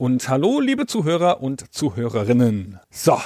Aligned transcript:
Und 0.00 0.28
hallo 0.28 0.60
liebe 0.60 0.86
Zuhörer 0.86 1.42
und 1.42 1.74
Zuhörerinnen. 1.74 2.78
So, 2.88 3.18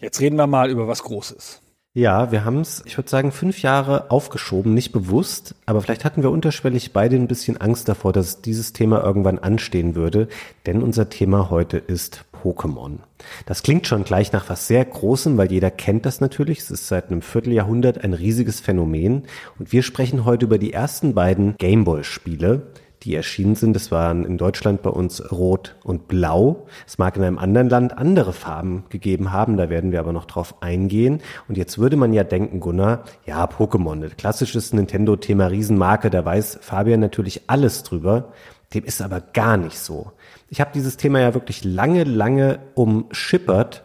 jetzt 0.00 0.22
reden 0.22 0.36
wir 0.36 0.46
mal 0.46 0.70
über 0.70 0.88
was 0.88 1.02
Großes. 1.02 1.60
Ja, 1.92 2.32
wir 2.32 2.46
haben 2.46 2.60
es, 2.60 2.82
ich 2.86 2.96
würde 2.96 3.10
sagen, 3.10 3.30
fünf 3.30 3.60
Jahre 3.60 4.10
aufgeschoben, 4.10 4.72
nicht 4.72 4.92
bewusst, 4.92 5.54
aber 5.66 5.82
vielleicht 5.82 6.06
hatten 6.06 6.22
wir 6.22 6.30
unterschwellig 6.30 6.94
beide 6.94 7.16
ein 7.16 7.28
bisschen 7.28 7.60
Angst 7.60 7.90
davor, 7.90 8.14
dass 8.14 8.40
dieses 8.40 8.72
Thema 8.72 9.04
irgendwann 9.04 9.38
anstehen 9.38 9.94
würde, 9.94 10.28
denn 10.64 10.82
unser 10.82 11.10
Thema 11.10 11.50
heute 11.50 11.76
ist 11.76 12.24
Pokémon. 12.42 13.00
Das 13.44 13.62
klingt 13.62 13.86
schon 13.86 14.04
gleich 14.04 14.32
nach 14.32 14.48
was 14.48 14.66
sehr 14.66 14.86
Großem, 14.86 15.36
weil 15.36 15.52
jeder 15.52 15.70
kennt 15.70 16.06
das 16.06 16.22
natürlich. 16.22 16.60
Es 16.60 16.70
ist 16.70 16.88
seit 16.88 17.10
einem 17.10 17.20
Vierteljahrhundert 17.20 18.02
ein 18.02 18.14
riesiges 18.14 18.60
Phänomen 18.60 19.24
und 19.58 19.72
wir 19.72 19.82
sprechen 19.82 20.24
heute 20.24 20.46
über 20.46 20.56
die 20.56 20.72
ersten 20.72 21.12
beiden 21.12 21.58
Gameboy-Spiele, 21.58 22.62
die 23.04 23.14
erschienen 23.14 23.54
sind. 23.54 23.74
Das 23.74 23.90
waren 23.90 24.24
in 24.24 24.38
Deutschland 24.38 24.82
bei 24.82 24.90
uns 24.90 25.32
Rot 25.32 25.76
und 25.84 26.08
Blau. 26.08 26.66
Es 26.86 26.98
mag 26.98 27.16
in 27.16 27.24
einem 27.24 27.38
anderen 27.38 27.68
Land 27.68 27.98
andere 27.98 28.32
Farben 28.32 28.84
gegeben 28.88 29.32
haben, 29.32 29.56
da 29.56 29.70
werden 29.70 29.92
wir 29.92 30.00
aber 30.00 30.12
noch 30.12 30.24
drauf 30.24 30.62
eingehen. 30.62 31.20
Und 31.48 31.56
jetzt 31.56 31.78
würde 31.78 31.96
man 31.96 32.12
ja 32.12 32.24
denken, 32.24 32.60
Gunnar, 32.60 33.04
ja, 33.26 33.44
Pokémon, 33.44 34.08
klassisches 34.16 34.72
Nintendo-Thema 34.72 35.46
Riesenmarke, 35.46 36.10
da 36.10 36.24
weiß 36.24 36.58
Fabian 36.62 37.00
natürlich 37.00 37.42
alles 37.48 37.82
drüber. 37.82 38.32
Dem 38.74 38.84
ist 38.84 39.02
aber 39.02 39.20
gar 39.20 39.56
nicht 39.56 39.78
so. 39.78 40.12
Ich 40.48 40.60
habe 40.60 40.70
dieses 40.74 40.96
Thema 40.96 41.20
ja 41.20 41.34
wirklich 41.34 41.64
lange, 41.64 42.04
lange 42.04 42.60
umschippert. 42.74 43.82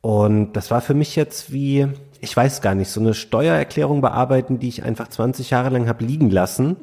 Und 0.00 0.52
das 0.52 0.70
war 0.70 0.80
für 0.80 0.94
mich 0.94 1.16
jetzt 1.16 1.52
wie, 1.52 1.88
ich 2.20 2.36
weiß 2.36 2.60
gar 2.60 2.74
nicht, 2.74 2.90
so 2.90 3.00
eine 3.00 3.14
Steuererklärung 3.14 4.00
bearbeiten, 4.00 4.58
die 4.58 4.68
ich 4.68 4.82
einfach 4.82 5.08
20 5.08 5.50
Jahre 5.50 5.70
lang 5.70 5.88
habe 5.88 6.04
liegen 6.04 6.30
lassen 6.30 6.76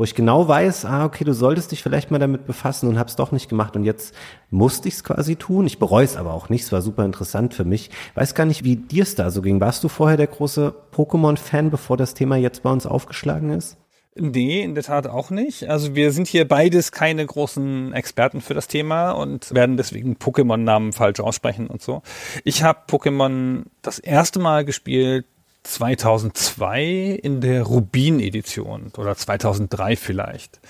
wo 0.00 0.04
ich 0.04 0.14
genau 0.14 0.48
weiß, 0.48 0.86
ah, 0.86 1.04
okay, 1.04 1.24
du 1.24 1.34
solltest 1.34 1.72
dich 1.72 1.82
vielleicht 1.82 2.10
mal 2.10 2.18
damit 2.18 2.46
befassen 2.46 2.88
und 2.88 2.98
hab's 2.98 3.16
doch 3.16 3.32
nicht 3.32 3.50
gemacht 3.50 3.76
und 3.76 3.84
jetzt 3.84 4.14
musste 4.48 4.88
ich's 4.88 5.04
quasi 5.04 5.36
tun. 5.36 5.66
Ich 5.66 5.78
bereue 5.78 6.06
es 6.06 6.16
aber 6.16 6.32
auch 6.32 6.48
nicht, 6.48 6.64
es 6.64 6.72
war 6.72 6.80
super 6.80 7.04
interessant 7.04 7.52
für 7.52 7.66
mich. 7.66 7.90
Weiß 8.14 8.34
gar 8.34 8.46
nicht, 8.46 8.64
wie 8.64 8.76
dir 8.76 9.02
es 9.02 9.14
da 9.14 9.30
so 9.30 9.42
ging. 9.42 9.60
Warst 9.60 9.84
du 9.84 9.88
vorher 9.88 10.16
der 10.16 10.28
große 10.28 10.74
Pokémon-Fan, 10.94 11.68
bevor 11.68 11.98
das 11.98 12.14
Thema 12.14 12.36
jetzt 12.36 12.62
bei 12.62 12.70
uns 12.70 12.86
aufgeschlagen 12.86 13.50
ist? 13.50 13.76
Nee, 14.16 14.62
in 14.62 14.74
der 14.74 14.82
Tat 14.82 15.06
auch 15.06 15.30
nicht. 15.30 15.68
Also 15.68 15.94
wir 15.94 16.10
sind 16.10 16.26
hier 16.26 16.46
beides 16.46 16.90
keine 16.90 17.24
großen 17.24 17.92
Experten 17.92 18.40
für 18.40 18.54
das 18.54 18.66
Thema 18.66 19.12
und 19.12 19.54
werden 19.54 19.76
deswegen 19.76 20.16
Pokémon-Namen 20.16 20.92
falsch 20.92 21.20
aussprechen 21.20 21.68
und 21.68 21.80
so. 21.80 22.02
Ich 22.42 22.64
habe 22.64 22.80
Pokémon 22.88 23.64
das 23.82 24.00
erste 24.00 24.40
Mal 24.40 24.64
gespielt 24.64 25.26
2002 25.62 27.20
in 27.22 27.40
der 27.40 27.62
Rubin-Edition 27.62 28.92
oder 28.98 29.14
2003 29.14 29.94
vielleicht. 29.96 30.60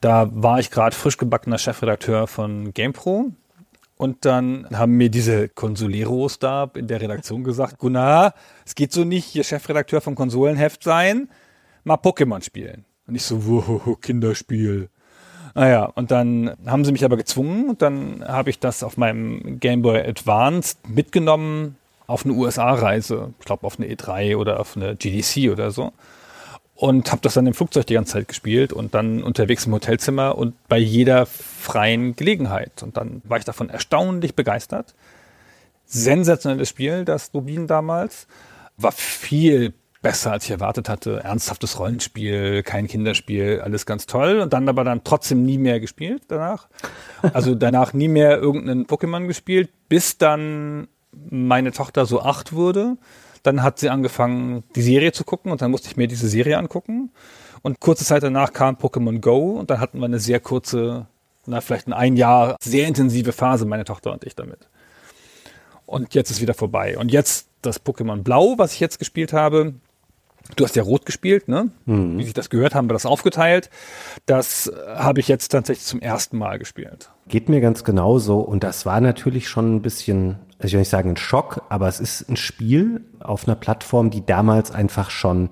Da 0.00 0.28
war 0.32 0.58
ich 0.58 0.70
gerade 0.70 0.96
frisch 0.96 1.16
gebackener 1.16 1.58
Chefredakteur 1.58 2.26
von 2.26 2.74
GamePro 2.74 3.30
und 3.96 4.24
dann 4.24 4.66
haben 4.72 4.96
mir 4.96 5.10
diese 5.10 5.48
Consoleros 5.48 6.38
da 6.38 6.70
in 6.74 6.88
der 6.88 7.00
Redaktion 7.00 7.44
gesagt, 7.44 7.78
Gunnar, 7.78 8.34
es 8.64 8.74
geht 8.74 8.92
so 8.92 9.04
nicht, 9.04 9.26
hier 9.26 9.44
Chefredakteur 9.44 10.00
vom 10.00 10.14
Konsolenheft 10.14 10.82
sein, 10.82 11.28
mal 11.84 11.96
Pokémon 11.96 12.42
spielen. 12.42 12.84
Und 13.06 13.14
ich 13.14 13.22
so, 13.22 13.46
wow, 13.46 14.00
Kinderspiel. 14.00 14.88
Naja, 15.54 15.84
und 15.84 16.10
dann 16.10 16.56
haben 16.66 16.84
sie 16.84 16.92
mich 16.92 17.04
aber 17.04 17.16
gezwungen 17.16 17.70
und 17.70 17.82
dann 17.82 18.24
habe 18.26 18.50
ich 18.50 18.60
das 18.60 18.82
auf 18.82 18.96
meinem 18.96 19.58
Game 19.58 19.82
Boy 19.82 20.00
Advanced 20.00 20.88
mitgenommen 20.88 21.76
auf 22.06 22.24
eine 22.24 22.34
USA-Reise, 22.34 23.34
ich 23.38 23.46
glaube 23.46 23.66
auf 23.66 23.78
eine 23.78 23.88
E3 23.88 24.36
oder 24.36 24.58
auf 24.58 24.76
eine 24.76 24.96
GDC 24.96 25.50
oder 25.50 25.70
so. 25.70 25.92
Und 26.74 27.12
habe 27.12 27.20
das 27.20 27.34
dann 27.34 27.46
im 27.46 27.54
Flugzeug 27.54 27.86
die 27.86 27.94
ganze 27.94 28.14
Zeit 28.14 28.28
gespielt 28.28 28.72
und 28.72 28.94
dann 28.94 29.22
unterwegs 29.22 29.66
im 29.66 29.74
Hotelzimmer 29.74 30.36
und 30.36 30.54
bei 30.66 30.78
jeder 30.78 31.26
freien 31.26 32.16
Gelegenheit. 32.16 32.82
Und 32.82 32.96
dann 32.96 33.20
war 33.24 33.38
ich 33.38 33.44
davon 33.44 33.68
erstaunlich 33.68 34.34
begeistert. 34.34 34.94
Sensationelles 35.84 36.68
Spiel, 36.68 37.04
das 37.04 37.32
Rubin 37.34 37.66
damals. 37.66 38.26
War 38.78 38.92
viel 38.92 39.74
besser, 40.02 40.32
als 40.32 40.44
ich 40.44 40.50
erwartet 40.50 40.88
hatte. 40.88 41.20
Ernsthaftes 41.22 41.78
Rollenspiel, 41.78 42.62
kein 42.62 42.86
Kinderspiel, 42.86 43.60
alles 43.62 43.86
ganz 43.86 44.06
toll. 44.06 44.40
Und 44.40 44.52
dann 44.52 44.68
aber 44.68 44.84
dann 44.84 45.04
trotzdem 45.04 45.44
nie 45.44 45.58
mehr 45.58 45.80
gespielt 45.80 46.22
danach. 46.28 46.68
Also 47.34 47.54
danach 47.54 47.92
nie 47.92 48.08
mehr 48.08 48.38
irgendeinen 48.38 48.86
Pokémon 48.86 49.26
gespielt, 49.26 49.70
bis 49.88 50.18
dann 50.18 50.88
meine 51.12 51.72
Tochter 51.72 52.06
so 52.06 52.22
acht 52.22 52.52
wurde, 52.52 52.96
dann 53.42 53.62
hat 53.62 53.78
sie 53.78 53.90
angefangen, 53.90 54.64
die 54.74 54.82
Serie 54.82 55.12
zu 55.12 55.24
gucken 55.24 55.50
und 55.50 55.62
dann 55.62 55.70
musste 55.70 55.88
ich 55.88 55.96
mir 55.96 56.06
diese 56.06 56.28
Serie 56.28 56.58
angucken. 56.58 57.10
Und 57.62 57.80
kurze 57.80 58.04
Zeit 58.04 58.22
danach 58.22 58.52
kam 58.52 58.76
Pokémon 58.76 59.20
Go 59.20 59.58
und 59.58 59.70
dann 59.70 59.80
hatten 59.80 59.98
wir 59.98 60.06
eine 60.06 60.18
sehr 60.18 60.40
kurze, 60.40 61.06
na, 61.46 61.60
vielleicht 61.60 61.88
ein, 61.88 61.92
ein 61.92 62.16
Jahr, 62.16 62.56
sehr 62.60 62.86
intensive 62.86 63.32
Phase, 63.32 63.66
meine 63.66 63.84
Tochter 63.84 64.12
und 64.12 64.24
ich 64.24 64.34
damit. 64.34 64.68
Und 65.86 66.14
jetzt 66.14 66.30
ist 66.30 66.40
wieder 66.40 66.54
vorbei. 66.54 66.96
Und 66.96 67.10
jetzt 67.10 67.48
das 67.62 67.84
Pokémon 67.84 68.22
Blau, 68.22 68.54
was 68.56 68.72
ich 68.72 68.80
jetzt 68.80 68.98
gespielt 68.98 69.32
habe, 69.32 69.74
Du 70.56 70.64
hast 70.64 70.76
ja 70.76 70.82
rot 70.82 71.06
gespielt, 71.06 71.48
ne? 71.48 71.70
Mhm. 71.86 72.18
Wie 72.18 72.24
sich 72.24 72.34
das 72.34 72.50
gehört, 72.50 72.74
haben 72.74 72.88
wir 72.88 72.94
das 72.94 73.06
aufgeteilt. 73.06 73.70
Das 74.26 74.70
habe 74.86 75.20
ich 75.20 75.28
jetzt 75.28 75.48
tatsächlich 75.48 75.86
zum 75.86 76.00
ersten 76.00 76.38
Mal 76.38 76.58
gespielt. 76.58 77.10
Geht 77.28 77.48
mir 77.48 77.60
ganz 77.60 77.84
genauso. 77.84 78.40
Und 78.40 78.64
das 78.64 78.86
war 78.86 79.00
natürlich 79.00 79.48
schon 79.48 79.76
ein 79.76 79.82
bisschen, 79.82 80.38
also 80.58 80.66
ich 80.66 80.72
will 80.72 80.80
nicht 80.80 80.90
sagen 80.90 81.10
ein 81.10 81.16
Schock, 81.16 81.62
aber 81.68 81.88
es 81.88 82.00
ist 82.00 82.28
ein 82.28 82.36
Spiel 82.36 83.04
auf 83.20 83.46
einer 83.46 83.56
Plattform, 83.56 84.10
die 84.10 84.24
damals 84.24 84.70
einfach 84.70 85.10
schon 85.10 85.50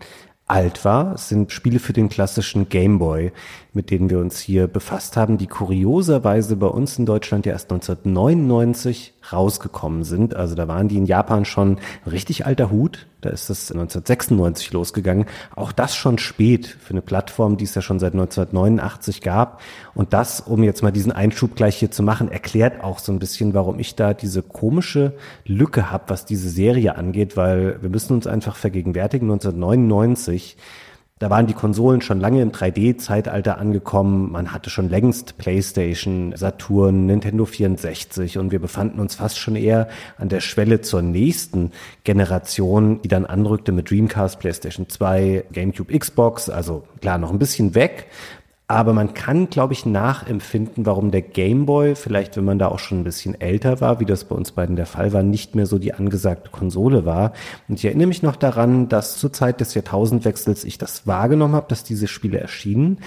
alt 0.48 0.84
war. 0.84 1.14
Es 1.14 1.28
sind 1.28 1.52
Spiele 1.52 1.78
für 1.78 1.92
den 1.92 2.08
klassischen 2.08 2.68
Gameboy, 2.68 3.32
mit 3.72 3.90
denen 3.90 4.10
wir 4.10 4.18
uns 4.18 4.38
hier 4.38 4.66
befasst 4.66 5.16
haben, 5.16 5.38
die 5.38 5.46
kurioserweise 5.46 6.56
bei 6.56 6.66
uns 6.66 6.98
in 6.98 7.06
Deutschland 7.06 7.46
ja 7.46 7.52
erst 7.52 7.70
1999 7.70 9.14
rausgekommen 9.32 10.04
sind. 10.04 10.34
Also 10.34 10.54
da 10.54 10.68
waren 10.68 10.88
die 10.88 10.96
in 10.96 11.06
Japan 11.06 11.44
schon 11.44 11.78
ein 12.04 12.10
richtig 12.10 12.46
alter 12.46 12.70
Hut. 12.70 13.06
Da 13.20 13.30
ist 13.30 13.50
das 13.50 13.72
1996 13.72 14.72
losgegangen. 14.72 15.26
Auch 15.56 15.72
das 15.72 15.96
schon 15.96 16.18
spät 16.18 16.66
für 16.66 16.90
eine 16.90 17.02
Plattform, 17.02 17.56
die 17.56 17.64
es 17.64 17.74
ja 17.74 17.82
schon 17.82 17.98
seit 17.98 18.12
1989 18.12 19.22
gab. 19.22 19.60
Und 19.94 20.12
das, 20.12 20.40
um 20.40 20.62
jetzt 20.62 20.82
mal 20.82 20.92
diesen 20.92 21.12
Einschub 21.12 21.56
gleich 21.56 21.76
hier 21.76 21.90
zu 21.90 22.02
machen, 22.02 22.30
erklärt 22.30 22.84
auch 22.84 23.00
so 23.00 23.10
ein 23.10 23.18
bisschen, 23.18 23.54
warum 23.54 23.78
ich 23.80 23.96
da 23.96 24.14
diese 24.14 24.42
komische 24.42 25.14
Lücke 25.44 25.90
habe, 25.90 26.04
was 26.08 26.26
diese 26.26 26.48
Serie 26.48 26.96
angeht, 26.96 27.36
weil 27.36 27.82
wir 27.82 27.90
müssen 27.90 28.14
uns 28.14 28.26
einfach 28.26 28.54
vergegenwärtigen, 28.54 29.30
1999 29.30 30.56
da 31.18 31.30
waren 31.30 31.46
die 31.46 31.54
Konsolen 31.54 32.00
schon 32.00 32.20
lange 32.20 32.42
im 32.42 32.52
3D-Zeitalter 32.52 33.58
angekommen. 33.58 34.30
Man 34.30 34.52
hatte 34.52 34.70
schon 34.70 34.88
längst 34.88 35.36
PlayStation, 35.38 36.32
Saturn, 36.36 37.06
Nintendo 37.06 37.44
64 37.44 38.38
und 38.38 38.52
wir 38.52 38.60
befanden 38.60 39.00
uns 39.00 39.16
fast 39.16 39.38
schon 39.38 39.56
eher 39.56 39.88
an 40.16 40.28
der 40.28 40.40
Schwelle 40.40 40.80
zur 40.80 41.02
nächsten 41.02 41.72
Generation, 42.04 43.02
die 43.02 43.08
dann 43.08 43.26
anrückte 43.26 43.72
mit 43.72 43.90
Dreamcast, 43.90 44.38
PlayStation 44.38 44.88
2, 44.88 45.44
GameCube, 45.52 45.98
Xbox. 45.98 46.48
Also 46.48 46.84
klar, 47.00 47.18
noch 47.18 47.32
ein 47.32 47.38
bisschen 47.38 47.74
weg. 47.74 48.06
Aber 48.70 48.92
man 48.92 49.14
kann, 49.14 49.48
glaube 49.48 49.72
ich, 49.72 49.86
nachempfinden, 49.86 50.84
warum 50.84 51.10
der 51.10 51.22
Game 51.22 51.64
Boy, 51.64 51.94
vielleicht 51.94 52.36
wenn 52.36 52.44
man 52.44 52.58
da 52.58 52.68
auch 52.68 52.78
schon 52.78 53.00
ein 53.00 53.04
bisschen 53.04 53.40
älter 53.40 53.80
war, 53.80 53.98
wie 53.98 54.04
das 54.04 54.24
bei 54.24 54.36
uns 54.36 54.52
beiden 54.52 54.76
der 54.76 54.84
Fall 54.84 55.14
war, 55.14 55.22
nicht 55.22 55.54
mehr 55.54 55.64
so 55.64 55.78
die 55.78 55.94
angesagte 55.94 56.50
Konsole 56.50 57.06
war. 57.06 57.32
Und 57.66 57.78
ich 57.78 57.86
erinnere 57.86 58.08
mich 58.08 58.22
noch 58.22 58.36
daran, 58.36 58.90
dass 58.90 59.16
zur 59.16 59.32
Zeit 59.32 59.62
des 59.62 59.72
Jahrtausendwechsels 59.72 60.64
ich 60.64 60.76
das 60.76 61.06
wahrgenommen 61.06 61.54
habe, 61.54 61.68
dass 61.70 61.82
diese 61.82 62.08
Spiele 62.08 62.40
erschienen. 62.40 62.98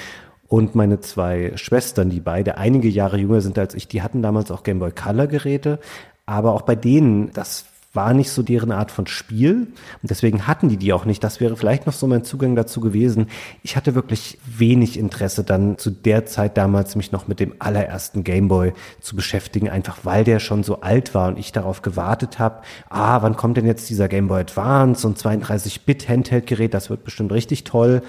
Und 0.47 0.73
meine 0.73 0.99
zwei 0.99 1.51
Schwestern, 1.55 2.09
die 2.09 2.21
beide 2.21 2.57
einige 2.57 2.89
Jahre 2.89 3.19
jünger 3.19 3.41
sind 3.41 3.59
als 3.59 3.75
ich, 3.75 3.87
die 3.87 4.01
hatten 4.01 4.23
damals 4.23 4.49
auch 4.49 4.63
Game 4.63 4.79
Boy 4.79 4.91
Color 4.91 5.27
Geräte. 5.27 5.79
Aber 6.25 6.53
auch 6.53 6.63
bei 6.63 6.75
denen, 6.75 7.31
das 7.33 7.65
war 7.93 8.13
nicht 8.13 8.29
so 8.29 8.41
deren 8.41 8.71
Art 8.71 8.89
von 8.89 9.05
Spiel 9.05 9.67
und 10.01 10.09
deswegen 10.09 10.47
hatten 10.47 10.69
die 10.69 10.77
die 10.77 10.93
auch 10.93 11.05
nicht. 11.05 11.23
Das 11.23 11.39
wäre 11.39 11.57
vielleicht 11.57 11.85
noch 11.85 11.93
so 11.93 12.07
mein 12.07 12.23
Zugang 12.23 12.55
dazu 12.55 12.79
gewesen. 12.79 13.27
Ich 13.63 13.75
hatte 13.75 13.95
wirklich 13.95 14.37
wenig 14.45 14.97
Interesse 14.97 15.43
dann 15.43 15.77
zu 15.77 15.91
der 15.91 16.25
Zeit 16.25 16.57
damals 16.57 16.95
mich 16.95 17.11
noch 17.11 17.27
mit 17.27 17.39
dem 17.39 17.53
allerersten 17.59 18.23
Gameboy 18.23 18.73
zu 19.01 19.15
beschäftigen, 19.15 19.69
einfach 19.69 19.99
weil 20.03 20.23
der 20.23 20.39
schon 20.39 20.63
so 20.63 20.81
alt 20.81 21.13
war 21.13 21.27
und 21.27 21.37
ich 21.37 21.51
darauf 21.51 21.81
gewartet 21.81 22.39
habe, 22.39 22.61
ah, 22.89 23.21
wann 23.21 23.35
kommt 23.35 23.57
denn 23.57 23.65
jetzt 23.65 23.89
dieser 23.89 24.07
Gameboy 24.07 24.39
Advance 24.39 25.05
und 25.05 25.17
32-Bit 25.17 26.07
Handheld-Gerät, 26.07 26.73
das 26.73 26.89
wird 26.89 27.03
bestimmt 27.03 27.31
richtig 27.31 27.65
toll. 27.65 28.01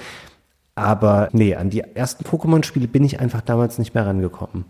Aber 0.74 1.28
nee, 1.32 1.54
an 1.54 1.68
die 1.68 1.80
ersten 1.80 2.24
Pokémon-Spiele 2.24 2.88
bin 2.88 3.04
ich 3.04 3.20
einfach 3.20 3.42
damals 3.42 3.78
nicht 3.78 3.94
mehr 3.94 4.06
rangekommen. 4.06 4.64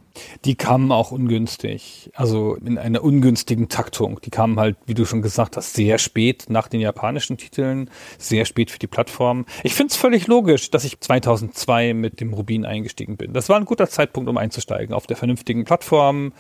Die 0.45 0.57
kamen 0.57 0.91
auch 0.91 1.13
ungünstig, 1.13 2.11
also 2.15 2.57
in 2.57 2.77
einer 2.77 3.05
ungünstigen 3.05 3.69
Taktung. 3.69 4.21
Die 4.25 4.31
kamen 4.31 4.59
halt, 4.59 4.77
wie 4.87 4.95
du 4.95 5.05
schon 5.05 5.23
gesagt 5.23 5.57
hast, 5.57 5.75
sehr 5.75 5.99
spät 5.99 6.47
nach 6.49 6.67
den 6.67 6.81
japanischen 6.81 7.37
Titeln, 7.37 7.89
sehr 8.19 8.47
spät 8.47 8.73
für 8.73 8.81
die 8.81 8.89
Plattform. 8.89 9.47
Ich 9.63 9.75
finde 9.75 9.93
es 9.93 9.97
völlig 9.97 10.27
logisch, 10.27 10.71
dass 10.71 10.83
ich 10.83 10.99
2002 10.99 11.95
mit 11.95 12.21
dem 12.21 12.33
Rubin 12.35 12.67
eingestiegen 12.67 13.17
bin. 13.17 13.33
Das 13.33 13.49
war 13.49 13.57
ein 13.57 13.65
guter 13.65 13.89
Zeitpunkt, 13.89 14.29
um 14.29 14.39
einzusteigen 14.39 14.95
auf 14.95 15.07
der 15.07 15.17
vernünftigen 15.17 15.65
Plattform. 15.65 16.33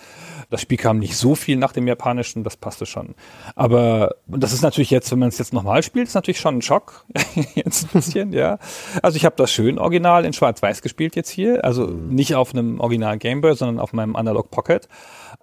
Das 0.53 0.61
Spiel 0.61 0.77
kam 0.77 0.99
nicht 0.99 1.17
so 1.17 1.35
viel 1.35 1.57
nach 1.57 1.73
dem 1.73 1.89
japanischen, 1.89 2.45
das 2.45 2.59
passte 2.59 2.85
schon. 2.85 3.15
Aber 3.55 4.17
das 4.27 4.53
ist 4.53 4.61
natürlich 4.61 4.91
jetzt, 4.91 5.11
wenn 5.11 5.19
man 5.19 5.31
es 5.31 5.39
jetzt 5.39 5.55
nochmal 5.55 5.83
spielt, 5.83 6.09
ist 6.09 6.15
natürlich 6.15 6.41
schon 6.41 6.59
ein 6.59 6.63
Schock. 6.63 7.07
jetzt 7.55 7.85
ein 7.85 7.89
bisschen, 7.95 8.35
ja. 8.35 8.59
Also 9.01 9.17
ich 9.17 9.25
habe 9.25 9.35
das 9.39 9.51
schön 9.51 9.79
original 9.79 10.27
in 10.27 10.35
Schwarz-Weiß 10.35 10.83
gespielt 10.83 11.17
jetzt 11.17 11.31
hier. 11.31 11.65
Also 11.65 11.87
nicht 11.87 12.35
auf 12.35 12.53
einem 12.53 12.81
Original 12.81 13.17
Gameboy, 13.17 13.57
sondern 13.57 13.81
auf 13.81 13.95
meinem 13.95 14.15
Analog 14.15 14.51
Pocket. 14.51 14.91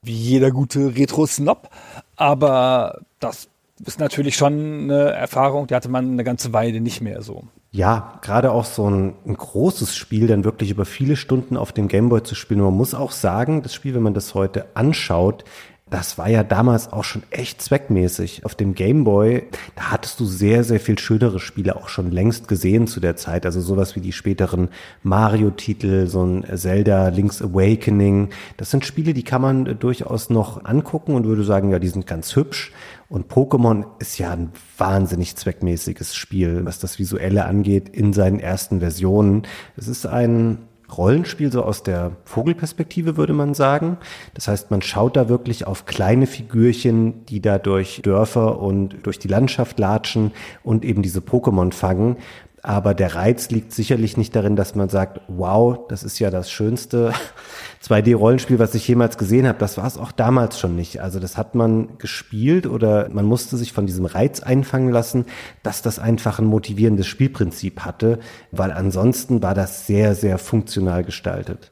Wie 0.03 0.13
jeder 0.13 0.51
gute 0.51 0.95
Retro-Snob. 0.95 1.71
Aber 2.15 2.99
das 3.19 3.49
ist 3.83 3.99
natürlich 3.99 4.35
schon 4.35 4.83
eine 4.83 5.09
Erfahrung, 5.09 5.65
die 5.65 5.73
hatte 5.73 5.89
man 5.89 6.11
eine 6.11 6.23
ganze 6.23 6.53
Weile 6.53 6.81
nicht 6.81 7.01
mehr 7.01 7.23
so. 7.23 7.45
Ja, 7.71 8.19
gerade 8.23 8.51
auch 8.51 8.65
so 8.65 8.89
ein, 8.89 9.13
ein, 9.27 9.37
großes 9.37 9.95
Spiel 9.95 10.25
dann 10.25 10.43
wirklich 10.43 10.71
über 10.71 10.85
viele 10.85 11.15
Stunden 11.15 11.55
auf 11.55 11.71
dem 11.71 11.87
Gameboy 11.87 12.23
zu 12.23 12.33
spielen. 12.33 12.61
man 12.61 12.73
muss 12.73 12.95
auch 12.95 13.11
sagen, 13.11 13.61
das 13.61 13.75
Spiel, 13.75 13.93
wenn 13.93 14.01
man 14.01 14.15
das 14.15 14.33
heute 14.33 14.65
anschaut, 14.75 15.43
das 15.89 16.17
war 16.17 16.29
ja 16.29 16.43
damals 16.43 16.93
auch 16.93 17.03
schon 17.03 17.23
echt 17.31 17.61
zweckmäßig. 17.61 18.45
Auf 18.45 18.53
dem 18.53 18.75
Gameboy, 18.75 19.43
da 19.75 19.91
hattest 19.91 20.19
du 20.19 20.25
sehr, 20.25 20.63
sehr 20.63 20.79
viel 20.79 20.99
schönere 20.99 21.39
Spiele 21.39 21.75
auch 21.75 21.89
schon 21.89 22.11
längst 22.11 22.47
gesehen 22.47 22.85
zu 22.85 22.99
der 22.99 23.15
Zeit. 23.15 23.45
Also 23.45 23.59
sowas 23.59 23.95
wie 23.95 24.01
die 24.01 24.11
späteren 24.11 24.69
Mario-Titel, 25.01 26.07
so 26.07 26.23
ein 26.23 26.45
Zelda 26.55 27.09
Link's 27.09 27.41
Awakening. 27.41 28.29
Das 28.57 28.69
sind 28.69 28.85
Spiele, 28.85 29.13
die 29.13 29.23
kann 29.23 29.41
man 29.41 29.79
durchaus 29.79 30.29
noch 30.29 30.65
angucken 30.65 31.15
und 31.15 31.25
würde 31.25 31.43
sagen, 31.43 31.71
ja, 31.71 31.79
die 31.79 31.87
sind 31.87 32.05
ganz 32.05 32.35
hübsch. 32.35 32.71
Und 33.09 33.31
Pokémon 33.31 33.85
ist 33.97 34.19
ja 34.19 34.31
ein 34.31 34.51
wahnsinnig 34.77 35.35
zweckmäßiges 35.35 36.15
Spiel, 36.15 36.63
was 36.63 36.77
das 36.77 36.99
Visuelle 36.99 37.45
angeht, 37.45 37.89
in 37.89 38.13
seinen 38.13 38.39
ersten 38.39 38.81
Versionen. 38.81 39.47
Es 39.75 39.87
ist 39.87 40.05
ein 40.05 40.59
Rollenspiel 40.95 41.51
so 41.51 41.63
aus 41.63 41.83
der 41.83 42.11
Vogelperspektive, 42.25 43.17
würde 43.17 43.33
man 43.33 43.53
sagen. 43.53 43.97
Das 44.33 44.47
heißt, 44.47 44.71
man 44.71 44.81
schaut 44.81 45.15
da 45.15 45.29
wirklich 45.29 45.67
auf 45.67 45.85
kleine 45.85 46.27
Figürchen, 46.27 47.25
die 47.25 47.41
da 47.41 47.57
durch 47.57 48.01
Dörfer 48.03 48.59
und 48.59 48.95
durch 49.03 49.19
die 49.19 49.27
Landschaft 49.27 49.79
latschen 49.79 50.31
und 50.63 50.85
eben 50.85 51.01
diese 51.01 51.19
Pokémon 51.19 51.73
fangen. 51.73 52.17
Aber 52.63 52.93
der 52.93 53.15
Reiz 53.15 53.49
liegt 53.49 53.71
sicherlich 53.71 54.17
nicht 54.17 54.35
darin, 54.35 54.55
dass 54.55 54.75
man 54.75 54.89
sagt, 54.89 55.21
wow, 55.27 55.87
das 55.87 56.03
ist 56.03 56.19
ja 56.19 56.29
das 56.29 56.51
schönste 56.51 57.13
2D-Rollenspiel, 57.83 58.59
was 58.59 58.75
ich 58.75 58.87
jemals 58.87 59.17
gesehen 59.17 59.47
habe. 59.47 59.57
Das 59.59 59.77
war 59.77 59.85
es 59.85 59.97
auch 59.97 60.11
damals 60.11 60.59
schon 60.59 60.75
nicht. 60.75 61.01
Also 61.01 61.19
das 61.19 61.37
hat 61.37 61.55
man 61.55 61.97
gespielt 61.97 62.67
oder 62.67 63.09
man 63.09 63.25
musste 63.25 63.57
sich 63.57 63.73
von 63.73 63.85
diesem 63.85 64.05
Reiz 64.05 64.41
einfangen 64.41 64.89
lassen, 64.89 65.25
dass 65.63 65.81
das 65.81 65.99
einfach 65.99 66.39
ein 66.39 66.45
motivierendes 66.45 67.07
Spielprinzip 67.07 67.81
hatte, 67.81 68.19
weil 68.51 68.71
ansonsten 68.71 69.41
war 69.41 69.53
das 69.53 69.87
sehr, 69.87 70.15
sehr 70.15 70.37
funktional 70.37 71.03
gestaltet. 71.03 71.71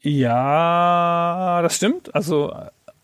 Ja, 0.00 1.60
das 1.62 1.76
stimmt. 1.76 2.14
Also 2.14 2.52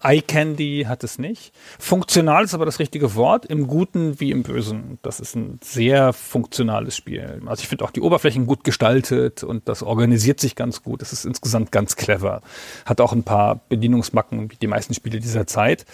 Eye 0.03 0.23
Candy 0.23 0.85
hat 0.87 1.03
es 1.03 1.19
nicht. 1.19 1.53
Funktional 1.79 2.45
ist 2.45 2.55
aber 2.55 2.65
das 2.65 2.79
richtige 2.79 3.15
Wort, 3.15 3.47
im 3.47 3.67
Guten 3.67 4.21
wie 4.21 4.31
im 4.31 4.43
Bösen. 4.45 4.99
Das 5.03 5.19
ist 5.19 5.35
ein 5.35 5.59
sehr 5.63 6.13
funktionales 6.13 6.97
Spiel. 6.97 7.43
Also 7.47 7.63
ich 7.63 7.69
finde 7.69 7.85
auch 7.85 7.91
die 7.91 8.01
Oberflächen 8.01 8.47
gut 8.47 8.63
gestaltet 8.63 9.43
und 9.43 9.69
das 9.69 9.83
organisiert 9.83 10.39
sich 10.39 10.55
ganz 10.55 10.83
gut. 10.83 11.03
Es 11.03 11.13
ist 11.13 11.25
insgesamt 11.25 11.73
ganz 11.73 11.97
clever. 11.97 12.43
Hat 12.87 13.01
auch 13.01 13.13
ein 13.13 13.25
paar 13.25 13.61
Bedienungsmacken 13.69 14.51
wie 14.51 14.57
die 14.57 14.69
meisten 14.69 14.95
Spiele 14.95 15.19
dieser 15.19 15.47
Zeit. 15.47 15.85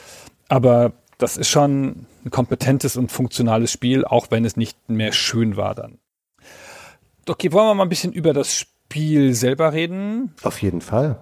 Aber 0.49 0.93
das 1.19 1.37
ist 1.37 1.49
schon 1.49 2.07
ein 2.25 2.31
kompetentes 2.31 2.97
und 2.97 3.11
funktionales 3.11 3.73
Spiel, 3.73 4.05
auch 4.05 4.27
wenn 4.31 4.45
es 4.45 4.57
nicht 4.57 4.77
mehr 4.89 5.13
schön 5.13 5.57
war 5.57 5.75
dann. 5.75 5.99
Okay, 7.27 7.53
wollen 7.53 7.69
wir 7.69 7.75
mal 7.75 7.85
ein 7.85 7.89
bisschen 7.89 8.13
über 8.13 8.35
das 8.35 8.55
Spiel 8.55 9.33
selber 9.35 9.73
reden? 9.73 10.35
Auf 10.43 10.61
jeden 10.61 10.83
Fall. 10.83 11.19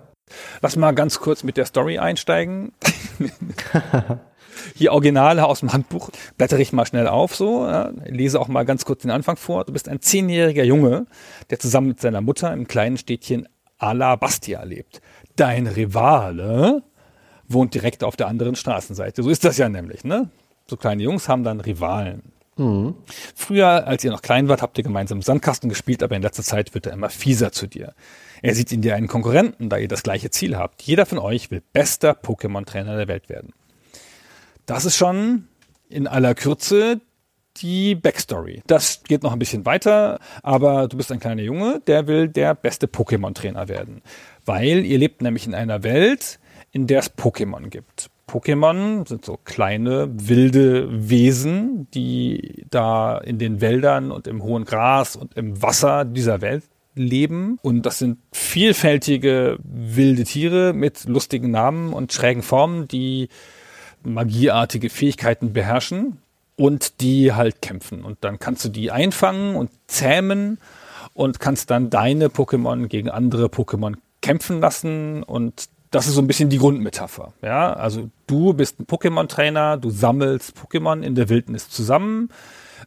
Lass 0.60 0.76
mal 0.76 0.92
ganz 0.92 1.20
kurz 1.20 1.42
mit 1.42 1.56
der 1.56 1.66
Story 1.66 1.98
einsteigen. 1.98 2.72
Hier 4.74 4.92
Originale 4.92 5.44
aus 5.46 5.60
dem 5.60 5.72
Handbuch. 5.72 6.10
Blättere 6.36 6.60
ich 6.60 6.72
mal 6.72 6.86
schnell 6.86 7.08
auf, 7.08 7.34
so. 7.34 7.66
Ja, 7.66 7.90
lese 8.04 8.40
auch 8.40 8.48
mal 8.48 8.64
ganz 8.64 8.84
kurz 8.84 9.02
den 9.02 9.10
Anfang 9.10 9.36
vor. 9.36 9.64
Du 9.64 9.72
bist 9.72 9.88
ein 9.88 10.00
zehnjähriger 10.00 10.64
Junge, 10.64 11.06
der 11.50 11.58
zusammen 11.58 11.88
mit 11.88 12.00
seiner 12.00 12.20
Mutter 12.20 12.52
im 12.52 12.68
kleinen 12.68 12.98
Städtchen 12.98 13.48
Alabastia 13.78 14.62
lebt. 14.62 15.00
Dein 15.36 15.66
Rivale 15.66 16.82
wohnt 17.48 17.74
direkt 17.74 18.04
auf 18.04 18.16
der 18.16 18.28
anderen 18.28 18.56
Straßenseite. 18.56 19.22
So 19.22 19.30
ist 19.30 19.44
das 19.44 19.58
ja 19.58 19.68
nämlich, 19.68 20.04
ne? 20.04 20.30
So 20.66 20.76
kleine 20.76 21.02
Jungs 21.02 21.28
haben 21.28 21.44
dann 21.44 21.60
Rivalen. 21.60 22.32
Mhm. 22.56 22.94
Früher, 23.34 23.86
als 23.86 24.04
ihr 24.04 24.10
noch 24.10 24.22
klein 24.22 24.48
wart, 24.48 24.62
habt 24.62 24.78
ihr 24.78 24.84
gemeinsam 24.84 25.18
im 25.18 25.22
Sandkasten 25.22 25.68
gespielt, 25.68 26.02
aber 26.02 26.16
in 26.16 26.22
letzter 26.22 26.42
Zeit 26.42 26.74
wird 26.74 26.86
er 26.86 26.92
immer 26.92 27.08
fieser 27.08 27.52
zu 27.52 27.66
dir. 27.66 27.94
Er 28.42 28.56
sieht 28.56 28.72
in 28.72 28.82
dir 28.82 28.96
einen 28.96 29.06
Konkurrenten, 29.06 29.68
da 29.68 29.78
ihr 29.78 29.86
das 29.86 30.02
gleiche 30.02 30.30
Ziel 30.30 30.56
habt. 30.56 30.82
Jeder 30.82 31.06
von 31.06 31.18
euch 31.18 31.52
will 31.52 31.62
bester 31.72 32.10
Pokémon-Trainer 32.10 32.96
der 32.96 33.06
Welt 33.06 33.28
werden. 33.28 33.52
Das 34.66 34.84
ist 34.84 34.96
schon 34.96 35.46
in 35.88 36.08
aller 36.08 36.34
Kürze 36.34 37.00
die 37.58 37.94
Backstory. 37.94 38.62
Das 38.66 39.04
geht 39.04 39.22
noch 39.22 39.32
ein 39.32 39.38
bisschen 39.38 39.64
weiter, 39.64 40.18
aber 40.42 40.88
du 40.88 40.96
bist 40.96 41.12
ein 41.12 41.20
kleiner 41.20 41.42
Junge, 41.42 41.80
der 41.86 42.08
will 42.08 42.28
der 42.28 42.54
beste 42.54 42.86
Pokémon-Trainer 42.86 43.68
werden. 43.68 44.02
Weil 44.44 44.84
ihr 44.84 44.98
lebt 44.98 45.22
nämlich 45.22 45.46
in 45.46 45.54
einer 45.54 45.84
Welt, 45.84 46.40
in 46.72 46.88
der 46.88 47.00
es 47.00 47.16
Pokémon 47.16 47.68
gibt. 47.68 48.10
Pokémon 48.26 49.06
sind 49.06 49.24
so 49.24 49.38
kleine, 49.44 50.08
wilde 50.10 50.88
Wesen, 51.08 51.86
die 51.92 52.64
da 52.70 53.18
in 53.18 53.38
den 53.38 53.60
Wäldern 53.60 54.10
und 54.10 54.26
im 54.26 54.42
hohen 54.42 54.64
Gras 54.64 55.14
und 55.14 55.36
im 55.36 55.60
Wasser 55.62 56.04
dieser 56.04 56.40
Welt 56.40 56.64
leben. 56.94 57.58
Und 57.62 57.86
das 57.86 57.98
sind 57.98 58.18
vielfältige 58.32 59.58
wilde 59.62 60.24
Tiere 60.24 60.72
mit 60.72 61.04
lustigen 61.04 61.50
Namen 61.50 61.92
und 61.92 62.12
schrägen 62.12 62.42
Formen, 62.42 62.88
die 62.88 63.28
magieartige 64.02 64.90
Fähigkeiten 64.90 65.52
beherrschen 65.52 66.18
und 66.56 67.00
die 67.00 67.32
halt 67.32 67.62
kämpfen. 67.62 68.04
Und 68.04 68.18
dann 68.20 68.38
kannst 68.38 68.64
du 68.64 68.68
die 68.68 68.90
einfangen 68.90 69.56
und 69.56 69.70
zähmen 69.86 70.58
und 71.14 71.40
kannst 71.40 71.70
dann 71.70 71.90
deine 71.90 72.28
Pokémon 72.28 72.86
gegen 72.86 73.10
andere 73.10 73.46
Pokémon 73.46 73.96
kämpfen 74.20 74.60
lassen 74.60 75.22
und 75.22 75.68
das 75.90 76.06
ist 76.06 76.14
so 76.14 76.22
ein 76.22 76.26
bisschen 76.26 76.48
die 76.48 76.58
Grundmetapher. 76.58 77.34
Ja, 77.42 77.74
also 77.74 78.08
du 78.26 78.54
bist 78.54 78.80
ein 78.80 78.86
Pokémon-Trainer, 78.86 79.76
du 79.76 79.90
sammelst 79.90 80.54
Pokémon 80.56 81.02
in 81.02 81.14
der 81.14 81.28
Wildnis 81.28 81.68
zusammen, 81.68 82.30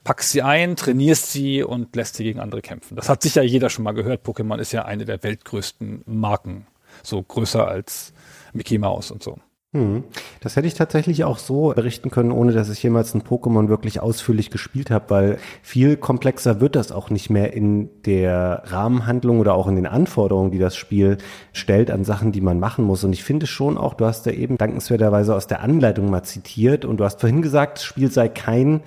packst 0.03 0.31
sie 0.31 0.41
ein, 0.41 0.75
trainierst 0.75 1.31
sie 1.31 1.63
und 1.63 1.95
lässt 1.95 2.15
sie 2.15 2.23
gegen 2.23 2.39
andere 2.39 2.61
kämpfen. 2.61 2.95
Das 2.95 3.09
hat 3.09 3.21
sicher 3.21 3.43
jeder 3.43 3.69
schon 3.69 3.83
mal 3.83 3.93
gehört. 3.93 4.25
Pokémon 4.25 4.59
ist 4.59 4.71
ja 4.71 4.85
eine 4.85 5.05
der 5.05 5.23
weltgrößten 5.23 6.03
Marken. 6.05 6.67
So 7.03 7.21
größer 7.21 7.67
als 7.67 8.13
Mickey 8.53 8.77
Mouse 8.77 9.11
und 9.11 9.21
so. 9.21 9.37
Hm. 9.75 10.05
Das 10.39 10.55
hätte 10.55 10.67
ich 10.67 10.73
tatsächlich 10.73 11.25
auch 11.25 11.37
so 11.37 11.73
berichten 11.75 12.09
können, 12.09 12.31
ohne 12.31 12.53
dass 12.53 12.69
ich 12.69 12.81
jemals 12.81 13.13
ein 13.13 13.23
Pokémon 13.23 13.67
wirklich 13.67 13.99
ausführlich 13.99 14.49
gespielt 14.49 14.89
habe, 14.89 15.09
weil 15.09 15.37
viel 15.61 15.97
komplexer 15.97 16.61
wird 16.61 16.77
das 16.77 16.93
auch 16.93 17.09
nicht 17.09 17.29
mehr 17.29 17.51
in 17.51 17.89
der 18.03 18.63
Rahmenhandlung 18.67 19.39
oder 19.39 19.53
auch 19.53 19.67
in 19.67 19.75
den 19.75 19.85
Anforderungen, 19.85 20.51
die 20.51 20.59
das 20.59 20.77
Spiel 20.77 21.17
stellt 21.51 21.91
an 21.91 22.05
Sachen, 22.05 22.31
die 22.31 22.39
man 22.39 22.57
machen 22.57 22.85
muss. 22.85 23.03
Und 23.03 23.11
ich 23.11 23.25
finde 23.25 23.47
schon 23.47 23.77
auch, 23.77 23.95
du 23.95 24.05
hast 24.05 24.25
da 24.25 24.31
eben 24.31 24.57
dankenswerterweise 24.57 25.35
aus 25.35 25.47
der 25.47 25.59
Anleitung 25.59 26.09
mal 26.09 26.23
zitiert 26.23 26.85
und 26.85 26.97
du 26.97 27.03
hast 27.03 27.19
vorhin 27.19 27.41
gesagt, 27.41 27.79
das 27.79 27.83
Spiel 27.83 28.09
sei 28.09 28.29
kein 28.29 28.81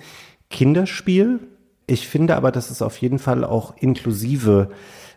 Kinderspiel. 0.49 1.39
Ich 1.87 2.07
finde 2.07 2.35
aber, 2.35 2.51
dass 2.51 2.69
es 2.69 2.81
auf 2.81 2.97
jeden 2.97 3.19
Fall 3.19 3.43
auch 3.43 3.75
inklusive 3.77 4.69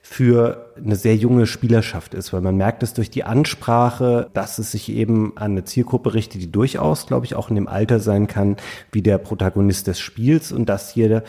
für 0.05 0.73
eine 0.77 0.97
sehr 0.97 1.15
junge 1.15 1.47
Spielerschaft 1.47 2.13
ist, 2.13 2.33
weil 2.33 2.41
man 2.41 2.57
merkt 2.57 2.83
es 2.83 2.93
durch 2.93 3.09
die 3.09 3.23
Ansprache, 3.23 4.31
dass 4.33 4.59
es 4.59 4.73
sich 4.73 4.89
eben 4.89 5.37
an 5.37 5.53
eine 5.53 5.65
Zielgruppe 5.65 6.15
richtet, 6.15 6.43
die 6.43 6.51
durchaus, 6.51 7.07
glaube 7.07 7.25
ich, 7.25 7.37
auch 7.37 7.51
in 7.51 7.55
dem 7.55 7.69
Alter 7.69 8.01
sein 8.01 8.27
kann, 8.27 8.57
wie 8.91 9.03
der 9.03 9.19
Protagonist 9.19 9.87
des 9.87 10.01
Spiels 10.01 10.51
und 10.51 10.69
dass 10.69 10.93
hier 10.93 11.23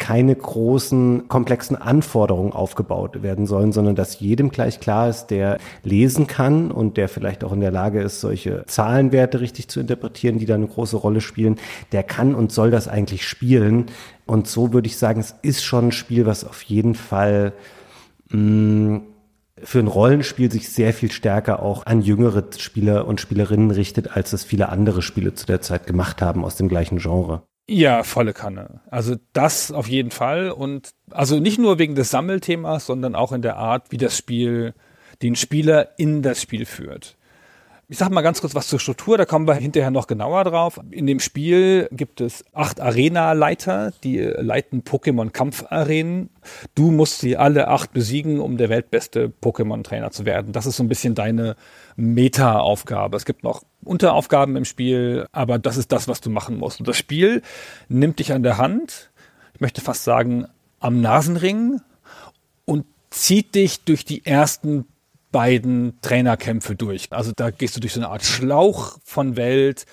keine 0.00 0.34
großen, 0.34 1.28
komplexen 1.28 1.76
Anforderungen 1.76 2.52
aufgebaut 2.52 3.22
werden 3.22 3.46
sollen, 3.46 3.70
sondern 3.70 3.94
dass 3.94 4.18
jedem 4.18 4.50
gleich 4.50 4.80
klar 4.80 5.08
ist, 5.08 5.26
der 5.26 5.58
lesen 5.84 6.26
kann 6.26 6.72
und 6.72 6.96
der 6.96 7.08
vielleicht 7.08 7.44
auch 7.44 7.52
in 7.52 7.60
der 7.60 7.70
Lage 7.70 8.00
ist, 8.00 8.20
solche 8.20 8.64
Zahlenwerte 8.66 9.40
richtig 9.40 9.68
zu 9.68 9.78
interpretieren, 9.78 10.38
die 10.38 10.46
da 10.46 10.54
eine 10.54 10.66
große 10.66 10.96
Rolle 10.96 11.20
spielen, 11.20 11.56
der 11.92 12.02
kann 12.02 12.34
und 12.34 12.50
soll 12.50 12.70
das 12.70 12.88
eigentlich 12.88 13.28
spielen. 13.28 13.86
Und 14.26 14.48
so 14.48 14.72
würde 14.72 14.88
ich 14.88 14.96
sagen, 14.96 15.20
es 15.20 15.36
ist 15.42 15.62
schon 15.62 15.88
ein 15.88 15.92
Spiel, 15.92 16.24
was 16.26 16.44
auf 16.44 16.62
jeden 16.62 16.94
Fall 16.94 17.52
mh, 18.30 18.38
mm, 18.40 19.02
für 19.62 19.80
ein 19.80 19.88
Rollenspiel 19.88 20.50
sich 20.50 20.70
sehr 20.70 20.94
viel 20.94 21.12
stärker 21.12 21.62
auch 21.62 21.84
an 21.84 22.00
jüngere 22.00 22.44
Spieler 22.56 23.06
und 23.06 23.20
Spielerinnen 23.20 23.70
richtet, 23.70 24.16
als 24.16 24.32
es 24.32 24.44
viele 24.44 24.70
andere 24.70 25.02
Spiele 25.02 25.34
zu 25.34 25.44
der 25.44 25.60
Zeit 25.60 25.86
gemacht 25.86 26.22
haben 26.22 26.42
aus 26.42 26.56
dem 26.56 26.68
gleichen 26.68 26.96
Genre. 26.96 27.42
Ja, 27.72 28.02
volle 28.02 28.32
Kanne. 28.32 28.80
Also 28.90 29.14
das 29.32 29.70
auf 29.70 29.86
jeden 29.86 30.10
Fall. 30.10 30.50
Und 30.50 30.90
also 31.12 31.38
nicht 31.38 31.56
nur 31.60 31.78
wegen 31.78 31.94
des 31.94 32.10
Sammelthemas, 32.10 32.86
sondern 32.86 33.14
auch 33.14 33.30
in 33.30 33.42
der 33.42 33.58
Art, 33.58 33.92
wie 33.92 33.96
das 33.96 34.18
Spiel 34.18 34.74
den 35.22 35.36
Spieler 35.36 35.90
in 35.96 36.20
das 36.20 36.42
Spiel 36.42 36.66
führt. 36.66 37.16
Ich 37.92 37.98
sage 37.98 38.14
mal 38.14 38.20
ganz 38.20 38.40
kurz 38.40 38.54
was 38.54 38.68
zur 38.68 38.78
Struktur, 38.78 39.18
da 39.18 39.24
kommen 39.24 39.48
wir 39.48 39.54
hinterher 39.54 39.90
noch 39.90 40.06
genauer 40.06 40.44
drauf. 40.44 40.78
In 40.92 41.08
dem 41.08 41.18
Spiel 41.18 41.88
gibt 41.90 42.20
es 42.20 42.44
acht 42.52 42.80
Arena-Leiter, 42.80 43.92
die 44.04 44.20
leiten 44.20 44.84
Pokémon-Kampfarenen. 44.84 46.30
Du 46.76 46.92
musst 46.92 47.18
sie 47.18 47.36
alle 47.36 47.66
acht 47.66 47.92
besiegen, 47.92 48.38
um 48.38 48.58
der 48.58 48.68
weltbeste 48.68 49.32
Pokémon-Trainer 49.42 50.12
zu 50.12 50.24
werden. 50.24 50.52
Das 50.52 50.66
ist 50.66 50.76
so 50.76 50.84
ein 50.84 50.88
bisschen 50.88 51.16
deine 51.16 51.56
Meta-Aufgabe. 51.96 53.16
Es 53.16 53.24
gibt 53.24 53.42
noch 53.42 53.64
Unteraufgaben 53.82 54.54
im 54.54 54.64
Spiel, 54.64 55.26
aber 55.32 55.58
das 55.58 55.76
ist 55.76 55.90
das, 55.90 56.06
was 56.06 56.20
du 56.20 56.30
machen 56.30 56.58
musst. 56.58 56.78
Und 56.78 56.86
das 56.86 56.96
Spiel 56.96 57.42
nimmt 57.88 58.20
dich 58.20 58.32
an 58.32 58.44
der 58.44 58.56
Hand, 58.56 59.10
ich 59.52 59.60
möchte 59.60 59.80
fast 59.80 60.04
sagen, 60.04 60.46
am 60.78 61.00
Nasenring 61.00 61.80
und 62.66 62.86
zieht 63.10 63.56
dich 63.56 63.82
durch 63.82 64.04
die 64.04 64.24
ersten 64.24 64.86
beiden 65.32 65.98
Trainerkämpfe 66.02 66.74
durch. 66.74 67.08
Also 67.10 67.32
da 67.34 67.50
gehst 67.50 67.76
du 67.76 67.80
durch 67.80 67.92
so 67.92 68.00
eine 68.00 68.08
Art 68.08 68.24
Schlauch 68.24 68.98
von 69.04 69.36
Welt. 69.36 69.86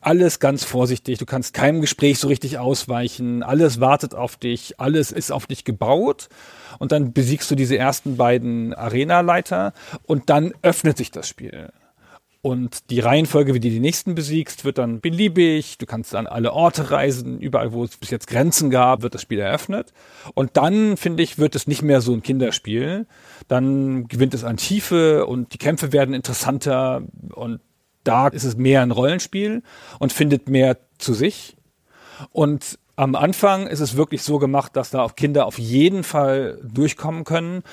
Alles 0.00 0.38
ganz 0.38 0.64
vorsichtig. 0.64 1.18
Du 1.18 1.26
kannst 1.26 1.54
keinem 1.54 1.80
Gespräch 1.80 2.18
so 2.18 2.28
richtig 2.28 2.58
ausweichen. 2.58 3.42
Alles 3.42 3.80
wartet 3.80 4.14
auf 4.14 4.36
dich. 4.36 4.78
Alles 4.78 5.10
ist 5.10 5.32
auf 5.32 5.46
dich 5.46 5.64
gebaut. 5.64 6.28
Und 6.78 6.92
dann 6.92 7.12
besiegst 7.12 7.50
du 7.50 7.54
diese 7.54 7.76
ersten 7.76 8.16
beiden 8.16 8.74
Arena-Leiter 8.74 9.72
und 10.04 10.30
dann 10.30 10.52
öffnet 10.62 10.96
sich 10.96 11.10
das 11.10 11.28
Spiel. 11.28 11.70
Und 12.46 12.90
die 12.90 13.00
Reihenfolge, 13.00 13.54
wie 13.54 13.58
du 13.58 13.68
die 13.68 13.80
nächsten 13.80 14.14
besiegst, 14.14 14.64
wird 14.64 14.78
dann 14.78 15.00
beliebig. 15.00 15.78
Du 15.78 15.86
kannst 15.86 16.14
an 16.14 16.28
alle 16.28 16.52
Orte 16.52 16.92
reisen. 16.92 17.40
Überall, 17.40 17.72
wo 17.72 17.82
es 17.82 17.96
bis 17.96 18.10
jetzt 18.10 18.28
Grenzen 18.28 18.70
gab, 18.70 19.02
wird 19.02 19.14
das 19.14 19.22
Spiel 19.22 19.40
eröffnet. 19.40 19.92
Und 20.34 20.56
dann, 20.56 20.96
finde 20.96 21.24
ich, 21.24 21.38
wird 21.38 21.56
es 21.56 21.66
nicht 21.66 21.82
mehr 21.82 22.00
so 22.00 22.12
ein 22.12 22.22
Kinderspiel. 22.22 23.08
Dann 23.48 24.06
gewinnt 24.06 24.32
es 24.32 24.44
an 24.44 24.58
Tiefe 24.58 25.26
und 25.26 25.54
die 25.54 25.58
Kämpfe 25.58 25.90
werden 25.92 26.14
interessanter. 26.14 27.02
Und 27.34 27.58
da 28.04 28.28
ist 28.28 28.44
es 28.44 28.56
mehr 28.56 28.80
ein 28.80 28.92
Rollenspiel 28.92 29.64
und 29.98 30.12
findet 30.12 30.48
mehr 30.48 30.78
zu 30.98 31.14
sich. 31.14 31.56
Und 32.30 32.78
am 32.94 33.16
Anfang 33.16 33.66
ist 33.66 33.80
es 33.80 33.96
wirklich 33.96 34.22
so 34.22 34.38
gemacht, 34.38 34.76
dass 34.76 34.90
da 34.90 35.02
auch 35.02 35.16
Kinder 35.16 35.46
auf 35.46 35.58
jeden 35.58 36.04
Fall 36.04 36.60
durchkommen 36.62 37.24
können. 37.24 37.64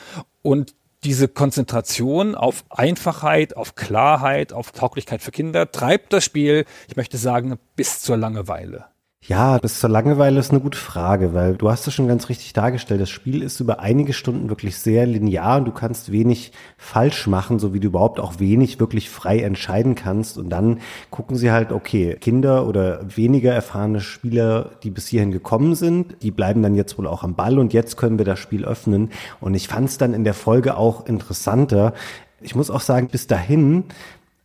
Und 0.42 0.74
diese 1.04 1.28
Konzentration 1.28 2.36
auf 2.36 2.64
Einfachheit, 2.70 3.56
auf 3.58 3.76
Klarheit, 3.76 4.54
auf 4.54 4.72
Tauglichkeit 4.72 5.22
für 5.22 5.32
Kinder 5.32 5.72
treibt 5.72 6.14
das 6.14 6.24
Spiel, 6.24 6.66
ich 6.88 6.96
möchte 6.96 7.18
sagen, 7.18 7.58
bis 7.76 8.02
zur 8.02 8.18
Langeweile. 8.18 8.93
Ja, 9.26 9.58
bis 9.58 9.80
zur 9.80 9.90
Langeweile 9.90 10.38
ist 10.38 10.52
eine 10.52 10.60
gute 10.60 10.78
Frage, 10.78 11.34
weil 11.34 11.56
du 11.56 11.72
hast 11.72 11.88
es 11.88 11.94
schon 11.94 12.10
ganz 12.10 12.28
richtig 12.28 12.52
dargestellt. 12.52 13.00
Das 13.00 13.10
Spiel 13.10 13.42
ist 13.42 13.62
über 13.62 13.80
einige 13.80 14.12
Stunden 14.12 14.50
wirklich 14.50 14.78
sehr 14.78 15.06
linear 15.06 15.60
und 15.60 15.66
du 15.66 15.72
kannst 15.72 16.12
wenig 16.12 16.52
falsch 16.78 17.28
machen, 17.28 17.58
so 17.58 17.74
wie 17.74 17.80
du 17.80 17.88
überhaupt 17.88 18.20
auch 18.20 18.40
wenig 18.40 18.82
wirklich 18.82 19.10
frei 19.10 19.40
entscheiden 19.40 19.96
kannst. 19.96 20.38
Und 20.38 20.50
dann 20.50 20.82
gucken 21.10 21.38
sie 21.38 21.54
halt, 21.54 21.72
okay, 21.72 22.18
Kinder 22.20 22.68
oder 22.68 23.00
weniger 23.16 23.54
erfahrene 23.54 24.02
Spieler, 24.02 24.72
die 24.84 24.90
bis 24.90 25.08
hierhin 25.08 25.32
gekommen 25.32 25.76
sind, 25.76 26.22
die 26.22 26.32
bleiben 26.32 26.62
dann 26.62 26.76
jetzt 26.76 26.98
wohl 26.98 27.08
auch 27.08 27.24
am 27.24 27.36
Ball 27.36 27.60
und 27.60 27.72
jetzt 27.72 27.96
können 27.96 28.18
wir 28.18 28.26
das 28.26 28.40
Spiel 28.40 28.66
öffnen. 28.66 29.10
Und 29.40 29.54
ich 29.54 29.70
fand 29.70 29.88
es 29.88 29.98
dann 29.98 30.14
in 30.14 30.26
der 30.26 30.34
Folge 30.34 30.76
auch 30.76 31.06
interessanter. 31.06 31.94
Ich 32.42 32.56
muss 32.56 32.70
auch 32.70 32.82
sagen, 32.82 33.08
bis 33.08 33.28
dahin 33.28 33.86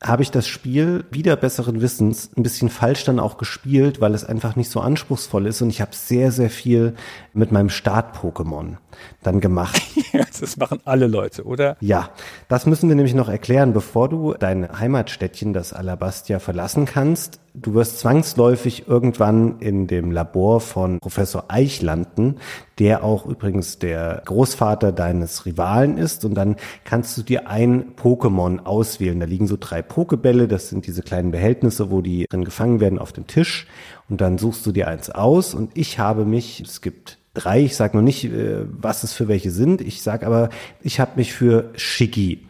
habe 0.02 0.22
ich 0.22 0.30
das 0.30 0.46
Spiel 0.46 1.04
wieder 1.10 1.34
besseren 1.34 1.80
Wissens 1.80 2.30
ein 2.36 2.44
bisschen 2.44 2.68
falsch 2.68 3.04
dann 3.04 3.18
auch 3.18 3.36
gespielt, 3.36 4.00
weil 4.00 4.14
es 4.14 4.24
einfach 4.24 4.54
nicht 4.54 4.70
so 4.70 4.80
anspruchsvoll 4.80 5.46
ist 5.46 5.60
und 5.60 5.70
ich 5.70 5.80
habe 5.80 5.94
sehr, 5.94 6.30
sehr 6.30 6.50
viel 6.50 6.94
mit 7.32 7.50
meinem 7.50 7.68
Start-Pokémon 7.68 8.76
dann 9.22 9.40
gemacht. 9.40 9.82
das 10.40 10.56
machen 10.56 10.80
alle 10.84 11.08
Leute, 11.08 11.44
oder? 11.44 11.76
Ja, 11.80 12.10
das 12.46 12.66
müssen 12.66 12.88
wir 12.88 12.94
nämlich 12.94 13.14
noch 13.14 13.28
erklären, 13.28 13.72
bevor 13.72 14.08
du 14.08 14.34
dein 14.34 14.78
Heimatstädtchen, 14.78 15.52
das 15.52 15.72
Alabastia, 15.72 16.38
verlassen 16.38 16.84
kannst. 16.84 17.40
Du 17.60 17.74
wirst 17.74 17.98
zwangsläufig 17.98 18.86
irgendwann 18.86 19.58
in 19.58 19.88
dem 19.88 20.12
Labor 20.12 20.60
von 20.60 21.00
Professor 21.00 21.46
Eich 21.48 21.82
landen, 21.82 22.36
der 22.78 23.02
auch 23.02 23.26
übrigens 23.26 23.78
der 23.78 24.22
Großvater 24.26 24.92
deines 24.92 25.44
Rivalen 25.44 25.98
ist. 25.98 26.24
Und 26.24 26.34
dann 26.34 26.56
kannst 26.84 27.18
du 27.18 27.22
dir 27.22 27.48
ein 27.48 27.96
Pokémon 27.96 28.60
auswählen. 28.60 29.18
Da 29.18 29.26
liegen 29.26 29.48
so 29.48 29.56
drei 29.58 29.82
Pokebälle, 29.82 30.46
das 30.46 30.68
sind 30.68 30.86
diese 30.86 31.02
kleinen 31.02 31.32
Behältnisse, 31.32 31.90
wo 31.90 32.00
die 32.00 32.26
drin 32.28 32.44
gefangen 32.44 32.78
werden 32.80 32.98
auf 32.98 33.12
dem 33.12 33.26
Tisch. 33.26 33.66
Und 34.08 34.20
dann 34.20 34.38
suchst 34.38 34.64
du 34.64 34.70
dir 34.70 34.86
eins 34.86 35.10
aus. 35.10 35.54
Und 35.54 35.72
ich 35.74 35.98
habe 35.98 36.24
mich, 36.24 36.60
es 36.60 36.80
gibt 36.80 37.18
drei. 37.34 37.62
Ich 37.62 37.76
sage 37.76 37.96
noch 37.96 38.04
nicht, 38.04 38.24
äh, 38.24 38.66
was 38.70 39.02
es 39.02 39.12
für 39.12 39.26
welche 39.26 39.50
sind. 39.50 39.80
Ich 39.80 40.02
sage 40.02 40.26
aber, 40.26 40.50
ich 40.80 41.00
habe 41.00 41.12
mich 41.16 41.32
für 41.32 41.70
Shiggy 41.74 42.46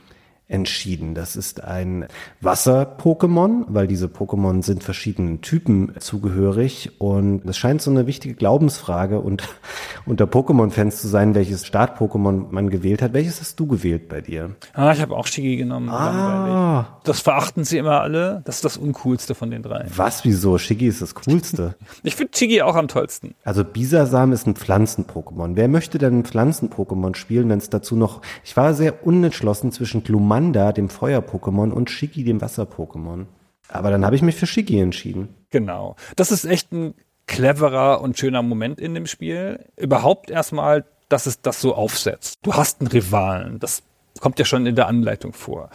entschieden. 0.49 1.15
Das 1.15 1.37
ist 1.37 1.63
ein 1.63 2.07
Wasser-Pokémon, 2.41 3.67
weil 3.69 3.87
diese 3.87 4.07
Pokémon 4.07 4.63
sind 4.63 4.83
verschiedenen 4.83 5.43
Typen 5.43 5.93
zugehörig 5.99 6.93
und 6.99 7.43
das 7.45 7.59
scheint 7.59 7.83
so 7.83 7.91
eine 7.91 8.07
wichtige 8.07 8.35
Glaubensfrage 8.35 9.21
und 9.21 9.47
unter 10.07 10.25
Pokémon-Fans 10.25 11.03
zu 11.03 11.09
sein, 11.09 11.35
welches 11.35 11.67
Start-Pokémon 11.67 12.47
man 12.51 12.71
gewählt 12.71 13.03
hat. 13.03 13.13
Welches 13.13 13.41
hast 13.41 13.61
du 13.61 13.67
gewählt 13.67 14.09
bei 14.09 14.23
dir? 14.23 14.57
Ah, 14.73 14.93
ich 14.93 15.03
habe 15.03 15.15
auch 15.17 15.27
Shigi 15.27 15.57
genommen. 15.57 15.91
Ah. 15.91 16.99
Das 17.05 17.21
verachten 17.21 17.65
sie 17.65 17.77
immer 17.77 18.01
alle. 18.01 18.41
Das 18.47 18.57
ist 18.57 18.65
das 18.65 18.79
Uncoolste 18.79 19.35
von 19.35 19.51
den 19.51 19.63
drei. 19.63 19.85
Was, 19.95 20.25
wieso? 20.25 20.57
Shigi 20.57 20.87
ist 20.87 21.03
das 21.03 21.15
Coolste. 21.15 21.75
ich 22.03 22.17
finde 22.17 22.33
Shigi 22.35 22.63
auch 22.63 22.75
am 22.75 22.89
tollsten. 22.89 23.35
Also 23.45 23.65
Bisasam 23.65 24.33
ist 24.33 24.47
ein 24.47 24.55
Pflanzen-Pokémon. 24.55 25.57
Wer 25.57 25.69
möchte 25.69 25.99
denn 25.99 26.21
ein 26.21 26.25
Pflanzen-Pokémon 26.25 27.15
spielen, 27.17 27.51
wenn 27.51 27.59
es 27.59 27.69
dazu 27.69 27.97
noch... 27.97 28.23
Ich 28.45 28.57
war 28.57 28.73
sehr 28.73 29.07
unentschlossen 29.07 29.73
zwischen 29.73 30.05
Gluman 30.05 30.38
Glumanda, 30.39 30.73
dem 30.73 30.89
Feuer-Pokémon, 30.89 31.71
und 31.73 31.91
Shiki, 31.91 32.25
dem 32.25 32.41
Wasser-Pokémon. 32.41 33.27
Aber 33.69 33.91
dann 33.91 34.05
habe 34.05 34.17
ich 34.17 34.23
mich 34.23 34.37
für 34.37 34.47
Shiki 34.47 34.81
entschieden. 34.81 35.35
Genau. 35.51 35.97
Das 36.17 36.31
ist 36.31 36.45
echt 36.45 36.73
ein 36.73 36.95
cleverer 37.27 38.01
und 38.01 38.19
schöner 38.19 38.43
Moment 38.43 38.81
in 38.81 38.95
dem 38.95 39.07
Spiel. 39.07 39.65
Überhaupt 39.77 40.31
erstmal, 40.31 40.85
dass 41.09 41.27
es 41.27 41.41
das 41.43 41.61
so 41.61 41.75
aufsetzt. 41.75 42.39
Du 42.43 42.55
hast 42.55 42.81
einen 42.81 42.89
Rivalen. 42.89 43.59
Das 43.59 43.83
kommt 44.21 44.39
ja 44.39 44.45
schon 44.45 44.67
in 44.67 44.77
der 44.77 44.87
Anleitung 44.87 45.33
vor. 45.33 45.71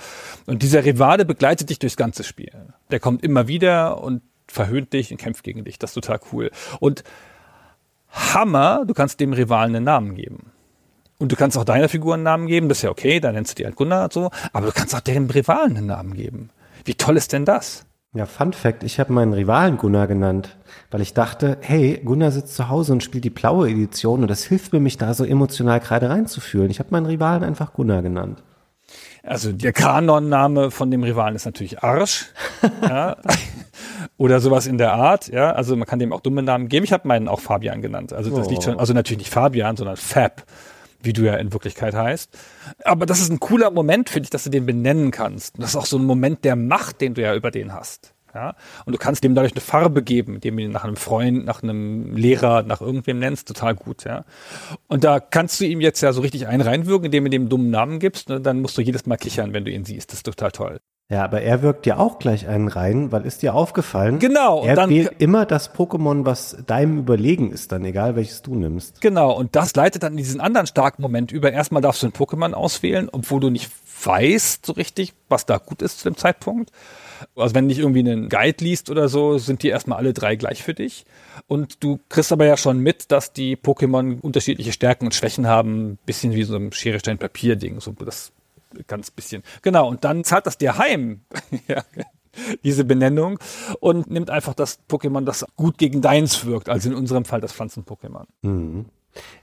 Und 0.45 0.63
dieser 0.63 0.85
Rivale 0.85 1.25
begleitet 1.25 1.69
dich 1.69 1.79
durchs 1.79 1.97
ganze 1.97 2.23
Spiel. 2.23 2.51
Der 2.89 2.99
kommt 2.99 3.23
immer 3.23 3.47
wieder 3.47 4.01
und 4.01 4.21
verhöhnt 4.47 4.93
dich 4.93 5.11
und 5.11 5.17
kämpft 5.17 5.43
gegen 5.43 5.65
dich. 5.65 5.77
Das 5.77 5.91
ist 5.91 5.95
total 5.95 6.19
cool. 6.31 6.51
Und 6.79 7.03
Hammer, 8.09 8.85
du 8.85 8.93
kannst 8.93 9.19
dem 9.19 9.33
Rivalen 9.33 9.75
einen 9.75 9.85
Namen 9.85 10.15
geben. 10.15 10.52
Und 11.23 11.31
du 11.31 11.37
kannst 11.37 11.57
auch 11.57 11.63
deiner 11.63 11.87
Figur 11.87 12.15
einen 12.15 12.23
Namen 12.23 12.47
geben, 12.47 12.67
das 12.67 12.79
ist 12.79 12.81
ja 12.81 12.89
okay, 12.89 13.21
da 13.21 13.31
nennst 13.31 13.53
du 13.53 13.55
die 13.55 13.65
halt 13.65 13.77
Gunnar 13.77 14.03
und 14.03 14.11
so, 14.11 14.29
aber 14.51 14.65
du 14.65 14.73
kannst 14.73 14.93
auch 14.93 14.99
deren 14.99 15.29
Rivalen 15.29 15.77
einen 15.77 15.85
Namen 15.85 16.15
geben. 16.15 16.49
Wie 16.83 16.95
toll 16.95 17.15
ist 17.15 17.31
denn 17.31 17.45
das? 17.45 17.85
Ja, 18.13 18.25
Fun 18.25 18.51
Fact, 18.51 18.83
ich 18.83 18.99
habe 18.99 19.13
meinen 19.13 19.31
Rivalen 19.31 19.77
Gunnar 19.77 20.07
genannt, 20.07 20.57
weil 20.91 20.99
ich 20.99 21.13
dachte, 21.13 21.59
hey, 21.61 22.01
Gunnar 22.03 22.31
sitzt 22.31 22.55
zu 22.55 22.67
Hause 22.67 22.91
und 22.91 23.03
spielt 23.03 23.23
die 23.23 23.29
blaue 23.29 23.69
Edition 23.69 24.21
und 24.21 24.27
das 24.27 24.43
hilft 24.43 24.73
mir, 24.73 24.81
mich 24.81 24.97
da 24.97 25.13
so 25.13 25.23
emotional 25.23 25.79
gerade 25.79 26.09
reinzufühlen. 26.09 26.69
Ich 26.69 26.79
habe 26.79 26.89
meinen 26.91 27.05
Rivalen 27.05 27.45
einfach 27.45 27.71
Gunnar 27.71 28.01
genannt. 28.01 28.43
Also 29.23 29.53
der 29.53 29.71
Kanon-Name 29.71 30.71
von 30.71 30.91
dem 30.91 31.03
Rivalen 31.03 31.37
ist 31.37 31.45
natürlich 31.45 31.83
Arsch. 31.83 32.33
ja. 32.81 33.15
Oder 34.17 34.41
sowas 34.41 34.67
in 34.67 34.77
der 34.77 34.91
Art, 34.91 35.29
ja. 35.29 35.53
Also 35.53 35.77
man 35.77 35.87
kann 35.87 35.99
dem 35.99 36.11
auch 36.11 36.19
dumme 36.19 36.43
Namen 36.43 36.67
geben. 36.67 36.83
Ich 36.83 36.91
habe 36.91 37.07
meinen 37.07 37.29
auch 37.29 37.39
Fabian 37.39 37.81
genannt. 37.81 38.11
Also 38.11 38.35
das 38.35 38.47
oh. 38.47 38.49
liegt 38.49 38.63
schon, 38.63 38.77
also 38.77 38.91
natürlich 38.91 39.19
nicht 39.19 39.31
Fabian, 39.31 39.77
sondern 39.77 39.95
Fab 39.95 40.43
wie 41.03 41.13
du 41.13 41.23
ja 41.23 41.35
in 41.35 41.53
Wirklichkeit 41.53 41.93
heißt. 41.93 42.37
Aber 42.83 43.05
das 43.05 43.21
ist 43.21 43.29
ein 43.29 43.39
cooler 43.39 43.71
Moment, 43.71 44.09
finde 44.09 44.25
ich, 44.25 44.29
dass 44.29 44.43
du 44.43 44.49
den 44.49 44.65
benennen 44.65 45.11
kannst. 45.11 45.59
das 45.59 45.71
ist 45.71 45.75
auch 45.75 45.85
so 45.85 45.97
ein 45.97 46.05
Moment 46.05 46.43
der 46.43 46.55
Macht, 46.55 47.01
den 47.01 47.13
du 47.13 47.21
ja 47.21 47.35
über 47.35 47.51
den 47.51 47.73
hast. 47.73 48.13
Ja? 48.33 48.55
Und 48.85 48.93
du 48.93 48.97
kannst 48.97 49.23
dem 49.23 49.35
dadurch 49.35 49.53
eine 49.53 49.61
Farbe 49.61 50.03
geben, 50.03 50.35
indem 50.35 50.57
du 50.57 50.63
ihn 50.63 50.71
nach 50.71 50.83
einem 50.83 50.95
Freund, 50.95 51.45
nach 51.45 51.63
einem 51.63 52.15
Lehrer, 52.15 52.63
nach 52.63 52.81
irgendwem 52.81 53.19
nennst, 53.19 53.47
total 53.47 53.75
gut. 53.75 54.05
Ja? 54.05 54.25
Und 54.87 55.03
da 55.03 55.19
kannst 55.19 55.59
du 55.59 55.65
ihm 55.65 55.81
jetzt 55.81 56.01
ja 56.01 56.13
so 56.13 56.21
richtig 56.21 56.47
einen 56.47 56.61
reinwirken, 56.61 57.05
indem 57.05 57.25
du 57.25 57.29
dem 57.29 57.49
dummen 57.49 57.69
Namen 57.69 57.99
gibst. 57.99 58.29
Ne? 58.29 58.41
Dann 58.41 58.61
musst 58.61 58.77
du 58.77 58.81
jedes 58.81 59.05
Mal 59.05 59.17
kichern, 59.17 59.53
wenn 59.53 59.65
du 59.65 59.71
ihn 59.71 59.85
siehst. 59.85 60.11
Das 60.11 60.19
ist 60.19 60.23
total 60.23 60.51
toll. 60.51 60.79
Ja, 61.09 61.23
aber 61.23 61.41
er 61.41 61.61
wirkt 61.61 61.85
ja 61.85 61.97
auch 61.97 62.17
gleich 62.17 62.47
einen 62.47 62.69
rein, 62.69 63.11
weil 63.11 63.25
ist 63.25 63.41
dir 63.41 63.53
aufgefallen? 63.53 64.19
Genau. 64.19 64.63
Er 64.63 64.89
wählt 64.89 65.11
immer 65.19 65.45
das 65.45 65.75
Pokémon, 65.75 66.25
was 66.25 66.57
deinem 66.65 66.97
überlegen 66.97 67.51
ist, 67.51 67.71
dann 67.71 67.85
egal 67.85 68.15
welches 68.15 68.41
du 68.41 68.55
nimmst. 68.55 69.01
Genau. 69.01 69.31
Und 69.33 69.55
das 69.55 69.75
leitet 69.75 70.03
dann 70.03 70.13
in 70.13 70.17
diesen 70.17 70.41
anderen 70.41 70.65
starken 70.65 71.01
Moment 71.01 71.31
über. 71.31 71.51
Erstmal 71.51 71.81
darfst 71.81 72.01
du 72.01 72.07
ein 72.07 72.13
Pokémon 72.13 72.53
auswählen, 72.53 73.09
obwohl 73.11 73.41
du 73.41 73.49
nicht 73.49 73.69
weißt 74.05 74.65
so 74.65 74.73
richtig, 74.73 75.13
was 75.29 75.45
da 75.45 75.57
gut 75.57 75.81
ist 75.81 75.99
zu 75.99 76.09
dem 76.09 76.17
Zeitpunkt. 76.17 76.71
Also 77.35 77.53
wenn 77.53 77.65
du 77.65 77.67
nicht 77.67 77.79
irgendwie 77.79 77.99
einen 77.99 78.29
Guide 78.29 78.63
liest 78.63 78.89
oder 78.89 79.07
so, 79.07 79.37
sind 79.37 79.63
die 79.63 79.69
erstmal 79.69 79.97
alle 79.97 80.13
drei 80.13 80.35
gleich 80.35 80.63
für 80.63 80.73
dich. 80.73 81.05
Und 81.47 81.83
du 81.83 81.99
kriegst 82.09 82.31
aber 82.31 82.45
ja 82.45 82.57
schon 82.57 82.79
mit, 82.79 83.11
dass 83.11 83.33
die 83.33 83.55
Pokémon 83.55 84.19
unterschiedliche 84.21 84.71
Stärken 84.71 85.05
und 85.05 85.15
Schwächen 85.15 85.47
haben. 85.47 85.99
Bisschen 86.05 86.33
wie 86.33 86.43
so 86.43 86.55
ein 86.55 86.71
Schere, 86.71 86.99
Stein, 86.99 87.17
Papier 87.17 87.55
Ding. 87.55 87.79
So 87.79 87.91
das 87.91 88.31
ganz 88.87 89.11
bisschen. 89.11 89.43
Genau, 89.61 89.87
und 89.87 90.03
dann 90.03 90.23
zahlt 90.23 90.45
das 90.45 90.57
dir 90.57 90.77
heim. 90.77 91.21
diese 92.63 92.83
Benennung 92.83 93.39
und 93.79 94.09
nimmt 94.09 94.29
einfach 94.29 94.53
das 94.53 94.79
Pokémon, 94.89 95.23
das 95.23 95.45
gut 95.55 95.77
gegen 95.77 96.01
deins 96.01 96.45
wirkt, 96.45 96.67
also 96.69 96.89
in 96.89 96.95
unserem 96.95 97.25
Fall 97.25 97.41
das 97.41 97.53
Pflanzen-Pokémon. 97.53 98.25
Mhm. 98.41 98.85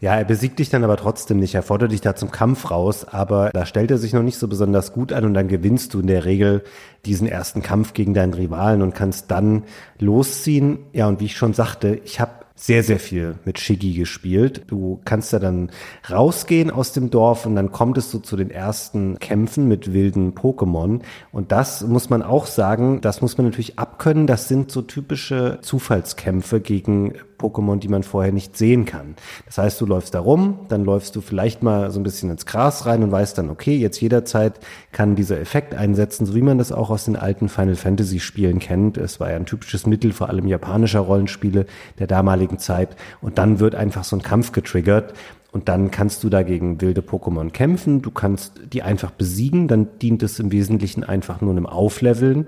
Ja, 0.01 0.17
er 0.17 0.25
besiegt 0.25 0.59
dich 0.59 0.69
dann 0.69 0.83
aber 0.83 0.97
trotzdem 0.97 1.39
nicht. 1.39 1.55
Er 1.55 1.63
fordert 1.63 1.93
dich 1.93 2.01
da 2.01 2.17
zum 2.17 2.33
Kampf 2.33 2.73
raus, 2.73 3.05
aber 3.05 3.51
da 3.51 3.67
stellt 3.67 3.93
er 3.93 3.99
sich 3.99 4.13
noch 4.13 4.23
nicht 4.23 4.39
so 4.39 4.49
besonders 4.49 4.93
gut 4.93 5.13
an 5.13 5.25
und 5.25 5.35
dann 5.35 5.47
gewinnst 5.47 5.95
du 5.95 6.01
in 6.01 6.09
der 6.09 6.25
Regel 6.25 6.65
diesen 7.05 7.29
ersten 7.29 7.63
Kampf 7.63 7.93
gegen 7.93 8.13
deinen 8.13 8.35
Rivalen 8.35 8.83
und 8.83 8.97
kannst 8.97 9.31
dann 9.31 9.65
losziehen. 9.99 10.87
Ja, 10.93 11.07
und 11.07 11.21
wie 11.21 11.27
ich 11.27 11.37
schon 11.37 11.55
sagte, 11.55 12.01
ich 12.05 12.19
habe 12.19 12.33
sehr, 12.61 12.83
sehr 12.83 12.99
viel 12.99 13.37
mit 13.47 13.59
Shiggy 13.59 13.95
gespielt. 13.95 14.65
Du 14.67 15.01
kannst 15.07 15.33
da 15.33 15.39
dann 15.39 15.71
rausgehen 16.11 16.71
aus 16.71 16.93
dem 16.93 17.09
Dorf 17.09 17.47
und 17.47 17.57
dann 17.57 17.73
kommt 17.73 17.97
es 17.97 18.11
so 18.11 18.19
zu 18.19 18.37
den 18.37 18.51
ersten 18.51 19.19
Kämpfen 19.19 19.67
mit 19.67 19.95
wilden 19.95 20.35
Pokémon. 20.35 21.01
Und 21.33 21.53
das 21.53 21.81
muss 21.83 22.11
man 22.11 22.23
auch 22.23 22.45
sagen, 22.45 23.01
das 23.01 23.23
muss 23.23 23.39
man 23.39 23.47
natürlich 23.47 23.79
abkönnen. 23.79 24.27
Das 24.27 24.47
sind 24.47 24.71
so 24.71 24.83
typische 24.83 25.61
Zufallskämpfe 25.63 26.61
gegen 26.61 27.15
Pokémon, 27.41 27.79
die 27.79 27.89
man 27.89 28.03
vorher 28.03 28.33
nicht 28.33 28.57
sehen 28.57 28.85
kann. 28.85 29.15
Das 29.47 29.59
heißt, 29.59 29.81
du 29.81 29.87
läufst 29.87 30.15
da 30.15 30.21
rum, 30.21 30.61
dann 30.69 30.85
läufst 30.85 31.17
du 31.17 31.21
vielleicht 31.21 31.63
mal 31.63 31.91
so 31.91 31.99
ein 31.99 32.03
bisschen 32.03 32.31
ins 32.31 32.47
Gras 32.47 32.87
rein 32.87 33.03
und 33.03 33.11
weißt 33.11 33.39
dann, 33.39 33.51
okay, 33.51 33.77
jetzt 33.77 34.01
jederzeit 34.01 34.61
kann 34.93 35.17
dieser 35.17 35.41
Effekt 35.41 35.75
einsetzen, 35.75 36.27
so 36.27 36.35
wie 36.35 36.43
man 36.43 36.59
das 36.59 36.73
auch 36.73 36.91
aus 36.91 37.05
den 37.05 37.17
alten 37.17 37.49
Final 37.49 37.77
Fantasy 37.77 38.21
Spielen 38.21 38.59
kennt. 38.59 38.99
Es 38.99 39.21
war 39.21 39.31
ja 39.31 39.37
ein 39.37 39.47
typisches 39.47 39.87
Mittel, 39.87 40.13
vor 40.13 40.29
allem 40.29 40.47
japanischer 40.47 41.01
Rollenspiele 41.01 41.67
der 41.99 42.07
damaligen 42.07 42.59
Zeit. 42.59 42.97
Und 43.21 43.39
dann 43.39 43.61
wird 43.61 43.75
einfach 43.75 44.05
so 44.05 44.17
ein 44.17 44.23
Kampf 44.23 44.53
getriggert. 44.53 45.15
Und 45.53 45.69
dann 45.69 45.91
kannst 45.91 46.23
du 46.23 46.29
dagegen 46.29 46.81
wilde 46.81 47.01
Pokémon 47.01 47.51
kämpfen. 47.51 48.03
Du 48.03 48.13
kannst 48.13 48.61
die 48.73 48.83
einfach 48.83 49.11
besiegen. 49.11 49.67
Dann 49.67 49.89
dient 50.01 50.23
es 50.23 50.39
im 50.39 50.53
Wesentlichen 50.53 51.03
einfach 51.03 51.41
nur 51.41 51.51
einem 51.51 51.67
Aufleveln 51.67 52.47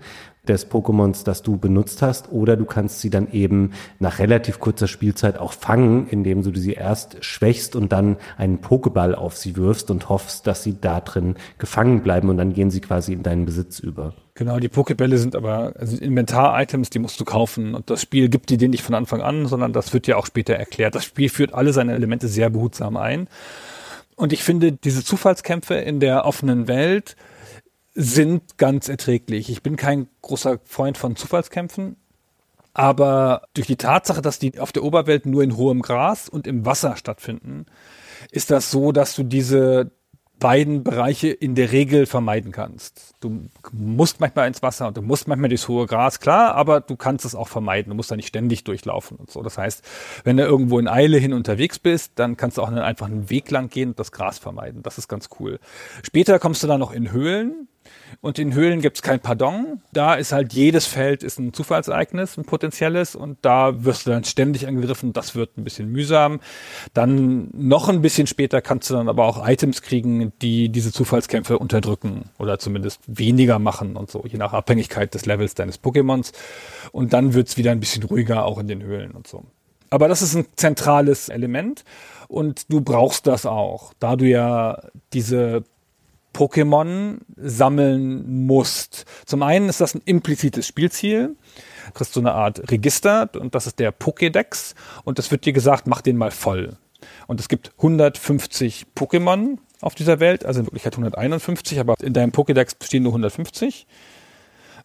des 0.48 0.68
Pokémons, 0.68 1.22
das 1.24 1.42
du 1.42 1.56
benutzt 1.56 2.02
hast, 2.02 2.32
oder 2.32 2.56
du 2.56 2.64
kannst 2.64 3.00
sie 3.00 3.10
dann 3.10 3.30
eben 3.30 3.72
nach 4.00 4.18
relativ 4.18 4.58
kurzer 4.58 4.88
Spielzeit 4.88 5.38
auch 5.38 5.52
fangen, 5.52 6.08
indem 6.08 6.42
du 6.42 6.58
sie 6.58 6.72
erst 6.72 7.24
schwächst 7.24 7.76
und 7.76 7.92
dann 7.92 8.16
einen 8.36 8.60
Pokéball 8.60 9.14
auf 9.14 9.36
sie 9.36 9.56
wirfst 9.56 9.90
und 9.92 10.08
hoffst, 10.08 10.48
dass 10.48 10.64
sie 10.64 10.80
da 10.80 11.00
drin 11.00 11.36
gefangen 11.58 12.02
bleiben 12.02 12.28
und 12.28 12.38
dann 12.38 12.54
gehen 12.54 12.72
sie 12.72 12.80
quasi 12.80 13.12
in 13.12 13.22
deinen 13.22 13.44
Besitz 13.44 13.78
über. 13.78 14.14
Genau, 14.34 14.58
die 14.58 14.68
Pokébälle 14.68 15.18
sind 15.18 15.36
aber 15.36 15.74
also 15.78 15.96
Inventar-Items, 15.96 16.90
die 16.90 16.98
musst 16.98 17.20
du 17.20 17.24
kaufen 17.24 17.74
und 17.74 17.88
das 17.88 18.02
Spiel 18.02 18.28
gibt 18.28 18.50
die 18.50 18.56
dir 18.56 18.68
nicht 18.68 18.82
von 18.82 18.96
Anfang 18.96 19.20
an, 19.20 19.46
sondern 19.46 19.72
das 19.72 19.92
wird 19.92 20.08
ja 20.08 20.16
auch 20.16 20.26
später 20.26 20.54
erklärt. 20.54 20.96
Das 20.96 21.04
Spiel 21.04 21.28
führt 21.28 21.54
alle 21.54 21.72
seine 21.72 21.94
Elemente 21.94 22.26
sehr 22.26 22.50
behutsam 22.50 22.96
ein. 22.96 23.28
Und 24.16 24.32
ich 24.32 24.42
finde, 24.42 24.72
diese 24.72 25.04
Zufallskämpfe 25.04 25.74
in 25.74 26.00
der 26.00 26.24
offenen 26.24 26.66
Welt, 26.66 27.16
sind 27.94 28.58
ganz 28.58 28.88
erträglich. 28.88 29.50
Ich 29.50 29.62
bin 29.62 29.76
kein 29.76 30.08
großer 30.22 30.60
Freund 30.64 30.98
von 30.98 31.16
Zufallskämpfen, 31.16 31.96
aber 32.74 33.42
durch 33.54 33.66
die 33.66 33.76
Tatsache, 33.76 34.22
dass 34.22 34.38
die 34.38 34.58
auf 34.58 34.72
der 34.72 34.82
Oberwelt 34.82 35.26
nur 35.26 35.42
in 35.42 35.56
hohem 35.56 35.82
Gras 35.82 36.28
und 36.28 36.46
im 36.46 36.64
Wasser 36.64 36.96
stattfinden, 36.96 37.66
ist 38.30 38.50
das 38.50 38.70
so, 38.70 38.92
dass 38.92 39.14
du 39.14 39.24
diese 39.24 39.90
beiden 40.42 40.82
Bereiche 40.82 41.28
in 41.28 41.54
der 41.54 41.70
Regel 41.70 42.04
vermeiden 42.04 42.50
kannst. 42.50 43.14
Du 43.20 43.48
musst 43.70 44.18
manchmal 44.18 44.48
ins 44.48 44.60
Wasser 44.60 44.88
und 44.88 44.96
du 44.96 45.02
musst 45.02 45.28
manchmal 45.28 45.48
durchs 45.48 45.68
hohe 45.68 45.86
Gras, 45.86 46.18
klar, 46.18 46.56
aber 46.56 46.80
du 46.80 46.96
kannst 46.96 47.24
es 47.24 47.36
auch 47.36 47.46
vermeiden. 47.46 47.90
Du 47.90 47.96
musst 47.96 48.10
da 48.10 48.16
nicht 48.16 48.26
ständig 48.26 48.64
durchlaufen 48.64 49.18
und 49.18 49.30
so. 49.30 49.42
Das 49.42 49.56
heißt, 49.56 49.84
wenn 50.24 50.36
du 50.36 50.42
irgendwo 50.42 50.80
in 50.80 50.88
Eile 50.88 51.18
hin 51.18 51.32
unterwegs 51.32 51.78
bist, 51.78 52.12
dann 52.16 52.36
kannst 52.36 52.58
du 52.58 52.62
auch 52.62 52.72
einfach 52.72 53.06
einen 53.06 53.30
Weg 53.30 53.52
lang 53.52 53.68
gehen 53.68 53.90
und 53.90 54.00
das 54.00 54.10
Gras 54.10 54.40
vermeiden. 54.40 54.82
Das 54.82 54.98
ist 54.98 55.06
ganz 55.06 55.28
cool. 55.38 55.60
Später 56.02 56.40
kommst 56.40 56.64
du 56.64 56.66
dann 56.66 56.80
noch 56.80 56.92
in 56.92 57.12
Höhlen. 57.12 57.68
Und 58.20 58.38
in 58.38 58.54
Höhlen 58.54 58.80
gibt 58.80 58.98
es 58.98 59.02
kein 59.02 59.20
Pardon. 59.20 59.80
Da 59.92 60.14
ist 60.14 60.32
halt 60.32 60.52
jedes 60.52 60.86
Feld 60.86 61.22
ist 61.22 61.38
ein 61.38 61.52
Zufallsereignis, 61.52 62.36
ein 62.36 62.44
potenzielles. 62.44 63.16
Und 63.16 63.38
da 63.42 63.84
wirst 63.84 64.06
du 64.06 64.10
dann 64.10 64.24
ständig 64.24 64.66
angegriffen. 64.68 65.12
Das 65.12 65.34
wird 65.34 65.58
ein 65.58 65.64
bisschen 65.64 65.90
mühsam. 65.90 66.40
Dann 66.94 67.48
noch 67.52 67.88
ein 67.88 68.02
bisschen 68.02 68.26
später 68.26 68.60
kannst 68.60 68.90
du 68.90 68.94
dann 68.94 69.08
aber 69.08 69.24
auch 69.24 69.46
Items 69.46 69.82
kriegen, 69.82 70.32
die 70.40 70.68
diese 70.68 70.92
Zufallskämpfe 70.92 71.58
unterdrücken 71.58 72.30
oder 72.38 72.58
zumindest 72.58 73.00
weniger 73.06 73.58
machen 73.58 73.96
und 73.96 74.10
so, 74.10 74.24
je 74.26 74.38
nach 74.38 74.52
Abhängigkeit 74.52 75.12
des 75.14 75.26
Levels 75.26 75.54
deines 75.54 75.82
Pokémons. 75.82 76.32
Und 76.92 77.12
dann 77.12 77.34
wird's 77.34 77.56
wieder 77.56 77.72
ein 77.72 77.80
bisschen 77.80 78.04
ruhiger 78.04 78.44
auch 78.44 78.58
in 78.58 78.68
den 78.68 78.82
Höhlen 78.82 79.12
und 79.12 79.26
so. 79.26 79.44
Aber 79.90 80.08
das 80.08 80.22
ist 80.22 80.34
ein 80.34 80.46
zentrales 80.56 81.28
Element 81.28 81.84
und 82.26 82.72
du 82.72 82.80
brauchst 82.80 83.26
das 83.26 83.44
auch, 83.44 83.92
da 83.98 84.16
du 84.16 84.24
ja 84.24 84.78
diese 85.12 85.64
Pokémon 86.32 87.18
sammeln 87.36 88.46
musst. 88.46 89.04
Zum 89.26 89.42
einen 89.42 89.68
ist 89.68 89.80
das 89.80 89.94
ein 89.94 90.02
implizites 90.04 90.66
Spielziel. 90.66 91.36
Du 91.86 91.92
kriegst 91.92 92.14
so 92.14 92.20
eine 92.20 92.32
Art 92.32 92.70
Register 92.70 93.30
und 93.38 93.54
das 93.54 93.66
ist 93.66 93.78
der 93.78 93.92
Pokédex 93.92 94.74
und 95.04 95.18
es 95.18 95.30
wird 95.30 95.44
dir 95.44 95.52
gesagt, 95.52 95.86
mach 95.86 96.00
den 96.00 96.16
mal 96.16 96.30
voll. 96.30 96.76
Und 97.26 97.40
es 97.40 97.48
gibt 97.48 97.72
150 97.78 98.86
Pokémon 98.96 99.58
auf 99.80 99.94
dieser 99.94 100.20
Welt, 100.20 100.46
also 100.46 100.60
in 100.60 100.66
Wirklichkeit 100.66 100.94
151, 100.94 101.80
aber 101.80 101.94
in 102.00 102.12
deinem 102.12 102.30
Pokédex 102.30 102.82
stehen 102.84 103.02
nur 103.02 103.12
150. 103.12 103.86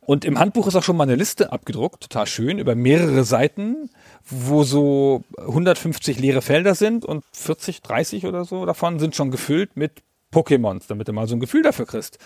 Und 0.01 0.23
im 0.23 0.39
Handbuch 0.39 0.67
ist 0.67 0.75
auch 0.75 0.83
schon 0.83 0.95
mal 0.95 1.03
eine 1.03 1.15
Liste 1.15 1.51
abgedruckt, 1.51 2.01
total 2.01 2.27
schön, 2.27 2.59
über 2.59 2.75
mehrere 2.75 3.25
Seiten, 3.25 3.89
wo 4.25 4.63
so 4.63 5.23
150 5.37 6.17
leere 6.17 6.41
Felder 6.41 6.75
sind 6.75 7.03
und 7.03 7.25
40, 7.33 7.81
30 7.81 8.25
oder 8.25 8.45
so 8.45 8.65
davon 8.65 8.99
sind 8.99 9.15
schon 9.15 9.31
gefüllt 9.31 9.75
mit 9.75 10.03
Pokémons, 10.37 10.83
damit 10.87 11.07
du 11.07 11.13
mal 11.13 11.27
so 11.27 11.35
ein 11.35 11.39
Gefühl 11.39 11.63
dafür 11.63 11.85
kriegst, 11.85 12.19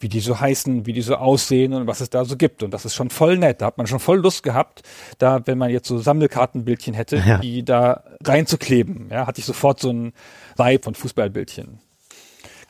wie 0.00 0.08
die 0.08 0.20
so 0.20 0.40
heißen, 0.40 0.86
wie 0.86 0.92
die 0.92 1.02
so 1.02 1.16
aussehen 1.16 1.74
und 1.74 1.86
was 1.86 2.00
es 2.00 2.08
da 2.08 2.24
so 2.24 2.36
gibt. 2.36 2.62
Und 2.62 2.72
das 2.72 2.84
ist 2.84 2.94
schon 2.94 3.10
voll 3.10 3.36
nett. 3.36 3.60
Da 3.60 3.66
hat 3.66 3.78
man 3.78 3.86
schon 3.86 3.98
voll 3.98 4.18
Lust 4.18 4.42
gehabt, 4.42 4.82
da, 5.18 5.46
wenn 5.46 5.58
man 5.58 5.70
jetzt 5.70 5.88
so 5.88 5.98
Sammelkartenbildchen 5.98 6.94
hätte, 6.94 7.16
ja. 7.16 7.38
die 7.38 7.64
da 7.64 8.04
reinzukleben. 8.24 9.08
Ja, 9.10 9.26
hatte 9.26 9.40
ich 9.40 9.44
sofort 9.44 9.80
so 9.80 9.90
ein 9.90 10.12
Vibe 10.56 10.82
von 10.82 10.94
Fußballbildchen. 10.94 11.80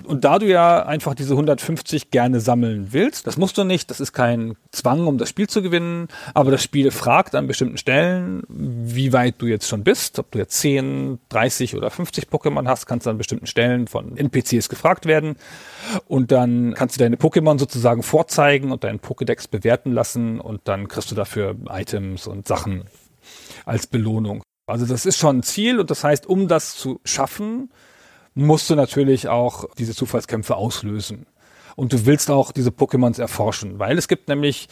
Und 0.04 0.24
da 0.24 0.38
du 0.38 0.46
ja 0.46 0.86
einfach 0.86 1.14
diese 1.14 1.32
150 1.32 2.10
gerne 2.10 2.40
sammeln 2.40 2.88
willst, 2.92 3.26
das 3.26 3.36
musst 3.36 3.58
du 3.58 3.64
nicht, 3.64 3.90
das 3.90 3.98
ist 4.00 4.12
kein 4.12 4.56
Zwang, 4.70 5.06
um 5.06 5.18
das 5.18 5.28
Spiel 5.28 5.48
zu 5.48 5.60
gewinnen, 5.60 6.06
aber 6.34 6.52
das 6.52 6.62
Spiel 6.62 6.92
fragt 6.92 7.34
an 7.34 7.48
bestimmten 7.48 7.78
Stellen, 7.78 8.44
wie 8.48 9.12
weit 9.12 9.36
du 9.38 9.46
jetzt 9.46 9.66
schon 9.66 9.82
bist, 9.82 10.18
ob 10.20 10.30
du 10.30 10.38
jetzt 10.38 10.56
10, 10.60 11.18
30 11.30 11.76
oder 11.76 11.90
50 11.90 12.28
Pokémon 12.28 12.68
hast, 12.68 12.86
kannst 12.86 13.06
du 13.06 13.10
an 13.10 13.18
bestimmten 13.18 13.46
Stellen 13.46 13.88
von 13.88 14.16
NPCs 14.16 14.68
gefragt 14.68 15.06
werden 15.06 15.34
und 16.06 16.30
dann 16.30 16.74
kannst 16.74 16.96
du 16.96 17.00
deine 17.00 17.16
Pokémon 17.16 17.58
sozusagen 17.58 18.04
vorzeigen 18.04 18.70
und 18.70 18.84
deinen 18.84 19.00
Pokédex 19.00 19.50
bewerten 19.50 19.92
lassen 19.92 20.40
und 20.40 20.60
dann 20.64 20.86
kriegst 20.86 21.10
du 21.10 21.16
dafür 21.16 21.56
Items 21.70 22.28
und 22.28 22.46
Sachen 22.46 22.84
als 23.64 23.88
Belohnung. 23.88 24.42
Also 24.66 24.86
das 24.86 25.06
ist 25.06 25.18
schon 25.18 25.38
ein 25.38 25.42
Ziel 25.42 25.80
und 25.80 25.90
das 25.90 26.04
heißt, 26.04 26.26
um 26.26 26.46
das 26.46 26.76
zu 26.76 27.00
schaffen, 27.04 27.70
musst 28.38 28.70
du 28.70 28.74
natürlich 28.74 29.28
auch 29.28 29.64
diese 29.76 29.94
Zufallskämpfe 29.94 30.56
auslösen. 30.56 31.26
Und 31.76 31.92
du 31.92 32.06
willst 32.06 32.30
auch 32.30 32.52
diese 32.52 32.70
Pokémons 32.70 33.20
erforschen, 33.20 33.78
weil 33.78 33.98
es 33.98 34.08
gibt 34.08 34.28
nämlich 34.28 34.68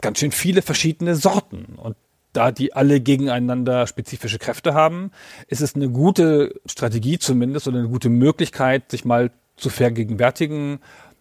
ganz 0.00 0.18
schön 0.18 0.32
viele 0.32 0.62
verschiedene 0.62 1.14
Sorten. 1.14 1.76
Und 1.76 1.96
da 2.32 2.52
die 2.52 2.74
alle 2.74 3.00
gegeneinander 3.00 3.86
spezifische 3.86 4.38
Kräfte 4.38 4.74
haben, 4.74 5.10
ist 5.48 5.62
es 5.62 5.74
eine 5.74 5.88
gute 5.88 6.60
Strategie 6.66 7.18
zumindest 7.18 7.66
oder 7.68 7.78
eine 7.78 7.88
gute 7.88 8.10
Möglichkeit, 8.10 8.90
sich 8.90 9.04
mal 9.04 9.30
zu 9.56 9.70
vergegenwärtigen, 9.70 10.80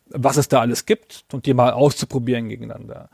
was 0.10 0.38
es 0.38 0.50
da 0.50 0.60
alles 0.60 0.86
gibt 0.86 1.24
und 1.32 1.46
die 1.46 1.54
mal 1.54 1.72
auszuprobieren 1.72 2.50
gegeneinander. 2.50 3.10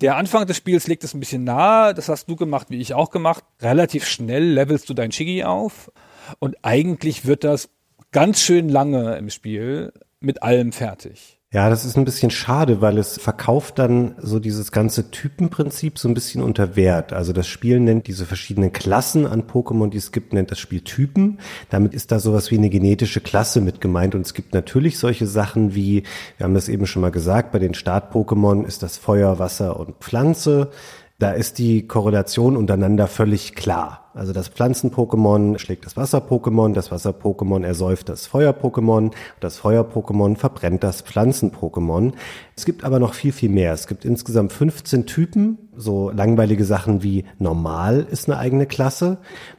Der 0.00 0.16
Anfang 0.16 0.46
des 0.46 0.56
Spiels 0.56 0.86
legt 0.86 1.04
es 1.04 1.14
ein 1.14 1.20
bisschen 1.20 1.44
nahe, 1.44 1.94
das 1.94 2.08
hast 2.08 2.28
du 2.28 2.36
gemacht, 2.36 2.70
wie 2.70 2.80
ich 2.80 2.94
auch 2.94 3.10
gemacht. 3.10 3.44
Relativ 3.60 4.06
schnell 4.06 4.44
levelst 4.44 4.88
du 4.88 4.94
dein 4.94 5.12
Shiggy 5.12 5.44
auf 5.44 5.90
und 6.38 6.56
eigentlich 6.62 7.26
wird 7.26 7.44
das 7.44 7.68
ganz 8.10 8.40
schön 8.40 8.68
lange 8.68 9.16
im 9.16 9.30
Spiel 9.30 9.92
mit 10.20 10.42
allem 10.42 10.72
fertig. 10.72 11.38
Ja, 11.54 11.68
das 11.68 11.84
ist 11.84 11.98
ein 11.98 12.06
bisschen 12.06 12.30
schade, 12.30 12.80
weil 12.80 12.96
es 12.96 13.18
verkauft 13.18 13.78
dann 13.78 14.14
so 14.16 14.38
dieses 14.38 14.72
ganze 14.72 15.10
Typenprinzip 15.10 15.98
so 15.98 16.08
ein 16.08 16.14
bisschen 16.14 16.42
unter 16.42 16.76
Wert. 16.76 17.12
Also 17.12 17.34
das 17.34 17.46
Spiel 17.46 17.78
nennt 17.78 18.06
diese 18.06 18.24
verschiedenen 18.24 18.72
Klassen 18.72 19.26
an 19.26 19.42
Pokémon, 19.42 19.90
die 19.90 19.98
es 19.98 20.12
gibt, 20.12 20.32
nennt 20.32 20.50
das 20.50 20.58
Spiel 20.58 20.80
Typen. 20.80 21.40
Damit 21.68 21.92
ist 21.92 22.10
da 22.10 22.20
sowas 22.20 22.50
wie 22.50 22.56
eine 22.56 22.70
genetische 22.70 23.20
Klasse 23.20 23.60
mit 23.60 23.82
gemeint. 23.82 24.14
Und 24.14 24.22
es 24.22 24.32
gibt 24.32 24.54
natürlich 24.54 24.98
solche 24.98 25.26
Sachen 25.26 25.74
wie, 25.74 26.04
wir 26.38 26.44
haben 26.44 26.54
das 26.54 26.70
eben 26.70 26.86
schon 26.86 27.02
mal 27.02 27.10
gesagt, 27.10 27.52
bei 27.52 27.58
den 27.58 27.74
Start-Pokémon 27.74 28.64
ist 28.64 28.82
das 28.82 28.96
Feuer, 28.96 29.38
Wasser 29.38 29.78
und 29.78 29.96
Pflanze. 29.96 30.70
Da 31.18 31.32
ist 31.32 31.58
die 31.58 31.86
Korrelation 31.86 32.56
untereinander 32.56 33.08
völlig 33.08 33.54
klar. 33.54 34.01
Also 34.14 34.32
das 34.32 34.48
Pflanzen-Pokémon 34.48 35.58
schlägt 35.58 35.86
das 35.86 35.96
Wasser-Pokémon, 35.96 36.74
das 36.74 36.90
Wasser-Pokémon 36.90 37.64
ersäuft 37.64 38.08
das 38.08 38.26
Feuer-Pokémon, 38.26 39.12
das 39.40 39.58
Feuer-Pokémon 39.58 40.36
verbrennt 40.36 40.82
das 40.82 41.02
Pflanzen-Pokémon. 41.02 42.12
Es 42.56 42.64
gibt 42.64 42.84
aber 42.84 42.98
noch 42.98 43.14
viel, 43.14 43.32
viel 43.32 43.48
mehr. 43.48 43.72
Es 43.72 43.86
gibt 43.86 44.04
insgesamt 44.04 44.52
15 44.52 45.06
Typen, 45.06 45.58
so 45.76 46.10
langweilige 46.10 46.64
Sachen 46.64 47.02
wie 47.02 47.24
Normal 47.38 48.06
ist 48.10 48.28
eine 48.28 48.38
eigene 48.38 48.66
Klasse. 48.66 49.18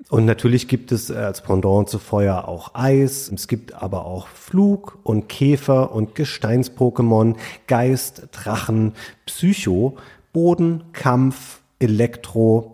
Und 0.10 0.26
natürlich 0.26 0.68
gibt 0.68 0.92
es 0.92 1.10
äh, 1.10 1.16
als 1.16 1.42
Pendant 1.42 1.90
zu 1.90 1.98
Feuer 1.98 2.48
auch 2.48 2.76
Eis. 2.76 3.32
Es 3.34 3.48
gibt 3.48 3.74
aber 3.74 4.06
auch 4.06 4.28
Flug 4.28 5.00
und 5.04 5.28
Käfer 5.30 5.92
und 5.92 6.16
Gesteins-Pokémon, 6.16 7.36
Geist, 7.68 8.28
Drachen, 8.32 8.94
Psycho. 9.26 9.98
Boden, 10.34 10.86
Kampf, 10.94 11.62
Elektro. 11.80 12.73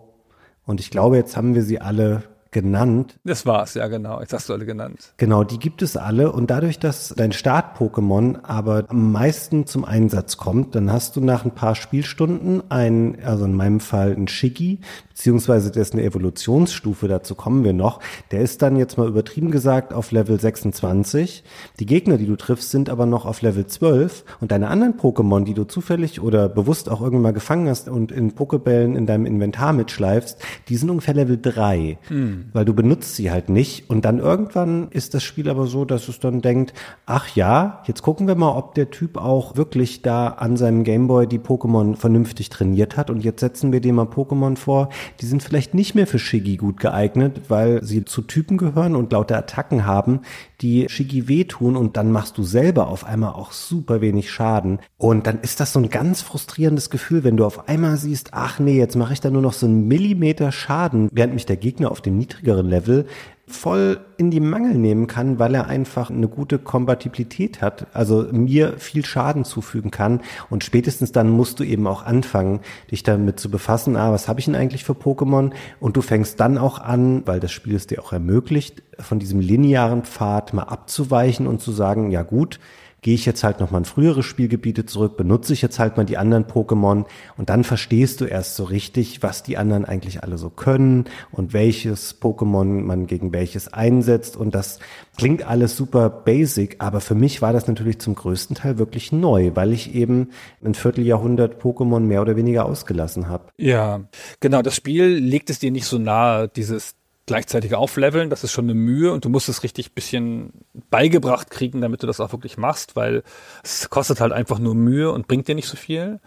Und 0.70 0.78
ich 0.78 0.92
glaube, 0.92 1.16
jetzt 1.16 1.36
haben 1.36 1.56
wir 1.56 1.64
sie 1.64 1.80
alle 1.80 2.22
genannt. 2.50 3.18
Das 3.24 3.46
war's, 3.46 3.74
ja 3.74 3.86
genau. 3.88 4.20
Jetzt 4.20 4.32
hast 4.32 4.48
du 4.48 4.52
alle 4.52 4.66
genannt. 4.66 5.12
Genau, 5.16 5.44
die 5.44 5.58
gibt 5.58 5.82
es 5.82 5.96
alle 5.96 6.32
und 6.32 6.50
dadurch, 6.50 6.78
dass 6.78 7.14
dein 7.16 7.32
Start-Pokémon 7.32 8.40
aber 8.42 8.84
am 8.88 9.12
meisten 9.12 9.66
zum 9.66 9.84
Einsatz 9.84 10.36
kommt, 10.36 10.74
dann 10.74 10.92
hast 10.92 11.16
du 11.16 11.20
nach 11.20 11.44
ein 11.44 11.52
paar 11.52 11.74
Spielstunden 11.74 12.62
ein, 12.70 13.18
also 13.24 13.44
in 13.44 13.54
meinem 13.54 13.80
Fall 13.80 14.12
ein 14.12 14.28
Shiggy, 14.28 14.80
beziehungsweise 15.08 15.70
der 15.70 15.82
ist 15.82 15.92
eine 15.92 16.02
Evolutionsstufe, 16.02 17.06
dazu 17.06 17.34
kommen 17.34 17.62
wir 17.62 17.72
noch. 17.72 18.00
Der 18.30 18.40
ist 18.40 18.62
dann 18.62 18.76
jetzt 18.76 18.98
mal 18.98 19.06
übertrieben 19.06 19.50
gesagt 19.50 19.92
auf 19.92 20.10
Level 20.12 20.40
26. 20.40 21.44
Die 21.78 21.86
Gegner, 21.86 22.16
die 22.16 22.26
du 22.26 22.36
triffst, 22.36 22.70
sind 22.70 22.90
aber 22.90 23.06
noch 23.06 23.26
auf 23.26 23.42
Level 23.42 23.66
12 23.66 24.24
und 24.40 24.50
deine 24.50 24.68
anderen 24.68 24.94
Pokémon, 24.94 25.44
die 25.44 25.54
du 25.54 25.64
zufällig 25.64 26.20
oder 26.20 26.48
bewusst 26.48 26.88
auch 26.88 27.00
irgendwann 27.00 27.22
mal 27.22 27.32
gefangen 27.32 27.68
hast 27.68 27.88
und 27.88 28.12
in 28.12 28.32
Pokebällen 28.32 28.96
in 28.96 29.06
deinem 29.06 29.26
Inventar 29.26 29.72
mitschleifst, 29.72 30.38
die 30.68 30.76
sind 30.76 30.90
ungefähr 30.90 31.14
Level 31.14 31.38
3, 31.40 31.98
hm. 32.40 32.50
weil 32.52 32.64
du 32.64 32.74
benutzt 32.74 33.16
sie 33.16 33.30
halt 33.30 33.48
nicht 33.48 33.88
und 33.90 34.04
dann 34.04 34.18
irgendwann 34.18 34.88
ist 34.90 35.14
das 35.14 35.22
Spiel 35.22 35.48
aber 35.48 35.66
so, 35.66 35.84
dass 35.84 36.08
es 36.08 36.20
dann 36.20 36.40
denkt, 36.40 36.74
ach 37.06 37.34
ja, 37.34 37.82
jetzt 37.86 38.02
gucken 38.02 38.26
wir 38.26 38.34
mal, 38.34 38.56
ob 38.56 38.74
der 38.74 38.90
Typ 38.90 39.16
auch 39.16 39.56
wirklich 39.56 40.02
da 40.02 40.28
an 40.28 40.56
seinem 40.56 40.84
Gameboy 40.84 41.26
die 41.26 41.38
Pokémon 41.38 41.96
vernünftig 41.96 42.48
trainiert 42.50 42.96
hat 42.96 43.10
und 43.10 43.24
jetzt 43.24 43.40
setzen 43.40 43.72
wir 43.72 43.80
dem 43.80 43.96
mal 43.96 44.06
Pokémon 44.06 44.56
vor, 44.56 44.88
die 45.20 45.26
sind 45.26 45.42
vielleicht 45.42 45.74
nicht 45.74 45.94
mehr 45.94 46.06
für 46.06 46.18
Shiggy 46.18 46.56
gut 46.56 46.80
geeignet, 46.80 47.42
weil 47.48 47.82
sie 47.82 48.04
zu 48.04 48.22
Typen 48.22 48.58
gehören 48.58 48.96
und 48.96 49.12
lauter 49.12 49.38
Attacken 49.38 49.86
haben, 49.86 50.20
die 50.60 50.86
Shiggy 50.88 51.28
wehtun 51.28 51.76
und 51.76 51.96
dann 51.96 52.12
machst 52.12 52.38
du 52.38 52.42
selber 52.42 52.88
auf 52.88 53.04
einmal 53.04 53.32
auch 53.32 53.52
super 53.52 54.00
wenig 54.00 54.30
Schaden. 54.30 54.80
Und 54.98 55.26
dann 55.26 55.40
ist 55.40 55.60
das 55.60 55.72
so 55.72 55.80
ein 55.80 55.88
ganz 55.88 56.20
frustrierendes 56.22 56.90
Gefühl, 56.90 57.24
wenn 57.24 57.36
du 57.36 57.44
auf 57.44 57.68
einmal 57.68 57.96
siehst, 57.96 58.30
ach 58.32 58.58
nee, 58.58 58.76
jetzt 58.76 58.96
mache 58.96 59.12
ich 59.12 59.20
da 59.20 59.30
nur 59.30 59.42
noch 59.42 59.52
so 59.52 59.66
einen 59.66 59.88
Millimeter 59.88 60.52
Schaden, 60.52 61.08
während 61.12 61.34
mich 61.34 61.46
der 61.46 61.56
Gegner 61.56 61.90
auf 61.90 62.00
dem 62.00 62.18
niedrigeren 62.30 62.68
Level 62.68 63.06
voll 63.50 64.00
in 64.16 64.30
die 64.30 64.38
Mangel 64.38 64.74
nehmen 64.74 65.08
kann, 65.08 65.38
weil 65.40 65.54
er 65.54 65.66
einfach 65.66 66.08
eine 66.08 66.28
gute 66.28 66.58
Kompatibilität 66.58 67.60
hat, 67.60 67.88
also 67.92 68.26
mir 68.30 68.74
viel 68.78 69.04
Schaden 69.04 69.44
zufügen 69.44 69.90
kann. 69.90 70.20
Und 70.50 70.62
spätestens 70.62 71.10
dann 71.10 71.28
musst 71.30 71.58
du 71.58 71.64
eben 71.64 71.88
auch 71.88 72.04
anfangen, 72.04 72.60
dich 72.92 73.02
damit 73.02 73.40
zu 73.40 73.50
befassen, 73.50 73.96
ah, 73.96 74.12
was 74.12 74.28
habe 74.28 74.38
ich 74.38 74.46
denn 74.46 74.54
eigentlich 74.54 74.84
für 74.84 74.92
Pokémon? 74.92 75.52
Und 75.80 75.96
du 75.96 76.02
fängst 76.02 76.38
dann 76.38 76.58
auch 76.58 76.78
an, 76.78 77.22
weil 77.26 77.40
das 77.40 77.50
Spiel 77.50 77.74
es 77.74 77.88
dir 77.88 78.02
auch 78.02 78.12
ermöglicht, 78.12 78.82
von 78.98 79.18
diesem 79.18 79.40
linearen 79.40 80.04
Pfad 80.04 80.54
mal 80.54 80.64
abzuweichen 80.64 81.46
und 81.46 81.60
zu 81.60 81.72
sagen, 81.72 82.10
ja 82.10 82.22
gut, 82.22 82.60
gehe 83.02 83.14
ich 83.14 83.26
jetzt 83.26 83.44
halt 83.44 83.60
nochmal 83.60 83.82
in 83.82 83.84
frühere 83.84 84.22
Spielgebiete 84.22 84.86
zurück, 84.86 85.16
benutze 85.16 85.52
ich 85.52 85.62
jetzt 85.62 85.78
halt 85.78 85.96
mal 85.96 86.04
die 86.04 86.18
anderen 86.18 86.44
Pokémon 86.44 87.04
und 87.36 87.48
dann 87.50 87.64
verstehst 87.64 88.20
du 88.20 88.24
erst 88.24 88.56
so 88.56 88.64
richtig, 88.64 89.22
was 89.22 89.42
die 89.42 89.56
anderen 89.56 89.84
eigentlich 89.84 90.22
alle 90.22 90.38
so 90.38 90.50
können 90.50 91.04
und 91.32 91.52
welches 91.52 92.20
Pokémon 92.20 92.82
man 92.82 93.06
gegen 93.06 93.32
welches 93.32 93.72
einsetzt 93.72 94.36
und 94.36 94.54
das 94.54 94.78
klingt 95.16 95.46
alles 95.46 95.76
super 95.76 96.10
basic, 96.10 96.76
aber 96.78 97.00
für 97.00 97.14
mich 97.14 97.42
war 97.42 97.52
das 97.52 97.66
natürlich 97.66 97.98
zum 97.98 98.14
größten 98.14 98.56
Teil 98.56 98.78
wirklich 98.78 99.12
neu, 99.12 99.52
weil 99.54 99.72
ich 99.72 99.94
eben 99.94 100.30
ein 100.64 100.74
Vierteljahrhundert 100.74 101.62
Pokémon 101.62 102.00
mehr 102.00 102.22
oder 102.22 102.36
weniger 102.36 102.64
ausgelassen 102.64 103.28
habe. 103.28 103.44
Ja, 103.56 104.02
genau, 104.40 104.62
das 104.62 104.74
Spiel 104.74 105.06
legt 105.06 105.50
es 105.50 105.58
dir 105.58 105.70
nicht 105.70 105.86
so 105.86 105.98
nahe, 105.98 106.48
dieses 106.48 106.94
gleichzeitig 107.30 107.76
aufleveln, 107.76 108.28
das 108.28 108.42
ist 108.42 108.50
schon 108.50 108.64
eine 108.64 108.74
Mühe 108.74 109.12
und 109.12 109.24
du 109.24 109.28
musst 109.28 109.48
es 109.48 109.62
richtig 109.62 109.92
bisschen 109.92 110.52
beigebracht 110.90 111.48
kriegen, 111.48 111.80
damit 111.80 112.02
du 112.02 112.08
das 112.08 112.18
auch 112.18 112.32
wirklich 112.32 112.58
machst, 112.58 112.96
weil 112.96 113.22
es 113.62 113.88
kostet 113.88 114.20
halt 114.20 114.32
einfach 114.32 114.58
nur 114.58 114.74
Mühe 114.74 115.12
und 115.12 115.28
bringt 115.28 115.46
dir 115.46 115.54
nicht 115.54 115.68
so 115.68 115.76
viel, 115.76 116.18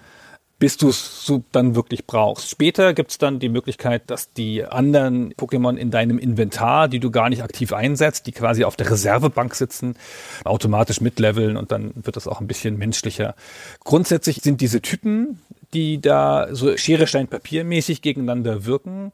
bis 0.60 0.78
du 0.78 0.88
es 0.88 1.26
so 1.26 1.44
dann 1.52 1.76
wirklich 1.76 2.08
brauchst. 2.08 2.50
Später 2.50 2.94
gibt 2.94 3.12
es 3.12 3.18
dann 3.18 3.40
die 3.40 3.50
Möglichkeit, 3.50 4.04
dass 4.10 4.32
die 4.32 4.64
anderen 4.64 5.34
Pokémon 5.34 5.76
in 5.76 5.92
deinem 5.92 6.18
Inventar, 6.18 6.88
die 6.88 7.02
du 7.02 7.12
gar 7.12 7.28
nicht 7.28 7.44
aktiv 7.44 7.74
einsetzt, 7.74 8.28
die 8.28 8.32
quasi 8.32 8.64
auf 8.64 8.78
der 8.78 8.90
Reservebank 8.90 9.56
sitzen, 9.56 9.98
automatisch 10.46 11.02
mitleveln 11.02 11.58
und 11.58 11.74
dann 11.74 11.92
wird 11.96 12.16
das 12.16 12.30
auch 12.30 12.40
ein 12.40 12.48
bisschen 12.48 12.78
menschlicher. 12.78 13.36
Grundsätzlich 13.84 14.38
sind 14.38 14.62
diese 14.62 14.82
Typen, 14.82 15.42
die 15.74 16.00
da 16.00 16.48
so 16.56 16.78
Schere, 16.78 17.08
Stein, 17.08 17.28
Papier 17.28 17.66
mäßig 17.66 18.02
gegeneinander 18.02 18.64
wirken, 18.64 19.12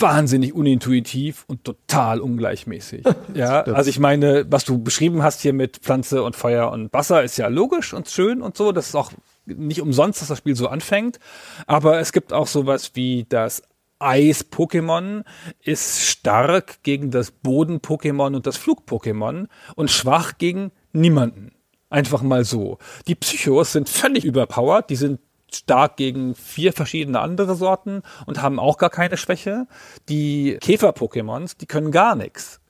wahnsinnig 0.00 0.54
unintuitiv 0.54 1.44
und 1.48 1.64
total 1.64 2.20
ungleichmäßig. 2.20 3.04
ja, 3.34 3.62
also 3.62 3.90
ich 3.90 3.98
meine, 3.98 4.46
was 4.50 4.64
du 4.64 4.78
beschrieben 4.78 5.22
hast 5.22 5.40
hier 5.40 5.52
mit 5.52 5.78
Pflanze 5.78 6.22
und 6.22 6.36
Feuer 6.36 6.70
und 6.70 6.92
Wasser 6.92 7.22
ist 7.22 7.36
ja 7.36 7.48
logisch 7.48 7.92
und 7.94 8.08
schön 8.08 8.42
und 8.42 8.56
so. 8.56 8.72
Das 8.72 8.88
ist 8.88 8.94
auch 8.94 9.12
nicht 9.46 9.80
umsonst, 9.80 10.20
dass 10.20 10.28
das 10.28 10.38
Spiel 10.38 10.56
so 10.56 10.68
anfängt. 10.68 11.18
Aber 11.66 11.98
es 11.98 12.12
gibt 12.12 12.32
auch 12.32 12.46
sowas 12.46 12.92
wie 12.94 13.26
das 13.28 13.62
Eis-Pokémon 13.98 15.24
ist 15.60 16.02
stark 16.06 16.82
gegen 16.82 17.10
das 17.10 17.30
Boden-Pokémon 17.32 18.36
und 18.36 18.46
das 18.46 18.56
Flug-Pokémon 18.56 19.48
und 19.74 19.90
schwach 19.90 20.38
gegen 20.38 20.70
niemanden. 20.92 21.52
Einfach 21.90 22.22
mal 22.22 22.44
so. 22.44 22.78
Die 23.06 23.14
Psychos 23.14 23.72
sind 23.72 23.88
völlig 23.88 24.24
überpowered, 24.24 24.90
die 24.90 24.96
sind 24.96 25.20
stark 25.54 25.96
gegen 25.96 26.34
vier 26.34 26.72
verschiedene 26.72 27.20
andere 27.20 27.54
Sorten 27.54 28.02
und 28.26 28.42
haben 28.42 28.58
auch 28.58 28.78
gar 28.78 28.90
keine 28.90 29.16
Schwäche. 29.16 29.66
Die 30.08 30.58
Käfer-Pokémons, 30.60 31.56
die 31.58 31.66
können 31.66 31.90
gar 31.90 32.14
nichts. 32.14 32.60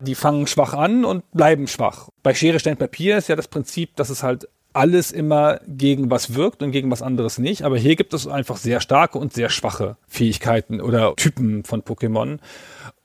Die 0.00 0.14
fangen 0.14 0.46
schwach 0.46 0.74
an 0.74 1.04
und 1.04 1.30
bleiben 1.30 1.68
schwach. 1.68 2.08
Bei 2.22 2.34
Schere, 2.34 2.58
Stein, 2.58 2.76
Papier 2.76 3.18
ist 3.18 3.28
ja 3.28 3.36
das 3.36 3.48
Prinzip, 3.48 3.94
dass 3.96 4.10
es 4.10 4.22
halt 4.22 4.48
alles 4.72 5.12
immer 5.12 5.60
gegen 5.66 6.10
was 6.10 6.34
wirkt 6.34 6.62
und 6.62 6.72
gegen 6.72 6.90
was 6.90 7.02
anderes 7.02 7.38
nicht. 7.38 7.62
Aber 7.62 7.76
hier 7.76 7.96
gibt 7.96 8.14
es 8.14 8.26
einfach 8.26 8.56
sehr 8.56 8.80
starke 8.80 9.18
und 9.18 9.32
sehr 9.32 9.50
schwache 9.50 9.96
Fähigkeiten 10.08 10.80
oder 10.80 11.14
Typen 11.16 11.64
von 11.64 11.82
Pokémon, 11.82 12.38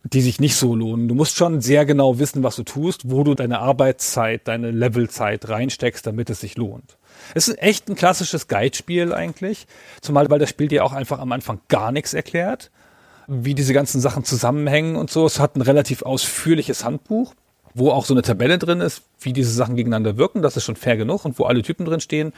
die 0.03 0.21
sich 0.21 0.39
nicht 0.39 0.55
so 0.55 0.75
lohnen. 0.75 1.07
Du 1.07 1.15
musst 1.15 1.35
schon 1.35 1.61
sehr 1.61 1.85
genau 1.85 2.19
wissen, 2.19 2.43
was 2.43 2.55
du 2.55 2.63
tust, 2.63 3.09
wo 3.11 3.23
du 3.23 3.35
deine 3.35 3.59
Arbeitszeit, 3.59 4.47
deine 4.47 4.71
Levelzeit 4.71 5.49
reinsteckst, 5.49 6.05
damit 6.07 6.29
es 6.29 6.39
sich 6.39 6.57
lohnt. 6.57 6.97
Es 7.33 7.47
ist 7.47 7.61
echt 7.61 7.89
ein 7.89 7.95
klassisches 7.95 8.47
Guide-Spiel 8.47 9.13
eigentlich, 9.13 9.67
zumal 10.01 10.29
weil 10.29 10.39
das 10.39 10.49
Spiel 10.49 10.67
dir 10.67 10.85
auch 10.85 10.93
einfach 10.93 11.19
am 11.19 11.31
Anfang 11.31 11.59
gar 11.67 11.91
nichts 11.91 12.13
erklärt, 12.13 12.71
wie 13.27 13.53
diese 13.53 13.73
ganzen 13.73 14.01
Sachen 14.01 14.23
zusammenhängen 14.23 14.95
und 14.95 15.09
so. 15.09 15.25
Es 15.25 15.39
hat 15.39 15.55
ein 15.55 15.61
relativ 15.61 16.01
ausführliches 16.01 16.83
Handbuch, 16.83 17.33
wo 17.73 17.91
auch 17.91 18.05
so 18.05 18.13
eine 18.13 18.21
Tabelle 18.21 18.57
drin 18.57 18.81
ist, 18.81 19.03
wie 19.19 19.33
diese 19.33 19.51
Sachen 19.51 19.75
gegeneinander 19.75 20.17
wirken. 20.17 20.41
Das 20.41 20.57
ist 20.57 20.63
schon 20.63 20.75
fair 20.75 20.97
genug 20.97 21.25
und 21.25 21.37
wo 21.37 21.45
alle 21.45 21.61
Typen 21.61 21.85
drin 21.85 21.99
stehen. 21.99 22.33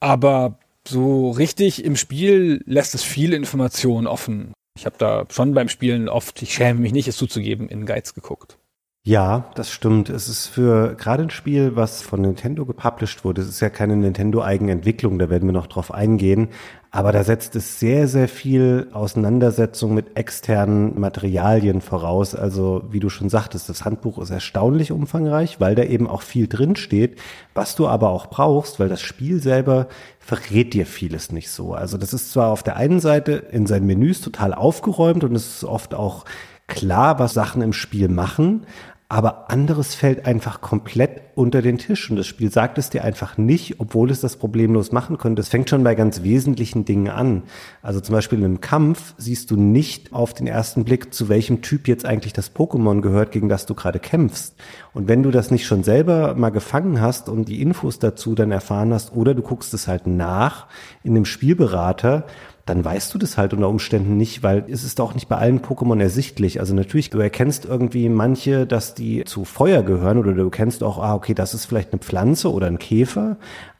Aber 0.00 0.58
so 0.86 1.30
richtig 1.30 1.84
im 1.84 1.96
Spiel 1.96 2.62
lässt 2.66 2.94
es 2.94 3.02
viele 3.02 3.36
Informationen 3.36 4.06
offen. 4.06 4.52
Ich 4.76 4.86
habe 4.86 4.96
da 4.98 5.26
schon 5.30 5.54
beim 5.54 5.68
Spielen 5.68 6.08
oft, 6.08 6.42
ich 6.42 6.54
schäme 6.54 6.80
mich 6.80 6.92
nicht, 6.92 7.06
es 7.06 7.16
zuzugeben, 7.16 7.68
in 7.68 7.86
Guides 7.86 8.14
geguckt. 8.14 8.58
Ja, 9.04 9.50
das 9.56 9.68
stimmt. 9.72 10.10
Es 10.10 10.28
ist 10.28 10.46
für 10.46 10.94
gerade 10.94 11.24
ein 11.24 11.30
Spiel, 11.30 11.74
was 11.74 12.02
von 12.02 12.20
Nintendo 12.20 12.64
gepublished 12.64 13.24
wurde. 13.24 13.42
Es 13.42 13.48
ist 13.48 13.58
ja 13.58 13.68
keine 13.68 13.96
Nintendo-Eigenentwicklung, 13.96 15.18
da 15.18 15.28
werden 15.28 15.48
wir 15.48 15.52
noch 15.52 15.66
drauf 15.66 15.92
eingehen. 15.92 16.50
Aber 16.92 17.10
da 17.10 17.24
setzt 17.24 17.56
es 17.56 17.80
sehr, 17.80 18.06
sehr 18.06 18.28
viel 18.28 18.90
Auseinandersetzung 18.92 19.92
mit 19.92 20.16
externen 20.16 21.00
Materialien 21.00 21.80
voraus. 21.80 22.36
Also, 22.36 22.84
wie 22.90 23.00
du 23.00 23.08
schon 23.08 23.28
sagtest, 23.28 23.68
das 23.68 23.84
Handbuch 23.84 24.18
ist 24.18 24.30
erstaunlich 24.30 24.92
umfangreich, 24.92 25.58
weil 25.58 25.74
da 25.74 25.82
eben 25.82 26.06
auch 26.06 26.22
viel 26.22 26.46
drin 26.46 26.76
steht, 26.76 27.18
was 27.54 27.74
du 27.74 27.88
aber 27.88 28.10
auch 28.10 28.26
brauchst, 28.26 28.78
weil 28.78 28.88
das 28.88 29.00
Spiel 29.00 29.42
selber 29.42 29.88
verrät 30.20 30.74
dir 30.74 30.86
vieles 30.86 31.32
nicht 31.32 31.50
so. 31.50 31.74
Also, 31.74 31.98
das 31.98 32.12
ist 32.12 32.30
zwar 32.30 32.50
auf 32.52 32.62
der 32.62 32.76
einen 32.76 33.00
Seite 33.00 33.32
in 33.32 33.66
seinen 33.66 33.86
Menüs 33.86 34.20
total 34.20 34.54
aufgeräumt 34.54 35.24
und 35.24 35.34
es 35.34 35.56
ist 35.56 35.64
oft 35.64 35.92
auch 35.92 36.24
klar, 36.72 37.18
was 37.18 37.34
Sachen 37.34 37.62
im 37.62 37.72
Spiel 37.72 38.08
machen, 38.08 38.66
aber 39.12 39.50
anderes 39.50 39.94
fällt 39.94 40.24
einfach 40.24 40.62
komplett 40.62 41.20
unter 41.34 41.60
den 41.60 41.76
Tisch 41.76 42.08
und 42.08 42.16
das 42.16 42.26
Spiel 42.26 42.50
sagt 42.50 42.78
es 42.78 42.88
dir 42.88 43.04
einfach 43.04 43.36
nicht, 43.36 43.78
obwohl 43.78 44.10
es 44.10 44.22
das 44.22 44.36
problemlos 44.36 44.90
machen 44.90 45.18
könnte. 45.18 45.42
Es 45.42 45.50
fängt 45.50 45.68
schon 45.68 45.84
bei 45.84 45.94
ganz 45.94 46.22
wesentlichen 46.22 46.86
Dingen 46.86 47.10
an. 47.10 47.42
Also 47.82 48.00
zum 48.00 48.14
Beispiel 48.14 48.38
in 48.38 48.46
einem 48.46 48.62
Kampf 48.62 49.12
siehst 49.18 49.50
du 49.50 49.56
nicht 49.56 50.14
auf 50.14 50.32
den 50.32 50.46
ersten 50.46 50.84
Blick, 50.84 51.12
zu 51.12 51.28
welchem 51.28 51.60
Typ 51.60 51.88
jetzt 51.88 52.06
eigentlich 52.06 52.32
das 52.32 52.54
Pokémon 52.54 53.02
gehört, 53.02 53.32
gegen 53.32 53.50
das 53.50 53.66
du 53.66 53.74
gerade 53.74 53.98
kämpfst. 53.98 54.54
Und 54.94 55.08
wenn 55.08 55.22
du 55.22 55.30
das 55.30 55.50
nicht 55.50 55.66
schon 55.66 55.84
selber 55.84 56.34
mal 56.34 56.48
gefangen 56.48 57.02
hast 57.02 57.28
und 57.28 57.50
die 57.50 57.60
Infos 57.60 57.98
dazu 57.98 58.34
dann 58.34 58.50
erfahren 58.50 58.94
hast, 58.94 59.14
oder 59.14 59.34
du 59.34 59.42
guckst 59.42 59.74
es 59.74 59.88
halt 59.88 60.06
nach 60.06 60.68
in 61.04 61.14
dem 61.14 61.26
Spielberater, 61.26 62.24
dann 62.66 62.84
weißt 62.84 63.12
du 63.12 63.18
das 63.18 63.36
halt 63.36 63.52
unter 63.52 63.68
Umständen 63.68 64.16
nicht, 64.16 64.42
weil 64.42 64.64
es 64.68 64.84
ist 64.84 65.00
auch 65.00 65.14
nicht 65.14 65.28
bei 65.28 65.36
allen 65.36 65.60
Pokémon 65.60 66.00
ersichtlich. 66.00 66.60
Also 66.60 66.74
natürlich, 66.74 67.10
du 67.10 67.18
erkennst 67.18 67.64
irgendwie 67.64 68.08
manche, 68.08 68.66
dass 68.66 68.94
die 68.94 69.24
zu 69.24 69.44
Feuer 69.44 69.82
gehören 69.82 70.18
oder 70.18 70.32
du 70.32 70.50
kennst 70.50 70.82
auch, 70.82 70.98
ah, 70.98 71.14
okay, 71.14 71.34
das 71.34 71.54
ist 71.54 71.66
vielleicht 71.66 71.92
eine 71.92 72.00
Pflanze 72.00 72.52
oder 72.52 72.68
ein 72.68 72.78
Käfer. 72.78 73.36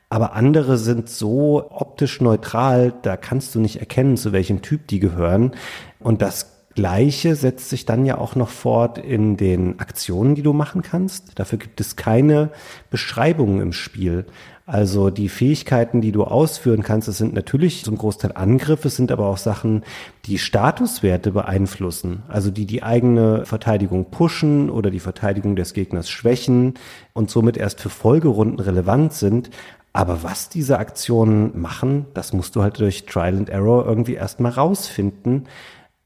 Aber 0.08 0.34
andere 0.34 0.76
sind 0.76 1.08
so 1.08 1.70
optisch 1.70 2.20
neutral, 2.20 2.92
da 3.02 3.16
kannst 3.16 3.54
du 3.54 3.60
nicht 3.60 3.80
erkennen, 3.80 4.18
zu 4.18 4.32
welchem 4.32 4.60
Typ 4.60 4.86
die 4.88 5.00
gehören. 5.00 5.52
Und 6.00 6.20
das 6.20 6.51
Gleiche 6.74 7.36
setzt 7.36 7.70
sich 7.70 7.84
dann 7.84 8.04
ja 8.06 8.18
auch 8.18 8.34
noch 8.34 8.48
fort 8.48 8.98
in 8.98 9.36
den 9.36 9.78
Aktionen, 9.78 10.34
die 10.34 10.42
du 10.42 10.52
machen 10.52 10.82
kannst. 10.82 11.38
Dafür 11.38 11.58
gibt 11.58 11.80
es 11.80 11.96
keine 11.96 12.50
Beschreibungen 12.90 13.60
im 13.60 13.72
Spiel. 13.72 14.26
Also 14.64 15.10
die 15.10 15.28
Fähigkeiten, 15.28 16.00
die 16.00 16.12
du 16.12 16.22
ausführen 16.24 16.82
kannst, 16.82 17.08
das 17.08 17.18
sind 17.18 17.34
natürlich 17.34 17.84
zum 17.84 17.98
Großteil 17.98 18.32
Angriffe, 18.32 18.90
sind 18.90 19.10
aber 19.10 19.26
auch 19.26 19.36
Sachen, 19.36 19.82
die 20.26 20.38
Statuswerte 20.38 21.32
beeinflussen, 21.32 22.22
also 22.28 22.50
die 22.50 22.64
die 22.64 22.82
eigene 22.82 23.44
Verteidigung 23.44 24.10
pushen 24.10 24.70
oder 24.70 24.90
die 24.90 25.00
Verteidigung 25.00 25.56
des 25.56 25.74
Gegners 25.74 26.08
schwächen 26.08 26.74
und 27.12 27.28
somit 27.28 27.56
erst 27.56 27.80
für 27.80 27.90
Folgerunden 27.90 28.60
relevant 28.60 29.12
sind. 29.12 29.50
Aber 29.92 30.22
was 30.22 30.48
diese 30.48 30.78
Aktionen 30.78 31.60
machen, 31.60 32.06
das 32.14 32.32
musst 32.32 32.56
du 32.56 32.62
halt 32.62 32.78
durch 32.78 33.04
Trial 33.04 33.36
and 33.36 33.50
Error 33.50 33.84
irgendwie 33.84 34.14
erstmal 34.14 34.52
rausfinden. 34.52 35.48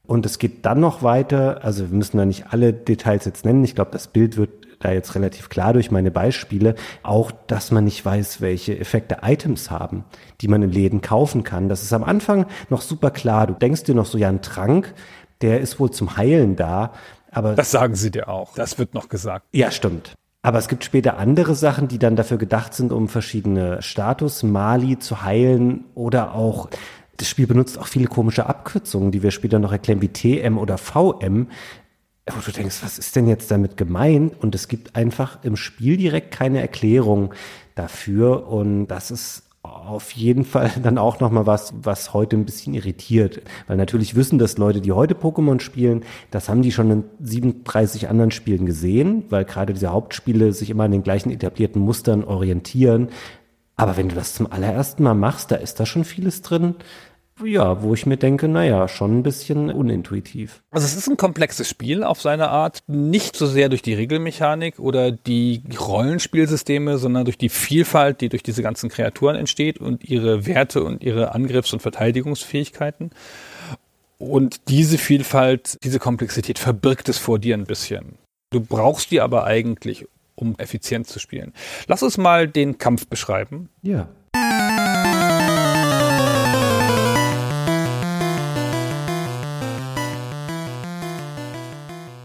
Und 0.07 0.25
es 0.25 0.39
geht 0.39 0.65
dann 0.65 0.79
noch 0.79 1.03
weiter, 1.03 1.63
also 1.63 1.89
wir 1.91 1.97
müssen 1.97 2.17
da 2.17 2.25
nicht 2.25 2.45
alle 2.51 2.73
Details 2.73 3.25
jetzt 3.25 3.45
nennen. 3.45 3.63
Ich 3.65 3.75
glaube, 3.75 3.91
das 3.91 4.07
Bild 4.07 4.37
wird 4.37 4.49
da 4.79 4.91
jetzt 4.91 5.15
relativ 5.15 5.49
klar 5.49 5.73
durch 5.73 5.91
meine 5.91 6.11
Beispiele, 6.11 6.75
auch, 7.03 7.31
dass 7.47 7.71
man 7.71 7.83
nicht 7.83 8.05
weiß, 8.05 8.41
welche 8.41 8.79
Effekte 8.79 9.17
Items 9.23 9.69
haben, 9.69 10.05
die 10.39 10.47
man 10.47 10.61
in 10.61 10.71
Läden 10.71 11.01
kaufen 11.01 11.43
kann. 11.43 11.67
Das 11.67 11.83
ist 11.83 11.93
am 11.93 12.03
Anfang 12.03 12.45
noch 12.69 12.81
super 12.81 13.11
klar. 13.11 13.47
Du 13.47 13.53
denkst 13.53 13.83
dir 13.83 13.95
noch 13.95 14.05
so, 14.05 14.17
ja, 14.17 14.29
ein 14.29 14.41
Trank, 14.41 14.93
der 15.41 15.59
ist 15.59 15.79
wohl 15.79 15.91
zum 15.91 16.15
Heilen 16.15 16.55
da. 16.55 16.93
Aber 17.31 17.55
das 17.55 17.71
sagen 17.71 17.95
sie 17.95 18.11
dir 18.11 18.29
auch. 18.29 18.53
Das 18.55 18.79
wird 18.79 18.93
noch 18.93 19.09
gesagt. 19.09 19.45
Ja, 19.51 19.71
stimmt. 19.71 20.15
Aber 20.41 20.59
es 20.59 20.69
gibt 20.69 20.85
später 20.85 21.17
andere 21.17 21.55
Sachen, 21.55 21.89
die 21.89 21.99
dann 21.99 22.15
dafür 22.15 22.37
gedacht 22.37 22.73
sind, 22.73 22.93
um 22.93 23.09
verschiedene 23.09 23.81
Status, 23.81 24.43
Mali 24.43 24.97
zu 24.97 25.23
heilen 25.23 25.83
oder 25.93 26.35
auch 26.35 26.69
das 27.17 27.29
Spiel 27.29 27.47
benutzt 27.47 27.77
auch 27.79 27.87
viele 27.87 28.07
komische 28.07 28.45
Abkürzungen, 28.45 29.11
die 29.11 29.23
wir 29.23 29.31
später 29.31 29.59
noch 29.59 29.71
erklären, 29.71 30.01
wie 30.01 30.09
TM 30.09 30.57
oder 30.57 30.77
VM, 30.77 31.47
wo 32.29 32.39
du 32.45 32.51
denkst, 32.51 32.77
was 32.83 32.99
ist 32.99 33.15
denn 33.15 33.27
jetzt 33.27 33.49
damit 33.51 33.77
gemeint? 33.77 34.41
Und 34.41 34.53
es 34.53 34.67
gibt 34.67 34.95
einfach 34.95 35.43
im 35.43 35.55
Spiel 35.55 35.97
direkt 35.97 36.31
keine 36.31 36.61
Erklärung 36.61 37.33
dafür. 37.75 38.47
Und 38.47 38.87
das 38.87 39.11
ist 39.11 39.43
auf 39.63 40.11
jeden 40.11 40.45
Fall 40.45 40.71
dann 40.83 40.97
auch 40.97 41.19
nochmal 41.19 41.45
was, 41.45 41.73
was 41.81 42.13
heute 42.13 42.35
ein 42.35 42.45
bisschen 42.45 42.73
irritiert. 42.73 43.41
Weil 43.67 43.77
natürlich 43.77 44.15
wissen 44.15 44.39
das 44.39 44.57
Leute, 44.57 44.81
die 44.81 44.91
heute 44.91 45.15
Pokémon 45.15 45.59
spielen, 45.59 46.03
das 46.31 46.49
haben 46.49 46.61
die 46.61 46.71
schon 46.71 46.91
in 46.91 47.03
37 47.21 48.09
anderen 48.09 48.31
Spielen 48.31 48.65
gesehen, 48.65 49.23
weil 49.29 49.45
gerade 49.45 49.73
diese 49.73 49.91
Hauptspiele 49.91 50.53
sich 50.53 50.69
immer 50.69 50.83
an 50.83 50.91
den 50.91 51.03
gleichen 51.03 51.31
etablierten 51.31 51.81
Mustern 51.81 52.23
orientieren. 52.23 53.09
Aber 53.75 53.95
wenn 53.95 54.09
du 54.09 54.15
das 54.15 54.33
zum 54.33 54.51
allerersten 54.51 55.03
Mal 55.03 55.13
machst, 55.13 55.51
da 55.51 55.55
ist 55.55 55.79
da 55.79 55.85
schon 55.85 56.03
vieles 56.03 56.41
drin, 56.41 56.75
ja, 57.43 57.81
wo 57.81 57.93
ich 57.93 58.05
mir 58.05 58.17
denke, 58.17 58.47
naja, 58.47 58.87
schon 58.87 59.19
ein 59.19 59.23
bisschen 59.23 59.69
unintuitiv. 59.69 60.61
Also 60.71 60.85
es 60.85 60.95
ist 60.95 61.07
ein 61.07 61.17
komplexes 61.17 61.69
Spiel 61.69 62.03
auf 62.03 62.21
seine 62.21 62.49
Art, 62.49 62.79
nicht 62.87 63.35
so 63.35 63.45
sehr 63.45 63.69
durch 63.69 63.81
die 63.81 63.93
Regelmechanik 63.93 64.79
oder 64.79 65.11
die 65.11 65.61
Rollenspielsysteme, 65.79 66.97
sondern 66.97 67.25
durch 67.25 67.37
die 67.37 67.49
Vielfalt, 67.49 68.21
die 68.21 68.29
durch 68.29 68.43
diese 68.43 68.63
ganzen 68.63 68.89
Kreaturen 68.89 69.35
entsteht 69.35 69.79
und 69.79 70.03
ihre 70.03 70.45
Werte 70.45 70.83
und 70.83 71.03
ihre 71.03 71.33
Angriffs- 71.33 71.73
und 71.73 71.81
Verteidigungsfähigkeiten. 71.81 73.11
Und 74.17 74.69
diese 74.69 74.97
Vielfalt, 74.97 75.77
diese 75.83 75.99
Komplexität 75.99 76.59
verbirgt 76.59 77.07
es 77.09 77.17
vor 77.17 77.37
dir 77.39 77.55
ein 77.55 77.65
bisschen. 77.65 78.17
Du 78.49 78.61
brauchst 78.61 79.11
die 79.11 79.21
aber 79.21 79.43
eigentlich, 79.43 80.07
um 80.35 80.55
effizient 80.57 81.07
zu 81.07 81.19
spielen. 81.19 81.53
Lass 81.87 82.01
uns 82.01 82.17
mal 82.17 82.47
den 82.47 82.77
Kampf 82.77 83.07
beschreiben. 83.07 83.69
Ja. 83.83 84.07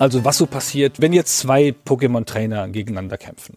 Also 0.02 0.24
was 0.24 0.36
so 0.36 0.46
passiert, 0.46 1.00
wenn 1.00 1.12
jetzt 1.12 1.38
zwei 1.38 1.72
Pokémon-Trainer 1.86 2.66
gegeneinander 2.70 3.16
kämpfen. 3.16 3.56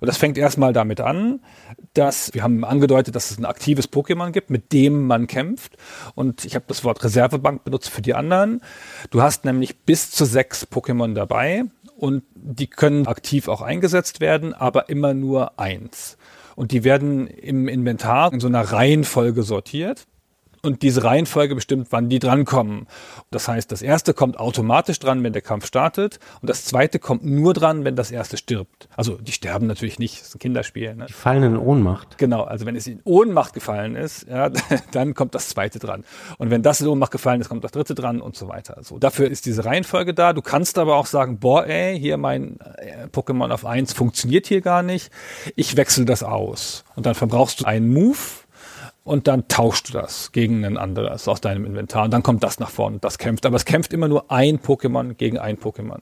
Und 0.00 0.06
das 0.06 0.18
fängt 0.18 0.36
erstmal 0.36 0.74
damit 0.74 1.00
an, 1.00 1.40
dass 1.94 2.34
wir 2.34 2.42
haben 2.42 2.62
angedeutet, 2.62 3.16
dass 3.16 3.30
es 3.30 3.38
ein 3.38 3.46
aktives 3.46 3.90
Pokémon 3.90 4.30
gibt, 4.30 4.50
mit 4.50 4.74
dem 4.74 5.06
man 5.06 5.26
kämpft. 5.26 5.78
Und 6.14 6.44
ich 6.44 6.54
habe 6.56 6.66
das 6.68 6.84
Wort 6.84 7.02
Reservebank 7.02 7.64
benutzt 7.64 7.88
für 7.88 8.02
die 8.02 8.12
anderen. 8.12 8.60
Du 9.08 9.22
hast 9.22 9.46
nämlich 9.46 9.78
bis 9.78 10.10
zu 10.10 10.26
sechs 10.26 10.66
Pokémon 10.70 11.14
dabei 11.14 11.64
und 11.96 12.22
die 12.34 12.66
können 12.66 13.06
aktiv 13.06 13.48
auch 13.48 13.62
eingesetzt 13.62 14.20
werden, 14.20 14.52
aber 14.52 14.90
immer 14.90 15.14
nur 15.14 15.58
eins. 15.58 16.18
Und 16.54 16.72
die 16.72 16.84
werden 16.84 17.28
im 17.28 17.66
Inventar 17.66 18.30
in 18.34 18.40
so 18.40 18.46
einer 18.46 18.60
Reihenfolge 18.60 19.42
sortiert 19.42 20.06
und 20.62 20.82
diese 20.82 21.04
Reihenfolge 21.04 21.54
bestimmt, 21.54 21.88
wann 21.90 22.08
die 22.08 22.18
drankommen. 22.18 22.86
Das 23.30 23.48
heißt, 23.48 23.70
das 23.70 23.82
erste 23.82 24.14
kommt 24.14 24.38
automatisch 24.38 24.98
dran, 24.98 25.22
wenn 25.22 25.32
der 25.32 25.42
Kampf 25.42 25.66
startet 25.66 26.18
und 26.40 26.50
das 26.50 26.64
zweite 26.64 26.98
kommt 26.98 27.24
nur 27.24 27.54
dran, 27.54 27.84
wenn 27.84 27.96
das 27.96 28.10
erste 28.10 28.36
stirbt. 28.36 28.88
Also 28.96 29.16
die 29.16 29.32
sterben 29.32 29.66
natürlich 29.66 29.98
nicht, 29.98 30.20
das 30.20 30.28
ist 30.28 30.36
ein 30.36 30.38
Kinderspiel. 30.38 30.94
Ne? 30.94 31.06
Die 31.06 31.12
fallen 31.12 31.42
in 31.42 31.56
Ohnmacht. 31.56 32.18
Genau, 32.18 32.42
also 32.42 32.66
wenn 32.66 32.76
es 32.76 32.86
in 32.86 33.00
Ohnmacht 33.04 33.54
gefallen 33.54 33.96
ist, 33.96 34.26
ja, 34.28 34.50
dann 34.92 35.14
kommt 35.14 35.34
das 35.34 35.48
zweite 35.48 35.78
dran. 35.78 36.04
Und 36.38 36.50
wenn 36.50 36.62
das 36.62 36.80
in 36.80 36.86
Ohnmacht 36.86 37.12
gefallen 37.12 37.40
ist, 37.40 37.48
kommt 37.48 37.64
das 37.64 37.72
dritte 37.72 37.94
dran 37.94 38.20
und 38.20 38.36
so 38.36 38.48
weiter. 38.48 38.78
So, 38.82 38.98
dafür 38.98 39.28
ist 39.28 39.46
diese 39.46 39.64
Reihenfolge 39.64 40.14
da. 40.14 40.32
Du 40.32 40.42
kannst 40.42 40.78
aber 40.78 40.96
auch 40.96 41.06
sagen, 41.06 41.38
boah, 41.38 41.66
ey, 41.66 41.98
hier 41.98 42.16
mein 42.16 42.58
äh, 42.60 43.06
Pokémon 43.06 43.50
auf 43.50 43.64
eins 43.64 43.92
funktioniert 43.92 44.46
hier 44.46 44.60
gar 44.60 44.82
nicht. 44.82 45.10
Ich 45.56 45.76
wechsle 45.76 46.04
das 46.04 46.22
aus. 46.22 46.84
Und 46.96 47.06
dann 47.06 47.14
verbrauchst 47.14 47.60
du 47.60 47.64
einen 47.64 47.92
Move 47.92 48.18
und 49.04 49.26
dann 49.26 49.48
tauschst 49.48 49.88
du 49.88 49.92
das 49.92 50.32
gegen 50.32 50.64
ein 50.64 50.76
anderes 50.76 51.28
aus 51.28 51.40
deinem 51.40 51.64
Inventar 51.64 52.04
und 52.04 52.12
dann 52.12 52.22
kommt 52.22 52.42
das 52.42 52.58
nach 52.58 52.70
vorne, 52.70 52.98
das 53.00 53.18
kämpft. 53.18 53.46
Aber 53.46 53.56
es 53.56 53.64
kämpft 53.64 53.92
immer 53.92 54.08
nur 54.08 54.30
ein 54.30 54.58
Pokémon 54.58 55.14
gegen 55.14 55.38
ein 55.38 55.56
Pokémon. 55.56 56.00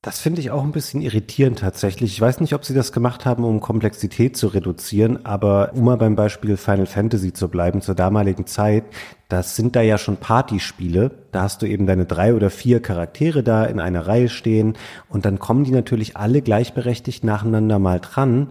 Das 0.00 0.20
finde 0.20 0.40
ich 0.40 0.52
auch 0.52 0.62
ein 0.62 0.70
bisschen 0.70 1.02
irritierend 1.02 1.58
tatsächlich. 1.58 2.12
Ich 2.12 2.20
weiß 2.20 2.40
nicht, 2.40 2.54
ob 2.54 2.64
sie 2.64 2.72
das 2.72 2.92
gemacht 2.92 3.26
haben, 3.26 3.42
um 3.42 3.60
Komplexität 3.60 4.36
zu 4.36 4.46
reduzieren, 4.46 5.26
aber 5.26 5.72
um 5.74 5.84
mal 5.84 5.96
beim 5.96 6.14
Beispiel 6.14 6.56
Final 6.56 6.86
Fantasy 6.86 7.32
zu 7.32 7.48
bleiben, 7.48 7.80
zur 7.80 7.96
damaligen 7.96 8.46
Zeit, 8.46 8.84
das 9.28 9.56
sind 9.56 9.76
da 9.76 9.82
ja 9.82 9.98
schon 9.98 10.16
Partyspiele. 10.16 11.10
Da 11.32 11.42
hast 11.42 11.60
du 11.60 11.66
eben 11.66 11.86
deine 11.86 12.06
drei 12.06 12.34
oder 12.34 12.48
vier 12.48 12.80
Charaktere 12.80 13.42
da 13.42 13.64
in 13.64 13.78
einer 13.78 14.06
Reihe 14.06 14.30
stehen 14.30 14.74
und 15.08 15.26
dann 15.26 15.38
kommen 15.38 15.64
die 15.64 15.70
natürlich 15.70 16.16
alle 16.16 16.40
gleichberechtigt 16.40 17.24
nacheinander 17.24 17.78
mal 17.78 18.00
dran. 18.00 18.48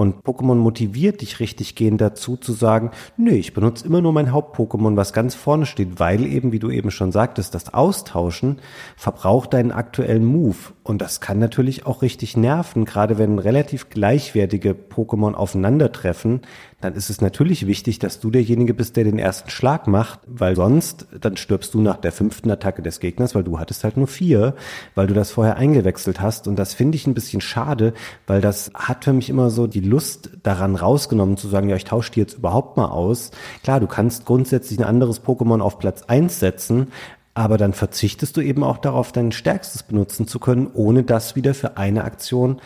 Und 0.00 0.24
Pokémon 0.24 0.54
motiviert 0.54 1.20
dich 1.20 1.40
richtig 1.40 1.74
gehend 1.74 2.00
dazu 2.00 2.38
zu 2.38 2.54
sagen, 2.54 2.90
nö, 3.18 3.32
ich 3.32 3.52
benutze 3.52 3.84
immer 3.84 4.00
nur 4.00 4.14
mein 4.14 4.32
Haupt-Pokémon, 4.32 4.96
was 4.96 5.12
ganz 5.12 5.34
vorne 5.34 5.66
steht, 5.66 6.00
weil 6.00 6.24
eben, 6.24 6.52
wie 6.52 6.58
du 6.58 6.70
eben 6.70 6.90
schon 6.90 7.12
sagtest, 7.12 7.54
das 7.54 7.74
Austauschen 7.74 8.60
verbraucht 8.96 9.52
deinen 9.52 9.72
aktuellen 9.72 10.24
Move. 10.24 10.56
Und 10.84 11.02
das 11.02 11.20
kann 11.20 11.38
natürlich 11.38 11.84
auch 11.84 12.00
richtig 12.00 12.34
nerven, 12.34 12.86
gerade 12.86 13.18
wenn 13.18 13.38
relativ 13.38 13.90
gleichwertige 13.90 14.74
Pokémon 14.74 15.34
aufeinandertreffen, 15.34 16.40
dann 16.80 16.94
ist 16.94 17.10
es 17.10 17.20
natürlich 17.20 17.66
wichtig, 17.66 17.98
dass 17.98 18.20
du 18.20 18.30
derjenige 18.30 18.72
bist, 18.72 18.96
der 18.96 19.04
den 19.04 19.18
ersten 19.18 19.50
Schlag 19.50 19.86
macht, 19.86 20.20
weil 20.26 20.56
sonst, 20.56 21.06
dann 21.20 21.36
stirbst 21.36 21.74
du 21.74 21.82
nach 21.82 21.98
der 21.98 22.12
fünften 22.12 22.50
Attacke 22.50 22.82
des 22.82 23.00
Gegners, 23.00 23.34
weil 23.34 23.44
du 23.44 23.58
hattest 23.58 23.84
halt 23.84 23.96
nur 23.96 24.06
vier, 24.06 24.54
weil 24.94 25.06
du 25.06 25.14
das 25.14 25.30
vorher 25.30 25.56
eingewechselt 25.56 26.20
hast. 26.20 26.48
Und 26.48 26.56
das 26.56 26.72
finde 26.72 26.96
ich 26.96 27.06
ein 27.06 27.14
bisschen 27.14 27.42
schade, 27.42 27.92
weil 28.26 28.40
das 28.40 28.70
hat 28.74 29.04
für 29.04 29.12
mich 29.12 29.28
immer 29.28 29.50
so 29.50 29.66
die 29.66 29.80
Lust 29.80 30.30
daran 30.42 30.74
rausgenommen, 30.74 31.36
zu 31.36 31.48
sagen, 31.48 31.68
ja, 31.68 31.76
ich 31.76 31.84
tausche 31.84 32.12
die 32.12 32.20
jetzt 32.20 32.38
überhaupt 32.38 32.76
mal 32.78 32.88
aus. 32.88 33.30
Klar, 33.62 33.80
du 33.80 33.86
kannst 33.86 34.24
grundsätzlich 34.24 34.78
ein 34.78 34.84
anderes 34.84 35.22
Pokémon 35.22 35.60
auf 35.60 35.78
Platz 35.78 36.04
eins 36.08 36.40
setzen, 36.40 36.88
aber 37.34 37.58
dann 37.58 37.74
verzichtest 37.74 38.36
du 38.36 38.40
eben 38.40 38.64
auch 38.64 38.78
darauf, 38.78 39.12
dein 39.12 39.32
stärkstes 39.32 39.82
benutzen 39.82 40.26
zu 40.26 40.38
können, 40.38 40.68
ohne 40.72 41.04
das 41.04 41.36
wieder 41.36 41.54
für 41.54 41.76
eine 41.76 42.04
Aktion 42.04 42.60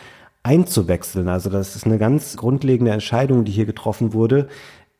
einzuwechseln. 0.45 1.27
Also 1.27 1.49
das 1.49 1.75
ist 1.75 1.85
eine 1.85 1.97
ganz 1.97 2.37
grundlegende 2.37 2.91
Entscheidung, 2.91 3.45
die 3.45 3.51
hier 3.51 3.65
getroffen 3.65 4.13
wurde, 4.13 4.47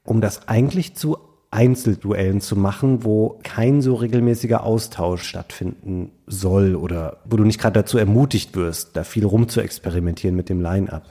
um 0.03 0.19
das 0.19 0.47
eigentlich 0.47 0.95
zu 0.95 1.17
Einzelduellen 1.51 2.41
zu 2.41 2.55
machen, 2.55 3.05
wo 3.05 3.39
kein 3.43 3.81
so 3.81 3.93
regelmäßiger 3.95 4.63
Austausch 4.63 5.23
stattfinden 5.23 6.11
soll 6.25 6.75
oder 6.75 7.17
wo 7.25 7.37
du 7.37 7.43
nicht 7.43 7.61
gerade 7.61 7.79
dazu 7.79 7.97
ermutigt 7.97 8.55
wirst, 8.55 8.97
da 8.97 9.03
viel 9.03 9.25
rum 9.25 9.47
zu 9.47 9.61
experimentieren 9.61 10.35
mit 10.35 10.49
dem 10.49 10.61
Line-up. 10.61 11.03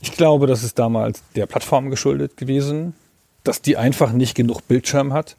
Ich 0.00 0.12
glaube, 0.12 0.48
das 0.48 0.64
ist 0.64 0.78
damals 0.80 1.22
der 1.36 1.46
Plattform 1.46 1.88
geschuldet 1.88 2.36
gewesen, 2.36 2.94
dass 3.44 3.62
die 3.62 3.76
einfach 3.76 4.12
nicht 4.12 4.34
genug 4.34 4.66
Bildschirm 4.66 5.12
hat 5.12 5.36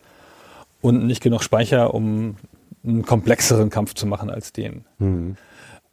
und 0.82 1.06
nicht 1.06 1.22
genug 1.22 1.44
Speicher, 1.44 1.94
um 1.94 2.38
einen 2.84 3.06
komplexeren 3.06 3.70
Kampf 3.70 3.94
zu 3.94 4.08
machen 4.08 4.30
als 4.30 4.54
den. 4.54 4.86
Mhm. 5.00 5.36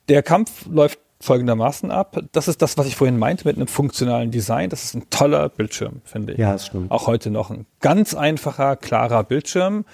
Der 0.08 0.22
Kampf 0.22 0.66
läuft 0.66 1.00
folgendermaßen 1.24 1.90
ab. 1.90 2.20
Das 2.32 2.48
ist 2.48 2.62
das, 2.62 2.78
was 2.78 2.86
ich 2.86 2.96
vorhin 2.96 3.18
meinte 3.18 3.46
mit 3.46 3.56
einem 3.56 3.66
funktionalen 3.66 4.30
Design. 4.30 4.70
Das 4.70 4.84
ist 4.84 4.94
ein 4.94 5.08
toller 5.10 5.48
Bildschirm, 5.48 6.02
finde 6.04 6.34
ich. 6.34 6.38
Ja, 6.38 6.52
das 6.52 6.66
stimmt. 6.66 6.90
Auch 6.90 7.06
heute 7.06 7.30
noch 7.30 7.50
ein 7.50 7.66
ganz 7.80 8.14
einfacher, 8.14 8.76
klarer 8.76 9.24
Bildschirm. 9.24 9.84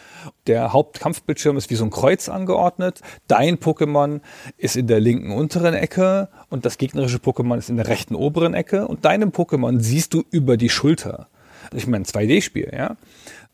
Der 0.46 0.72
Hauptkampfbildschirm 0.72 1.56
ist 1.56 1.70
wie 1.70 1.76
so 1.76 1.84
ein 1.84 1.90
Kreuz 1.90 2.28
angeordnet. 2.28 3.00
Dein 3.28 3.58
Pokémon 3.58 4.20
ist 4.58 4.76
in 4.76 4.86
der 4.86 5.00
linken 5.00 5.32
unteren 5.32 5.74
Ecke 5.74 6.28
und 6.48 6.64
das 6.66 6.78
gegnerische 6.78 7.18
Pokémon 7.18 7.56
ist 7.56 7.70
in 7.70 7.76
der 7.76 7.86
rechten 7.86 8.14
oberen 8.14 8.54
Ecke. 8.54 8.88
Und 8.88 9.04
deinem 9.04 9.30
Pokémon 9.30 9.80
siehst 9.80 10.14
du 10.14 10.24
über 10.30 10.56
die 10.56 10.68
Schulter. 10.68 11.28
Ich 11.72 11.86
meine, 11.86 12.04
2D-Spiel, 12.04 12.72
ja. 12.76 12.96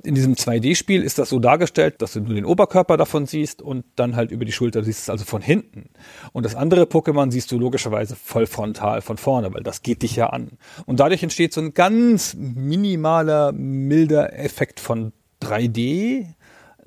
In 0.07 0.15
diesem 0.15 0.35
2D-Spiel 0.35 1.03
ist 1.03 1.19
das 1.19 1.31
so 1.31 1.41
dargestellt, 1.41 2.01
dass 2.01 2.13
du 2.13 2.21
nur 2.21 2.35
den 2.35 2.45
Oberkörper 2.45 2.97
davon 2.97 3.27
siehst 3.27 3.61
und 3.61 3.85
dann 3.97 4.15
halt 4.15 4.31
über 4.31 4.45
die 4.45 4.53
Schulter 4.53 4.85
siehst 4.85 5.03
es 5.03 5.11
also 5.11 5.25
von 5.25 5.43
hinten. 5.43 5.91
Und 6.33 6.47
das 6.47 6.55
andere 6.55 6.85
Pokémon 6.85 7.33
siehst 7.33 7.51
du 7.51 7.59
logischerweise 7.59 8.15
voll 8.15 8.47
frontal 8.47 9.03
von 9.03 9.17
vorne, 9.17 9.53
weil 9.53 9.65
das 9.65 9.83
geht 9.83 10.03
dich 10.03 10.15
ja 10.15 10.29
an. 10.29 10.59
Und 10.87 11.01
dadurch 11.01 11.25
entsteht 11.25 11.53
so 11.53 11.61
ein 11.61 11.75
ganz 11.75 12.35
minimaler, 12.35 13.51
milder 13.51 14.39
Effekt 14.39 14.79
von 14.79 15.13
3D, 15.43 16.27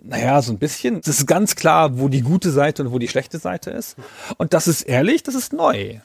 naja, 0.01 0.41
so 0.41 0.53
ein 0.53 0.59
bisschen. 0.59 0.99
Es 0.99 1.07
ist 1.09 1.25
ganz 1.25 1.57
klar, 1.57 1.99
wo 1.99 2.07
die 2.07 2.21
gute 2.21 2.51
Seite 2.51 2.83
und 2.83 2.93
wo 2.93 2.99
die 2.99 3.09
schlechte 3.09 3.37
Seite 3.37 3.71
ist. 3.71 3.97
Und 4.37 4.53
das 4.53 4.69
ist 4.69 4.83
ehrlich, 4.83 5.23
das 5.23 5.35
ist 5.35 5.51
neu 5.51 5.99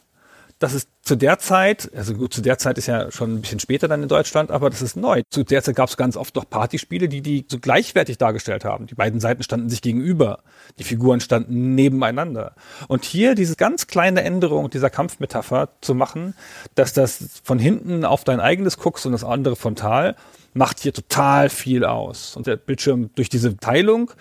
das 0.58 0.74
ist 0.74 0.88
zu 1.02 1.16
der 1.16 1.38
Zeit, 1.38 1.90
also 1.94 2.14
gut, 2.14 2.32
zu 2.32 2.40
der 2.40 2.58
Zeit 2.58 2.78
ist 2.78 2.86
ja 2.86 3.10
schon 3.10 3.34
ein 3.34 3.40
bisschen 3.42 3.60
später 3.60 3.88
dann 3.88 4.02
in 4.02 4.08
Deutschland, 4.08 4.50
aber 4.50 4.70
das 4.70 4.80
ist 4.82 4.96
neu. 4.96 5.22
Zu 5.28 5.44
der 5.44 5.62
Zeit 5.62 5.76
gab 5.76 5.88
es 5.88 5.96
ganz 5.96 6.16
oft 6.16 6.36
doch 6.36 6.48
Partyspiele, 6.48 7.08
die 7.08 7.20
die 7.20 7.44
so 7.48 7.58
gleichwertig 7.58 8.18
dargestellt 8.18 8.64
haben. 8.64 8.86
Die 8.86 8.94
beiden 8.94 9.20
Seiten 9.20 9.42
standen 9.42 9.68
sich 9.68 9.82
gegenüber, 9.82 10.42
die 10.78 10.84
Figuren 10.84 11.20
standen 11.20 11.74
nebeneinander. 11.74 12.54
Und 12.88 13.04
hier 13.04 13.34
diese 13.34 13.56
ganz 13.56 13.86
kleine 13.86 14.22
Änderung 14.22 14.70
dieser 14.70 14.90
Kampfmetapher 14.90 15.70
zu 15.80 15.94
machen, 15.94 16.34
dass 16.74 16.92
das 16.92 17.40
von 17.42 17.58
hinten 17.58 18.04
auf 18.04 18.24
dein 18.24 18.40
eigenes 18.40 18.78
guckst 18.78 19.04
und 19.04 19.12
das 19.12 19.24
andere 19.24 19.56
frontal, 19.56 20.16
macht 20.54 20.80
hier 20.80 20.92
total 20.92 21.50
viel 21.50 21.84
aus. 21.84 22.36
Und 22.36 22.46
der 22.46 22.56
Bildschirm 22.56 23.10
durch 23.16 23.28
diese 23.28 23.56
Teilung 23.56 24.12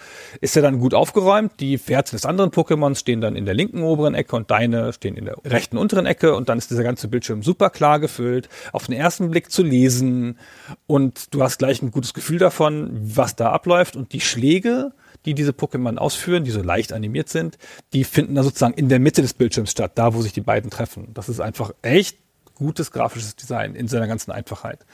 ist 0.42 0.56
ja 0.56 0.62
dann 0.62 0.80
gut 0.80 0.94
aufgeräumt. 0.94 1.60
Die 1.60 1.78
Pferde 1.78 2.12
des 2.12 2.26
anderen 2.26 2.50
Pokémons 2.50 3.00
stehen 3.00 3.22
dann 3.22 3.36
in 3.36 3.46
der 3.46 3.54
linken 3.54 3.84
oberen 3.84 4.16
Ecke 4.16 4.36
und 4.36 4.50
deine 4.52 4.92
stehen 4.94 5.16
in 5.16 5.26
der 5.26 5.38
rechten 5.46 5.78
unteren 5.78 6.08
Ecke 6.08 6.36
und 6.36 6.50
dann 6.50 6.58
ist 6.58 6.72
dieser 6.72 6.84
ganze 6.84 7.08
Bildschirm 7.08 7.44
super 7.44 7.70
klar 7.70 8.00
gefüllt, 8.00 8.50
auf 8.72 8.88
den 8.88 8.96
ersten 8.96 9.30
Blick 9.30 9.52
zu 9.52 9.62
lesen 9.64 10.40
und 10.88 11.34
du 11.34 11.44
hast 11.44 11.60
gleich 11.60 11.82
ein 11.82 11.92
gutes 11.92 12.14
Gefühl 12.14 12.40
davon, 12.40 12.90
was 12.94 13.36
da 13.36 13.52
abläuft 13.52 13.96
und 13.96 14.12
die 14.12 14.22
Schläge, 14.22 14.92
die 15.26 15.36
diese 15.36 15.52
Pokémon 15.52 15.98
ausführen, 15.98 16.44
die 16.44 16.52
so 16.52 16.62
leicht 16.62 16.94
animiert 16.94 17.30
sind, 17.30 17.58
die 17.94 18.04
finden 18.04 18.36
da 18.36 18.44
sozusagen 18.44 18.74
in 18.74 18.90
der 18.90 19.00
Mitte 19.00 19.22
des 19.22 19.36
Bildschirms 19.36 19.72
statt, 19.72 19.94
da 19.96 20.14
wo 20.16 20.22
sich 20.22 20.34
die 20.34 20.42
beiden 20.42 20.72
treffen. 20.72 21.14
Das 21.14 21.30
ist 21.30 21.40
einfach 21.40 21.74
echt 21.84 22.18
gutes 22.56 22.92
grafisches 22.92 23.36
Design 23.36 23.76
in 23.76 23.88
seiner 23.88 24.08
ganzen 24.08 24.32
Einfachheit. 24.32 24.86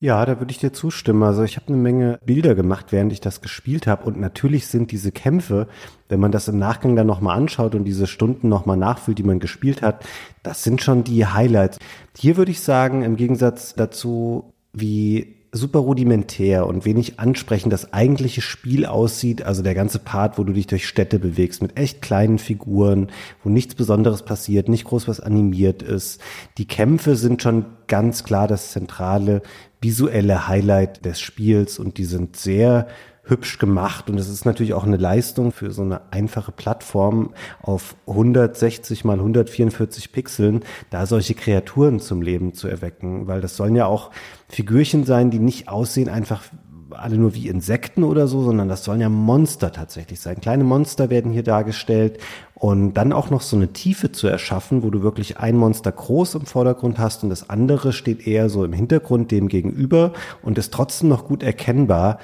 Ja, 0.00 0.24
da 0.24 0.38
würde 0.38 0.52
ich 0.52 0.58
dir 0.58 0.72
zustimmen. 0.72 1.24
Also 1.24 1.42
ich 1.42 1.56
habe 1.56 1.68
eine 1.68 1.76
Menge 1.76 2.20
Bilder 2.24 2.54
gemacht, 2.54 2.92
während 2.92 3.12
ich 3.12 3.20
das 3.20 3.40
gespielt 3.40 3.88
habe. 3.88 4.04
Und 4.04 4.20
natürlich 4.20 4.68
sind 4.68 4.92
diese 4.92 5.10
Kämpfe, 5.10 5.66
wenn 6.08 6.20
man 6.20 6.30
das 6.30 6.46
im 6.46 6.56
Nachgang 6.58 6.94
dann 6.94 7.08
nochmal 7.08 7.36
anschaut 7.36 7.74
und 7.74 7.84
diese 7.84 8.06
Stunden 8.06 8.48
nochmal 8.48 8.76
nachfühlt, 8.76 9.18
die 9.18 9.24
man 9.24 9.40
gespielt 9.40 9.82
hat, 9.82 10.04
das 10.44 10.62
sind 10.62 10.82
schon 10.82 11.02
die 11.02 11.26
Highlights. 11.26 11.80
Hier 12.16 12.36
würde 12.36 12.52
ich 12.52 12.60
sagen, 12.60 13.02
im 13.02 13.16
Gegensatz 13.16 13.74
dazu, 13.74 14.52
wie 14.72 15.34
super 15.50 15.78
rudimentär 15.80 16.66
und 16.66 16.84
wenig 16.84 17.18
ansprechend 17.18 17.72
das 17.72 17.92
eigentliche 17.92 18.40
Spiel 18.40 18.86
aussieht. 18.86 19.42
Also 19.42 19.62
der 19.62 19.74
ganze 19.74 19.98
Part, 19.98 20.38
wo 20.38 20.44
du 20.44 20.52
dich 20.52 20.66
durch 20.66 20.86
Städte 20.86 21.18
bewegst 21.18 21.62
mit 21.62 21.76
echt 21.78 22.02
kleinen 22.02 22.38
Figuren, 22.38 23.08
wo 23.42 23.50
nichts 23.50 23.74
Besonderes 23.74 24.22
passiert, 24.22 24.68
nicht 24.68 24.84
groß 24.84 25.08
was 25.08 25.20
animiert 25.20 25.82
ist. 25.82 26.20
Die 26.58 26.66
Kämpfe 26.66 27.16
sind 27.16 27.42
schon 27.42 27.64
ganz 27.86 28.24
klar 28.24 28.46
das 28.46 28.72
zentrale 28.72 29.42
visuelle 29.80 30.48
Highlight 30.48 31.04
des 31.04 31.20
Spiels 31.20 31.78
und 31.78 31.98
die 31.98 32.04
sind 32.04 32.36
sehr 32.36 32.88
hübsch 33.28 33.58
gemacht 33.58 34.08
und 34.08 34.18
es 34.18 34.28
ist 34.28 34.46
natürlich 34.46 34.72
auch 34.74 34.84
eine 34.84 34.96
Leistung 34.96 35.52
für 35.52 35.70
so 35.70 35.82
eine 35.82 36.00
einfache 36.10 36.50
Plattform 36.50 37.34
auf 37.60 37.94
160 38.06 39.04
mal 39.04 39.18
144 39.18 40.12
Pixeln, 40.12 40.64
da 40.90 41.04
solche 41.06 41.34
Kreaturen 41.34 42.00
zum 42.00 42.22
Leben 42.22 42.54
zu 42.54 42.68
erwecken, 42.68 43.26
weil 43.26 43.40
das 43.40 43.56
sollen 43.56 43.76
ja 43.76 43.86
auch 43.86 44.10
Figürchen 44.48 45.04
sein, 45.04 45.30
die 45.30 45.38
nicht 45.38 45.68
aussehen 45.68 46.08
einfach 46.08 46.42
alle 46.90 47.16
nur 47.16 47.34
wie 47.34 47.48
Insekten 47.48 48.04
oder 48.04 48.26
so, 48.26 48.42
sondern 48.42 48.68
das 48.68 48.84
sollen 48.84 49.00
ja 49.00 49.08
Monster 49.08 49.72
tatsächlich 49.72 50.20
sein. 50.20 50.40
Kleine 50.40 50.64
Monster 50.64 51.10
werden 51.10 51.32
hier 51.32 51.42
dargestellt. 51.42 52.18
Und 52.54 52.94
dann 52.94 53.12
auch 53.12 53.30
noch 53.30 53.40
so 53.40 53.54
eine 53.56 53.72
Tiefe 53.72 54.10
zu 54.10 54.26
erschaffen, 54.26 54.82
wo 54.82 54.90
du 54.90 55.02
wirklich 55.02 55.38
ein 55.38 55.56
Monster 55.56 55.92
groß 55.92 56.34
im 56.34 56.46
Vordergrund 56.46 56.98
hast 56.98 57.22
und 57.22 57.30
das 57.30 57.48
andere 57.50 57.92
steht 57.92 58.26
eher 58.26 58.48
so 58.48 58.64
im 58.64 58.72
Hintergrund 58.72 59.30
dem 59.30 59.48
gegenüber 59.48 60.12
und 60.42 60.58
ist 60.58 60.74
trotzdem 60.74 61.08
noch 61.08 61.24
gut 61.24 61.44
erkennbar. 61.44 62.18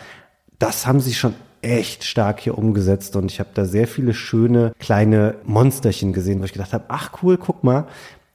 Das 0.59 0.89
haben 0.89 0.99
sie 0.99 1.15
schon 1.15 1.35
echt 1.63 2.03
stark 2.03 2.41
hier 2.41 2.59
umgesetzt 2.59 3.15
und 3.15 3.31
ich 3.31 3.39
habe 3.39 3.51
da 3.55 3.65
sehr 3.65 3.87
viele 3.87 4.13
schöne 4.13 4.73
kleine 4.81 5.37
Monsterchen 5.45 6.13
gesehen, 6.13 6.41
wo 6.41 6.45
ich 6.45 6.53
gedacht 6.53 6.73
habe, 6.73 6.85
ach 6.89 7.11
cool, 7.23 7.39
guck 7.39 7.63
mal, 7.63 7.87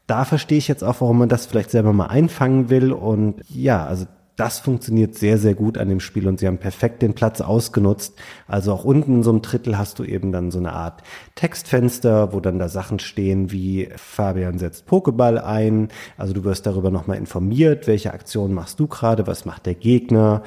da 0.07 0.25
verstehe 0.25 0.57
ich 0.57 0.67
jetzt 0.67 0.83
auch, 0.83 1.01
warum 1.01 1.19
man 1.19 1.29
das 1.29 1.45
vielleicht 1.45 1.69
selber 1.69 1.93
mal 1.93 2.07
einfangen 2.07 2.69
will. 2.69 2.91
Und 2.91 3.41
ja, 3.49 3.85
also 3.85 4.05
das 4.39 4.59
funktioniert 4.59 5.15
sehr, 5.15 5.37
sehr 5.37 5.53
gut 5.53 5.77
an 5.77 5.89
dem 5.89 5.99
Spiel 5.99 6.27
und 6.27 6.39
sie 6.39 6.47
haben 6.47 6.59
perfekt 6.59 7.01
den 7.01 7.13
Platz 7.13 7.41
ausgenutzt. 7.41 8.15
Also 8.47 8.71
auch 8.71 8.85
unten 8.85 9.15
in 9.15 9.23
so 9.23 9.31
einem 9.31 9.41
Drittel 9.41 9.77
hast 9.77 9.99
du 9.99 10.03
eben 10.03 10.31
dann 10.31 10.51
so 10.51 10.59
eine 10.59 10.73
Art 10.73 11.03
Textfenster, 11.35 12.31
wo 12.31 12.39
dann 12.39 12.59
da 12.59 12.69
Sachen 12.69 12.99
stehen 12.99 13.51
wie 13.51 13.89
Fabian 13.95 14.57
setzt 14.57 14.87
Pokéball 14.87 15.37
ein. 15.37 15.89
Also 16.17 16.33
du 16.33 16.43
wirst 16.43 16.65
darüber 16.65 16.89
nochmal 16.89 17.17
informiert, 17.17 17.87
welche 17.87 18.13
Aktion 18.13 18.53
machst 18.53 18.79
du 18.79 18.87
gerade, 18.87 19.27
was 19.27 19.45
macht 19.45 19.65
der 19.65 19.75
Gegner 19.75 20.43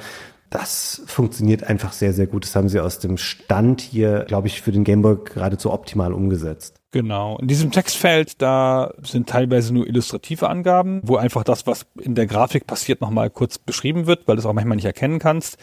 das 0.49 1.01
funktioniert 1.07 1.63
einfach 1.63 1.93
sehr, 1.93 2.13
sehr 2.13 2.27
gut. 2.27 2.43
Das 2.43 2.55
haben 2.55 2.69
sie 2.69 2.79
aus 2.79 2.99
dem 2.99 3.17
Stand 3.17 3.81
hier, 3.81 4.23
glaube 4.27 4.45
ich, 4.45 4.61
für 4.61 4.71
den 4.71 4.83
Gameboy 4.83 5.17
geradezu 5.23 5.71
optimal 5.71 6.13
umgesetzt. 6.13 6.82
Genau. 6.93 7.39
In 7.39 7.47
diesem 7.47 7.71
Textfeld, 7.71 8.39
da 8.39 8.93
sind 9.01 9.27
teilweise 9.27 9.73
nur 9.73 9.87
illustrative 9.87 10.47
Angaben, 10.47 11.01
wo 11.03 11.15
einfach 11.15 11.43
das, 11.43 11.65
was 11.65 11.87
in 11.99 12.13
der 12.13 12.27
Grafik 12.27 12.67
passiert, 12.67 13.01
nochmal 13.01 13.31
kurz 13.31 13.57
beschrieben 13.57 14.05
wird, 14.05 14.27
weil 14.27 14.35
du 14.35 14.41
es 14.41 14.45
auch 14.45 14.53
manchmal 14.53 14.75
nicht 14.75 14.85
erkennen 14.85 15.17
kannst. 15.17 15.57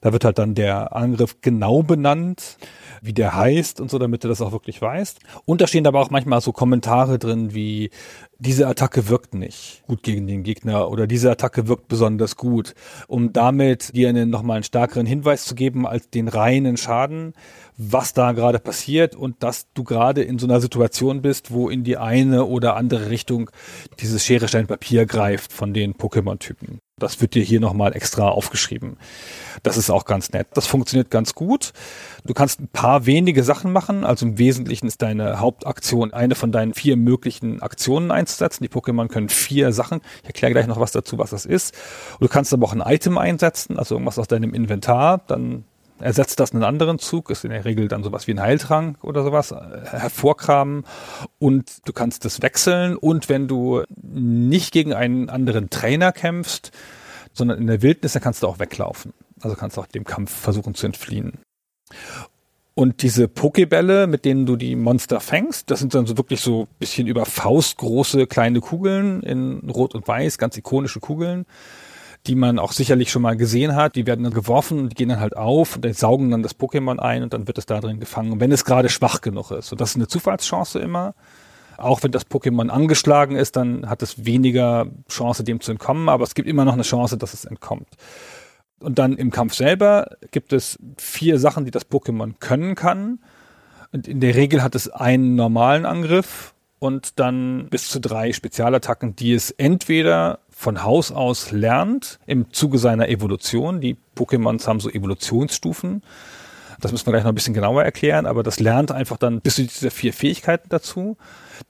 Da 0.00 0.14
wird 0.14 0.24
halt 0.24 0.38
dann 0.38 0.54
der 0.54 0.96
Angriff 0.96 1.42
genau 1.42 1.82
benannt, 1.82 2.56
wie 3.02 3.12
der 3.12 3.34
heißt 3.34 3.82
und 3.82 3.90
so, 3.90 3.98
damit 3.98 4.24
du 4.24 4.28
das 4.28 4.40
auch 4.40 4.52
wirklich 4.52 4.80
weißt. 4.80 5.20
Und 5.44 5.60
da 5.60 5.66
stehen 5.66 5.86
aber 5.86 6.00
auch 6.00 6.08
manchmal 6.08 6.40
so 6.40 6.52
Kommentare 6.52 7.18
drin 7.18 7.52
wie, 7.52 7.90
diese 8.38 8.66
Attacke 8.66 9.08
wirkt 9.08 9.34
nicht 9.34 9.82
gut 9.86 10.02
gegen 10.02 10.26
den 10.26 10.42
Gegner 10.42 10.90
oder 10.90 11.06
diese 11.06 11.30
Attacke 11.30 11.68
wirkt 11.68 11.88
besonders 11.88 12.36
gut, 12.36 12.74
um 13.06 13.34
damit 13.34 13.94
dir 13.94 14.08
einen, 14.08 14.30
nochmal 14.30 14.56
einen 14.56 14.64
stärkeren 14.64 15.04
Hinweis 15.04 15.44
zu 15.44 15.54
geben 15.54 15.86
als 15.86 16.08
den 16.08 16.28
reinen 16.28 16.78
Schaden, 16.78 17.34
was 17.82 18.12
da 18.12 18.32
gerade 18.32 18.58
passiert 18.58 19.16
und 19.16 19.42
dass 19.42 19.72
du 19.72 19.84
gerade 19.84 20.22
in 20.22 20.38
so 20.38 20.46
einer 20.46 20.60
Situation 20.60 21.22
bist, 21.22 21.50
wo 21.50 21.70
in 21.70 21.82
die 21.82 21.96
eine 21.96 22.44
oder 22.44 22.76
andere 22.76 23.08
Richtung 23.08 23.50
dieses 24.00 24.24
Schere, 24.24 24.48
Stein, 24.48 24.66
Papier 24.66 25.06
greift 25.06 25.50
von 25.50 25.72
den 25.72 25.94
Pokémon-Typen. 25.94 26.80
Das 26.98 27.22
wird 27.22 27.34
dir 27.34 27.42
hier 27.42 27.60
nochmal 27.60 27.96
extra 27.96 28.28
aufgeschrieben. 28.28 28.98
Das 29.62 29.78
ist 29.78 29.88
auch 29.88 30.04
ganz 30.04 30.32
nett. 30.32 30.48
Das 30.52 30.66
funktioniert 30.66 31.10
ganz 31.10 31.34
gut. 31.34 31.72
Du 32.26 32.34
kannst 32.34 32.60
ein 32.60 32.68
paar 32.68 33.06
wenige 33.06 33.42
Sachen 33.42 33.72
machen. 33.72 34.04
Also 34.04 34.26
im 34.26 34.36
Wesentlichen 34.36 34.86
ist 34.86 35.00
deine 35.00 35.40
Hauptaktion 35.40 36.12
eine 36.12 36.34
von 36.34 36.52
deinen 36.52 36.74
vier 36.74 36.98
möglichen 36.98 37.62
Aktionen 37.62 38.10
einzusetzen. 38.10 38.62
Die 38.62 38.68
Pokémon 38.68 39.08
können 39.08 39.30
vier 39.30 39.72
Sachen. 39.72 40.02
Ich 40.22 40.28
erkläre 40.28 40.52
gleich 40.52 40.66
noch 40.66 40.78
was 40.78 40.92
dazu, 40.92 41.16
was 41.16 41.30
das 41.30 41.46
ist. 41.46 41.74
Und 42.18 42.24
du 42.24 42.28
kannst 42.28 42.52
aber 42.52 42.66
auch 42.66 42.74
ein 42.74 42.82
Item 42.84 43.16
einsetzen, 43.16 43.78
also 43.78 43.94
irgendwas 43.94 44.18
aus 44.18 44.28
deinem 44.28 44.52
Inventar. 44.52 45.22
Dann 45.26 45.64
ersetzt 46.00 46.40
das 46.40 46.52
einen 46.52 46.64
anderen 46.64 46.98
Zug, 46.98 47.30
ist 47.30 47.44
in 47.44 47.50
der 47.50 47.64
Regel 47.64 47.88
dann 47.88 48.02
sowas 48.02 48.26
wie 48.26 48.32
ein 48.32 48.40
Heiltrank 48.40 49.02
oder 49.02 49.22
sowas, 49.22 49.52
äh, 49.52 49.56
hervorkramen 49.84 50.84
und 51.38 51.86
du 51.86 51.92
kannst 51.92 52.24
das 52.24 52.42
wechseln 52.42 52.96
und 52.96 53.28
wenn 53.28 53.48
du 53.48 53.82
nicht 54.02 54.72
gegen 54.72 54.94
einen 54.94 55.28
anderen 55.28 55.70
Trainer 55.70 56.12
kämpfst, 56.12 56.72
sondern 57.32 57.58
in 57.58 57.66
der 57.66 57.82
Wildnis, 57.82 58.12
dann 58.12 58.22
kannst 58.22 58.42
du 58.42 58.46
auch 58.46 58.58
weglaufen. 58.58 59.12
Also 59.40 59.56
kannst 59.56 59.76
du 59.76 59.80
auch 59.80 59.86
dem 59.86 60.04
Kampf 60.04 60.34
versuchen 60.34 60.74
zu 60.74 60.86
entfliehen. 60.86 61.38
Und 62.74 63.02
diese 63.02 63.28
Pokebälle, 63.28 64.06
mit 64.06 64.24
denen 64.24 64.46
du 64.46 64.56
die 64.56 64.76
Monster 64.76 65.20
fängst, 65.20 65.70
das 65.70 65.80
sind 65.80 65.94
dann 65.94 66.06
so 66.06 66.16
wirklich 66.16 66.40
so 66.40 66.66
bisschen 66.78 67.06
über 67.06 67.26
Faust 67.26 67.76
große 67.76 68.26
kleine 68.26 68.60
Kugeln 68.60 69.22
in 69.22 69.68
Rot 69.70 69.94
und 69.94 70.06
Weiß, 70.08 70.38
ganz 70.38 70.56
ikonische 70.56 71.00
Kugeln 71.00 71.46
die 72.26 72.34
man 72.34 72.58
auch 72.58 72.72
sicherlich 72.72 73.10
schon 73.10 73.22
mal 73.22 73.36
gesehen 73.36 73.74
hat. 73.74 73.96
Die 73.96 74.06
werden 74.06 74.24
dann 74.24 74.34
geworfen 74.34 74.78
und 74.78 74.88
die 74.90 74.94
gehen 74.94 75.08
dann 75.08 75.20
halt 75.20 75.36
auf 75.36 75.76
und 75.76 75.96
saugen 75.96 76.30
dann 76.30 76.42
das 76.42 76.58
Pokémon 76.58 76.98
ein 76.98 77.22
und 77.22 77.32
dann 77.32 77.46
wird 77.46 77.58
es 77.58 77.66
da 77.66 77.80
drin 77.80 78.00
gefangen, 78.00 78.40
wenn 78.40 78.52
es 78.52 78.64
gerade 78.64 78.88
schwach 78.88 79.20
genug 79.20 79.50
ist. 79.50 79.72
Und 79.72 79.80
das 79.80 79.90
ist 79.90 79.96
eine 79.96 80.08
Zufallschance 80.08 80.78
immer. 80.78 81.14
Auch 81.78 82.02
wenn 82.02 82.12
das 82.12 82.26
Pokémon 82.26 82.68
angeschlagen 82.68 83.36
ist, 83.36 83.56
dann 83.56 83.88
hat 83.88 84.02
es 84.02 84.26
weniger 84.26 84.86
Chance, 85.08 85.44
dem 85.44 85.60
zu 85.60 85.72
entkommen, 85.72 86.10
aber 86.10 86.24
es 86.24 86.34
gibt 86.34 86.46
immer 86.46 86.66
noch 86.66 86.74
eine 86.74 86.82
Chance, 86.82 87.16
dass 87.16 87.32
es 87.32 87.46
entkommt. 87.46 87.88
Und 88.80 88.98
dann 88.98 89.16
im 89.16 89.30
Kampf 89.30 89.54
selber 89.54 90.16
gibt 90.30 90.52
es 90.52 90.78
vier 90.98 91.38
Sachen, 91.38 91.64
die 91.64 91.70
das 91.70 91.90
Pokémon 91.90 92.34
können 92.38 92.74
kann. 92.74 93.20
Und 93.92 94.08
in 94.08 94.20
der 94.20 94.34
Regel 94.34 94.62
hat 94.62 94.74
es 94.74 94.90
einen 94.90 95.36
normalen 95.36 95.86
Angriff 95.86 96.54
und 96.78 97.18
dann 97.18 97.68
bis 97.70 97.88
zu 97.88 98.00
drei 98.00 98.32
Spezialattacken, 98.32 99.16
die 99.16 99.32
es 99.32 99.50
entweder 99.50 100.40
von 100.60 100.84
Haus 100.84 101.10
aus 101.10 101.52
lernt 101.52 102.18
im 102.26 102.52
Zuge 102.52 102.76
seiner 102.76 103.08
Evolution. 103.08 103.80
Die 103.80 103.96
Pokémons 104.14 104.66
haben 104.66 104.78
so 104.78 104.90
Evolutionsstufen. 104.90 106.02
Das 106.80 106.92
müssen 106.92 107.06
wir 107.06 107.12
gleich 107.12 107.22
noch 107.24 107.32
ein 107.32 107.34
bisschen 107.34 107.54
genauer 107.54 107.82
erklären, 107.82 108.26
aber 108.26 108.42
das 108.42 108.60
lernt 108.60 108.92
einfach 108.92 109.16
dann 109.16 109.40
bis 109.40 109.54
zu 109.54 109.62
diese 109.62 109.90
vier 109.90 110.12
Fähigkeiten 110.12 110.68
dazu, 110.68 111.16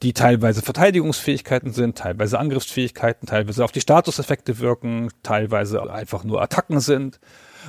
die 0.03 0.12
teilweise 0.12 0.61
Verteidigungsfähigkeiten 0.62 1.72
sind, 1.72 1.99
teilweise 1.99 2.41
Angriffsfähigkeiten, 2.41 3.28
teilweise 3.28 3.62
auf 3.62 3.70
die 3.70 3.80
Statuseffekte 3.80 4.59
wirken, 4.59 5.11
teilweise 5.22 5.88
einfach 5.88 6.24
nur 6.24 6.43
Attacken 6.43 6.80
sind 6.80 7.20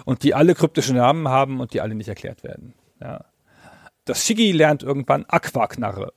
und 0.06 0.24
die 0.24 0.34
alle 0.34 0.56
kryptische 0.56 0.96
Namen 0.96 1.28
haben 1.28 1.60
und 1.60 1.76
die 1.76 1.82
alle 1.82 1.94
nicht 1.94 2.10
erklärt 2.10 2.44
werden. 2.44 2.74
Ja. 3.00 3.26
Das 4.06 4.26
Shigi 4.26 4.52
lernt 4.54 4.82
irgendwann 4.82 5.26
Aquaknarre. 5.28 6.14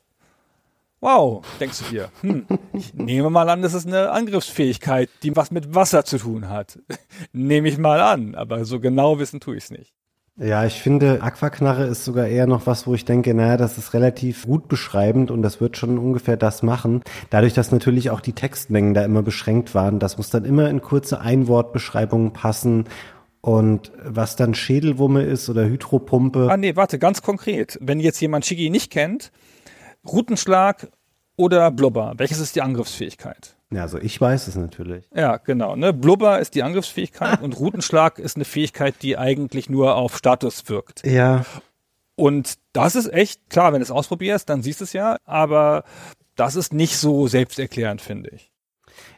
Wow, 1.04 1.42
denkst 1.60 1.80
du 1.80 1.84
dir. 1.90 2.08
Hm, 2.22 2.46
ich 2.72 2.94
nehme 2.94 3.28
mal 3.28 3.50
an, 3.50 3.60
das 3.60 3.74
ist 3.74 3.86
eine 3.86 4.10
Angriffsfähigkeit, 4.10 5.10
die 5.22 5.36
was 5.36 5.50
mit 5.50 5.74
Wasser 5.74 6.06
zu 6.06 6.16
tun 6.16 6.48
hat. 6.48 6.78
nehme 7.34 7.68
ich 7.68 7.76
mal 7.76 8.00
an, 8.00 8.34
aber 8.34 8.64
so 8.64 8.80
genau 8.80 9.18
wissen 9.18 9.38
tue 9.38 9.56
ich 9.56 9.64
es 9.64 9.70
nicht. 9.70 9.92
Ja, 10.38 10.64
ich 10.64 10.80
finde, 10.80 11.22
Aquaknarre 11.22 11.84
ist 11.84 12.06
sogar 12.06 12.26
eher 12.26 12.46
noch 12.46 12.66
was, 12.66 12.86
wo 12.86 12.94
ich 12.94 13.04
denke, 13.04 13.34
naja, 13.34 13.58
das 13.58 13.76
ist 13.76 13.92
relativ 13.92 14.46
gut 14.46 14.66
beschreibend 14.66 15.30
und 15.30 15.42
das 15.42 15.60
wird 15.60 15.76
schon 15.76 15.98
ungefähr 15.98 16.38
das 16.38 16.62
machen. 16.62 17.02
Dadurch, 17.28 17.52
dass 17.52 17.70
natürlich 17.70 18.08
auch 18.08 18.22
die 18.22 18.32
Textmengen 18.32 18.94
da 18.94 19.04
immer 19.04 19.22
beschränkt 19.22 19.74
waren, 19.74 19.98
das 19.98 20.16
muss 20.16 20.30
dann 20.30 20.46
immer 20.46 20.70
in 20.70 20.80
kurze 20.80 21.20
Einwortbeschreibungen 21.20 22.32
passen 22.32 22.86
und 23.42 23.92
was 24.02 24.36
dann 24.36 24.54
Schädelwumme 24.54 25.22
ist 25.22 25.50
oder 25.50 25.66
Hydropumpe. 25.66 26.48
Ah 26.50 26.56
nee, 26.56 26.76
warte, 26.76 26.98
ganz 26.98 27.20
konkret. 27.20 27.78
Wenn 27.82 28.00
jetzt 28.00 28.18
jemand 28.20 28.46
Shigi 28.46 28.70
nicht 28.70 28.90
kennt, 28.90 29.32
Routenschlag 30.06 30.88
oder 31.36 31.70
Blubber, 31.70 32.14
welches 32.16 32.38
ist 32.38 32.56
die 32.56 32.62
Angriffsfähigkeit? 32.62 33.56
Ja, 33.70 33.82
also 33.82 33.98
ich 33.98 34.20
weiß 34.20 34.46
es 34.46 34.54
natürlich. 34.54 35.08
Ja, 35.14 35.38
genau. 35.38 35.74
Ne? 35.74 35.92
Blubber 35.92 36.38
ist 36.38 36.54
die 36.54 36.62
Angriffsfähigkeit 36.62 37.40
und 37.42 37.58
Routenschlag 37.58 38.18
ist 38.18 38.36
eine 38.36 38.44
Fähigkeit, 38.44 38.94
die 39.02 39.18
eigentlich 39.18 39.68
nur 39.68 39.96
auf 39.96 40.16
Status 40.16 40.68
wirkt. 40.68 41.04
Ja. 41.04 41.44
Und 42.16 42.54
das 42.72 42.94
ist 42.94 43.12
echt, 43.12 43.50
klar, 43.50 43.72
wenn 43.72 43.80
du 43.80 43.84
es 43.84 43.90
ausprobierst, 43.90 44.48
dann 44.48 44.62
siehst 44.62 44.80
du 44.80 44.84
es 44.84 44.92
ja, 44.92 45.16
aber 45.24 45.84
das 46.36 46.54
ist 46.54 46.72
nicht 46.72 46.96
so 46.96 47.26
selbsterklärend, 47.26 48.00
finde 48.00 48.30
ich. 48.30 48.52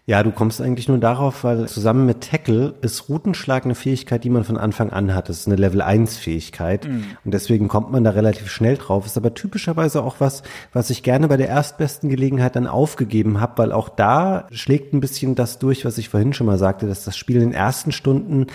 Ja, 0.08 0.22
du 0.22 0.30
kommst 0.30 0.60
eigentlich 0.60 0.86
nur 0.86 0.98
darauf, 0.98 1.42
weil 1.42 1.66
zusammen 1.66 2.06
mit 2.06 2.20
Tackle 2.20 2.74
ist 2.80 3.08
Routenschlag 3.08 3.64
eine 3.64 3.74
Fähigkeit, 3.74 4.22
die 4.22 4.30
man 4.30 4.44
von 4.44 4.56
Anfang 4.56 4.90
an 4.90 5.12
hat. 5.12 5.28
Das 5.28 5.40
ist 5.40 5.48
eine 5.48 5.56
Level 5.56 5.82
1 5.82 6.16
Fähigkeit. 6.16 6.86
Mhm. 6.86 7.06
Und 7.24 7.34
deswegen 7.34 7.66
kommt 7.66 7.90
man 7.90 8.04
da 8.04 8.10
relativ 8.10 8.48
schnell 8.48 8.76
drauf. 8.76 9.04
Ist 9.04 9.16
aber 9.16 9.34
typischerweise 9.34 10.04
auch 10.04 10.20
was, 10.20 10.44
was 10.72 10.90
ich 10.90 11.02
gerne 11.02 11.26
bei 11.26 11.36
der 11.36 11.48
erstbesten 11.48 12.08
Gelegenheit 12.08 12.54
dann 12.54 12.68
aufgegeben 12.68 13.40
habe, 13.40 13.58
weil 13.58 13.72
auch 13.72 13.88
da 13.88 14.46
schlägt 14.52 14.94
ein 14.94 15.00
bisschen 15.00 15.34
das 15.34 15.58
durch, 15.58 15.84
was 15.84 15.98
ich 15.98 16.08
vorhin 16.08 16.32
schon 16.32 16.46
mal 16.46 16.58
sagte, 16.58 16.86
dass 16.86 17.02
das 17.02 17.16
Spiel 17.16 17.36
in 17.36 17.50
den 17.50 17.52
ersten 17.52 17.90
Stunden 17.90 18.46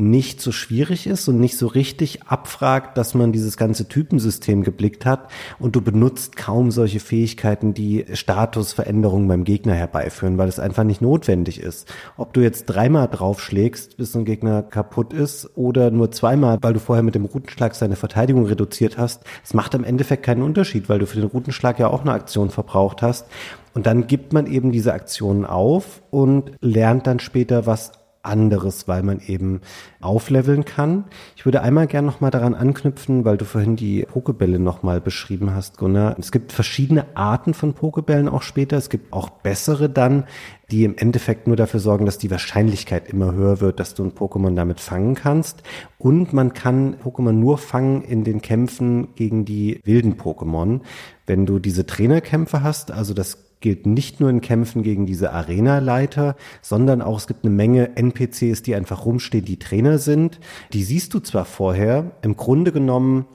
nicht 0.00 0.40
so 0.40 0.52
schwierig 0.52 1.06
ist 1.06 1.28
und 1.28 1.38
nicht 1.38 1.56
so 1.56 1.66
richtig 1.66 2.22
abfragt, 2.24 2.96
dass 2.96 3.14
man 3.14 3.32
dieses 3.32 3.56
ganze 3.56 3.88
Typensystem 3.88 4.62
geblickt 4.62 5.06
hat 5.06 5.30
und 5.58 5.76
du 5.76 5.80
benutzt 5.80 6.36
kaum 6.36 6.70
solche 6.70 7.00
Fähigkeiten, 7.00 7.74
die 7.74 8.06
Statusveränderungen 8.12 9.28
beim 9.28 9.44
Gegner 9.44 9.74
herbeiführen, 9.74 10.38
weil 10.38 10.48
es 10.48 10.58
einfach 10.58 10.84
nicht 10.84 11.02
notwendig 11.02 11.60
ist. 11.60 11.92
Ob 12.16 12.32
du 12.32 12.40
jetzt 12.40 12.66
dreimal 12.66 13.08
draufschlägst, 13.08 13.96
bis 13.96 14.14
ein 14.16 14.24
Gegner 14.24 14.62
kaputt 14.62 15.12
ist 15.12 15.50
oder 15.56 15.90
nur 15.90 16.10
zweimal, 16.10 16.58
weil 16.60 16.72
du 16.72 16.80
vorher 16.80 17.02
mit 17.02 17.14
dem 17.14 17.24
Routenschlag 17.24 17.74
seine 17.74 17.96
Verteidigung 17.96 18.46
reduziert 18.46 18.98
hast, 18.98 19.22
es 19.44 19.54
macht 19.54 19.74
im 19.74 19.84
Endeffekt 19.84 20.24
keinen 20.24 20.42
Unterschied, 20.42 20.88
weil 20.88 20.98
du 20.98 21.06
für 21.06 21.20
den 21.20 21.28
Routenschlag 21.28 21.78
ja 21.78 21.88
auch 21.88 22.00
eine 22.02 22.12
Aktion 22.12 22.50
verbraucht 22.50 23.02
hast. 23.02 23.26
Und 23.74 23.86
dann 23.86 24.06
gibt 24.06 24.32
man 24.32 24.46
eben 24.46 24.72
diese 24.72 24.92
Aktionen 24.92 25.44
auf 25.44 26.02
und 26.10 26.52
lernt 26.60 27.06
dann 27.06 27.20
später, 27.20 27.66
was 27.66 27.92
anderes, 28.22 28.86
weil 28.86 29.02
man 29.02 29.20
eben 29.20 29.60
aufleveln 30.00 30.64
kann. 30.64 31.04
Ich 31.36 31.44
würde 31.44 31.62
einmal 31.62 31.86
gern 31.86 32.04
nochmal 32.04 32.30
daran 32.30 32.54
anknüpfen, 32.54 33.24
weil 33.24 33.36
du 33.36 33.44
vorhin 33.44 33.76
die 33.76 34.02
Pokebälle 34.02 34.58
nochmal 34.58 35.00
beschrieben 35.00 35.54
hast, 35.54 35.78
Gunnar. 35.78 36.16
Es 36.18 36.30
gibt 36.32 36.52
verschiedene 36.52 37.16
Arten 37.16 37.54
von 37.54 37.74
Pokebällen 37.74 38.28
auch 38.28 38.42
später. 38.42 38.76
Es 38.76 38.90
gibt 38.90 39.12
auch 39.12 39.30
bessere 39.30 39.88
dann, 39.88 40.24
die 40.70 40.84
im 40.84 40.96
Endeffekt 40.96 41.46
nur 41.46 41.56
dafür 41.56 41.80
sorgen, 41.80 42.06
dass 42.06 42.18
die 42.18 42.30
Wahrscheinlichkeit 42.30 43.08
immer 43.08 43.32
höher 43.32 43.60
wird, 43.60 43.80
dass 43.80 43.94
du 43.94 44.04
ein 44.04 44.12
Pokémon 44.12 44.54
damit 44.54 44.80
fangen 44.80 45.14
kannst. 45.14 45.62
Und 45.98 46.32
man 46.32 46.52
kann 46.52 46.96
Pokémon 46.96 47.32
nur 47.32 47.58
fangen 47.58 48.02
in 48.02 48.24
den 48.24 48.42
Kämpfen 48.42 49.14
gegen 49.14 49.44
die 49.44 49.80
wilden 49.84 50.16
Pokémon. 50.16 50.80
Wenn 51.26 51.46
du 51.46 51.58
diese 51.58 51.86
Trainerkämpfe 51.86 52.62
hast, 52.62 52.92
also 52.92 53.14
das 53.14 53.49
gilt 53.60 53.86
nicht 53.86 54.20
nur 54.20 54.30
in 54.30 54.40
Kämpfen 54.40 54.82
gegen 54.82 55.06
diese 55.06 55.32
Arena-Leiter, 55.32 56.36
sondern 56.62 57.02
auch 57.02 57.18
es 57.18 57.26
gibt 57.26 57.44
eine 57.44 57.54
Menge 57.54 57.96
NPCs, 57.96 58.62
die 58.62 58.74
einfach 58.74 59.04
rumstehen, 59.04 59.44
die 59.44 59.58
Trainer 59.58 59.98
sind. 59.98 60.40
Die 60.72 60.82
siehst 60.82 61.14
du 61.14 61.20
zwar 61.20 61.44
vorher, 61.44 62.12
im 62.22 62.36
Grunde 62.36 62.72
genommen 62.72 63.26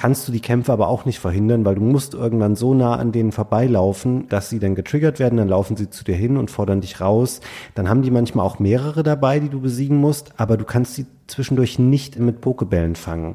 kannst 0.00 0.26
du 0.26 0.32
die 0.32 0.40
Kämpfe 0.40 0.72
aber 0.72 0.88
auch 0.88 1.04
nicht 1.04 1.18
verhindern, 1.18 1.66
weil 1.66 1.74
du 1.74 1.82
musst 1.82 2.14
irgendwann 2.14 2.56
so 2.56 2.72
nah 2.72 2.96
an 2.96 3.12
denen 3.12 3.32
vorbeilaufen, 3.32 4.28
dass 4.28 4.48
sie 4.48 4.58
dann 4.58 4.74
getriggert 4.74 5.18
werden, 5.18 5.36
dann 5.36 5.48
laufen 5.48 5.76
sie 5.76 5.90
zu 5.90 6.04
dir 6.04 6.14
hin 6.14 6.38
und 6.38 6.50
fordern 6.50 6.80
dich 6.80 7.02
raus. 7.02 7.40
Dann 7.74 7.86
haben 7.86 8.00
die 8.00 8.10
manchmal 8.10 8.46
auch 8.46 8.58
mehrere 8.58 9.02
dabei, 9.02 9.40
die 9.40 9.50
du 9.50 9.60
besiegen 9.60 9.98
musst, 9.98 10.32
aber 10.38 10.56
du 10.56 10.64
kannst 10.64 10.94
sie 10.94 11.04
zwischendurch 11.26 11.78
nicht 11.78 12.18
mit 12.18 12.40
Pokebällen 12.40 12.96
fangen. 12.96 13.34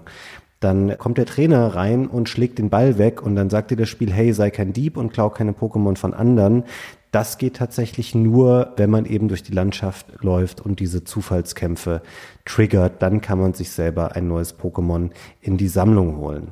Dann 0.66 0.98
kommt 0.98 1.20
der 1.20 1.28
Trainer 1.28 1.76
rein 1.76 2.08
und 2.08 2.28
schlägt 2.28 2.58
den 2.58 2.72
Ball 2.72 2.98
weg 2.98 3.22
und 3.22 3.36
dann 3.36 3.52
sagt 3.52 3.70
dir 3.70 3.78
das 3.78 3.88
Spiel, 3.88 4.12
hey, 4.12 4.34
sei 4.34 4.50
kein 4.50 4.74
Dieb 4.74 4.98
und 4.98 5.14
klau 5.14 5.30
keine 5.30 5.52
Pokémon 5.52 5.96
von 5.96 6.16
anderen. 6.16 6.64
Das 7.12 7.38
geht 7.38 7.58
tatsächlich 7.58 8.16
nur, 8.16 8.74
wenn 8.76 8.90
man 8.90 9.06
eben 9.06 9.28
durch 9.28 9.44
die 9.44 9.52
Landschaft 9.52 10.08
läuft 10.24 10.62
und 10.62 10.80
diese 10.80 11.04
Zufallskämpfe 11.04 12.02
triggert. 12.46 13.04
Dann 13.04 13.22
kann 13.22 13.38
man 13.38 13.54
sich 13.54 13.70
selber 13.70 14.16
ein 14.16 14.28
neues 14.28 14.58
Pokémon 14.58 15.12
in 15.40 15.58
die 15.58 15.68
Sammlung 15.68 16.18
holen. 16.18 16.48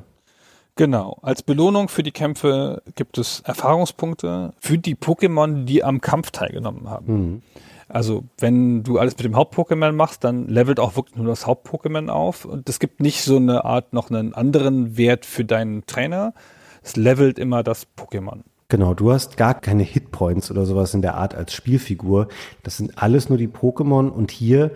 Genau. 0.76 1.18
Als 1.22 1.42
Belohnung 1.42 1.88
für 1.88 2.04
die 2.04 2.12
Kämpfe 2.12 2.82
gibt 2.94 3.18
es 3.18 3.40
Erfahrungspunkte 3.40 4.52
für 4.60 4.78
die 4.78 4.94
Pokémon, 4.94 5.64
die 5.64 5.82
am 5.82 6.00
Kampf 6.00 6.30
teilgenommen 6.30 6.88
haben. 6.88 7.12
Mhm. 7.12 7.42
Also 7.88 8.24
wenn 8.38 8.82
du 8.82 8.98
alles 8.98 9.16
mit 9.16 9.24
dem 9.24 9.36
Haupt-Pokémon 9.36 9.92
machst, 9.92 10.24
dann 10.24 10.48
levelt 10.48 10.80
auch 10.80 10.96
wirklich 10.96 11.16
nur 11.16 11.26
das 11.26 11.46
Haupt-Pokémon 11.46 12.08
auf. 12.08 12.44
Und 12.44 12.68
es 12.68 12.78
gibt 12.78 13.00
nicht 13.00 13.22
so 13.22 13.36
eine 13.36 13.64
Art 13.64 13.92
noch 13.92 14.10
einen 14.10 14.34
anderen 14.34 14.96
Wert 14.96 15.26
für 15.26 15.44
deinen 15.44 15.86
Trainer. 15.86 16.34
Es 16.82 16.96
levelt 16.96 17.38
immer 17.38 17.62
das 17.62 17.86
Pokémon. 17.96 18.40
Genau, 18.68 18.94
du 18.94 19.12
hast 19.12 19.36
gar 19.36 19.54
keine 19.54 19.82
Hitpoints 19.82 20.50
oder 20.50 20.66
sowas 20.66 20.94
in 20.94 21.02
der 21.02 21.16
Art 21.16 21.34
als 21.34 21.52
Spielfigur. 21.52 22.28
Das 22.62 22.76
sind 22.76 23.00
alles 23.00 23.28
nur 23.28 23.38
die 23.38 23.48
Pokémon 23.48 24.08
und 24.08 24.30
hier 24.30 24.70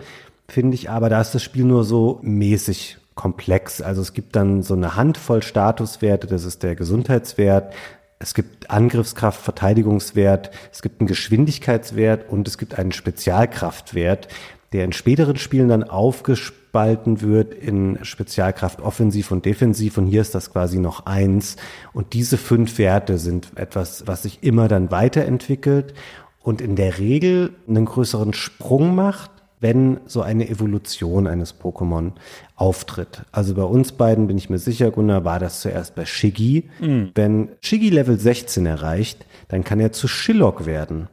finde 0.47 0.75
ich 0.75 0.89
aber, 0.89 1.09
da 1.09 1.21
ist 1.21 1.33
das 1.35 1.43
Spiel 1.43 1.65
nur 1.65 1.83
so 1.83 2.19
mäßig 2.21 2.97
komplex. 3.15 3.81
Also 3.81 4.01
es 4.01 4.13
gibt 4.13 4.35
dann 4.35 4.63
so 4.63 4.75
eine 4.75 4.95
Handvoll 4.95 5.43
Statuswerte, 5.43 6.27
das 6.27 6.45
ist 6.45 6.63
der 6.63 6.75
Gesundheitswert, 6.75 7.73
es 8.19 8.33
gibt 8.33 8.69
Angriffskraft, 8.69 9.41
Verteidigungswert, 9.41 10.51
es 10.73 10.81
gibt 10.81 10.99
einen 10.99 11.07
Geschwindigkeitswert 11.07 12.29
und 12.29 12.47
es 12.49 12.57
gibt 12.57 12.77
einen 12.77 12.91
Spezialkraftwert, 12.91 14.27
der 14.73 14.83
in 14.83 14.91
späteren 14.91 15.37
Spielen 15.37 15.69
dann 15.69 15.83
aufgespalten 15.83 17.21
wird 17.21 17.53
in 17.53 17.97
Spezialkraft 18.03 18.81
offensiv 18.81 19.31
und 19.31 19.45
defensiv. 19.45 19.97
Und 19.97 20.07
hier 20.07 20.21
ist 20.21 20.35
das 20.35 20.51
quasi 20.51 20.79
noch 20.79 21.05
eins. 21.05 21.55
Und 21.93 22.13
diese 22.13 22.37
fünf 22.37 22.77
Werte 22.77 23.17
sind 23.17 23.51
etwas, 23.55 24.05
was 24.05 24.23
sich 24.23 24.43
immer 24.43 24.67
dann 24.67 24.91
weiterentwickelt 24.91 25.93
und 26.41 26.61
in 26.61 26.75
der 26.75 26.99
Regel 26.99 27.53
einen 27.67 27.85
größeren 27.85 28.33
Sprung 28.33 28.95
macht 28.95 29.31
wenn 29.59 29.99
so 30.05 30.21
eine 30.21 30.49
Evolution 30.49 31.27
eines 31.27 31.59
Pokémon 31.59 32.13
auftritt. 32.55 33.23
Also 33.31 33.55
bei 33.55 33.63
uns 33.63 33.91
beiden 33.91 34.27
bin 34.27 34.37
ich 34.37 34.49
mir 34.49 34.57
sicher, 34.59 34.91
Gunnar, 34.91 35.25
war 35.25 35.39
das 35.39 35.61
zuerst 35.61 35.95
bei 35.95 36.05
Shiggy. 36.05 36.69
Mhm. 36.79 37.11
Wenn 37.15 37.49
Shiggy 37.61 37.89
Level 37.89 38.19
16 38.19 38.65
erreicht, 38.65 39.25
dann 39.47 39.63
kann 39.63 39.79
er 39.79 39.91
zu 39.91 40.07
Shillock 40.07 40.65
werden. 40.65 41.09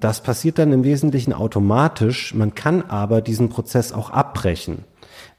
Das 0.00 0.22
passiert 0.22 0.58
dann 0.58 0.72
im 0.72 0.84
Wesentlichen 0.84 1.32
automatisch. 1.32 2.32
Man 2.34 2.54
kann 2.54 2.82
aber 2.82 3.20
diesen 3.20 3.48
Prozess 3.48 3.92
auch 3.92 4.10
abbrechen. 4.10 4.84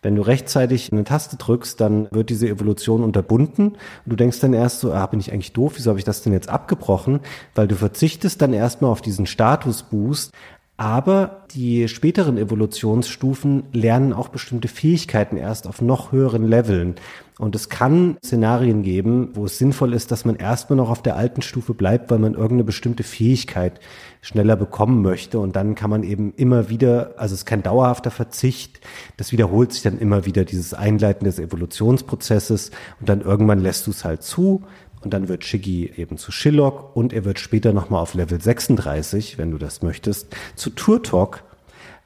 Wenn 0.01 0.15
du 0.15 0.21
rechtzeitig 0.21 0.91
eine 0.91 1.03
Taste 1.03 1.35
drückst, 1.35 1.79
dann 1.79 2.07
wird 2.11 2.29
diese 2.29 2.47
Evolution 2.47 3.03
unterbunden. 3.03 3.77
Du 4.05 4.15
denkst 4.15 4.39
dann 4.39 4.53
erst 4.53 4.79
so, 4.79 4.93
ah, 4.93 5.05
bin 5.07 5.19
ich 5.19 5.31
eigentlich 5.31 5.53
doof? 5.53 5.73
Wieso 5.75 5.89
habe 5.89 5.99
ich 5.99 6.05
das 6.05 6.21
denn 6.21 6.31
jetzt 6.31 6.49
abgebrochen? 6.49 7.19
Weil 7.53 7.67
du 7.67 7.75
verzichtest 7.75 8.41
dann 8.41 8.53
erstmal 8.53 8.91
auf 8.91 9.01
diesen 9.01 9.25
Statusboost, 9.25 10.31
aber 10.79 11.41
die 11.51 11.89
späteren 11.89 12.37
Evolutionsstufen 12.37 13.63
lernen 13.73 14.13
auch 14.13 14.29
bestimmte 14.29 14.69
Fähigkeiten 14.69 15.35
erst 15.35 15.67
auf 15.67 15.81
noch 15.81 16.13
höheren 16.13 16.47
Leveln. 16.47 16.95
Und 17.37 17.53
es 17.53 17.67
kann 17.67 18.17
Szenarien 18.23 18.81
geben, 18.81 19.31
wo 19.33 19.43
es 19.43 19.57
sinnvoll 19.57 19.93
ist, 19.93 20.11
dass 20.11 20.23
man 20.23 20.37
erstmal 20.37 20.77
noch 20.77 20.89
auf 20.89 21.01
der 21.01 21.17
alten 21.17 21.41
Stufe 21.41 21.73
bleibt, 21.73 22.09
weil 22.11 22.19
man 22.19 22.33
irgendeine 22.33 22.63
bestimmte 22.63 23.03
Fähigkeit 23.03 23.81
schneller 24.21 24.55
bekommen 24.55 25.01
möchte. 25.01 25.39
Und 25.39 25.57
dann 25.57 25.75
kann 25.75 25.89
man 25.89 26.03
eben 26.03 26.33
immer 26.35 26.69
wieder, 26.69 27.13
also 27.17 27.33
es 27.33 27.41
ist 27.41 27.45
kein 27.45 27.63
dauerhafter 27.63 28.11
Verzicht, 28.11 28.79
das 29.17 29.33
wiederholt 29.33 29.73
sich 29.73 29.81
dann 29.81 29.99
immer 29.99 30.25
wieder, 30.25 30.45
dieses 30.45 30.73
Einleiten 30.73 31.25
des 31.25 31.39
Evolutionsprozesses. 31.39 32.71
Und 33.01 33.09
dann 33.09 33.19
irgendwann 33.19 33.59
lässt 33.59 33.85
du 33.87 33.91
es 33.91 34.05
halt 34.05 34.23
zu, 34.23 34.63
und 35.01 35.13
dann 35.13 35.27
wird 35.29 35.43
Shiggy 35.45 35.91
eben 35.97 36.17
zu 36.17 36.31
Shillock 36.31 36.95
und 36.95 37.13
er 37.13 37.25
wird 37.25 37.39
später 37.39 37.73
nochmal 37.73 38.01
auf 38.01 38.13
Level 38.13 38.39
36, 38.39 39.37
wenn 39.37 39.51
du 39.51 39.57
das 39.57 39.81
möchtest, 39.81 40.35
zu 40.55 40.69
Turtok. 40.69 41.43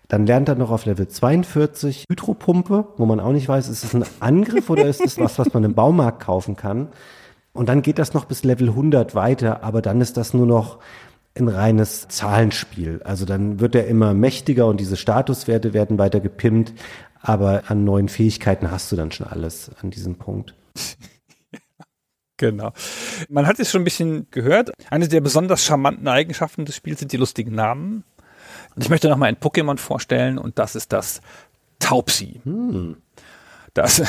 Dann 0.08 0.28
lernt 0.28 0.50
er 0.50 0.56
noch 0.56 0.70
auf 0.70 0.86
Level 0.86 1.08
42 1.08 2.06
Hydropumpe, 2.10 2.86
wo 2.98 3.06
man 3.06 3.20
auch 3.20 3.32
nicht 3.32 3.48
weiß, 3.48 3.68
ist 3.70 3.84
es 3.84 3.96
ein 3.96 4.06
Angriff 4.20 4.70
oder 4.70 4.86
ist 4.86 5.02
es 5.02 5.18
was, 5.18 5.40
was 5.40 5.54
man 5.54 5.64
im 5.64 5.74
Baumarkt 5.74 6.24
kaufen 6.24 6.56
kann. 6.56 6.90
Und 7.54 7.70
dann 7.70 7.82
geht 7.82 8.00
das 8.00 8.14
noch 8.14 8.26
bis 8.26 8.44
Level 8.44 8.70
100 8.70 9.16
weiter, 9.16 9.64
aber 9.64 9.82
dann 9.82 10.02
ist 10.02 10.18
das 10.18 10.34
nur 10.34 10.46
noch 10.46 10.80
ein 11.36 11.48
reines 11.48 12.08
Zahlenspiel. 12.10 13.02
Also 13.04 13.26
dann 13.26 13.60
wird 13.60 13.76
er 13.76 13.88
immer 13.88 14.14
mächtiger 14.14 14.68
und 14.68 14.80
diese 14.80 14.98
Statuswerte 14.98 15.74
werden 15.74 15.98
weiter 15.98 16.20
gepimpt, 16.20 16.74
aber 17.22 17.64
an 17.68 17.84
neuen 17.84 18.10
Fähigkeiten 18.10 18.70
hast 18.70 18.92
du 18.92 18.96
dann 18.96 19.12
schon 19.12 19.28
alles 19.28 19.72
an 19.82 19.90
diesem 19.90 20.16
Punkt. 20.16 20.54
Genau. 22.38 22.74
Man 23.30 23.48
hat 23.48 23.60
es 23.60 23.72
schon 23.72 23.82
ein 23.82 23.86
bisschen 23.86 24.28
gehört. 24.32 24.72
Eine 24.90 25.08
der 25.08 25.22
besonders 25.22 25.64
charmanten 25.64 26.08
Eigenschaften 26.08 26.66
des 26.66 26.76
Spiels 26.76 27.00
sind 27.00 27.12
die 27.12 27.18
lustigen 27.18 27.54
Namen. 27.54 28.04
Und 28.76 28.84
ich 28.84 28.90
möchte 28.90 29.10
noch 29.10 29.18
mal 29.18 29.28
ein 29.28 29.38
Pokémon 29.38 29.78
vorstellen 29.78 30.38
und 30.38 30.58
das 30.58 30.76
ist 30.76 30.92
das 30.94 31.22
Taubsi. 31.80 32.42
Hm. 32.44 32.98
Das, 33.74 34.02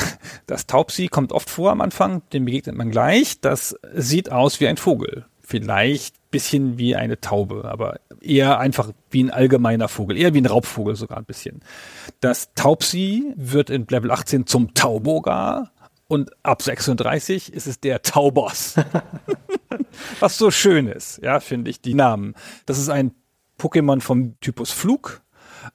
das 0.47 0.67
Taubsi 0.67 1.07
kommt 1.07 1.31
oft 1.31 1.49
vor 1.49 1.71
am 1.71 1.81
Anfang, 1.81 2.21
dem 2.33 2.45
begegnet 2.45 2.75
man 2.75 2.91
gleich. 2.91 3.41
Das 3.41 3.75
sieht 3.93 4.31
aus 4.31 4.59
wie 4.59 4.67
ein 4.67 4.77
Vogel. 4.77 5.25
Vielleicht 5.41 6.15
bisschen 6.35 6.77
wie 6.77 6.97
eine 6.97 7.21
Taube, 7.21 7.63
aber 7.63 8.01
eher 8.19 8.59
einfach 8.59 8.91
wie 9.09 9.23
ein 9.23 9.31
allgemeiner 9.31 9.87
Vogel, 9.87 10.17
eher 10.17 10.33
wie 10.33 10.41
ein 10.41 10.45
Raubvogel 10.45 10.97
sogar 10.97 11.17
ein 11.17 11.23
bisschen. 11.23 11.61
Das 12.19 12.53
Taubsi 12.55 13.31
wird 13.37 13.69
in 13.69 13.87
Level 13.89 14.11
18 14.11 14.45
zum 14.45 14.73
Taubogar 14.73 15.71
und 16.07 16.31
ab 16.43 16.61
36 16.61 17.53
ist 17.53 17.67
es 17.67 17.79
der 17.79 18.01
Taubos. 18.01 18.75
Was 20.19 20.37
so 20.37 20.51
schön 20.51 20.87
ist, 20.87 21.21
ja, 21.23 21.39
finde 21.39 21.71
ich, 21.71 21.81
die 21.81 21.93
Namen. 21.93 22.35
Das 22.65 22.77
ist 22.77 22.89
ein 22.89 23.11
Pokémon 23.59 24.01
vom 24.01 24.39
Typus 24.39 24.71
Flug 24.71 25.21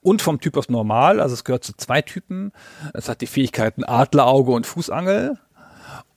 und 0.03 0.23
vom 0.23 0.41
Typus 0.41 0.69
Normal, 0.69 1.21
also 1.21 1.35
es 1.35 1.45
gehört 1.45 1.65
zu 1.65 1.73
zwei 1.77 2.03
Typen. 2.03 2.53
Es 2.95 3.09
hat 3.09 3.21
die 3.21 3.27
Fähigkeiten 3.27 3.85
Adlerauge 3.85 4.53
und 4.53 4.67
Fußangel. 4.67 5.39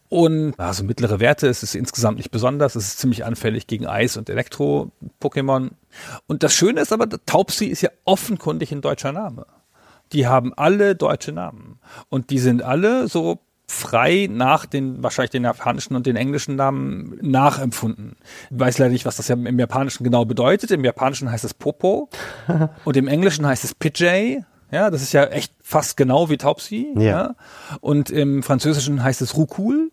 Und 0.10 0.60
also 0.60 0.84
mittlere 0.84 1.20
Werte, 1.20 1.48
es 1.48 1.64
ist 1.64 1.74
insgesamt 1.74 2.18
nicht 2.18 2.30
besonders, 2.30 2.76
es 2.76 2.86
ist 2.86 3.00
ziemlich 3.00 3.26
anfällig 3.26 3.66
gegen 3.66 3.88
Eis- 3.88 4.16
und 4.16 4.30
Elektro-Pokémon. 4.30 5.72
Und 6.28 6.44
das 6.44 6.54
Schöne 6.54 6.82
ist 6.82 6.94
aber, 6.94 7.10
Taubsi 7.26 7.66
ist 7.66 7.82
ja 7.82 7.90
offenkundig 8.06 8.72
ein 8.72 8.82
deutscher 8.82 9.12
Name. 9.12 9.48
Die 10.12 10.28
haben 10.28 10.54
alle 10.54 10.96
deutsche 10.96 11.32
Namen. 11.32 11.80
Und 12.10 12.30
die 12.30 12.38
sind 12.38 12.62
alle 12.62 13.08
so 13.08 13.40
frei 13.74 14.28
nach 14.32 14.66
den, 14.66 15.04
wahrscheinlich 15.04 15.32
den 15.32 15.44
japanischen 15.44 15.96
und 15.96 16.06
den 16.06 16.16
englischen 16.16 16.56
Namen 16.56 17.18
nachempfunden. 17.22 18.16
Ich 18.52 18.60
weiß 18.60 18.78
leider 18.78 18.92
nicht, 18.92 19.06
was 19.06 19.18
das 19.18 19.28
ja 19.28 19.36
im 19.36 19.60
Japanischen 19.60 20.04
genau 20.04 20.26
bedeutet. 20.26 20.72
Im 20.72 20.86
Japanischen 20.86 21.32
heißt 21.32 21.44
es 21.44 21.54
Popo 21.54 22.10
und 22.86 22.98
im 22.98 23.08
Englischen 23.08 23.46
heißt 23.46 23.64
es 23.64 23.76
Pidgey. 23.76 24.44
Ja, 24.72 24.90
das 24.90 25.02
ist 25.02 25.14
ja 25.14 25.26
echt 25.26 25.54
fast 25.62 25.98
genau 25.98 26.30
wie 26.30 26.38
Taubsi. 26.38 26.94
Ja. 26.96 27.02
ja. 27.02 27.36
Und 27.82 28.10
im 28.10 28.42
Französischen 28.44 29.04
heißt 29.04 29.22
es 29.22 29.36
Rukul 29.36 29.92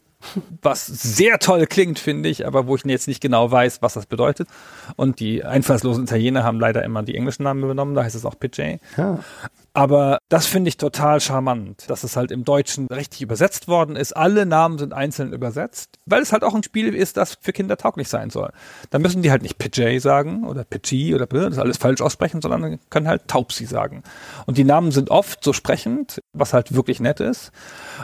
was 0.62 0.86
sehr 0.86 1.38
toll 1.38 1.66
klingt, 1.66 1.98
finde 1.98 2.28
ich, 2.28 2.46
aber 2.46 2.66
wo 2.66 2.76
ich 2.76 2.84
jetzt 2.84 3.08
nicht 3.08 3.20
genau 3.20 3.50
weiß, 3.50 3.82
was 3.82 3.94
das 3.94 4.06
bedeutet. 4.06 4.48
Und 4.96 5.18
die 5.18 5.44
einfallslosen 5.44 6.04
Italiener 6.04 6.44
haben 6.44 6.60
leider 6.60 6.84
immer 6.84 7.02
die 7.02 7.16
englischen 7.16 7.44
Namen 7.44 7.62
übernommen, 7.62 7.94
da 7.94 8.04
heißt 8.04 8.14
es 8.14 8.24
auch 8.24 8.38
PJ. 8.38 8.76
Ja. 8.96 9.18
Aber 9.72 10.18
das 10.28 10.46
finde 10.46 10.68
ich 10.68 10.76
total 10.76 11.20
charmant, 11.20 11.88
dass 11.88 12.02
es 12.04 12.16
halt 12.16 12.30
im 12.32 12.44
Deutschen 12.44 12.86
richtig 12.88 13.22
übersetzt 13.22 13.68
worden 13.68 13.96
ist. 13.96 14.16
Alle 14.16 14.46
Namen 14.46 14.78
sind 14.78 14.92
einzeln 14.92 15.32
übersetzt, 15.32 15.98
weil 16.06 16.22
es 16.22 16.32
halt 16.32 16.44
auch 16.44 16.54
ein 16.54 16.62
Spiel 16.62 16.94
ist, 16.94 17.16
das 17.16 17.38
für 17.40 17.52
Kinder 17.52 17.76
tauglich 17.76 18.08
sein 18.08 18.30
soll. 18.30 18.50
Da 18.90 18.98
müssen 18.98 19.22
die 19.22 19.30
halt 19.30 19.42
nicht 19.42 19.58
PJ 19.58 19.98
sagen 19.98 20.44
oder 20.44 20.64
Pidgey 20.64 21.14
oder 21.14 21.26
das 21.26 21.58
alles 21.58 21.76
falsch 21.76 22.00
aussprechen, 22.00 22.42
sondern 22.42 22.80
können 22.90 23.08
halt 23.08 23.28
Taubsi 23.28 23.66
sagen. 23.66 24.02
Und 24.46 24.58
die 24.58 24.64
Namen 24.64 24.90
sind 24.90 25.10
oft 25.10 25.44
so 25.44 25.52
sprechend, 25.52 26.20
was 26.32 26.52
halt 26.52 26.74
wirklich 26.74 27.00
nett 27.00 27.20
ist. 27.20 27.52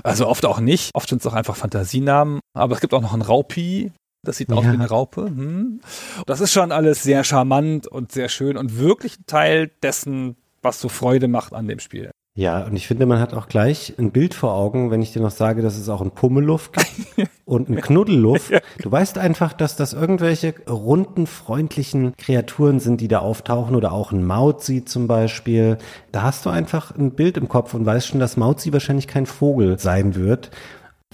Also 0.02 0.28
oft 0.28 0.46
auch 0.46 0.60
nicht. 0.60 0.90
Oft 0.94 1.08
sind 1.08 1.20
es 1.20 1.26
auch 1.26 1.34
einfach 1.34 1.56
Fantasienamen. 1.56 2.40
Aber 2.54 2.74
es 2.74 2.80
gibt 2.80 2.94
auch 2.94 3.02
noch 3.02 3.12
einen 3.12 3.22
Raupi, 3.22 3.92
das 4.26 4.36
sieht 4.36 4.50
ja. 4.50 4.56
aus 4.56 4.64
wie 4.64 4.68
eine 4.68 4.88
Raupe. 4.88 5.22
Hm. 5.26 5.80
Das 6.26 6.40
ist 6.40 6.52
schon 6.52 6.72
alles 6.72 7.02
sehr 7.02 7.24
charmant 7.24 7.86
und 7.86 8.12
sehr 8.12 8.28
schön 8.28 8.56
und 8.56 8.78
wirklich 8.78 9.18
ein 9.18 9.26
Teil 9.26 9.70
dessen, 9.82 10.36
was 10.66 10.80
so 10.80 10.88
Freude 10.88 11.28
macht 11.28 11.52
an 11.52 11.68
dem 11.68 11.78
Spiel. 11.78 12.10
Ja, 12.38 12.64
und 12.64 12.76
ich 12.76 12.86
finde, 12.86 13.06
man 13.06 13.18
hat 13.18 13.32
auch 13.32 13.48
gleich 13.48 13.94
ein 13.98 14.10
Bild 14.10 14.34
vor 14.34 14.52
Augen, 14.52 14.90
wenn 14.90 15.00
ich 15.00 15.10
dir 15.10 15.22
noch 15.22 15.30
sage, 15.30 15.62
dass 15.62 15.78
es 15.78 15.88
auch 15.88 16.02
einen 16.02 16.10
Pummeluff 16.10 16.70
gibt 16.70 17.30
und 17.46 17.68
einen 17.68 17.80
Knuddelluff. 17.80 18.52
Du 18.82 18.92
weißt 18.92 19.16
einfach, 19.16 19.54
dass 19.54 19.76
das 19.76 19.94
irgendwelche 19.94 20.54
runden, 20.68 21.26
freundlichen 21.26 22.14
Kreaturen 22.18 22.78
sind, 22.78 23.00
die 23.00 23.08
da 23.08 23.20
auftauchen 23.20 23.74
oder 23.74 23.92
auch 23.92 24.12
ein 24.12 24.22
Mauzi 24.22 24.84
zum 24.84 25.06
Beispiel. 25.06 25.78
Da 26.12 26.22
hast 26.22 26.44
du 26.44 26.50
einfach 26.50 26.94
ein 26.94 27.12
Bild 27.12 27.38
im 27.38 27.48
Kopf 27.48 27.72
und 27.72 27.86
weißt 27.86 28.08
schon, 28.08 28.20
dass 28.20 28.36
Mauzi 28.36 28.70
wahrscheinlich 28.70 29.06
kein 29.06 29.24
Vogel 29.24 29.78
sein 29.78 30.14
wird. 30.14 30.50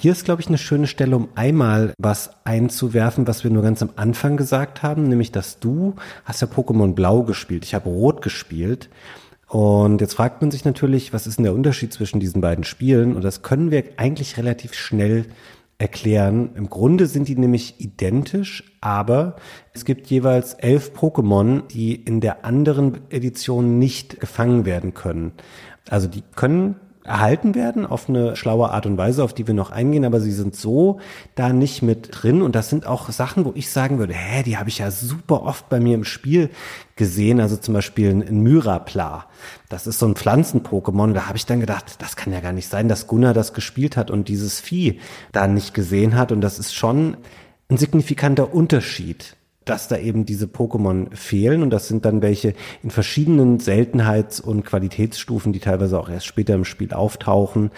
Hier 0.00 0.11
ist, 0.11 0.24
glaube 0.24 0.40
ich, 0.40 0.48
eine 0.48 0.59
schöne 0.59 0.88
Stelle, 0.88 1.14
um 1.14 1.28
einmal 1.36 1.94
was 1.98 2.30
einzuwerfen, 2.42 3.28
was 3.28 3.44
wir 3.44 3.53
nur 3.53 3.62
ganz 3.62 3.80
am 3.82 3.90
Anfang 3.94 4.36
gesagt 4.36 4.82
haben, 4.82 5.05
nämlich, 5.05 5.30
dass 5.30 5.61
du 5.61 5.94
hast 6.24 6.40
ja 6.42 6.48
Pokémon 6.48 6.94
Blau 6.94 7.22
gespielt. 7.22 7.64
Ich 7.64 7.74
habe 7.74 7.88
Rot 7.88 8.22
gespielt. 8.22 8.88
Und 9.53 10.00
jetzt 10.00 10.14
fragt 10.14 10.40
man 10.40 10.50
sich 10.50 10.64
natürlich, 10.64 11.12
was 11.12 11.26
ist 11.26 11.36
denn 11.36 11.42
der 11.42 11.53
Unterschied 11.53 11.92
zwischen 11.92 12.20
diesen 12.20 12.40
beiden 12.40 12.64
Spielen? 12.64 13.14
Und 13.14 13.22
das 13.22 13.42
können 13.42 13.70
wir 13.70 13.84
eigentlich 13.98 14.38
relativ 14.38 14.72
schnell 14.72 15.26
erklären. 15.76 16.53
Im 16.55 16.70
Grunde 16.70 17.07
sind 17.07 17.28
die 17.28 17.36
nämlich 17.36 17.78
identisch, 17.78 18.64
aber 18.80 19.36
es 19.74 19.84
gibt 19.84 20.07
jeweils 20.07 20.55
elf 20.55 20.92
Pokémon, 20.96 21.68
die 21.68 21.94
in 21.94 22.22
der 22.22 22.46
anderen 22.46 23.00
Edition 23.11 23.78
nicht 23.78 24.20
gefangen 24.20 24.64
werden 24.64 24.94
können. 24.94 25.32
Also 25.90 26.09
die 26.09 26.22
können 26.34 26.76
erhalten 27.05 27.55
werden 27.55 27.84
auf 27.84 28.09
eine 28.09 28.36
schlaue 28.36 28.70
Art 28.70 28.86
und 28.86 28.96
Weise, 28.96 29.24
auf 29.24 29.34
die 29.34 29.46
wir 29.46 29.55
noch 29.55 29.70
eingehen, 29.70 30.05
aber 30.05 30.20
sie 30.20 30.32
sind 30.32 30.55
so 30.55 31.00
da 31.34 31.53
nicht 31.53 31.82
mit 31.82 32.09
drin. 32.12 32.42
Und 32.42 32.55
das 32.55 32.70
sind 32.70 32.86
auch 32.86 33.11
Sachen, 33.11 33.44
wo 33.44 33.53
ich 33.55 33.70
sagen 33.70 33.98
würde, 33.98 34.14
hä, 34.14 34.42
die 34.44 34.57
habe 34.57 34.68
ich 34.68 34.78
ja 34.78 34.90
super 34.90 35.42
oft 35.42 35.68
bei 35.68 35.80
mir 35.80 35.94
im 35.94 36.05
Spiel 36.05 36.50
gesehen, 36.96 37.40
also 37.40 37.57
zum 37.57 37.74
Beispiel 37.74 38.11
ein 38.11 38.42
Myrapla. 38.42 39.26
Das 39.68 39.86
ist 39.86 39.98
so 39.98 40.07
ein 40.07 40.14
Pflanzen-Pokémon, 40.14 41.12
da 41.12 41.26
habe 41.26 41.36
ich 41.36 41.46
dann 41.46 41.61
gedacht, 41.61 41.96
das 42.00 42.16
kann 42.16 42.32
ja 42.32 42.40
gar 42.40 42.53
nicht 42.53 42.68
sein, 42.68 42.88
dass 42.88 43.07
Gunnar 43.07 43.34
das 43.34 43.53
gespielt 43.53 43.96
hat 43.96 44.11
und 44.11 44.28
dieses 44.28 44.61
Vieh 44.61 45.00
da 45.32 45.48
nicht 45.48 45.74
gesehen 45.74 46.16
hat. 46.16 46.30
Und 46.30 46.40
das 46.40 46.59
ist 46.59 46.74
schon 46.74 47.16
ein 47.68 47.78
signifikanter 47.78 48.55
Unterschied 48.55 49.36
dass 49.64 49.88
da 49.88 49.96
eben 49.96 50.26
diese 50.26 50.46
Pokémon 50.46 51.14
fehlen 51.14 51.62
und 51.62 51.70
das 51.70 51.88
sind 51.88 52.04
dann 52.04 52.22
welche 52.22 52.54
in 52.82 52.90
verschiedenen 52.90 53.58
Seltenheits- 53.58 54.40
und 54.40 54.64
Qualitätsstufen, 54.64 55.52
die 55.52 55.60
teilweise 55.60 55.98
auch 55.98 56.08
erst 56.08 56.26
später 56.26 56.54
im 56.54 56.64
Spiel 56.64 56.92
auftauchen. 56.92 57.70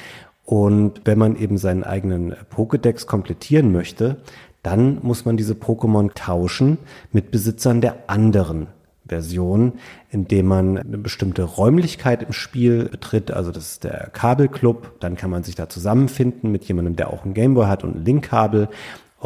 Und 0.45 1.01
wenn 1.05 1.19
man 1.19 1.37
eben 1.37 1.57
seinen 1.57 1.85
eigenen 1.85 2.35
Pokédex 2.55 3.07
komplettieren 3.07 3.73
möchte, 3.73 4.17
dann 4.63 4.99
muss 5.03 5.25
man 5.25 5.37
diese 5.37 5.55
Pokémon 5.55 6.13
tauschen 6.15 6.79
mit 7.13 7.31
Besitzern 7.31 7.81
der 7.81 8.09
anderen 8.09 8.69
Version, 9.07 9.75
indem 10.11 10.47
man 10.47 10.79
eine 10.79 10.99
bestimmte 10.99 11.43
Räumlichkeit 11.43 12.23
im 12.23 12.33
Spiel 12.33 12.89
betritt. 12.89 13.31
Also 13.31 13.51
das 13.51 13.73
ist 13.73 13.85
der 13.85 14.09
Kabelclub. 14.13 14.99
Dann 15.01 15.17
kann 15.17 15.31
man 15.31 15.43
sich 15.43 15.55
da 15.55 15.69
zusammenfinden 15.69 16.51
mit 16.51 16.65
jemandem, 16.65 16.97
der 16.97 17.13
auch 17.13 17.25
ein 17.25 17.35
Gameboy 17.35 17.67
hat 17.67 17.85
und 17.85 17.97
ein 17.97 18.05
Linkkabel. 18.05 18.69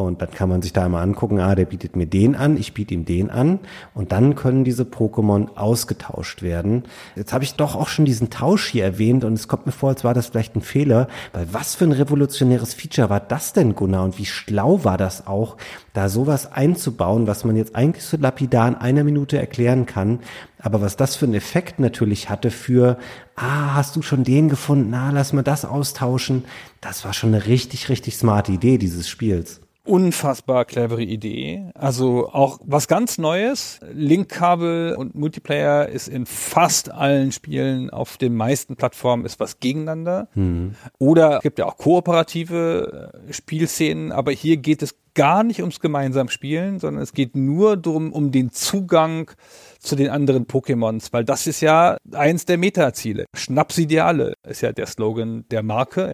Und 0.03 0.23
dann 0.23 0.31
kann 0.31 0.49
man 0.49 0.63
sich 0.63 0.73
da 0.73 0.89
mal 0.89 1.03
angucken, 1.03 1.41
ah, 1.41 1.55
der 1.55 1.65
bietet 1.65 1.97
mir 1.97 2.07
den 2.07 2.35
an, 2.35 2.57
ich 2.57 2.75
biete 2.75 2.95
ihm 2.95 3.05
den 3.05 3.31
an. 3.31 3.59
Und 3.95 4.13
dann 4.13 4.35
können 4.35 4.65
diese 4.65 4.85
Pokémon 4.85 5.57
ausgetauscht 5.57 6.43
werden. 6.43 6.85
Jetzt 7.17 7.33
habe 7.33 7.45
ich 7.45 7.55
doch 7.55 7.75
auch 7.75 7.89
schon 7.89 8.05
diesen 8.05 8.31
Tausch 8.31 8.69
hier 8.69 8.85
erwähnt 8.85 9.25
und 9.25 9.35
es 9.35 9.49
kommt 9.49 9.67
mir 9.67 9.73
vor, 9.73 9.91
als 9.91 10.05
war 10.05 10.15
das 10.15 10.29
vielleicht 10.29 10.57
ein 10.57 10.63
Fehler, 10.63 11.09
weil 11.33 11.53
was 11.53 11.75
für 11.75 11.85
ein 11.85 11.93
revolutionäres 11.93 12.75
Feature 12.75 13.11
war 13.11 13.21
das 13.21 13.53
denn, 13.53 13.75
Gunnar? 13.75 14.05
Und 14.05 14.19
wie 14.19 14.27
schlau 14.27 14.85
war 14.85 14.99
das 14.99 15.27
auch, 15.27 15.57
da 15.93 16.09
sowas 16.09 16.53
einzubauen, 16.53 17.27
was 17.27 17.45
man 17.45 17.57
jetzt 17.57 17.75
eigentlich 17.75 18.05
so 18.05 18.17
lapidar 18.17 18.69
in 18.69 18.75
einer 18.77 19.05
Minute 19.05 19.39
erklären 19.39 19.87
kann. 19.87 20.21
Aber 20.61 20.81
was 20.81 20.97
das 20.97 21.17
für 21.17 21.27
einen 21.27 21.35
Effekt 21.35 21.81
natürlich 21.81 22.31
hatte 22.31 22.51
für, 22.51 22.99
ah, 23.37 23.75
hast 23.75 23.97
du 23.97 24.03
schon 24.03 24.25
den 24.25 24.49
gefunden? 24.49 24.91
Na, 24.91 25.09
ah, 25.09 25.11
lass 25.13 25.33
mal 25.33 25.43
das 25.43 25.65
austauschen. 25.65 26.45
Das 26.81 27.05
war 27.05 27.13
schon 27.13 27.35
eine 27.35 27.47
richtig, 27.47 27.89
richtig 27.89 28.17
smarte 28.17 28.53
Idee 28.53 28.79
dieses 28.79 29.09
Spiels 29.09 29.61
unfassbar 29.89 30.65
clevere 30.65 31.03
Idee. 31.03 31.71
Also 31.75 32.29
auch 32.29 32.59
was 32.65 32.89
ganz 32.89 33.19
Neues. 33.19 33.81
Linkkabel 33.93 34.95
und 34.97 35.15
Multiplayer 35.15 35.89
ist 35.89 36.09
in 36.09 36.27
fast 36.27 36.91
allen 36.91 37.33
Spielen 37.33 37.91
auf 37.91 38.17
den 38.17 38.35
meisten 38.35 38.77
Plattformen 38.77 39.25
ist 39.25 39.41
was 39.41 39.61
gegeneinander. 39.61 40.29
Mhm. 40.35 40.75
Oder 40.99 41.41
gibt 41.41 41.59
ja 41.59 41.67
auch 41.67 41.77
kooperative 41.77 43.13
äh, 43.27 43.33
Spielszenen, 43.33 44.13
aber 44.13 44.33
hier 44.33 44.59
geht 44.59 44.83
es 44.83 44.95
gar 45.15 45.43
nicht 45.43 45.61
ums 45.61 45.81
gemeinsam 45.81 46.29
Spielen, 46.29 46.79
sondern 46.79 47.03
es 47.03 47.13
geht 47.13 47.35
nur 47.35 47.77
darum, 47.77 48.13
um 48.13 48.31
den 48.31 48.53
Zugang 48.53 49.31
zu 49.79 49.97
den 49.97 50.11
anderen 50.11 50.47
Pokémons, 50.47 51.09
weil 51.13 51.25
das 51.25 51.47
ist 51.47 51.61
ja 51.61 51.97
eins 52.13 52.45
der 52.45 52.59
Meta-Ziele. 52.59 53.27
Schnapp 53.35 53.73
sie 53.73 53.87
dir 53.87 54.07
alle, 54.07 54.35
ist 54.47 54.61
ja 54.61 54.73
der 54.73 54.87
Slogan 54.87 55.45
der 55.51 55.63
Marke. 55.63 56.13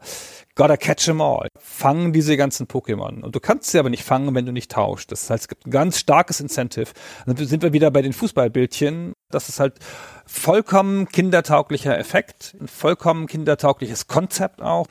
Gotta 0.55 0.77
catch 0.77 1.05
them 1.05 1.21
all. 1.21 1.49
Fangen 1.59 2.12
diese 2.12 2.37
ganzen 2.37 2.67
Pokémon. 2.67 3.23
Und 3.23 3.35
du 3.35 3.41
kannst 3.41 3.71
sie 3.71 3.79
aber 3.79 3.91
nicht 3.91 4.05
fangen, 4.05 4.35
wenn 4.35 4.47
du 4.47 4.53
nicht 4.53 4.71
tauschst. 4.71 5.11
Das 5.11 5.29
heißt, 5.29 5.45
es 5.45 5.49
gibt 5.49 5.67
ein 5.67 5.71
ganz 5.71 5.99
starkes 5.99 6.41
Incentive. 6.41 6.91
Dann 7.27 7.37
sind 7.37 7.62
wir 7.62 7.73
wieder 7.73 7.91
bei 7.91 8.03
den 8.03 8.12
Fußballbildchen, 8.12 9.15
dass 9.31 9.49
es 9.49 9.59
halt 9.59 9.79
vollkommen 10.27 11.09
kindertauglicher 11.09 11.99
Effekt, 11.99 12.57
ein 12.61 12.69
vollkommen 12.69 13.27
kindertaugliches 13.27 14.07
Konzept 14.07 14.62
auch. 14.62 14.87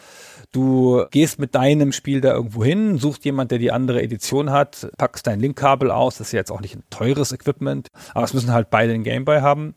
Du 0.54 1.04
gehst 1.10 1.40
mit 1.40 1.56
deinem 1.56 1.92
Spiel 1.92 2.22
da 2.22 2.32
irgendwo 2.32 2.64
hin, 2.64 3.00
suchst 3.00 3.26
jemand, 3.26 3.50
der 3.50 3.58
die 3.58 3.72
andere 3.72 4.04
Edition 4.04 4.52
hat, 4.52 4.88
packst 4.98 5.26
dein 5.26 5.40
Linkkabel 5.40 5.90
aus. 5.90 6.20
Das 6.20 6.28
ist 6.28 6.32
ja 6.32 6.40
jetzt 6.40 6.52
auch 6.52 6.62
nicht 6.62 6.76
ein 6.76 6.84
teures 6.92 7.32
Equipment, 7.32 7.90
aber 8.14 8.24
es 8.24 8.36
müssen 8.36 8.54
halt 8.54 8.70
beide 8.70 8.94
den 8.94 9.04
Gameboy 9.04 9.42
haben. 9.42 9.74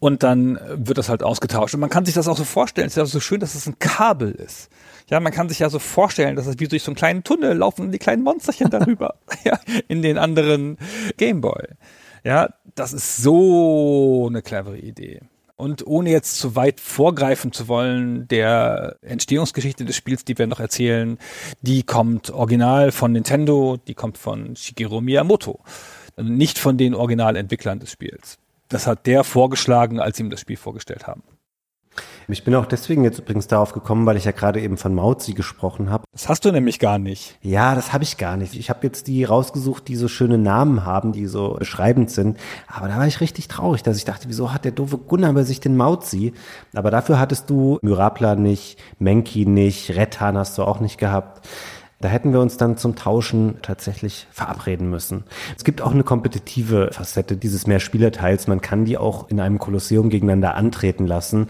Und 0.00 0.24
dann 0.24 0.58
wird 0.74 0.98
das 0.98 1.08
halt 1.08 1.22
ausgetauscht. 1.22 1.74
Und 1.74 1.80
man 1.80 1.90
kann 1.90 2.04
sich 2.04 2.14
das 2.14 2.26
auch 2.26 2.36
so 2.36 2.42
vorstellen. 2.42 2.88
Es 2.88 2.94
ist 2.94 2.96
ja 2.96 3.06
so 3.06 3.20
schön, 3.20 3.38
dass 3.38 3.54
es 3.54 3.66
ein 3.66 3.78
Kabel 3.78 4.32
ist. 4.32 4.70
Ja, 5.08 5.20
man 5.20 5.32
kann 5.32 5.48
sich 5.48 5.60
ja 5.60 5.70
so 5.70 5.78
vorstellen, 5.78 6.34
dass 6.34 6.46
es 6.46 6.58
wie 6.58 6.66
durch 6.66 6.82
so 6.82 6.90
einen 6.90 6.96
kleinen 6.96 7.22
Tunnel 7.22 7.56
laufen 7.56 7.92
die 7.92 7.98
kleinen 7.98 8.24
Monsterchen 8.24 8.70
darüber. 8.70 9.14
ja, 9.44 9.60
in 9.86 10.02
den 10.02 10.18
anderen 10.18 10.78
Gameboy. 11.16 11.68
Ja, 12.24 12.48
das 12.74 12.92
ist 12.92 13.18
so 13.18 14.26
eine 14.28 14.42
clevere 14.42 14.78
Idee. 14.78 15.20
Und 15.62 15.86
ohne 15.86 16.10
jetzt 16.10 16.38
zu 16.38 16.56
weit 16.56 16.80
vorgreifen 16.80 17.52
zu 17.52 17.68
wollen, 17.68 18.26
der 18.26 18.96
Entstehungsgeschichte 19.00 19.84
des 19.84 19.94
Spiels, 19.94 20.24
die 20.24 20.36
wir 20.36 20.48
noch 20.48 20.58
erzählen, 20.58 21.18
die 21.60 21.84
kommt 21.84 22.30
original 22.30 22.90
von 22.90 23.12
Nintendo, 23.12 23.76
die 23.86 23.94
kommt 23.94 24.18
von 24.18 24.56
Shigeru 24.56 25.00
Miyamoto, 25.00 25.60
nicht 26.20 26.58
von 26.58 26.78
den 26.78 26.96
Originalentwicklern 26.96 27.78
des 27.78 27.92
Spiels. 27.92 28.38
Das 28.70 28.88
hat 28.88 29.06
der 29.06 29.22
vorgeschlagen, 29.22 30.00
als 30.00 30.16
sie 30.16 30.24
ihm 30.24 30.30
das 30.30 30.40
Spiel 30.40 30.56
vorgestellt 30.56 31.06
haben. 31.06 31.22
Ich 32.28 32.44
bin 32.44 32.54
auch 32.54 32.66
deswegen 32.66 33.04
jetzt 33.04 33.18
übrigens 33.18 33.46
darauf 33.46 33.72
gekommen, 33.72 34.06
weil 34.06 34.16
ich 34.16 34.24
ja 34.24 34.32
gerade 34.32 34.60
eben 34.60 34.76
von 34.76 34.94
Mauzi 34.94 35.34
gesprochen 35.34 35.90
habe. 35.90 36.04
Das 36.12 36.28
hast 36.28 36.44
du 36.44 36.52
nämlich 36.52 36.78
gar 36.78 36.98
nicht. 36.98 37.36
Ja, 37.42 37.74
das 37.74 37.92
habe 37.92 38.04
ich 38.04 38.16
gar 38.16 38.36
nicht. 38.36 38.54
Ich 38.54 38.70
habe 38.70 38.86
jetzt 38.86 39.06
die 39.06 39.24
rausgesucht, 39.24 39.88
die 39.88 39.96
so 39.96 40.08
schöne 40.08 40.38
Namen 40.38 40.84
haben, 40.84 41.12
die 41.12 41.26
so 41.26 41.56
beschreibend 41.58 42.10
sind. 42.10 42.38
Aber 42.68 42.88
da 42.88 42.96
war 42.96 43.06
ich 43.06 43.20
richtig 43.20 43.48
traurig, 43.48 43.82
dass 43.82 43.96
ich 43.96 44.04
dachte, 44.04 44.28
wieso 44.28 44.52
hat 44.52 44.64
der 44.64 44.72
doofe 44.72 44.98
Gunnar 44.98 45.32
bei 45.32 45.42
sich 45.42 45.60
den 45.60 45.76
Mauzi? 45.76 46.32
Aber 46.74 46.90
dafür 46.90 47.18
hattest 47.18 47.50
du 47.50 47.78
Myrapla 47.82 48.36
nicht, 48.36 48.78
Menki 48.98 49.44
nicht, 49.44 49.90
Rettan 49.90 50.38
hast 50.38 50.56
du 50.58 50.62
auch 50.62 50.80
nicht 50.80 50.98
gehabt. 50.98 51.46
Da 52.02 52.08
hätten 52.08 52.32
wir 52.32 52.40
uns 52.40 52.56
dann 52.56 52.76
zum 52.76 52.96
Tauschen 52.96 53.58
tatsächlich 53.62 54.26
verabreden 54.32 54.90
müssen. 54.90 55.22
Es 55.56 55.62
gibt 55.62 55.80
auch 55.80 55.92
eine 55.92 56.02
kompetitive 56.02 56.90
Facette 56.90 57.36
dieses 57.36 57.68
Mehrspielerteils. 57.68 58.48
Man 58.48 58.60
kann 58.60 58.84
die 58.84 58.98
auch 58.98 59.28
in 59.28 59.38
einem 59.38 59.60
Kolosseum 59.60 60.10
gegeneinander 60.10 60.56
antreten 60.56 61.06
lassen. 61.06 61.48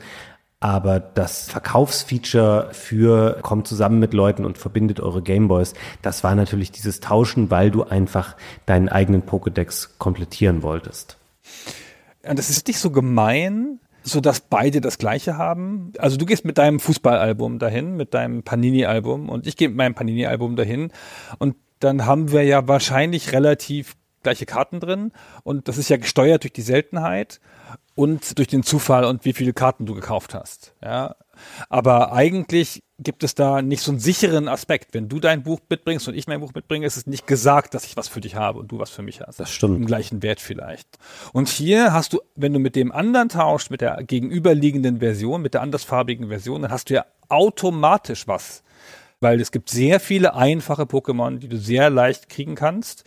Aber 0.63 1.01
das 1.01 1.51
Verkaufsfeature 1.51 2.69
für 2.71 3.41
kommt 3.43 3.67
zusammen 3.67 3.99
mit 3.99 4.15
Leuten 4.15 4.45
und 4.45 4.59
verbindet 4.59 5.01
eure 5.01 5.21
Gameboys, 5.21 5.75
das 6.03 6.23
war 6.23 6.37
natürlich 6.37 6.71
dieses 6.71 7.01
Tauschen, 7.01 7.51
weil 7.51 7.73
du 7.73 7.83
einfach 7.83 8.37
deinen 8.65 8.89
eigenen 8.89 9.25
Pokédex 9.25 9.89
komplettieren 9.99 10.63
wolltest. 10.63 11.19
Und 12.25 12.39
das 12.39 12.49
ist 12.49 12.69
nicht 12.69 12.79
so 12.79 12.93
gemein, 12.93 13.81
so 14.05 14.21
dass 14.21 14.39
beide 14.39 14.81
das 14.81 14.99
gleiche 14.99 15.37
haben. 15.37 15.95
Also 15.99 16.17
du 16.17 16.27
gehst 16.27 16.45
mit 16.45 16.59
deinem 16.59 16.79
Fußballalbum 16.79 17.59
dahin, 17.59 17.97
mit 17.97 18.15
deinem 18.15 18.45
Panini-Album 18.45 19.31
und 19.31 19.49
ich 19.49 19.57
gehe 19.57 19.67
mit 19.69 19.77
meinem 19.77 19.97
Panini-Album 19.97 20.55
dahin 20.55 20.93
und 21.41 21.57
dann 21.81 22.07
haben 22.07 22.31
wir 22.31 22.45
ja 22.45 22.69
wahrscheinlich 22.69 23.33
relativ 23.33 23.97
gleiche 24.23 24.47
Karten 24.47 24.79
drin 24.79 25.11
und 25.43 25.67
das 25.67 25.77
ist 25.77 25.89
ja 25.89 25.97
gesteuert 25.97 26.45
durch 26.45 26.53
die 26.53 26.63
Seltenheit 26.63 27.41
und 27.95 28.39
durch 28.39 28.49
den 28.49 28.63
Zufall 28.63 29.05
und 29.05 29.25
wie 29.25 29.33
viele 29.33 29.53
Karten 29.53 29.87
du 29.87 29.95
gekauft 29.95 30.35
hast. 30.35 30.75
Ja, 30.83 31.17
aber 31.69 32.13
eigentlich 32.13 32.83
gibt 32.99 33.25
es 33.25 33.35
da 33.35 33.63
nicht 33.63 33.83
so 33.83 33.91
einen 33.91 34.01
sicheren 34.01 34.49
Aspekt. 34.49 34.95
Wenn 34.95 35.09
du 35.09 35.19
dein 35.19 35.43
Buch 35.43 35.61
mitbringst 35.69 36.07
und 36.09 36.15
ich 36.15 36.27
mein 36.27 36.41
Buch 36.41 36.53
mitbringe, 36.55 36.87
ist 36.87 36.97
es 36.97 37.07
nicht 37.07 37.27
gesagt, 37.27 37.75
dass 37.75 37.85
ich 37.85 37.97
was 37.97 38.09
für 38.09 38.21
dich 38.21 38.37
habe 38.37 38.59
und 38.59 38.71
du 38.71 38.79
was 38.79 38.91
für 38.91 39.03
mich 39.03 39.21
hast. 39.21 39.41
Das 39.41 39.51
stimmt. 39.51 39.77
Im 39.77 39.87
gleichen 39.87 40.23
Wert 40.23 40.41
vielleicht. 40.41 40.89
Und 41.33 41.49
hier 41.49 41.93
hast 41.93 42.13
du, 42.13 42.21
wenn 42.37 42.53
du 42.53 42.59
mit 42.59 42.77
dem 42.77 42.93
anderen 42.93 43.29
tauscht, 43.29 43.71
mit 43.71 43.81
der 43.81 44.03
gegenüberliegenden 44.05 45.01
Version, 45.01 45.43
mit 45.43 45.55
der 45.55 45.63
andersfarbigen 45.63 46.29
Version, 46.29 46.63
dann 46.63 46.71
hast 46.71 46.91
du 46.91 46.95
ja 46.95 47.05
automatisch 47.29 48.29
was. 48.29 48.63
Weil 49.21 49.41
es 49.41 49.53
gibt 49.53 49.71
sehr 49.71 50.01
viele 50.01 50.35
einfache 50.35 50.83
Pokémon, 50.83 51.39
die 51.39 51.49
du 51.49 51.57
sehr 51.57 51.91
leicht 51.91 52.29
kriegen 52.29 52.57
kannst, 52.57 53.05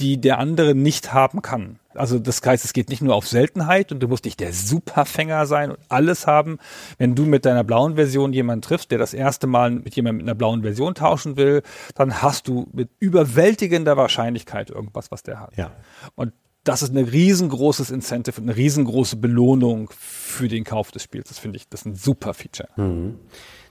die 0.00 0.18
der 0.18 0.38
andere 0.38 0.74
nicht 0.74 1.12
haben 1.12 1.42
kann. 1.42 1.78
Also 1.98 2.18
das 2.18 2.40
heißt, 2.44 2.64
es 2.64 2.72
geht 2.72 2.88
nicht 2.88 3.02
nur 3.02 3.14
auf 3.14 3.26
Seltenheit 3.26 3.92
und 3.92 4.00
du 4.00 4.08
musst 4.08 4.24
nicht 4.24 4.40
der 4.40 4.52
Superfänger 4.52 5.46
sein 5.46 5.70
und 5.70 5.78
alles 5.88 6.26
haben. 6.26 6.58
Wenn 6.98 7.14
du 7.14 7.24
mit 7.24 7.44
deiner 7.44 7.64
blauen 7.64 7.96
Version 7.96 8.32
jemanden 8.32 8.62
triffst, 8.62 8.90
der 8.90 8.98
das 8.98 9.14
erste 9.14 9.46
Mal 9.46 9.70
mit 9.70 9.94
jemandem 9.96 10.18
mit 10.18 10.26
einer 10.26 10.34
blauen 10.34 10.62
Version 10.62 10.94
tauschen 10.94 11.36
will, 11.36 11.62
dann 11.94 12.22
hast 12.22 12.48
du 12.48 12.68
mit 12.72 12.90
überwältigender 12.98 13.96
Wahrscheinlichkeit 13.96 14.70
irgendwas, 14.70 15.10
was 15.10 15.22
der 15.22 15.40
hat. 15.40 15.56
Ja. 15.56 15.72
Und 16.14 16.32
das 16.64 16.82
ist 16.82 16.94
ein 16.94 17.04
riesengroßes 17.04 17.90
Incentive 17.90 18.40
und 18.40 18.48
eine 18.48 18.56
riesengroße 18.56 19.16
Belohnung 19.16 19.90
für 19.96 20.48
den 20.48 20.64
Kauf 20.64 20.90
des 20.90 21.02
Spiels. 21.02 21.28
Das 21.28 21.38
finde 21.38 21.56
ich, 21.56 21.68
das 21.68 21.80
ist 21.80 21.86
ein 21.86 21.94
super 21.94 22.34
Feature. 22.34 22.68
Mhm. 22.76 23.18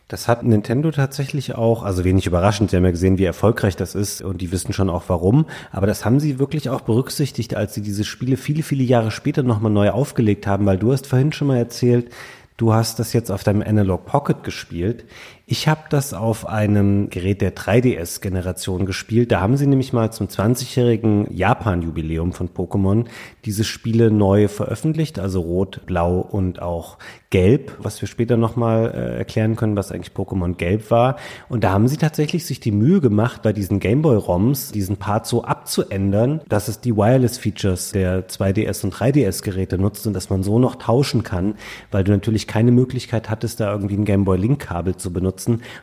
Das 0.07 0.29
hat 0.29 0.43
Nintendo 0.43 0.91
tatsächlich 0.91 1.55
auch, 1.55 1.83
also 1.83 2.05
wenig 2.05 2.25
überraschend, 2.27 2.71
Sie 2.71 2.77
haben 2.77 2.85
ja 2.85 2.91
gesehen, 2.91 3.17
wie 3.17 3.25
erfolgreich 3.25 3.75
das 3.75 3.93
ist 3.93 4.21
und 4.21 4.39
die 4.39 4.53
wissen 4.53 4.71
schon 4.71 4.89
auch 4.89 5.03
warum, 5.07 5.47
aber 5.69 5.85
das 5.85 6.05
haben 6.05 6.21
sie 6.21 6.39
wirklich 6.39 6.69
auch 6.69 6.79
berücksichtigt, 6.79 7.55
als 7.55 7.73
sie 7.73 7.81
diese 7.81 8.05
Spiele 8.05 8.37
viele, 8.37 8.63
viele 8.63 8.83
Jahre 8.83 9.11
später 9.11 9.43
nochmal 9.43 9.71
neu 9.71 9.89
aufgelegt 9.89 10.47
haben, 10.47 10.65
weil 10.65 10.77
du 10.77 10.93
hast 10.93 11.07
vorhin 11.07 11.33
schon 11.33 11.49
mal 11.49 11.57
erzählt, 11.57 12.09
du 12.55 12.73
hast 12.73 12.99
das 12.99 13.11
jetzt 13.11 13.31
auf 13.31 13.43
deinem 13.43 13.61
Analog 13.61 14.05
Pocket 14.05 14.43
gespielt. 14.43 15.03
Ich 15.49 15.69
habe 15.69 15.83
das 15.89 16.13
auf 16.13 16.45
einem 16.45 17.09
Gerät 17.09 17.39
der 17.39 17.55
3DS-Generation 17.55 18.85
gespielt. 18.85 19.31
Da 19.31 19.39
haben 19.39 19.55
sie 19.55 19.65
nämlich 19.65 19.93
mal 19.93 20.11
zum 20.11 20.27
20-jährigen 20.27 21.33
Japan-Jubiläum 21.33 22.33
von 22.33 22.49
Pokémon 22.49 23.05
diese 23.45 23.63
Spiele 23.63 24.11
neu 24.11 24.49
veröffentlicht, 24.49 25.19
also 25.19 25.39
Rot, 25.39 25.85
Blau 25.85 26.19
und 26.19 26.61
auch 26.61 26.97
Gelb, 27.29 27.77
was 27.79 28.01
wir 28.01 28.09
später 28.09 28.35
nochmal 28.35 28.91
äh, 28.93 29.17
erklären 29.19 29.55
können, 29.55 29.77
was 29.77 29.93
eigentlich 29.93 30.13
Pokémon 30.13 30.55
Gelb 30.55 30.91
war. 30.91 31.15
Und 31.47 31.63
da 31.63 31.71
haben 31.71 31.87
sie 31.87 31.95
tatsächlich 31.95 32.45
sich 32.45 32.59
die 32.59 32.73
Mühe 32.73 32.99
gemacht, 32.99 33.41
bei 33.41 33.53
diesen 33.53 33.79
Gameboy-ROMs 33.79 34.73
diesen 34.73 34.97
Part 34.97 35.27
so 35.27 35.45
abzuändern, 35.45 36.41
dass 36.49 36.67
es 36.67 36.81
die 36.81 36.97
Wireless-Features 36.97 37.93
der 37.93 38.27
2DS 38.27 38.83
und 38.83 38.93
3DS-Geräte 38.93 39.77
nutzt 39.77 40.07
und 40.07 40.13
dass 40.13 40.29
man 40.29 40.43
so 40.43 40.59
noch 40.59 40.75
tauschen 40.75 41.23
kann, 41.23 41.55
weil 41.89 42.03
du 42.03 42.11
natürlich 42.11 42.47
keine 42.47 42.73
Möglichkeit 42.73 43.29
hattest, 43.29 43.61
da 43.61 43.71
irgendwie 43.71 43.95
ein 43.95 44.03
Gameboy-Link-Kabel 44.03 44.97
zu 44.97 45.13
benutzen. 45.13 45.36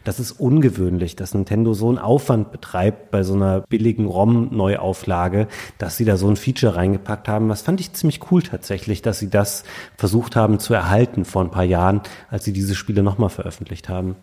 Das 0.04 0.20
ist 0.20 0.32
ungewöhnlich, 0.32 1.16
dass 1.16 1.34
Nintendo 1.34 1.74
so 1.74 1.88
einen 1.88 1.98
Aufwand 1.98 2.52
betreibt 2.52 3.10
bei 3.10 3.22
so 3.22 3.34
einer 3.34 3.60
billigen 3.62 4.06
ROM-Neuauflage, 4.06 5.48
dass 5.78 5.96
sie 5.96 6.04
da 6.04 6.16
so 6.16 6.28
ein 6.28 6.36
Feature 6.36 6.76
reingepackt 6.76 7.28
haben. 7.28 7.48
Das 7.48 7.62
fand 7.62 7.80
ich 7.80 7.92
ziemlich 7.92 8.30
cool 8.30 8.42
tatsächlich, 8.42 9.02
dass 9.02 9.18
sie 9.18 9.30
das 9.30 9.64
versucht 9.96 10.36
haben 10.36 10.58
zu 10.58 10.74
erhalten 10.74 11.24
vor 11.24 11.42
ein 11.42 11.50
paar 11.50 11.64
Jahren, 11.64 12.00
als 12.30 12.44
sie 12.44 12.52
diese 12.52 12.74
Spiele 12.74 13.02
nochmal 13.02 13.30
veröffentlicht 13.30 13.88
haben. 13.88 14.16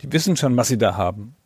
Die 0.00 0.12
wissen 0.12 0.36
schon, 0.36 0.56
was 0.56 0.68
sie 0.68 0.78
da 0.78 0.96
haben. 0.96 1.36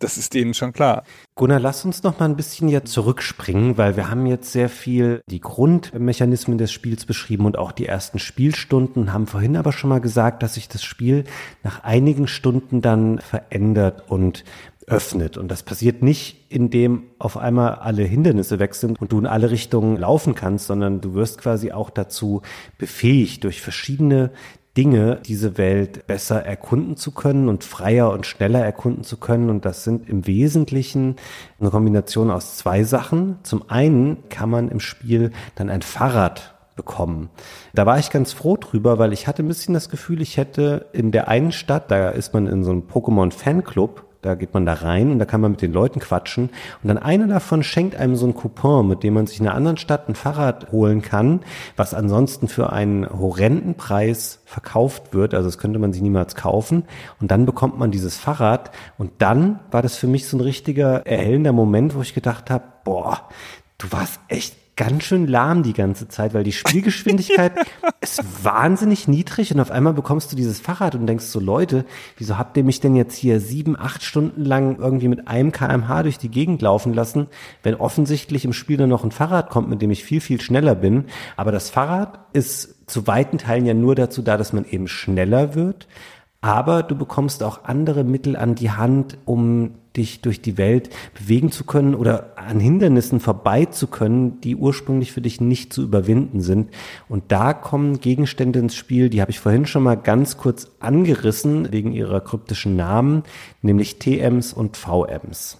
Das 0.00 0.16
ist 0.16 0.32
denen 0.32 0.54
schon 0.54 0.72
klar. 0.72 1.04
Gunnar, 1.34 1.60
lass 1.60 1.84
uns 1.84 2.02
noch 2.02 2.18
mal 2.18 2.24
ein 2.24 2.36
bisschen 2.36 2.68
hier 2.68 2.86
zurückspringen, 2.86 3.76
weil 3.76 3.96
wir 3.96 4.10
haben 4.10 4.24
jetzt 4.24 4.50
sehr 4.50 4.70
viel 4.70 5.20
die 5.26 5.40
Grundmechanismen 5.40 6.56
des 6.56 6.72
Spiels 6.72 7.04
beschrieben 7.04 7.44
und 7.44 7.58
auch 7.58 7.70
die 7.70 7.84
ersten 7.84 8.18
Spielstunden, 8.18 9.12
haben 9.12 9.26
vorhin 9.26 9.58
aber 9.58 9.72
schon 9.72 9.90
mal 9.90 10.00
gesagt, 10.00 10.42
dass 10.42 10.54
sich 10.54 10.68
das 10.68 10.82
Spiel 10.82 11.24
nach 11.62 11.84
einigen 11.84 12.28
Stunden 12.28 12.80
dann 12.80 13.18
verändert 13.18 14.10
und 14.10 14.44
öffnet. 14.86 15.36
Und 15.36 15.48
das 15.48 15.62
passiert 15.62 16.02
nicht, 16.02 16.46
indem 16.48 17.04
auf 17.18 17.36
einmal 17.36 17.74
alle 17.76 18.02
Hindernisse 18.02 18.58
weg 18.58 18.74
sind 18.74 19.00
und 19.00 19.12
du 19.12 19.18
in 19.18 19.26
alle 19.26 19.50
Richtungen 19.50 19.98
laufen 19.98 20.34
kannst, 20.34 20.66
sondern 20.66 21.02
du 21.02 21.14
wirst 21.14 21.38
quasi 21.38 21.72
auch 21.72 21.90
dazu 21.90 22.40
befähigt, 22.78 23.44
durch 23.44 23.60
verschiedene 23.60 24.30
Dinge 24.76 25.20
diese 25.24 25.58
Welt 25.58 26.06
besser 26.06 26.44
erkunden 26.44 26.96
zu 26.96 27.10
können 27.10 27.48
und 27.48 27.64
freier 27.64 28.10
und 28.12 28.26
schneller 28.26 28.60
erkunden 28.64 29.02
zu 29.02 29.16
können. 29.16 29.50
Und 29.50 29.64
das 29.64 29.84
sind 29.84 30.08
im 30.08 30.26
Wesentlichen 30.26 31.16
eine 31.58 31.70
Kombination 31.70 32.30
aus 32.30 32.56
zwei 32.56 32.84
Sachen. 32.84 33.38
Zum 33.42 33.68
einen 33.68 34.28
kann 34.28 34.48
man 34.48 34.68
im 34.68 34.80
Spiel 34.80 35.32
dann 35.56 35.70
ein 35.70 35.82
Fahrrad 35.82 36.54
bekommen. 36.76 37.30
Da 37.74 37.84
war 37.84 37.98
ich 37.98 38.10
ganz 38.10 38.32
froh 38.32 38.56
drüber, 38.56 38.98
weil 38.98 39.12
ich 39.12 39.26
hatte 39.26 39.42
ein 39.42 39.48
bisschen 39.48 39.74
das 39.74 39.90
Gefühl, 39.90 40.22
ich 40.22 40.36
hätte 40.36 40.86
in 40.92 41.10
der 41.10 41.28
einen 41.28 41.52
Stadt, 41.52 41.90
da 41.90 42.08
ist 42.08 42.32
man 42.32 42.46
in 42.46 42.64
so 42.64 42.70
einem 42.70 42.82
Pokémon 42.82 43.32
Fanclub, 43.32 44.04
da 44.22 44.34
geht 44.34 44.52
man 44.52 44.66
da 44.66 44.74
rein 44.74 45.10
und 45.10 45.18
da 45.18 45.24
kann 45.24 45.40
man 45.40 45.52
mit 45.52 45.62
den 45.62 45.72
Leuten 45.72 45.98
quatschen. 45.98 46.50
Und 46.82 46.88
dann 46.88 46.98
einer 46.98 47.26
davon 47.26 47.62
schenkt 47.62 47.96
einem 47.96 48.16
so 48.16 48.26
ein 48.26 48.34
Coupon, 48.34 48.86
mit 48.86 49.02
dem 49.02 49.14
man 49.14 49.26
sich 49.26 49.40
in 49.40 49.46
einer 49.46 49.56
anderen 49.56 49.78
Stadt 49.78 50.08
ein 50.08 50.14
Fahrrad 50.14 50.72
holen 50.72 51.00
kann, 51.00 51.40
was 51.76 51.94
ansonsten 51.94 52.46
für 52.46 52.72
einen 52.72 53.08
horrenden 53.08 53.74
Preis 53.76 54.40
verkauft 54.44 55.14
wird. 55.14 55.32
Also 55.32 55.48
das 55.48 55.58
könnte 55.58 55.78
man 55.78 55.92
sich 55.92 56.02
niemals 56.02 56.34
kaufen. 56.34 56.84
Und 57.20 57.30
dann 57.30 57.46
bekommt 57.46 57.78
man 57.78 57.90
dieses 57.90 58.18
Fahrrad. 58.18 58.70
Und 58.98 59.10
dann 59.18 59.60
war 59.70 59.80
das 59.80 59.96
für 59.96 60.06
mich 60.06 60.28
so 60.28 60.36
ein 60.36 60.42
richtiger 60.42 61.06
erhellender 61.06 61.52
Moment, 61.52 61.94
wo 61.94 62.02
ich 62.02 62.12
gedacht 62.12 62.50
habe, 62.50 62.64
boah, 62.84 63.28
du 63.78 63.90
warst 63.90 64.20
echt 64.28 64.59
ganz 64.80 65.04
schön 65.04 65.26
lahm 65.26 65.62
die 65.62 65.74
ganze 65.74 66.08
Zeit, 66.08 66.32
weil 66.32 66.42
die 66.42 66.52
Spielgeschwindigkeit 66.52 67.52
ist 68.00 68.24
wahnsinnig 68.42 69.08
niedrig 69.08 69.52
und 69.52 69.60
auf 69.60 69.70
einmal 69.70 69.92
bekommst 69.92 70.32
du 70.32 70.36
dieses 70.36 70.58
Fahrrad 70.58 70.94
und 70.94 71.06
denkst 71.06 71.26
so, 71.26 71.38
Leute, 71.38 71.84
wieso 72.16 72.38
habt 72.38 72.56
ihr 72.56 72.64
mich 72.64 72.80
denn 72.80 72.96
jetzt 72.96 73.14
hier 73.14 73.40
sieben, 73.40 73.78
acht 73.78 74.02
Stunden 74.02 74.42
lang 74.42 74.78
irgendwie 74.78 75.08
mit 75.08 75.28
einem 75.28 75.52
kmh 75.52 76.02
durch 76.02 76.16
die 76.16 76.30
Gegend 76.30 76.62
laufen 76.62 76.94
lassen, 76.94 77.26
wenn 77.62 77.74
offensichtlich 77.74 78.46
im 78.46 78.54
Spiel 78.54 78.78
nur 78.78 78.86
noch 78.86 79.04
ein 79.04 79.10
Fahrrad 79.10 79.50
kommt, 79.50 79.68
mit 79.68 79.82
dem 79.82 79.90
ich 79.90 80.02
viel, 80.02 80.22
viel 80.22 80.40
schneller 80.40 80.74
bin. 80.74 81.04
Aber 81.36 81.52
das 81.52 81.68
Fahrrad 81.68 82.18
ist 82.32 82.88
zu 82.88 83.06
weiten 83.06 83.36
Teilen 83.36 83.66
ja 83.66 83.74
nur 83.74 83.94
dazu 83.94 84.22
da, 84.22 84.38
dass 84.38 84.54
man 84.54 84.64
eben 84.64 84.88
schneller 84.88 85.54
wird. 85.54 85.88
Aber 86.40 86.82
du 86.82 86.96
bekommst 86.96 87.42
auch 87.42 87.64
andere 87.64 88.02
Mittel 88.02 88.34
an 88.34 88.54
die 88.54 88.70
Hand, 88.70 89.18
um 89.26 89.72
dich 89.96 90.20
durch 90.20 90.40
die 90.40 90.56
Welt 90.56 90.88
bewegen 91.14 91.50
zu 91.50 91.64
können 91.64 91.94
oder 91.94 92.32
an 92.36 92.60
Hindernissen 92.60 93.20
vorbei 93.20 93.66
zu 93.66 93.88
können, 93.88 94.40
die 94.40 94.56
ursprünglich 94.56 95.12
für 95.12 95.20
dich 95.20 95.40
nicht 95.40 95.72
zu 95.72 95.82
überwinden 95.82 96.40
sind. 96.40 96.70
Und 97.08 97.24
da 97.28 97.52
kommen 97.52 98.00
Gegenstände 98.00 98.60
ins 98.60 98.74
Spiel, 98.74 99.10
die 99.10 99.20
habe 99.20 99.32
ich 99.32 99.40
vorhin 99.40 99.66
schon 99.66 99.82
mal 99.82 99.96
ganz 99.96 100.36
kurz 100.36 100.70
angerissen 100.78 101.72
wegen 101.72 101.92
ihrer 101.92 102.20
kryptischen 102.20 102.76
Namen, 102.76 103.24
nämlich 103.62 103.98
TMs 103.98 104.52
und 104.52 104.76
VMs. 104.76 105.58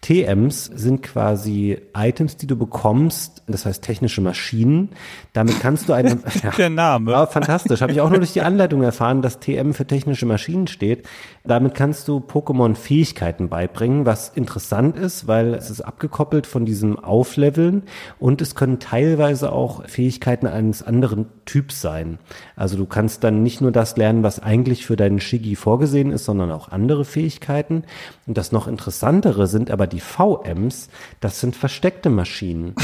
TMs 0.00 0.66
sind 0.66 1.02
quasi 1.02 1.78
Items, 1.96 2.36
die 2.36 2.46
du 2.46 2.56
bekommst, 2.56 3.42
das 3.46 3.66
heißt 3.66 3.82
technische 3.82 4.20
Maschinen. 4.20 4.90
Damit 5.32 5.60
kannst 5.60 5.88
du 5.88 5.92
einen. 5.92 6.22
ja, 6.42 6.50
Der 6.50 6.70
Name. 6.70 7.12
Ja, 7.12 7.26
fantastisch. 7.26 7.80
Habe 7.80 7.92
ich 7.92 8.00
auch 8.00 8.10
nur 8.10 8.18
durch 8.18 8.32
die 8.32 8.42
Anleitung 8.42 8.82
erfahren, 8.82 9.22
dass 9.22 9.40
TM 9.40 9.72
für 9.72 9.86
technische 9.86 10.26
Maschinen 10.26 10.66
steht. 10.66 11.06
Damit 11.44 11.74
kannst 11.74 12.08
du 12.08 12.18
Pokémon 12.18 12.74
Fähigkeiten 12.74 13.48
beibringen, 13.48 14.06
was 14.06 14.28
interessant 14.28 14.96
ist, 14.96 15.26
weil 15.26 15.54
es 15.54 15.70
ist 15.70 15.80
abgekoppelt 15.80 16.46
von 16.46 16.64
diesem 16.64 16.98
Aufleveln 16.98 17.84
und 18.18 18.42
es 18.42 18.54
können 18.54 18.78
teilweise 18.78 19.52
auch 19.52 19.86
Fähigkeiten 19.86 20.46
eines 20.46 20.82
anderen 20.82 21.26
Typs 21.48 21.80
sein. 21.80 22.18
Also 22.56 22.76
du 22.76 22.84
kannst 22.84 23.24
dann 23.24 23.42
nicht 23.42 23.62
nur 23.62 23.72
das 23.72 23.96
lernen, 23.96 24.22
was 24.22 24.38
eigentlich 24.38 24.84
für 24.84 24.96
deinen 24.96 25.18
Shigi 25.18 25.56
vorgesehen 25.56 26.12
ist, 26.12 26.26
sondern 26.26 26.50
auch 26.52 26.68
andere 26.68 27.06
Fähigkeiten. 27.06 27.84
Und 28.26 28.36
das 28.36 28.52
noch 28.52 28.68
interessantere 28.68 29.46
sind 29.46 29.70
aber 29.70 29.86
die 29.86 30.00
VMs, 30.00 30.90
das 31.20 31.40
sind 31.40 31.56
versteckte 31.56 32.10
Maschinen. 32.10 32.74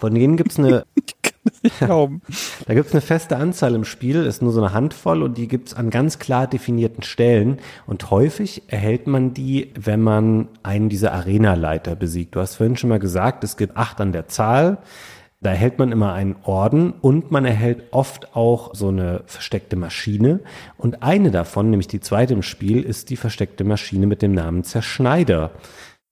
Von 0.00 0.14
denen 0.14 0.38
gibt's 0.38 0.58
eine 0.58 0.84
Da 1.78 2.74
gibt's 2.74 2.92
eine 2.92 3.02
feste 3.02 3.36
Anzahl 3.36 3.74
im 3.74 3.84
Spiel, 3.84 4.24
ist 4.24 4.40
nur 4.40 4.52
so 4.52 4.62
eine 4.62 4.72
Handvoll 4.72 5.22
und 5.22 5.36
die 5.36 5.46
gibt's 5.46 5.74
an 5.74 5.90
ganz 5.90 6.18
klar 6.18 6.46
definierten 6.46 7.02
Stellen. 7.02 7.58
Und 7.86 8.10
häufig 8.10 8.62
erhält 8.68 9.06
man 9.06 9.34
die, 9.34 9.70
wenn 9.78 10.00
man 10.00 10.48
einen 10.62 10.88
dieser 10.88 11.12
Arena-Leiter 11.12 11.96
besiegt. 11.96 12.34
Du 12.34 12.40
hast 12.40 12.56
vorhin 12.56 12.78
schon 12.78 12.90
mal 12.90 12.98
gesagt, 12.98 13.44
es 13.44 13.56
gibt 13.56 13.76
acht 13.76 14.00
an 14.00 14.12
der 14.12 14.26
Zahl. 14.28 14.78
Da 15.44 15.50
erhält 15.50 15.78
man 15.78 15.92
immer 15.92 16.14
einen 16.14 16.36
Orden 16.44 16.94
und 17.02 17.30
man 17.30 17.44
erhält 17.44 17.82
oft 17.90 18.34
auch 18.34 18.74
so 18.74 18.88
eine 18.88 19.24
versteckte 19.26 19.76
Maschine. 19.76 20.40
Und 20.78 21.02
eine 21.02 21.30
davon, 21.30 21.68
nämlich 21.68 21.86
die 21.86 22.00
zweite 22.00 22.32
im 22.32 22.42
Spiel, 22.42 22.82
ist 22.82 23.10
die 23.10 23.18
versteckte 23.18 23.62
Maschine 23.62 24.06
mit 24.06 24.22
dem 24.22 24.32
Namen 24.32 24.64
Zerschneider. 24.64 25.50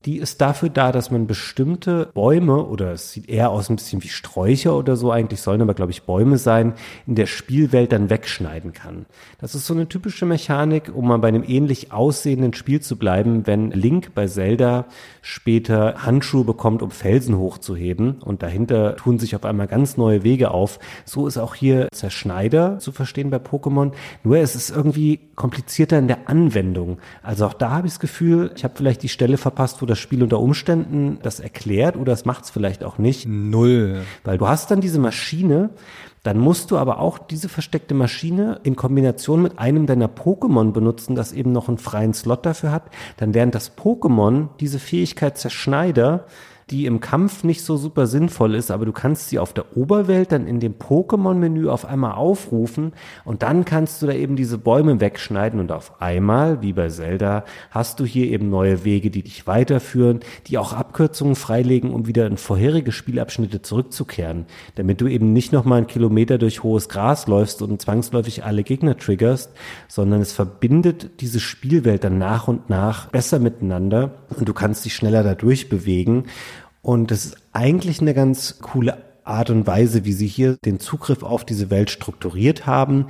Die 0.05 0.19
ist 0.19 0.41
dafür 0.41 0.69
da, 0.69 0.91
dass 0.91 1.13
man 1.13 1.29
bestimmte 1.29 2.11
Bäume 2.13 2.67
oder 2.67 2.93
es 2.93 3.13
sieht 3.13 3.29
eher 3.29 3.51
aus 3.51 3.71
ein 3.71 3.77
bisschen 3.77 4.03
wie 4.03 4.09
Sträucher 4.09 4.77
oder 4.77 4.97
so, 4.97 5.13
eigentlich 5.13 5.41
sollen 5.41 5.63
aber, 5.63 5.75
glaube 5.75 5.93
ich, 5.93 6.03
Bäume 6.03 6.39
sein, 6.39 6.75
in 7.07 7.15
der 7.15 7.27
Spielwelt 7.27 7.93
dann 7.93 8.11
wegschneiden 8.11 8.73
kann. 8.73 9.07
Das 9.41 9.55
ist 9.55 9.67
so 9.67 9.75
eine 9.75 9.89
typische 9.89 10.27
Mechanik, 10.27 10.91
um 10.93 11.07
mal 11.07 11.19
bei 11.19 11.29
einem 11.29 11.45
ähnlich 11.47 11.93
aussehenden 11.93 12.53
Spiel 12.53 12.81
zu 12.81 12.97
bleiben, 12.97 13.47
wenn 13.47 13.71
Link 13.71 14.13
bei 14.15 14.27
Zelda 14.27 14.87
später 15.21 15.95
Handschuhe 16.05 16.45
bekommt, 16.45 16.83
um 16.83 16.91
Felsen 16.91 17.39
hochzuheben 17.39 18.23
und 18.23 18.43
dahinter 18.43 18.97
tun 18.97 19.21
sich 19.21 19.37
auf 19.37 19.45
einmal 19.45 19.69
ganz 19.69 19.97
neue 19.97 20.25
Wege 20.25 20.51
auf. 20.51 20.81
So 21.05 21.29
ist 21.29 21.39
auch 21.39 21.55
hier 21.55 21.87
Zerschneider 21.93 22.81
zu 22.81 22.91
verstehen 22.91 23.31
bei 23.31 23.37
Pokémon, 23.37 23.93
nur 24.25 24.39
es 24.39 24.57
ist 24.57 24.71
irgendwie 24.71 25.21
komplizierter 25.37 25.99
in 25.99 26.09
der 26.09 26.29
Anwendung. 26.29 26.99
Also 27.23 27.47
auch 27.47 27.55
da 27.55 27.71
habe 27.71 27.87
ich 27.87 27.93
das 27.93 28.01
Gefühl, 28.01 28.51
ich 28.57 28.65
habe 28.65 28.75
vielleicht 28.77 29.03
die 29.03 29.09
Stelle 29.09 29.37
verpasst, 29.37 29.81
wo 29.81 29.87
das 29.93 29.99
Spiel 29.99 30.23
unter 30.23 30.41
Umständen 30.41 31.19
das 31.23 31.39
erklärt 31.39 31.97
oder 31.97 32.13
es 32.13 32.25
macht 32.25 32.45
es 32.45 32.51
vielleicht 32.51 32.83
auch 32.83 32.97
nicht. 32.97 33.29
Null. 33.29 34.01
Weil 34.25 34.39
du 34.39 34.49
hast 34.49 34.71
dann 34.71 34.81
diese 34.81 34.99
Maschine, 34.99 35.69
dann 36.23 36.39
musst 36.39 36.71
du 36.71 36.79
aber 36.79 36.99
auch 36.99 37.19
diese 37.19 37.51
versteckte 37.51 37.95
Maschine 37.95 38.61
in 38.63 38.75
Kombination 38.75 39.43
mit 39.43 39.59
einem 39.59 39.87
deiner 39.87 40.09
Pokémon 40.09 40.73
benutzen, 40.73 41.15
das 41.15 41.33
eben 41.33 41.53
noch 41.53 41.69
einen 41.69 41.79
freien 41.79 42.15
Slot 42.15 42.47
dafür 42.47 42.73
hat. 42.73 42.85
Dann 43.19 43.35
lernt 43.35 43.55
das 43.55 43.77
Pokémon 43.77 44.49
diese 44.61 44.79
Fähigkeit 44.79 45.37
Zerschneider 45.37 46.25
die 46.71 46.87
im 46.87 47.01
Kampf 47.01 47.45
nicht 47.45 47.63
so 47.63 47.77
super 47.77 48.07
sinnvoll 48.07 48.55
ist, 48.55 48.71
aber 48.71 48.87
du 48.87 48.93
kannst 48.93 49.29
sie 49.29 49.39
auf 49.39 49.53
der 49.53 49.77
Oberwelt 49.77 50.33
dann 50.33 50.47
in 50.47 50.61
dem 50.61 50.75
Pokémon-Menü 50.75 51.69
auf 51.69 51.85
einmal 51.85 52.13
aufrufen 52.13 52.93
und 53.25 53.43
dann 53.43 53.65
kannst 53.65 54.03
du 54.03 54.07
da 54.07 54.13
eben 54.13 54.37
diese 54.37 54.59
Bäume 54.59 55.01
wegschneiden 55.01 55.61
und 55.61 55.73
auf 55.73 56.01
einmal, 56.01 56.63
wie 56.63 56.73
bei 56.73 56.89
Zelda, 56.89 57.45
hast 57.71 58.01
du 58.01 58.05
hier 58.05 58.27
eben 58.29 58.51
neue 58.51 58.85
Wege, 58.85 59.11
die 59.11 59.23
dich 59.23 59.47
weiterführen, 59.47 60.21
die 60.47 60.59
auch 60.59 60.73
Abkürzungen 60.73 61.35
freilegen, 61.35 61.93
um 61.93 62.07
wieder 62.07 62.27
in 62.27 62.37
vorherige 62.37 62.93
Spielabschnitte 62.93 63.63
zurückzukehren, 63.63 64.47
damit 64.77 65.01
du 65.01 65.07
eben 65.07 65.33
nicht 65.33 65.53
nochmal 65.53 65.79
einen 65.79 65.87
Kilometer 65.87 66.39
durch 66.39 66.63
hohes 66.63 66.89
Gras 66.89 67.27
läufst 67.27 67.63
und 67.63 67.81
zwangsläufig 67.83 68.45
alle 68.45 68.63
Gegner 68.63 68.97
triggerst, 68.97 69.53
sondern 69.89 70.21
es 70.21 70.33
verbindet 70.33 71.21
diese 71.21 71.41
Spielwelt 71.41 72.05
dann 72.05 72.19
nach 72.19 72.49
und 72.49 72.71
nach 72.71 73.07
besser 73.11 73.39
miteinander 73.39 74.15
und 74.39 74.49
du 74.49 74.55
kannst 74.55 74.85
dich 74.85 74.95
schneller 74.95 75.23
dadurch 75.23 75.69
bewegen 75.69 76.25
und 76.83 77.11
das 77.11 77.25
ist 77.25 77.37
eigentlich 77.53 78.01
eine 78.01 78.13
ganz 78.13 78.59
coole 78.61 78.99
Art 79.25 79.51
und 79.51 79.67
Weise, 79.67 80.05
wie 80.05 80.13
sie 80.13 80.27
hier 80.27 80.57
den 80.65 80.81
Zugriff 80.81 81.23
auf 81.23 81.45
diese 81.45 81.71
Welt 81.71 81.91
strukturiert 81.91 82.67
haben, 82.67 83.07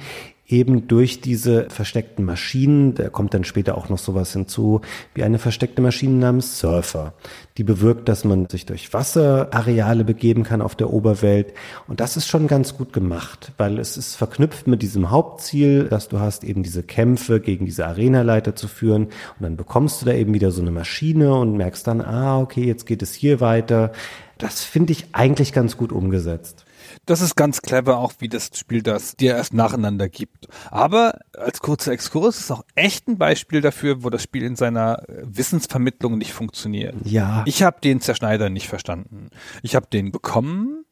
eben 0.52 0.86
durch 0.86 1.20
diese 1.20 1.68
versteckten 1.70 2.24
Maschinen. 2.24 2.94
Da 2.94 3.08
kommt 3.08 3.34
dann 3.34 3.44
später 3.44 3.76
auch 3.76 3.88
noch 3.88 3.98
sowas 3.98 4.32
hinzu 4.32 4.82
wie 5.14 5.22
eine 5.24 5.38
versteckte 5.38 5.82
Maschine 5.82 6.14
namens 6.14 6.60
Surfer. 6.60 7.14
Die 7.56 7.64
bewirkt, 7.64 8.08
dass 8.08 8.24
man 8.24 8.48
sich 8.48 8.66
durch 8.66 8.92
Wasserareale 8.92 10.04
begeben 10.04 10.44
kann 10.44 10.62
auf 10.62 10.76
der 10.76 10.92
Oberwelt. 10.92 11.54
Und 11.88 12.00
das 12.00 12.16
ist 12.16 12.28
schon 12.28 12.46
ganz 12.46 12.76
gut 12.76 12.92
gemacht, 12.92 13.52
weil 13.56 13.78
es 13.78 13.96
ist 13.96 14.14
verknüpft 14.14 14.66
mit 14.66 14.82
diesem 14.82 15.10
Hauptziel, 15.10 15.84
dass 15.84 16.08
du 16.08 16.20
hast, 16.20 16.44
eben 16.44 16.62
diese 16.62 16.82
Kämpfe 16.82 17.40
gegen 17.40 17.64
diese 17.64 17.86
Arenaleiter 17.86 18.54
zu 18.54 18.68
führen. 18.68 19.04
Und 19.04 19.40
dann 19.40 19.56
bekommst 19.56 20.02
du 20.02 20.06
da 20.06 20.12
eben 20.12 20.34
wieder 20.34 20.50
so 20.50 20.60
eine 20.60 20.70
Maschine 20.70 21.34
und 21.34 21.56
merkst 21.56 21.86
dann, 21.86 22.00
ah, 22.02 22.38
okay, 22.38 22.64
jetzt 22.64 22.86
geht 22.86 23.02
es 23.02 23.14
hier 23.14 23.40
weiter. 23.40 23.92
Das 24.38 24.62
finde 24.62 24.92
ich 24.92 25.06
eigentlich 25.12 25.52
ganz 25.52 25.76
gut 25.76 25.92
umgesetzt. 25.92 26.61
Das 27.04 27.20
ist 27.20 27.34
ganz 27.34 27.62
clever 27.62 27.98
auch, 27.98 28.12
wie 28.18 28.28
das 28.28 28.50
Spiel 28.54 28.82
das 28.82 29.16
dir 29.16 29.34
erst 29.34 29.54
nacheinander 29.54 30.08
gibt. 30.08 30.46
Aber 30.70 31.18
als 31.36 31.60
kurzer 31.60 31.92
Exkurs 31.92 32.38
ist 32.38 32.50
auch 32.52 32.64
echt 32.76 33.08
ein 33.08 33.18
Beispiel 33.18 33.60
dafür, 33.60 34.04
wo 34.04 34.10
das 34.10 34.22
Spiel 34.22 34.44
in 34.44 34.54
seiner 34.54 35.08
äh, 35.08 35.22
Wissensvermittlung 35.24 36.16
nicht 36.16 36.32
funktioniert. 36.32 36.94
Ja. 37.04 37.42
Ich 37.46 37.64
habe 37.64 37.80
den 37.82 38.00
Zerschneider 38.00 38.50
nicht 38.50 38.68
verstanden. 38.68 39.30
Ich 39.62 39.74
habe 39.74 39.86
den 39.92 40.12
bekommen. 40.12 40.84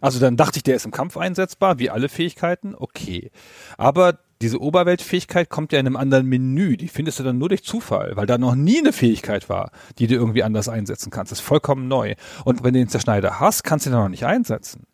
Also 0.00 0.20
dann 0.20 0.36
dachte 0.36 0.58
ich, 0.58 0.62
der 0.62 0.76
ist 0.76 0.84
im 0.84 0.92
Kampf 0.92 1.16
einsetzbar, 1.16 1.78
wie 1.78 1.90
alle 1.90 2.10
Fähigkeiten. 2.10 2.74
Okay. 2.76 3.30
Aber 3.78 4.18
diese 4.42 4.60
Oberweltfähigkeit 4.60 5.48
kommt 5.48 5.72
ja 5.72 5.80
in 5.80 5.86
einem 5.86 5.96
anderen 5.96 6.26
Menü. 6.26 6.76
Die 6.76 6.88
findest 6.88 7.18
du 7.18 7.24
dann 7.24 7.38
nur 7.38 7.48
durch 7.48 7.64
Zufall, 7.64 8.12
weil 8.16 8.26
da 8.26 8.38
noch 8.38 8.54
nie 8.54 8.78
eine 8.78 8.92
Fähigkeit 8.92 9.48
war, 9.48 9.72
die 9.98 10.06
du 10.06 10.14
irgendwie 10.14 10.42
anders 10.42 10.68
einsetzen 10.68 11.10
kannst. 11.10 11.32
Das 11.32 11.40
ist 11.40 11.44
vollkommen 11.44 11.88
neu. 11.88 12.14
Und 12.44 12.62
wenn 12.62 12.74
du 12.74 12.80
den 12.80 12.88
Zerschneider 12.88 13.40
hast, 13.40 13.64
kannst 13.64 13.86
du 13.86 13.90
den 13.90 13.98
noch 13.98 14.08
nicht 14.08 14.26
einsetzen. 14.26 14.86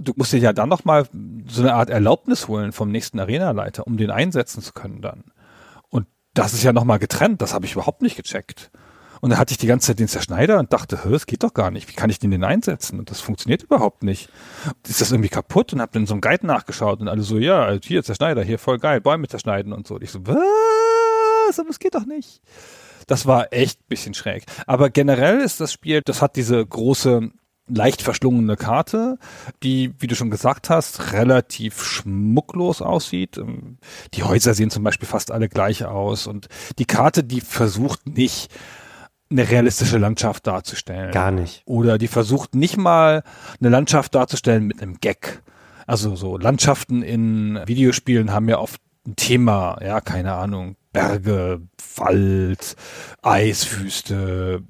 Du 0.00 0.12
musst 0.16 0.32
dir 0.32 0.38
ja 0.38 0.52
dann 0.52 0.68
noch 0.68 0.84
mal 0.84 1.06
so 1.46 1.62
eine 1.62 1.74
Art 1.74 1.90
Erlaubnis 1.90 2.48
holen 2.48 2.72
vom 2.72 2.90
nächsten 2.90 3.18
Arenaleiter, 3.18 3.86
um 3.86 3.96
den 3.96 4.10
einsetzen 4.10 4.62
zu 4.62 4.72
können 4.72 5.00
dann. 5.00 5.24
Und 5.90 6.06
das 6.34 6.54
ist 6.54 6.62
ja 6.62 6.72
noch 6.72 6.84
mal 6.84 6.98
getrennt. 6.98 7.42
Das 7.42 7.54
habe 7.54 7.66
ich 7.66 7.72
überhaupt 7.72 8.02
nicht 8.02 8.16
gecheckt. 8.16 8.70
Und 9.24 9.30
da 9.30 9.38
hatte 9.38 9.52
ich 9.52 9.58
die 9.58 9.66
ganze 9.66 9.86
Zeit 9.86 10.00
den 10.00 10.08
Zerschneider 10.08 10.58
und 10.58 10.72
dachte, 10.74 10.98
das 11.02 11.24
geht 11.24 11.44
doch 11.44 11.54
gar 11.54 11.70
nicht. 11.70 11.88
Wie 11.88 11.94
kann 11.94 12.10
ich 12.10 12.18
den 12.18 12.30
denn 12.30 12.44
einsetzen? 12.44 12.98
Und 12.98 13.10
das 13.10 13.22
funktioniert 13.22 13.62
überhaupt 13.62 14.02
nicht. 14.02 14.28
Ist 14.86 15.00
das 15.00 15.12
irgendwie 15.12 15.30
kaputt? 15.30 15.72
Und 15.72 15.80
habe 15.80 15.92
dann 15.92 16.04
so 16.04 16.12
einen 16.12 16.20
Guide 16.20 16.46
nachgeschaut 16.46 17.00
und 17.00 17.08
alle 17.08 17.22
so, 17.22 17.38
ja, 17.38 17.72
hier 17.82 18.04
Zerschneider, 18.04 18.42
hier 18.42 18.58
voll 18.58 18.78
geil, 18.78 19.00
Bäume 19.00 19.26
zerschneiden 19.26 19.72
und 19.72 19.86
so. 19.86 19.94
Und 19.94 20.02
ich 20.02 20.10
so, 20.10 20.26
was? 20.26 21.58
Aber 21.58 21.70
es 21.70 21.78
geht 21.78 21.94
doch 21.94 22.04
nicht. 22.04 22.42
Das 23.06 23.24
war 23.24 23.50
echt 23.50 23.80
ein 23.80 23.88
bisschen 23.88 24.12
schräg. 24.12 24.44
Aber 24.66 24.90
generell 24.90 25.40
ist 25.40 25.58
das 25.58 25.72
Spiel, 25.72 26.02
das 26.04 26.20
hat 26.20 26.36
diese 26.36 26.64
große 26.64 27.30
leicht 27.66 28.02
verschlungene 28.02 28.56
Karte, 28.56 29.18
die, 29.62 29.94
wie 29.98 30.06
du 30.06 30.14
schon 30.14 30.30
gesagt 30.30 30.70
hast, 30.70 31.12
relativ 31.12 31.82
schmucklos 31.82 32.82
aussieht. 32.82 33.38
Ähm, 33.38 33.78
die 34.14 34.22
Häuser 34.22 34.54
sehen 34.54 34.70
zum 34.70 34.84
Beispiel 34.84 35.08
fast 35.08 35.30
alle 35.30 35.48
gleich 35.48 35.84
aus 35.84 36.26
und 36.26 36.48
die 36.78 36.84
Karte, 36.84 37.24
die 37.24 37.40
versucht 37.40 38.06
nicht, 38.06 38.50
eine 39.30 39.50
realistische 39.50 39.98
Landschaft 39.98 40.46
darzustellen. 40.46 41.10
Gar 41.10 41.32
nicht. 41.32 41.62
Oder 41.64 41.98
die 41.98 42.08
versucht 42.08 42.54
nicht 42.54 42.76
mal 42.76 43.22
eine 43.58 43.70
Landschaft 43.70 44.14
darzustellen 44.14 44.64
mit 44.64 44.82
einem 44.82 44.98
Gag. 45.00 45.42
Also 45.86 46.14
so 46.14 46.38
Landschaften 46.38 47.02
in 47.02 47.58
Videospielen 47.66 48.32
haben 48.32 48.48
ja 48.48 48.58
oft 48.58 48.80
ein 49.06 49.16
Thema, 49.16 49.78
ja, 49.82 50.00
keine 50.00 50.34
Ahnung, 50.34 50.76
Berge, 50.94 51.60
Wald, 51.96 52.76
Eiswüste, 53.20 54.62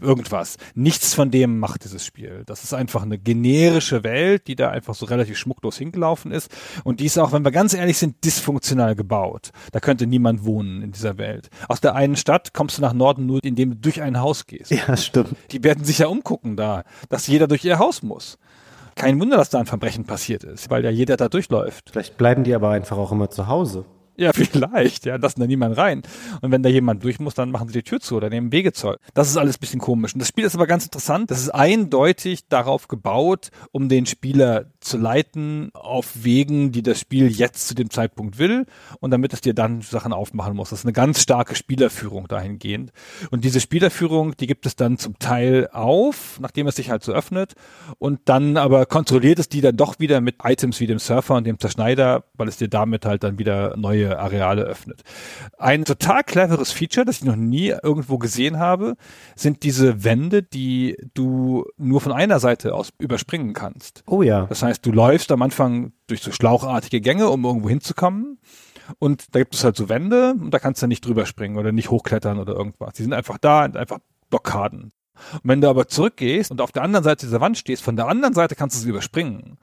irgendwas. 0.00 0.58
Nichts 0.74 1.14
von 1.14 1.30
dem 1.30 1.58
macht 1.58 1.84
dieses 1.84 2.04
Spiel. 2.04 2.42
Das 2.44 2.62
ist 2.62 2.74
einfach 2.74 3.02
eine 3.02 3.18
generische 3.18 4.04
Welt, 4.04 4.48
die 4.48 4.54
da 4.54 4.68
einfach 4.70 4.94
so 4.94 5.06
relativ 5.06 5.38
schmucklos 5.38 5.78
hingelaufen 5.78 6.30
ist. 6.30 6.54
Und 6.84 7.00
die 7.00 7.06
ist 7.06 7.18
auch, 7.18 7.32
wenn 7.32 7.44
wir 7.44 7.52
ganz 7.52 7.72
ehrlich 7.72 7.96
sind, 7.96 8.22
dysfunktional 8.22 8.94
gebaut. 8.94 9.50
Da 9.72 9.80
könnte 9.80 10.06
niemand 10.06 10.44
wohnen 10.44 10.82
in 10.82 10.92
dieser 10.92 11.16
Welt. 11.16 11.48
Aus 11.68 11.80
der 11.80 11.94
einen 11.94 12.16
Stadt 12.16 12.52
kommst 12.52 12.76
du 12.76 12.82
nach 12.82 12.92
Norden 12.92 13.24
nur, 13.24 13.42
indem 13.42 13.70
du 13.70 13.76
durch 13.76 14.02
ein 14.02 14.20
Haus 14.20 14.46
gehst. 14.46 14.70
Ja, 14.70 14.94
stimmt. 14.98 15.34
Die 15.52 15.64
werden 15.64 15.84
sich 15.84 15.98
ja 15.98 16.08
umgucken 16.08 16.54
da, 16.54 16.84
dass 17.08 17.26
jeder 17.26 17.48
durch 17.48 17.64
ihr 17.64 17.78
Haus 17.78 18.02
muss. 18.02 18.38
Kein 18.94 19.18
Wunder, 19.18 19.38
dass 19.38 19.48
da 19.48 19.58
ein 19.58 19.66
Verbrechen 19.66 20.04
passiert 20.04 20.44
ist, 20.44 20.68
weil 20.68 20.84
ja 20.84 20.90
jeder 20.90 21.16
da 21.16 21.30
durchläuft. 21.30 21.88
Vielleicht 21.90 22.18
bleiben 22.18 22.44
die 22.44 22.54
aber 22.54 22.68
einfach 22.68 22.98
auch 22.98 23.10
immer 23.10 23.30
zu 23.30 23.46
Hause. 23.46 23.86
Ja, 24.16 24.32
vielleicht, 24.34 25.06
ja, 25.06 25.16
lassen 25.16 25.40
da 25.40 25.46
niemand 25.46 25.76
rein. 25.76 26.02
Und 26.40 26.50
wenn 26.50 26.62
da 26.62 26.68
jemand 26.68 27.02
durch 27.02 27.18
muss, 27.18 27.34
dann 27.34 27.50
machen 27.50 27.68
sie 27.68 27.74
die 27.74 27.82
Tür 27.82 28.00
zu 28.00 28.16
oder 28.16 28.30
nehmen 28.30 28.52
Wegezoll. 28.52 28.98
Das 29.14 29.28
ist 29.28 29.36
alles 29.36 29.56
ein 29.56 29.60
bisschen 29.60 29.80
komisch. 29.80 30.14
Und 30.14 30.20
das 30.20 30.28
Spiel 30.28 30.44
ist 30.44 30.54
aber 30.54 30.66
ganz 30.66 30.84
interessant. 30.84 31.30
Das 31.30 31.40
ist 31.40 31.50
eindeutig 31.50 32.48
darauf 32.48 32.88
gebaut, 32.88 33.50
um 33.70 33.88
den 33.88 34.06
Spieler 34.06 34.66
zu 34.84 34.98
leiten 34.98 35.70
auf 35.74 36.24
Wegen, 36.24 36.72
die 36.72 36.82
das 36.82 37.00
Spiel 37.00 37.30
jetzt 37.30 37.68
zu 37.68 37.74
dem 37.74 37.90
Zeitpunkt 37.90 38.38
will 38.38 38.66
und 39.00 39.10
damit 39.10 39.32
es 39.32 39.40
dir 39.40 39.54
dann 39.54 39.80
Sachen 39.80 40.12
aufmachen 40.12 40.54
muss. 40.54 40.70
Das 40.70 40.80
ist 40.80 40.84
eine 40.84 40.92
ganz 40.92 41.20
starke 41.20 41.54
Spielerführung 41.54 42.28
dahingehend. 42.28 42.92
Und 43.30 43.44
diese 43.44 43.60
Spielerführung, 43.60 44.36
die 44.36 44.46
gibt 44.46 44.66
es 44.66 44.76
dann 44.76 44.98
zum 44.98 45.18
Teil 45.18 45.68
auf, 45.72 46.38
nachdem 46.40 46.66
es 46.66 46.76
sich 46.76 46.90
halt 46.90 47.02
so 47.02 47.12
öffnet 47.12 47.54
und 47.98 48.20
dann 48.26 48.56
aber 48.56 48.86
kontrolliert 48.86 49.38
es 49.38 49.48
die 49.48 49.60
dann 49.60 49.76
doch 49.76 49.98
wieder 49.98 50.20
mit 50.20 50.36
Items 50.42 50.80
wie 50.80 50.86
dem 50.86 50.98
Surfer 50.98 51.36
und 51.36 51.46
dem 51.46 51.58
Zerschneider, 51.58 52.24
weil 52.34 52.48
es 52.48 52.56
dir 52.56 52.68
damit 52.68 53.04
halt 53.04 53.22
dann 53.22 53.38
wieder 53.38 53.76
neue 53.76 54.18
Areale 54.18 54.62
öffnet. 54.62 55.02
Ein 55.58 55.84
total 55.84 56.22
cleveres 56.24 56.72
Feature, 56.72 57.04
das 57.04 57.18
ich 57.18 57.24
noch 57.24 57.36
nie 57.36 57.74
irgendwo 57.82 58.18
gesehen 58.18 58.58
habe, 58.58 58.96
sind 59.36 59.62
diese 59.62 60.04
Wände, 60.04 60.42
die 60.42 60.96
du 61.14 61.66
nur 61.76 62.00
von 62.00 62.12
einer 62.12 62.40
Seite 62.40 62.74
aus 62.74 62.90
überspringen 62.98 63.52
kannst. 63.52 64.02
Oh 64.06 64.22
ja. 64.22 64.46
Das 64.46 64.62
heißt, 64.62 64.71
du 64.80 64.92
läufst 64.92 65.30
am 65.32 65.42
Anfang 65.42 65.92
durch 66.06 66.22
so 66.22 66.32
schlauchartige 66.32 67.00
Gänge, 67.00 67.28
um 67.28 67.44
irgendwo 67.44 67.68
hinzukommen. 67.68 68.38
Und 68.98 69.34
da 69.34 69.40
gibt 69.40 69.54
es 69.54 69.64
halt 69.64 69.76
so 69.76 69.88
Wände 69.88 70.34
und 70.38 70.50
da 70.50 70.58
kannst 70.58 70.82
du 70.82 70.86
nicht 70.86 71.04
drüber 71.04 71.26
springen 71.26 71.56
oder 71.56 71.72
nicht 71.72 71.90
hochklettern 71.90 72.38
oder 72.38 72.54
irgendwas. 72.54 72.94
Die 72.94 73.02
sind 73.02 73.12
einfach 73.12 73.38
da 73.38 73.64
und 73.64 73.76
einfach 73.76 73.98
Blockaden. 74.30 74.92
Und 75.34 75.40
wenn 75.44 75.60
du 75.60 75.68
aber 75.68 75.88
zurückgehst 75.88 76.50
und 76.50 76.60
auf 76.60 76.72
der 76.72 76.82
anderen 76.82 77.04
Seite 77.04 77.26
dieser 77.26 77.40
Wand 77.40 77.58
stehst, 77.58 77.82
von 77.82 77.96
der 77.96 78.08
anderen 78.08 78.34
Seite 78.34 78.54
kannst 78.54 78.76
du 78.76 78.80
sie 78.80 78.88
überspringen. 78.88 79.58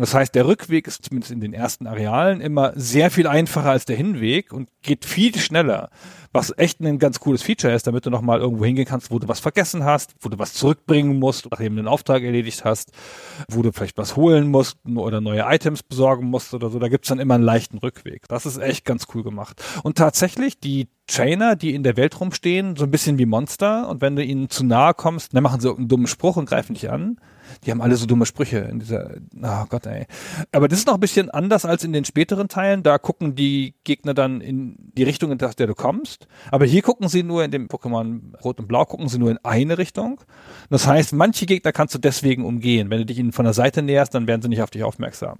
Und 0.00 0.06
das 0.06 0.14
heißt, 0.14 0.34
der 0.34 0.46
Rückweg 0.46 0.86
ist 0.86 1.04
zumindest 1.04 1.30
in 1.30 1.40
den 1.40 1.52
ersten 1.52 1.86
Arealen 1.86 2.40
immer 2.40 2.72
sehr 2.74 3.10
viel 3.10 3.26
einfacher 3.26 3.68
als 3.68 3.84
der 3.84 3.96
Hinweg 3.96 4.50
und 4.50 4.70
geht 4.80 5.04
viel 5.04 5.36
schneller. 5.36 5.90
Was 6.32 6.54
echt 6.56 6.80
ein 6.80 6.98
ganz 6.98 7.20
cooles 7.20 7.42
Feature 7.42 7.74
ist, 7.74 7.86
damit 7.86 8.06
du 8.06 8.10
nochmal 8.10 8.40
irgendwo 8.40 8.64
hingehen 8.64 8.86
kannst, 8.86 9.10
wo 9.10 9.18
du 9.18 9.28
was 9.28 9.40
vergessen 9.40 9.84
hast, 9.84 10.14
wo 10.20 10.30
du 10.30 10.38
was 10.38 10.54
zurückbringen 10.54 11.18
musst, 11.18 11.50
nachdem 11.50 11.74
du 11.74 11.80
einen 11.80 11.88
Auftrag 11.88 12.22
erledigt 12.22 12.64
hast, 12.64 12.92
wo 13.50 13.60
du 13.60 13.72
vielleicht 13.72 13.98
was 13.98 14.16
holen 14.16 14.48
musst 14.48 14.78
oder 14.86 15.20
neue 15.20 15.44
Items 15.46 15.82
besorgen 15.82 16.28
musst 16.28 16.54
oder 16.54 16.70
so. 16.70 16.78
Da 16.78 16.88
gibt's 16.88 17.08
dann 17.08 17.20
immer 17.20 17.34
einen 17.34 17.44
leichten 17.44 17.76
Rückweg. 17.76 18.26
Das 18.26 18.46
ist 18.46 18.56
echt 18.56 18.86
ganz 18.86 19.06
cool 19.14 19.22
gemacht. 19.22 19.62
Und 19.82 19.98
tatsächlich, 19.98 20.58
die 20.58 20.88
Trainer, 21.08 21.56
die 21.56 21.74
in 21.74 21.82
der 21.82 21.98
Welt 21.98 22.18
rumstehen, 22.18 22.74
so 22.74 22.84
ein 22.84 22.90
bisschen 22.90 23.18
wie 23.18 23.26
Monster 23.26 23.86
und 23.90 24.00
wenn 24.00 24.16
du 24.16 24.24
ihnen 24.24 24.48
zu 24.48 24.64
nahe 24.64 24.94
kommst, 24.94 25.34
dann 25.34 25.42
machen 25.42 25.60
sie 25.60 25.66
irgendeinen 25.66 25.88
dummen 25.88 26.06
Spruch 26.06 26.36
und 26.36 26.48
greifen 26.48 26.72
dich 26.72 26.90
an. 26.90 27.18
Die 27.64 27.70
haben 27.70 27.80
alle 27.80 27.96
so 27.96 28.06
dumme 28.06 28.26
Sprüche 28.26 28.58
in 28.58 28.78
dieser, 28.78 29.16
oh 29.42 29.64
Gott, 29.68 29.86
ey. 29.86 30.06
Aber 30.52 30.68
das 30.68 30.80
ist 30.80 30.86
noch 30.86 30.94
ein 30.94 31.00
bisschen 31.00 31.30
anders 31.30 31.64
als 31.64 31.84
in 31.84 31.92
den 31.92 32.04
späteren 32.04 32.48
Teilen. 32.48 32.82
Da 32.82 32.98
gucken 32.98 33.34
die 33.34 33.74
Gegner 33.84 34.14
dann 34.14 34.40
in 34.40 34.76
die 34.96 35.02
Richtung, 35.02 35.30
in 35.32 35.38
der 35.38 35.66
du 35.66 35.74
kommst. 35.74 36.26
Aber 36.50 36.64
hier 36.64 36.82
gucken 36.82 37.08
sie 37.08 37.22
nur 37.22 37.44
in 37.44 37.50
dem 37.50 37.68
Pokémon 37.68 38.36
Rot 38.42 38.58
und 38.60 38.68
Blau, 38.68 38.84
gucken 38.84 39.08
sie 39.08 39.18
nur 39.18 39.30
in 39.30 39.38
eine 39.42 39.78
Richtung. 39.78 40.20
Das 40.68 40.86
heißt, 40.86 41.12
manche 41.12 41.46
Gegner 41.46 41.72
kannst 41.72 41.94
du 41.94 41.98
deswegen 41.98 42.44
umgehen. 42.44 42.90
Wenn 42.90 42.98
du 42.98 43.06
dich 43.06 43.18
ihnen 43.18 43.32
von 43.32 43.44
der 43.44 43.54
Seite 43.54 43.82
näherst, 43.82 44.14
dann 44.14 44.26
werden 44.26 44.42
sie 44.42 44.48
nicht 44.48 44.62
auf 44.62 44.70
dich 44.70 44.84
aufmerksam. 44.84 45.38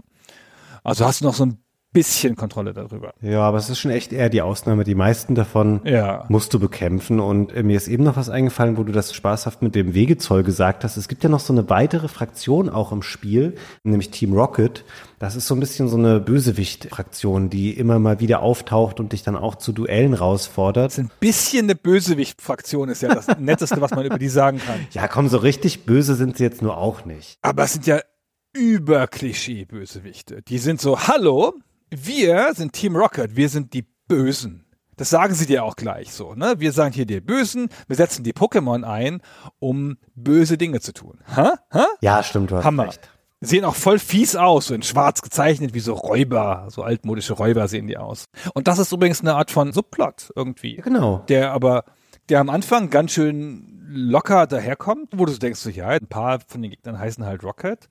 Also 0.82 1.04
hast 1.04 1.20
du 1.20 1.26
noch 1.26 1.34
so 1.34 1.46
ein 1.46 1.58
bisschen 1.92 2.36
Kontrolle 2.36 2.72
darüber. 2.72 3.12
Ja, 3.20 3.40
aber 3.42 3.58
es 3.58 3.68
ist 3.68 3.78
schon 3.78 3.90
echt 3.90 4.12
eher 4.12 4.28
die 4.28 4.42
Ausnahme. 4.42 4.84
Die 4.84 4.94
meisten 4.94 5.34
davon 5.34 5.80
Ja. 5.84 6.24
musst 6.28 6.54
du 6.54 6.60
bekämpfen. 6.60 7.18
Und 7.20 7.52
äh, 7.52 7.62
mir 7.62 7.76
ist 7.76 7.88
eben 7.88 8.04
noch 8.04 8.16
was 8.16 8.28
eingefallen, 8.30 8.76
wo 8.76 8.84
du 8.84 8.92
das 8.92 9.12
spaßhaft 9.14 9.62
mit 9.62 9.74
dem 9.74 9.92
Wegezoll 9.94 10.42
gesagt 10.42 10.84
hast. 10.84 10.96
Es 10.96 11.08
gibt 11.08 11.22
ja 11.24 11.28
noch 11.28 11.40
so 11.40 11.52
eine 11.52 11.68
weitere 11.68 12.08
Fraktion 12.08 12.68
auch 12.68 12.92
im 12.92 13.02
Spiel, 13.02 13.56
nämlich 13.82 14.10
Team 14.10 14.32
Rocket. 14.32 14.84
Das 15.18 15.36
ist 15.36 15.46
so 15.46 15.54
ein 15.54 15.60
bisschen 15.60 15.88
so 15.88 15.96
eine 15.98 16.18
Bösewicht-Fraktion, 16.20 17.50
die 17.50 17.72
immer 17.76 17.98
mal 17.98 18.20
wieder 18.20 18.40
auftaucht 18.40 19.00
und 19.00 19.12
dich 19.12 19.22
dann 19.22 19.36
auch 19.36 19.56
zu 19.56 19.72
Duellen 19.72 20.12
herausfordert. 20.14 20.86
Das 20.86 20.98
ist 20.98 21.04
ein 21.04 21.10
bisschen 21.20 21.64
eine 21.64 21.74
Bösewicht-Fraktion, 21.74 22.88
ist 22.88 23.02
ja 23.02 23.14
das 23.14 23.26
Netteste, 23.38 23.80
was 23.80 23.90
man 23.90 24.06
über 24.06 24.18
die 24.18 24.28
sagen 24.28 24.58
kann. 24.64 24.86
Ja, 24.92 25.08
komm, 25.08 25.28
so 25.28 25.36
richtig 25.38 25.84
böse 25.84 26.14
sind 26.14 26.36
sie 26.38 26.44
jetzt 26.44 26.62
nur 26.62 26.78
auch 26.78 27.04
nicht. 27.04 27.36
Aber 27.42 27.64
es 27.64 27.72
sind 27.74 27.86
ja 27.86 28.00
über-Klischee-Bösewichte. 28.54 30.42
Die 30.42 30.58
sind 30.58 30.80
so, 30.80 30.98
hallo, 31.00 31.54
wir 31.90 32.54
sind 32.54 32.72
Team 32.72 32.96
Rocket, 32.96 33.36
wir 33.36 33.48
sind 33.48 33.74
die 33.74 33.84
Bösen. 34.08 34.64
Das 34.96 35.10
sagen 35.10 35.34
sie 35.34 35.46
dir 35.46 35.64
auch 35.64 35.76
gleich 35.76 36.12
so, 36.12 36.34
ne? 36.34 36.56
Wir 36.58 36.72
sagen 36.72 36.92
hier 36.92 37.06
die 37.06 37.20
Bösen, 37.20 37.68
wir 37.88 37.96
setzen 37.96 38.22
die 38.22 38.34
Pokémon 38.34 38.84
ein, 38.84 39.22
um 39.58 39.96
böse 40.14 40.58
Dinge 40.58 40.80
zu 40.80 40.92
tun. 40.92 41.20
Hä? 41.34 41.48
Hä? 41.72 41.84
Ja, 42.02 42.22
stimmt, 42.22 42.50
du 42.50 42.62
Hammer. 42.62 42.88
recht. 42.88 43.08
Sehen 43.40 43.64
auch 43.64 43.74
voll 43.74 43.98
fies 43.98 44.36
aus, 44.36 44.66
so 44.66 44.74
in 44.74 44.82
schwarz 44.82 45.22
gezeichnet, 45.22 45.72
wie 45.72 45.80
so 45.80 45.94
Räuber, 45.94 46.66
so 46.68 46.82
altmodische 46.82 47.32
Räuber 47.32 47.66
sehen 47.68 47.86
die 47.86 47.96
aus. 47.96 48.26
Und 48.52 48.68
das 48.68 48.78
ist 48.78 48.92
übrigens 48.92 49.22
eine 49.22 49.34
Art 49.34 49.50
von 49.50 49.72
Subplot 49.72 50.30
irgendwie. 50.36 50.76
Genau. 50.76 51.24
Der 51.30 51.52
aber, 51.52 51.84
der 52.28 52.40
am 52.40 52.50
Anfang 52.50 52.90
ganz 52.90 53.12
schön 53.12 53.79
locker 53.90 54.46
daherkommt, 54.46 55.08
wo 55.16 55.24
du 55.24 55.32
denkst, 55.32 55.60
so, 55.60 55.70
ja, 55.70 55.88
ein 55.88 56.06
paar 56.06 56.40
von 56.46 56.62
den 56.62 56.70
Gegnern 56.70 56.98
heißen 56.98 57.24
halt 57.24 57.42
Rocket 57.42 57.88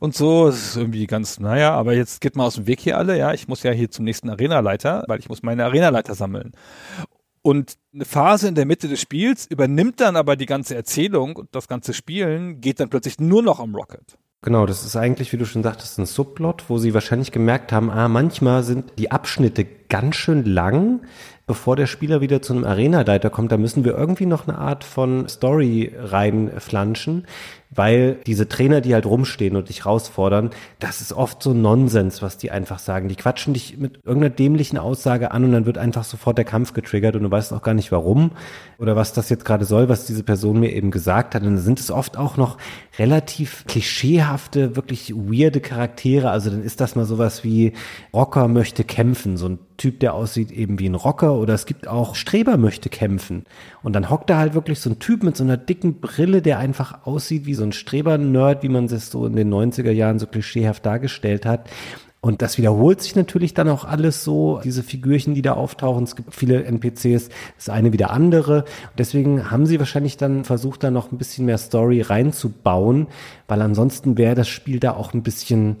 und 0.00 0.14
so. 0.14 0.48
Es 0.48 0.68
ist 0.68 0.76
irgendwie 0.76 1.06
ganz, 1.06 1.38
naja, 1.38 1.72
aber 1.72 1.94
jetzt 1.94 2.20
geht 2.20 2.36
mal 2.36 2.46
aus 2.46 2.56
dem 2.56 2.66
Weg 2.66 2.80
hier 2.80 2.98
alle, 2.98 3.16
ja. 3.16 3.32
Ich 3.32 3.48
muss 3.48 3.62
ja 3.62 3.70
hier 3.70 3.90
zum 3.90 4.04
nächsten 4.04 4.28
Arenaleiter, 4.28 5.04
weil 5.06 5.20
ich 5.20 5.28
muss 5.28 5.42
meine 5.42 5.64
Arenaleiter 5.64 6.14
sammeln. 6.14 6.52
Und 7.42 7.74
eine 7.94 8.04
Phase 8.04 8.48
in 8.48 8.56
der 8.56 8.66
Mitte 8.66 8.88
des 8.88 9.00
Spiels 9.00 9.46
übernimmt 9.46 10.00
dann 10.00 10.16
aber 10.16 10.34
die 10.34 10.46
ganze 10.46 10.74
Erzählung 10.74 11.36
und 11.36 11.54
das 11.54 11.68
ganze 11.68 11.94
Spielen 11.94 12.60
geht 12.60 12.80
dann 12.80 12.90
plötzlich 12.90 13.20
nur 13.20 13.42
noch 13.42 13.60
um 13.60 13.74
Rocket. 13.74 14.18
Genau, 14.42 14.66
das 14.66 14.84
ist 14.84 14.96
eigentlich, 14.96 15.32
wie 15.32 15.38
du 15.38 15.46
schon 15.46 15.62
sagtest, 15.62 15.98
ein 15.98 16.06
Subplot, 16.06 16.64
wo 16.68 16.78
sie 16.78 16.94
wahrscheinlich 16.94 17.32
gemerkt 17.32 17.72
haben, 17.72 17.90
ah, 17.90 18.08
manchmal 18.08 18.62
sind 18.62 18.92
die 18.98 19.10
Abschnitte 19.10 19.64
ganz 19.64 20.16
schön 20.16 20.44
lang, 20.44 21.00
bevor 21.46 21.76
der 21.76 21.86
Spieler 21.86 22.20
wieder 22.20 22.42
zu 22.42 22.52
einem 22.52 22.64
Arenaleiter 22.64 23.30
kommt. 23.30 23.52
Da 23.52 23.56
müssen 23.56 23.84
wir 23.84 23.96
irgendwie 23.96 24.26
noch 24.26 24.48
eine 24.48 24.58
Art 24.58 24.84
von 24.84 25.28
Story 25.28 25.94
reinflanschen, 25.96 27.26
weil 27.76 28.18
diese 28.26 28.48
Trainer, 28.48 28.80
die 28.80 28.94
halt 28.94 29.06
rumstehen 29.06 29.56
und 29.56 29.68
dich 29.68 29.84
herausfordern, 29.84 30.50
das 30.78 31.00
ist 31.00 31.12
oft 31.12 31.42
so 31.42 31.52
Nonsens, 31.52 32.22
was 32.22 32.38
die 32.38 32.50
einfach 32.50 32.78
sagen. 32.78 33.08
Die 33.08 33.16
quatschen 33.16 33.54
dich 33.54 33.78
mit 33.78 34.00
irgendeiner 34.04 34.34
dämlichen 34.34 34.78
Aussage 34.78 35.30
an 35.30 35.44
und 35.44 35.52
dann 35.52 35.66
wird 35.66 35.78
einfach 35.78 36.04
sofort 36.04 36.38
der 36.38 36.44
Kampf 36.44 36.72
getriggert 36.72 37.16
und 37.16 37.22
du 37.22 37.30
weißt 37.30 37.52
auch 37.52 37.62
gar 37.62 37.74
nicht 37.74 37.92
warum 37.92 38.32
oder 38.78 38.96
was 38.96 39.12
das 39.12 39.28
jetzt 39.28 39.44
gerade 39.44 39.64
soll, 39.64 39.88
was 39.88 40.06
diese 40.06 40.22
Person 40.22 40.60
mir 40.60 40.72
eben 40.72 40.90
gesagt 40.90 41.34
hat. 41.34 41.42
Und 41.42 41.48
dann 41.48 41.58
sind 41.58 41.80
es 41.80 41.90
oft 41.90 42.16
auch 42.16 42.36
noch 42.36 42.58
relativ 42.98 43.64
klischeehafte, 43.66 44.76
wirklich 44.76 45.14
weirde 45.14 45.60
Charaktere. 45.60 46.30
Also 46.30 46.50
dann 46.50 46.62
ist 46.62 46.80
das 46.80 46.96
mal 46.96 47.04
sowas 47.04 47.44
wie 47.44 47.72
Rocker 48.12 48.48
möchte 48.48 48.84
kämpfen, 48.84 49.36
so 49.36 49.48
ein 49.48 49.58
Typ, 49.76 50.00
der 50.00 50.14
aussieht 50.14 50.50
eben 50.52 50.78
wie 50.78 50.88
ein 50.88 50.94
Rocker 50.94 51.34
oder 51.34 51.52
es 51.52 51.66
gibt 51.66 51.86
auch 51.86 52.14
Streber 52.14 52.56
möchte 52.56 52.88
kämpfen. 52.88 53.44
Und 53.82 53.92
dann 53.92 54.08
hockt 54.08 54.30
da 54.30 54.38
halt 54.38 54.54
wirklich 54.54 54.80
so 54.80 54.88
ein 54.88 54.98
Typ 54.98 55.22
mit 55.22 55.36
so 55.36 55.44
einer 55.44 55.58
dicken 55.58 56.00
Brille, 56.00 56.40
der 56.40 56.58
einfach 56.58 57.06
aussieht 57.06 57.44
wie 57.44 57.54
so 57.54 57.62
ein 57.68 57.72
Streber-Nerd, 57.72 58.62
wie 58.62 58.68
man 58.68 58.86
es 58.86 59.10
so 59.10 59.26
in 59.26 59.36
den 59.36 59.52
90er 59.52 59.90
Jahren 59.90 60.18
so 60.18 60.26
klischeehaft 60.26 60.84
dargestellt 60.84 61.46
hat. 61.46 61.68
Und 62.26 62.42
das 62.42 62.58
wiederholt 62.58 63.00
sich 63.02 63.14
natürlich 63.14 63.54
dann 63.54 63.68
auch 63.68 63.84
alles 63.84 64.24
so, 64.24 64.60
diese 64.64 64.82
Figürchen, 64.82 65.34
die 65.34 65.42
da 65.42 65.52
auftauchen. 65.52 66.02
Es 66.02 66.16
gibt 66.16 66.34
viele 66.34 66.64
NPCs, 66.64 67.28
das 67.56 67.68
eine 67.68 67.92
wie 67.92 67.98
der 67.98 68.10
andere. 68.10 68.62
Und 68.62 68.98
deswegen 68.98 69.50
haben 69.52 69.64
sie 69.64 69.78
wahrscheinlich 69.78 70.16
dann 70.16 70.44
versucht, 70.44 70.82
da 70.82 70.90
noch 70.90 71.12
ein 71.12 71.18
bisschen 71.18 71.46
mehr 71.46 71.58
Story 71.58 72.00
reinzubauen, 72.00 73.06
weil 73.46 73.62
ansonsten 73.62 74.18
wäre 74.18 74.34
das 74.34 74.48
Spiel 74.48 74.80
da 74.80 74.94
auch 74.94 75.14
ein 75.14 75.22
bisschen 75.22 75.76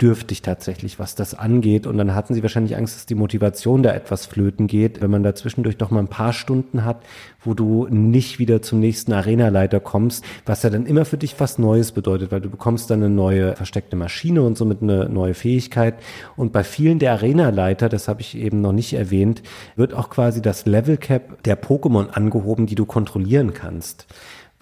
dürftig 0.00 0.42
tatsächlich, 0.42 0.98
was 0.98 1.14
das 1.14 1.34
angeht. 1.34 1.86
Und 1.86 1.98
dann 1.98 2.14
hatten 2.14 2.34
sie 2.34 2.42
wahrscheinlich 2.42 2.76
Angst, 2.76 2.96
dass 2.96 3.06
die 3.06 3.14
Motivation 3.14 3.84
da 3.84 3.92
etwas 3.92 4.26
flöten 4.26 4.66
geht, 4.66 5.00
wenn 5.00 5.10
man 5.10 5.22
da 5.22 5.36
zwischendurch 5.36 5.76
doch 5.76 5.90
mal 5.90 6.00
ein 6.00 6.08
paar 6.08 6.32
Stunden 6.32 6.84
hat, 6.84 7.04
wo 7.40 7.54
du 7.54 7.86
nicht 7.88 8.40
wieder 8.40 8.60
zum 8.60 8.80
nächsten 8.80 9.12
Arenaleiter 9.12 9.78
kommst, 9.78 10.24
was 10.46 10.64
ja 10.64 10.70
dann 10.70 10.86
immer 10.86 11.04
für 11.04 11.16
dich 11.16 11.38
was 11.38 11.58
Neues 11.58 11.92
bedeutet, 11.92 12.32
weil 12.32 12.40
du 12.40 12.50
bekommst 12.50 12.90
dann 12.90 13.04
eine 13.04 13.14
neue 13.14 13.54
versteckte 13.54 13.94
Maschine 13.94 14.42
und 14.42 14.58
somit 14.58 14.82
eine 14.82 15.08
neue 15.08 15.34
Fähigkeit. 15.34 15.94
Und 16.36 16.52
bei 16.52 16.64
vielen 16.64 16.98
der 16.98 17.12
Arenaleiter, 17.12 17.88
das 17.88 18.08
habe 18.08 18.20
ich 18.20 18.36
eben 18.36 18.60
noch 18.60 18.72
nicht 18.72 18.94
erwähnt, 18.94 19.42
wird 19.76 19.94
auch 19.94 20.10
quasi 20.10 20.42
das 20.42 20.66
Level 20.66 20.96
Cap 20.96 21.40
der 21.44 21.60
Pokémon 21.60 22.08
angehoben, 22.08 22.66
die 22.66 22.74
du 22.74 22.84
kontrollieren 22.84 23.54
kannst. 23.54 24.06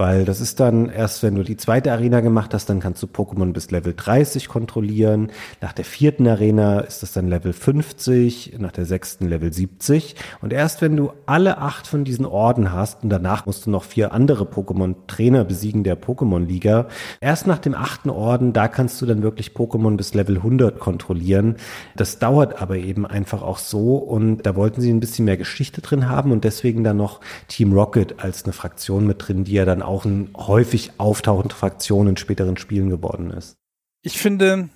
Weil 0.02 0.24
das 0.24 0.40
ist 0.40 0.58
dann 0.58 0.88
erst, 0.88 1.22
wenn 1.22 1.36
du 1.36 1.44
die 1.44 1.56
zweite 1.56 1.92
Arena 1.92 2.22
gemacht 2.22 2.54
hast, 2.54 2.68
dann 2.68 2.80
kannst 2.80 3.00
du 3.04 3.06
Pokémon 3.06 3.52
bis 3.52 3.70
Level 3.70 3.94
30 3.96 4.48
kontrollieren. 4.48 5.30
Nach 5.60 5.72
der 5.72 5.84
vierten 5.84 6.26
Arena 6.26 6.80
ist 6.80 7.04
das 7.04 7.12
dann 7.12 7.28
Level 7.28 7.52
50, 7.52 8.56
nach 8.58 8.72
der 8.72 8.84
sechsten 8.84 9.28
Level 9.28 9.52
70. 9.52 10.16
Und 10.40 10.52
erst 10.52 10.82
wenn 10.82 10.96
du 10.96 11.12
alle 11.24 11.58
acht 11.58 11.86
von 11.86 12.02
diesen 12.02 12.26
Orden 12.26 12.72
hast 12.72 13.04
und 13.04 13.10
danach 13.10 13.46
musst 13.46 13.66
du 13.66 13.70
noch 13.70 13.84
vier 13.84 14.12
andere 14.12 14.42
Pokémon-Trainer 14.42 15.44
besiegen 15.44 15.84
der 15.84 15.96
Pokémon-Liga, 15.96 16.88
erst 17.20 17.46
nach 17.46 17.58
dem 17.60 17.76
achten 17.76 18.10
Orden, 18.10 18.52
da 18.52 18.66
kannst 18.66 19.00
du 19.02 19.06
dann 19.06 19.22
wirklich 19.22 19.52
Pokémon 19.52 19.96
bis 19.96 20.14
Level 20.14 20.38
100 20.38 20.80
kontrollieren. 20.80 21.58
Das 21.94 22.18
dauert 22.18 22.60
aber 22.60 22.74
eben 22.76 23.06
einfach 23.06 23.42
auch 23.42 23.58
so 23.58 23.98
und 23.98 24.46
da 24.46 24.56
wollten 24.56 24.80
sie 24.80 24.92
ein 24.92 24.98
bisschen 24.98 25.26
mehr 25.26 25.36
Geschichte 25.36 25.80
drin 25.80 26.08
haben 26.08 26.32
und 26.32 26.42
deswegen 26.42 26.82
dann 26.82 26.96
noch 26.96 27.20
Team 27.46 27.72
Rocket 27.72 28.18
als 28.18 28.42
eine 28.42 28.52
Fraktion 28.52 29.06
mit 29.06 29.28
drin, 29.28 29.44
die 29.44 29.52
ja 29.52 29.64
dann 29.64 29.80
eine 30.04 30.28
häufig 30.36 30.92
auftauchende 30.98 31.54
Fraktion 31.54 32.08
in 32.08 32.16
späteren 32.16 32.56
Spielen 32.56 32.90
geworden 32.90 33.30
ist. 33.30 33.56
Ich 34.02 34.18
finde, 34.18 34.68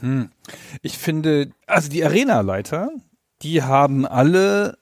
hm, 0.00 0.30
ich 0.82 0.98
finde, 0.98 1.50
also 1.66 1.88
die 1.88 2.04
Arena-Leiter, 2.04 2.90
die 3.42 3.62
haben 3.62 4.06
alle 4.06 4.78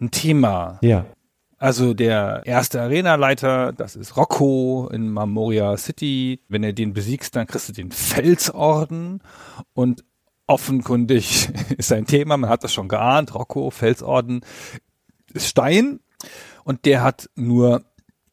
ein 0.00 0.10
Thema. 0.10 0.78
Ja. 0.82 1.06
Also 1.60 1.92
der 1.92 2.42
erste 2.46 2.80
Arenaleiter, 2.80 3.72
das 3.74 3.94
ist 3.94 4.16
Rocco 4.16 4.88
in 4.90 5.12
Memoria 5.12 5.76
City. 5.76 6.40
Wenn 6.48 6.64
er 6.64 6.72
den 6.72 6.94
besiegst, 6.94 7.36
dann 7.36 7.46
kriegst 7.46 7.68
du 7.68 7.74
den 7.74 7.92
Felsorden. 7.92 9.22
Und 9.74 10.02
offenkundig 10.46 11.50
ist 11.76 11.88
sein 11.88 12.06
Thema, 12.06 12.38
man 12.38 12.48
hat 12.48 12.64
das 12.64 12.72
schon 12.72 12.88
geahnt, 12.88 13.34
Rocco, 13.34 13.70
Felsorden, 13.70 14.40
ist 15.34 15.48
Stein. 15.48 16.00
Und 16.64 16.86
der 16.86 17.02
hat 17.02 17.28
nur 17.34 17.84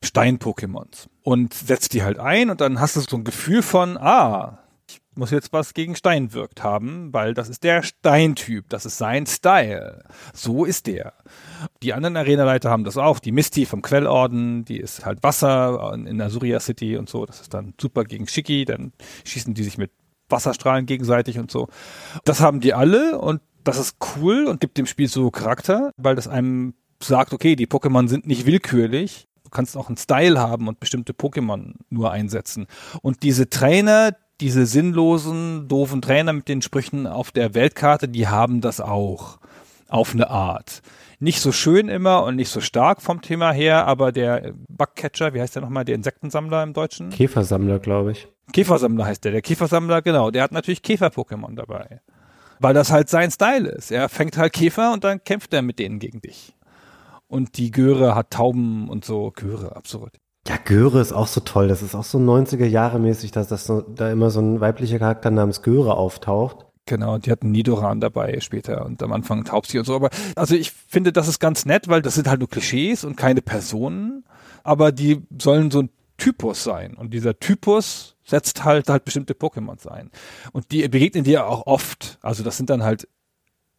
Stein-Pokémons. 0.03 1.07
Und 1.23 1.53
setzt 1.53 1.93
die 1.93 2.03
halt 2.03 2.19
ein 2.19 2.49
und 2.49 2.61
dann 2.61 2.79
hast 2.79 2.95
du 2.95 3.01
so 3.01 3.17
ein 3.17 3.23
Gefühl 3.23 3.61
von, 3.61 3.97
ah, 3.97 4.59
muss 5.17 5.31
jetzt 5.31 5.51
was 5.51 5.73
gegen 5.73 5.95
Stein 5.95 6.33
wirkt 6.33 6.63
haben, 6.63 7.11
weil 7.11 7.33
das 7.33 7.49
ist 7.49 7.63
der 7.63 7.83
Steintyp, 7.83 8.69
das 8.69 8.85
ist 8.85 8.97
sein 8.97 9.25
Style. 9.25 10.03
So 10.33 10.63
ist 10.63 10.87
der. 10.87 11.13
Die 11.83 11.93
anderen 11.93 12.15
Arenaleiter 12.15 12.69
haben 12.69 12.83
das 12.83 12.97
auch. 12.97 13.19
Die 13.19 13.31
Misty 13.31 13.65
vom 13.65 13.81
Quellorden, 13.81 14.63
die 14.63 14.77
ist 14.77 15.05
halt 15.05 15.23
Wasser 15.23 15.93
in 15.93 16.21
Azuria 16.21 16.59
City 16.59 16.97
und 16.97 17.09
so. 17.09 17.25
Das 17.25 17.41
ist 17.41 17.53
dann 17.53 17.73
super 17.81 18.03
gegen 18.03 18.27
Shiki. 18.27 18.65
Dann 18.65 18.93
schießen 19.25 19.53
die 19.53 19.63
sich 19.63 19.77
mit 19.77 19.91
Wasserstrahlen 20.29 20.85
gegenseitig 20.85 21.39
und 21.39 21.51
so. 21.51 21.67
Das 22.23 22.39
haben 22.39 22.59
die 22.59 22.73
alle 22.73 23.17
und 23.17 23.41
das 23.63 23.79
ist 23.79 23.97
cool 24.15 24.45
und 24.45 24.61
gibt 24.61 24.77
dem 24.77 24.85
Spiel 24.85 25.07
so 25.07 25.31
Charakter, 25.31 25.91
weil 25.97 26.15
das 26.15 26.27
einem 26.27 26.73
sagt, 27.01 27.33
okay, 27.33 27.55
die 27.55 27.67
Pokémon 27.67 28.07
sind 28.07 28.27
nicht 28.27 28.45
willkürlich. 28.45 29.27
Du 29.47 29.51
kannst 29.51 29.77
auch 29.77 29.87
einen 29.87 29.95
Style 29.95 30.41
haben 30.41 30.67
und 30.67 30.81
bestimmte 30.81 31.13
Pokémon 31.13 31.75
nur 31.89 32.11
einsetzen. 32.11 32.67
Und 33.01 33.23
diese 33.23 33.49
Trainer, 33.49 34.11
diese 34.41 34.65
sinnlosen, 34.65 35.69
doofen 35.69 36.01
Trainer 36.01 36.33
mit 36.33 36.49
den 36.49 36.61
Sprüchen 36.61 37.07
auf 37.07 37.31
der 37.31 37.53
Weltkarte, 37.53 38.09
die 38.09 38.27
haben 38.27 38.59
das 38.59 38.81
auch. 38.81 39.37
Auf 39.87 40.13
eine 40.13 40.29
Art. 40.29 40.81
Nicht 41.19 41.39
so 41.39 41.53
schön 41.53 41.87
immer 41.87 42.25
und 42.25 42.35
nicht 42.35 42.49
so 42.49 42.59
stark 42.59 43.01
vom 43.01 43.21
Thema 43.21 43.53
her, 43.53 43.87
aber 43.87 44.11
der 44.11 44.53
Bugcatcher, 44.67 45.33
wie 45.33 45.39
heißt 45.39 45.55
der 45.55 45.61
nochmal, 45.61 45.85
der 45.85 45.95
Insektensammler 45.95 46.61
im 46.61 46.73
Deutschen? 46.73 47.09
Käfersammler, 47.09 47.79
glaube 47.79 48.11
ich. 48.11 48.27
Käfersammler 48.51 49.05
heißt 49.05 49.23
der. 49.23 49.31
Der 49.31 49.41
Käfersammler, 49.41 50.01
genau, 50.01 50.29
der 50.29 50.43
hat 50.43 50.51
natürlich 50.51 50.81
Käfer-Pokémon 50.81 51.55
dabei. 51.55 52.01
Weil 52.59 52.73
das 52.73 52.91
halt 52.91 53.07
sein 53.07 53.31
Style 53.31 53.69
ist. 53.69 53.91
Er 53.91 54.09
fängt 54.09 54.35
halt 54.37 54.51
Käfer 54.51 54.91
und 54.91 55.05
dann 55.05 55.23
kämpft 55.23 55.53
er 55.53 55.61
mit 55.61 55.79
denen 55.79 55.99
gegen 55.99 56.19
dich. 56.19 56.53
Und 57.28 57.57
die 57.57 57.71
Göre 57.71 58.15
hat 58.15 58.32
Tauben 58.32 58.89
und 58.89 59.03
so. 59.03 59.32
Göre, 59.36 59.75
absurd. 59.75 60.17
Ja, 60.47 60.55
Göre 60.63 61.01
ist 61.01 61.11
auch 61.11 61.28
so 61.28 61.41
toll. 61.41 61.67
Das 61.67 61.82
ist 61.82 61.93
auch 61.93 62.05
so 62.05 62.17
90er 62.17 62.65
Jahre 62.65 62.99
mäßig, 62.99 63.32
dass 63.32 63.49
das 63.49 63.65
so, 63.65 63.82
da 63.82 64.11
immer 64.11 64.30
so 64.30 64.39
ein 64.39 64.61
weiblicher 64.61 64.97
Charakter 64.97 65.30
namens 65.30 65.61
Göre 65.61 65.95
auftaucht. 65.95 66.65
Genau, 66.86 67.17
die 67.17 67.32
hatten 67.32 67.51
Nidoran 67.51 67.99
dabei 67.99 68.39
später 68.39 68.86
und 68.86 69.03
am 69.03 69.11
Anfang 69.11 69.43
Taubsi 69.43 69.78
und 69.78 69.84
so. 69.84 69.93
Aber 69.93 70.09
also 70.36 70.55
ich 70.55 70.71
finde, 70.71 71.11
das 71.11 71.28
ist 71.28 71.39
ganz 71.39 71.65
nett, 71.65 71.89
weil 71.89 72.01
das 72.01 72.15
sind 72.15 72.30
halt 72.30 72.39
nur 72.39 72.49
Klischees 72.49 73.03
und 73.03 73.17
keine 73.17 73.41
Personen. 73.41 74.23
Aber 74.63 74.93
die 74.93 75.21
sollen 75.38 75.69
so 75.69 75.82
ein 75.82 75.89
Typus 76.15 76.63
sein. 76.63 76.93
Und 76.93 77.13
dieser 77.13 77.39
Typus 77.39 78.15
setzt 78.23 78.63
halt 78.63 78.89
halt 78.89 79.03
bestimmte 79.03 79.34
Pokémons 79.34 79.86
ein. 79.88 80.11
Und 80.53 80.71
die 80.71 80.88
begegnen 80.88 81.25
dir 81.25 81.47
auch 81.47 81.67
oft. 81.67 82.19
Also 82.21 82.43
das 82.43 82.55
sind 82.55 82.69
dann 82.69 82.84
halt 82.84 83.07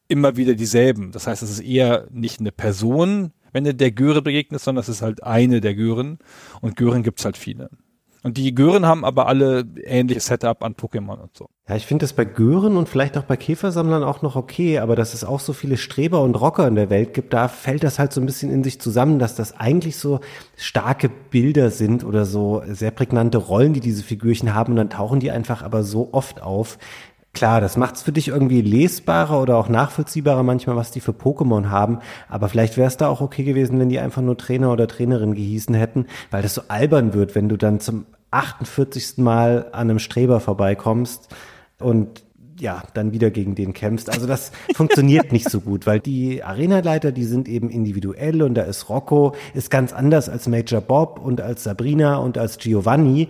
immer 0.07 0.37
wieder 0.37 0.55
dieselben. 0.55 1.13
Das 1.13 1.27
heißt, 1.27 1.43
es 1.43 1.51
ist 1.51 1.61
eher 1.61 2.07
nicht 2.11 2.41
eine 2.41 2.53
Person, 2.53 3.33
wenn 3.59 3.65
du 3.65 3.75
der 3.75 3.91
Göre 3.91 4.23
begegnest, 4.23 4.65
sondern 4.65 4.83
es 4.83 4.89
ist 4.89 5.03
halt 5.03 5.25
eine 5.25 5.61
der 5.61 5.75
Gören. 5.75 6.19
Und 6.61 6.77
Gören 6.77 7.03
gibt's 7.03 7.25
halt 7.25 7.37
viele. 7.37 7.71
Und 8.23 8.37
die 8.37 8.55
Gören 8.55 8.87
haben 8.87 9.05
aber 9.05 9.27
alle 9.27 9.65
ähnliches 9.85 10.27
Setup 10.27 10.63
an 10.63 10.75
Pokémon 10.75 11.19
und 11.19 11.37
so. 11.37 11.49
Ja, 11.69 11.75
ich 11.75 11.87
finde 11.87 12.05
das 12.05 12.13
bei 12.13 12.25
Gören 12.25 12.77
und 12.77 12.89
vielleicht 12.89 13.19
auch 13.19 13.25
bei 13.25 13.37
Käfersammlern 13.37 14.05
auch 14.05 14.23
noch 14.23 14.37
okay, 14.37 14.79
aber 14.79 14.95
dass 14.95 15.13
es 15.13 15.25
auch 15.25 15.41
so 15.41 15.53
viele 15.53 15.77
Streber 15.77 16.23
und 16.23 16.37
Rocker 16.37 16.69
in 16.69 16.77
der 16.77 16.89
Welt 16.89 17.15
gibt, 17.15 17.33
da 17.33 17.49
fällt 17.49 17.83
das 17.83 17.99
halt 17.99 18.13
so 18.13 18.21
ein 18.21 18.27
bisschen 18.27 18.53
in 18.53 18.63
sich 18.63 18.81
zusammen, 18.81 19.19
dass 19.19 19.35
das 19.35 19.59
eigentlich 19.59 19.97
so 19.97 20.21
starke 20.57 21.09
Bilder 21.09 21.71
sind 21.71 22.05
oder 22.05 22.27
so 22.27 22.63
sehr 22.69 22.93
prägnante 22.93 23.39
Rollen, 23.39 23.73
die 23.73 23.81
diese 23.81 24.05
Figürchen 24.05 24.55
haben 24.55 24.73
und 24.73 24.77
dann 24.77 24.91
tauchen 24.91 25.19
die 25.19 25.33
einfach 25.33 25.63
aber 25.63 25.83
so 25.83 26.11
oft 26.13 26.43
auf, 26.43 26.79
Klar, 27.39 27.61
das 27.61 27.77
macht 27.77 27.95
es 27.95 28.03
für 28.03 28.11
dich 28.11 28.27
irgendwie 28.27 28.63
lesbarer 28.63 29.41
oder 29.41 29.59
auch 29.59 29.69
nachvollziehbarer 29.69 30.43
manchmal, 30.43 30.75
was 30.75 30.91
die 30.91 30.99
für 30.99 31.13
Pokémon 31.13 31.69
haben. 31.69 32.01
Aber 32.29 32.49
vielleicht 32.49 32.77
wäre 32.77 32.89
es 32.89 32.97
da 32.97 33.07
auch 33.07 33.21
okay 33.21 33.45
gewesen, 33.45 33.79
wenn 33.79 33.89
die 33.89 34.01
einfach 34.01 34.23
nur 34.23 34.37
Trainer 34.37 34.73
oder 34.73 34.89
Trainerin 34.89 35.37
gehießen 35.37 35.73
hätten, 35.73 36.07
weil 36.33 36.43
das 36.43 36.55
so 36.55 36.63
albern 36.67 37.15
wird, 37.15 37.37
wenn 37.37 37.49
du 37.49 37.57
dann 37.57 37.79
zum 37.79 38.07
48. 38.33 39.19
Mal 39.19 39.67
an 39.71 39.89
einem 39.89 40.01
Streber 40.01 40.41
vorbeikommst 40.41 41.29
und 41.79 42.25
ja, 42.59 42.83
dann 42.95 43.13
wieder 43.13 43.31
gegen 43.31 43.55
den 43.55 43.73
kämpfst. 43.73 44.11
Also 44.11 44.27
das 44.27 44.51
funktioniert 44.75 45.31
nicht 45.31 45.49
so 45.49 45.61
gut, 45.61 45.87
weil 45.87 46.01
die 46.01 46.43
Arenaleiter, 46.43 47.13
die 47.13 47.23
sind 47.23 47.49
eben 47.49 47.71
individuell 47.71 48.43
und 48.43 48.55
da 48.55 48.63
ist 48.63 48.89
Rocco, 48.89 49.37
ist 49.55 49.71
ganz 49.71 49.93
anders 49.93 50.29
als 50.29 50.49
Major 50.49 50.81
Bob 50.81 51.21
und 51.25 51.41
als 51.41 51.63
Sabrina 51.63 52.17
und 52.17 52.37
als 52.37 52.59
Giovanni. 52.59 53.29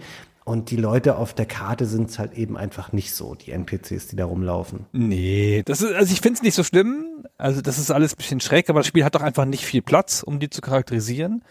Und 0.49 0.71
die 0.71 0.77
Leute 0.77 1.17
auf 1.17 1.35
der 1.35 1.45
Karte 1.45 1.85
sind 1.85 2.09
es 2.09 2.19
halt 2.19 2.33
eben 2.33 2.57
einfach 2.57 2.91
nicht 2.93 3.13
so, 3.13 3.35
die 3.35 3.53
NPCs, 3.53 4.07
die 4.07 4.17
da 4.17 4.25
rumlaufen. 4.25 4.87
Nee, 4.93 5.63
das 5.63 5.83
ist, 5.83 5.93
also 5.93 6.11
ich 6.11 6.23
finde 6.23 6.39
es 6.39 6.43
nicht 6.43 6.55
so 6.55 6.65
schlimm. 6.65 7.05
Also 7.37 7.61
das 7.61 7.77
ist 7.77 7.91
alles 7.91 8.15
ein 8.15 8.17
bisschen 8.17 8.41
schräg, 8.41 8.71
aber 8.71 8.81
das 8.81 8.87
Spiel 8.87 9.05
hat 9.05 9.15
doch 9.15 9.21
einfach 9.21 9.45
nicht 9.45 9.67
viel 9.67 9.83
Platz, 9.83 10.23
um 10.23 10.39
die 10.39 10.49
zu 10.49 10.63
charakterisieren. 10.63 11.45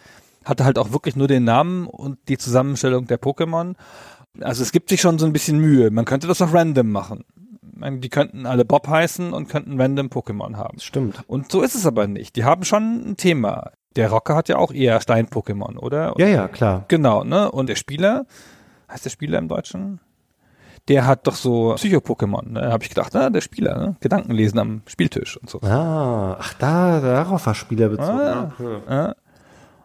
Hatte 0.45 0.65
halt 0.65 0.79
auch 0.79 0.93
wirklich 0.93 1.15
nur 1.15 1.27
den 1.27 1.43
Namen 1.43 1.85
und 1.85 2.17
die 2.27 2.39
Zusammenstellung 2.39 3.05
der 3.05 3.21
Pokémon. 3.21 3.75
Also 4.41 4.63
es 4.63 4.71
gibt 4.71 4.89
sich 4.89 4.99
schon 4.99 5.19
so 5.19 5.27
ein 5.27 5.33
bisschen 5.33 5.59
Mühe. 5.59 5.91
Man 5.91 6.05
könnte 6.05 6.25
das 6.25 6.41
auch 6.41 6.51
random 6.51 6.89
machen. 6.91 7.23
Die 8.01 8.09
könnten 8.09 8.47
alle 8.47 8.65
Bob 8.65 8.87
heißen 8.87 9.31
und 9.31 9.47
könnten 9.47 9.79
random 9.79 10.07
Pokémon 10.07 10.55
haben. 10.55 10.79
Stimmt. 10.79 11.23
Und 11.27 11.51
so 11.51 11.61
ist 11.61 11.75
es 11.75 11.85
aber 11.85 12.07
nicht. 12.07 12.35
Die 12.35 12.45
haben 12.45 12.63
schon 12.63 13.11
ein 13.11 13.15
Thema. 13.15 13.73
Der 13.95 14.09
Rocker 14.09 14.35
hat 14.35 14.49
ja 14.49 14.57
auch 14.57 14.71
eher 14.71 14.99
Stein-Pokémon, 15.01 15.77
oder? 15.77 16.15
Ja, 16.17 16.27
ja, 16.27 16.47
klar. 16.47 16.85
Genau, 16.87 17.23
ne? 17.23 17.51
Und 17.51 17.69
der 17.69 17.75
Spieler, 17.75 18.25
heißt 18.89 19.05
der 19.05 19.09
Spieler 19.09 19.39
im 19.39 19.47
Deutschen? 19.47 19.99
Der 20.88 21.05
hat 21.05 21.27
doch 21.27 21.35
so 21.35 21.75
Psycho-Pokémon. 21.75 22.53
Ne? 22.53 22.61
Da 22.61 22.71
habe 22.71 22.83
ich 22.83 22.89
gedacht, 22.89 23.13
ah, 23.15 23.29
der 23.29 23.41
Spieler, 23.41 23.77
ne? 23.77 23.95
Gedanken 23.99 24.31
lesen 24.31 24.57
am 24.59 24.81
Spieltisch 24.85 25.35
und 25.38 25.49
so. 25.49 25.59
Ah, 25.61 26.38
ach 26.39 26.53
da, 26.53 27.01
darauf 27.01 27.45
war 27.45 27.55
Spieler 27.55 27.89
bezogen. 27.89 28.19
Ah, 28.19 28.51
ah. 28.88 29.15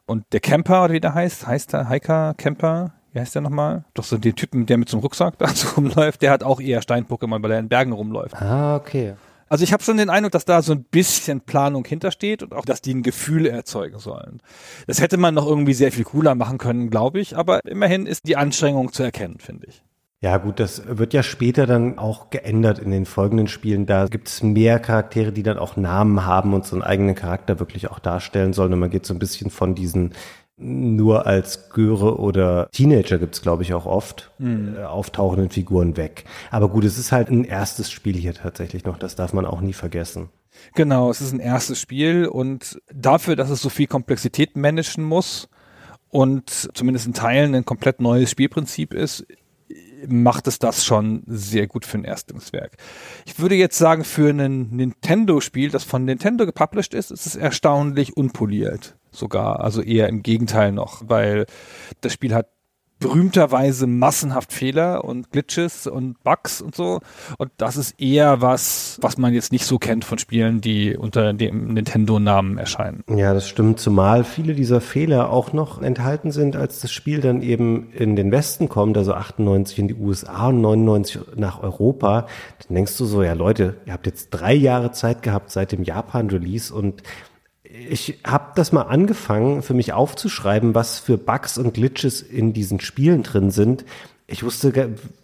Und 0.07 0.25
der 0.33 0.41
Camper, 0.41 0.85
oder 0.85 0.93
wie 0.93 1.01
der 1.01 1.15
heißt, 1.15 1.47
heißt 1.47 1.73
der 1.73 1.89
Hiker 1.89 2.35
Camper? 2.37 2.93
Wie 3.13 3.21
heißt 3.21 3.35
der 3.35 3.43
nochmal? 3.43 3.85
Doch 3.95 4.05
so 4.05 4.17
den 4.17 4.35
Typen, 4.37 4.65
der 4.67 4.79
mit 4.79 4.89
so 4.89 4.97
einem 4.97 5.03
Rucksack 5.03 5.39
da 5.39 5.49
so 5.49 5.69
rumläuft, 5.77 6.23
der 6.23 6.31
hat 6.31 6.43
auch 6.43 6.61
eher 6.61 6.81
Stein-Pokémon, 6.83 7.43
weil 7.43 7.51
er 7.51 7.59
in 7.59 7.69
Bergen 7.69 7.93
rumläuft. 7.93 8.41
Ah, 8.41 8.77
okay. 8.77 9.15
Also 9.53 9.65
ich 9.65 9.75
habe 9.75 9.83
schon 9.83 9.99
den 9.99 10.09
Eindruck, 10.09 10.33
dass 10.33 10.47
da 10.47 10.63
so 10.63 10.73
ein 10.73 10.83
bisschen 10.83 11.43
Planung 11.43 11.85
hintersteht 11.85 12.43
und 12.43 12.55
auch, 12.55 12.65
dass 12.65 12.81
die 12.81 12.95
ein 12.95 13.03
Gefühl 13.03 13.45
erzeugen 13.45 13.99
sollen. 13.99 14.41
Das 14.87 15.03
hätte 15.03 15.19
man 15.19 15.35
noch 15.35 15.47
irgendwie 15.47 15.75
sehr 15.75 15.93
viel 15.93 16.05
cooler 16.05 16.35
machen 16.35 16.57
können, 16.57 16.89
glaube 16.89 17.21
ich, 17.21 17.37
aber 17.37 17.63
immerhin 17.67 18.07
ist 18.07 18.27
die 18.27 18.39
Anstrengung 18.39 18.95
zu 18.95 19.03
erkennen, 19.03 19.41
finde 19.41 19.67
ich. 19.67 19.83
Ja 20.23 20.39
gut, 20.39 20.59
das 20.59 20.85
wird 20.87 21.13
ja 21.13 21.23
später 21.23 21.67
dann 21.67 21.99
auch 21.99 22.31
geändert 22.31 22.79
in 22.79 22.91
den 22.91 23.05
folgenden 23.05 23.47
Spielen. 23.47 23.85
Da 23.85 24.07
gibt 24.07 24.29
es 24.29 24.43
mehr 24.43 24.79
Charaktere, 24.79 25.33
die 25.33 25.43
dann 25.43 25.59
auch 25.59 25.77
Namen 25.77 26.25
haben 26.25 26.55
und 26.55 26.65
so 26.65 26.75
einen 26.75 26.83
eigenen 26.83 27.15
Charakter 27.15 27.61
wirklich 27.61 27.91
auch 27.91 27.99
darstellen 27.99 28.55
sollen. 28.55 28.73
Und 28.73 28.79
man 28.79 28.89
geht 28.89 29.05
so 29.05 29.13
ein 29.13 29.19
bisschen 29.19 29.51
von 29.51 29.75
diesen 29.75 30.15
nur 30.63 31.27
als 31.27 31.71
Göre 31.71 32.19
oder 32.19 32.69
Teenager 32.73 33.19
gibt's 33.19 33.43
glaube 33.43 33.63
ich, 33.63 33.75
auch 33.75 33.87
oft 33.87 34.31
mhm. 34.39 34.77
äh, 34.77 34.85
auftauchenden 34.85 35.51
Figuren 35.51 35.97
weg. 35.97 36.25
Aber 36.51 36.69
gut, 36.69 36.85
es 36.85 36.99
ist 36.99 37.13
halt 37.13 37.29
ein 37.29 37.45
erstes 37.45 37.91
Spiel 37.91 38.17
hier 38.17 38.35
tatsächlich 38.35 38.85
noch, 38.85 38.99
das 38.99 39.17
darf 39.17 39.33
man 39.33 39.47
auch 39.47 39.61
nie 39.61 39.73
vergessen. 39.73 40.31
Genau, 40.75 41.11
es 41.11 41.21
ist 41.21 41.33
ein 41.33 41.41
erstes 41.41 41.81
Spiel 41.81 42.27
und 42.27 42.81
dafür, 42.93 43.37
dass 43.37 43.51
es 43.51 43.61
so 43.61 43.69
viel 43.69 43.87
Komplexität 43.87 44.57
managen 44.57 45.05
muss 45.05 45.49
und 46.09 46.69
zumindest 46.75 47.07
in 47.07 47.15
Teilen 47.15 47.55
ein 47.55 47.65
komplett 47.65 48.01
neues 48.01 48.31
Spielprinzip 48.31 48.95
ist, 48.95 49.27
macht 50.07 50.47
es 50.47 50.59
das 50.59 50.85
schon 50.85 51.23
sehr 51.27 51.67
gut 51.67 51.87
für 51.87 51.99
ein 51.99 52.05
Erstlingswerk. 52.05 52.77
Ich 53.25 53.39
würde 53.39 53.55
jetzt 53.55 53.79
sagen, 53.79 54.05
für 54.05 54.31
ein 54.31 54.69
Nintendo-Spiel, 54.71 55.71
das 55.71 55.85
von 55.85 56.05
Nintendo 56.05 56.45
gepublished 56.45 56.95
ist, 56.95 57.11
ist 57.11 57.27
es 57.27 57.37
erstaunlich 57.37 58.17
unpoliert 58.17 58.97
sogar. 59.13 59.61
Also 59.61 59.83
eher 59.83 60.09
im 60.09 60.23
Gegenteil 60.23 60.73
noch, 60.73 61.03
weil 61.07 61.47
das 62.01 62.13
Spiel 62.13 62.35
hat 62.35 62.49
berühmterweise 63.03 63.87
massenhaft 63.87 64.53
Fehler 64.53 65.05
und 65.05 65.31
Glitches 65.33 65.87
und 65.87 66.23
Bugs 66.23 66.63
und 66.63 66.75
so. 66.75 67.01
Und 67.37 67.51
das 67.57 67.77
ist 67.77 68.01
eher 68.01 68.41
was, 68.41 68.99
was 69.03 69.19
man 69.19 69.35
jetzt 69.35 69.53
nicht 69.53 69.67
so 69.67 69.79
kennt 69.79 70.05
von 70.05 70.19
Spielen, 70.19 70.61
die 70.61 70.97
unter 70.97 71.33
dem 71.33 71.75
Nintendo-Namen 71.75 72.59
erscheinen. 72.59 73.03
Ja, 73.15 73.35
das 73.35 73.49
stimmt. 73.49 73.81
Zumal 73.81 74.25
viele 74.25 74.55
dieser 74.55 74.81
Fehler 74.81 75.31
auch 75.31 75.53
noch 75.53 75.83
enthalten 75.83 76.31
sind, 76.31 76.57
als 76.57 76.81
das 76.81 76.93
Spiel 76.93 77.21
dann 77.21 77.43
eben 77.43 77.91
in 77.93 78.17
den 78.17 78.31
Westen 78.31 78.69
kommt, 78.69 78.97
also 78.97 79.15
98 79.15 79.79
in 79.81 79.89
die 79.89 79.95
USA 79.95 80.49
und 80.49 80.61
99 80.61 81.21
nach 81.37 81.63
Europa. 81.63 82.27
Dann 82.67 82.77
denkst 82.77 82.97
du 82.97 83.05
so, 83.05 83.23
ja 83.23 83.33
Leute, 83.33 83.77
ihr 83.85 83.93
habt 83.93 84.07
jetzt 84.07 84.31
drei 84.31 84.55
Jahre 84.55 84.93
Zeit 84.93 85.23
gehabt 85.23 85.51
seit 85.51 85.73
dem 85.73 85.83
Japan-Release 85.83 86.73
und 86.73 87.03
ich 87.73 88.19
habe 88.25 88.53
das 88.55 88.73
mal 88.73 88.83
angefangen, 88.83 89.63
für 89.63 89.73
mich 89.73 89.93
aufzuschreiben, 89.93 90.75
was 90.75 90.99
für 90.99 91.17
Bugs 91.17 91.57
und 91.57 91.75
Glitches 91.75 92.21
in 92.21 92.53
diesen 92.53 92.81
Spielen 92.81 93.23
drin 93.23 93.51
sind. 93.51 93.85
ich 94.27 94.43
wusste 94.43 94.73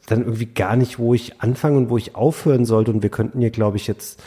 dann 0.07 0.21
irgendwie 0.21 0.47
gar 0.47 0.77
nicht, 0.77 0.99
wo 0.99 1.15
ich 1.15 1.41
anfangen 1.41 1.77
und 1.77 1.91
wo 1.91 1.99
ich 1.99 2.15
aufhören 2.15 2.65
sollte. 2.65 2.91
Und 2.91 3.03
wir 3.03 3.11
könnten 3.11 3.41
hier, 3.41 3.51
glaube 3.51 3.77
ich, 3.77 3.87
jetzt, 3.87 4.23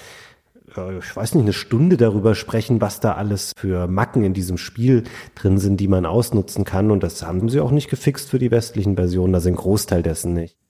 ich 0.67 1.15
weiß 1.15 1.35
nicht, 1.35 1.43
eine 1.43 1.53
Stunde 1.53 1.97
darüber 1.97 2.35
sprechen, 2.35 2.81
was 2.81 2.99
da 2.99 3.13
alles 3.13 3.53
für 3.57 3.87
Macken 3.87 4.23
in 4.23 4.33
diesem 4.33 4.57
Spiel 4.57 5.03
drin 5.35 5.57
sind, 5.57 5.77
die 5.77 5.87
man 5.87 6.05
ausnutzen 6.05 6.63
kann. 6.63 6.91
Und 6.91 7.03
das 7.03 7.23
haben 7.23 7.49
sie 7.49 7.59
auch 7.59 7.71
nicht 7.71 7.89
gefixt 7.89 8.29
für 8.29 8.39
die 8.39 8.51
westlichen 8.51 8.95
Versionen. 8.95 9.33
Da 9.33 9.39
sind 9.39 9.55
Großteil 9.55 10.03
dessen 10.03 10.33
nicht 10.33 10.60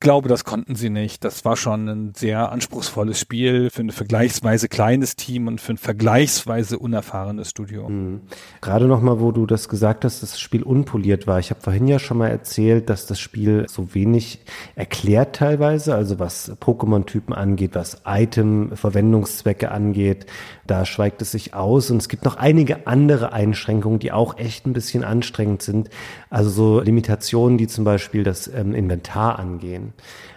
glaube, 0.00 0.28
das 0.30 0.44
konnten 0.44 0.74
sie 0.74 0.88
nicht. 0.88 1.24
Das 1.24 1.44
war 1.44 1.56
schon 1.56 1.88
ein 1.88 2.14
sehr 2.14 2.50
anspruchsvolles 2.50 3.20
Spiel 3.20 3.68
für 3.70 3.82
ein 3.82 3.90
vergleichsweise 3.90 4.68
kleines 4.68 5.14
Team 5.14 5.46
und 5.46 5.60
für 5.60 5.74
ein 5.74 5.78
vergleichsweise 5.78 6.78
unerfahrenes 6.78 7.50
Studio. 7.50 7.88
Mhm. 7.88 8.22
Gerade 8.62 8.86
nochmal, 8.86 9.20
wo 9.20 9.30
du 9.30 9.44
das 9.44 9.68
gesagt 9.68 10.06
hast, 10.06 10.22
dass 10.22 10.32
das 10.32 10.40
Spiel 10.40 10.62
unpoliert 10.62 11.26
war. 11.26 11.38
Ich 11.38 11.50
habe 11.50 11.60
vorhin 11.60 11.86
ja 11.86 11.98
schon 11.98 12.16
mal 12.16 12.28
erzählt, 12.28 12.88
dass 12.88 13.06
das 13.06 13.20
Spiel 13.20 13.66
so 13.68 13.94
wenig 13.94 14.40
erklärt 14.74 15.36
teilweise, 15.36 15.94
also 15.94 16.18
was 16.18 16.50
Pokémon-Typen 16.60 17.34
angeht, 17.34 17.74
was 17.74 18.02
Item-Verwendungszwecke 18.06 19.70
angeht. 19.70 20.24
Da 20.66 20.86
schweigt 20.86 21.20
es 21.20 21.32
sich 21.32 21.52
aus 21.52 21.90
und 21.90 21.98
es 21.98 22.08
gibt 22.08 22.24
noch 22.24 22.36
einige 22.36 22.86
andere 22.86 23.32
Einschränkungen, 23.32 23.98
die 23.98 24.12
auch 24.12 24.38
echt 24.38 24.66
ein 24.66 24.72
bisschen 24.72 25.04
anstrengend 25.04 25.60
sind. 25.62 25.90
Also 26.30 26.48
so 26.48 26.80
Limitationen, 26.80 27.58
die 27.58 27.66
zum 27.66 27.84
Beispiel 27.84 28.22
das 28.22 28.48
ähm, 28.48 28.74
Inventar 28.74 29.38
angehen. 29.38 29.89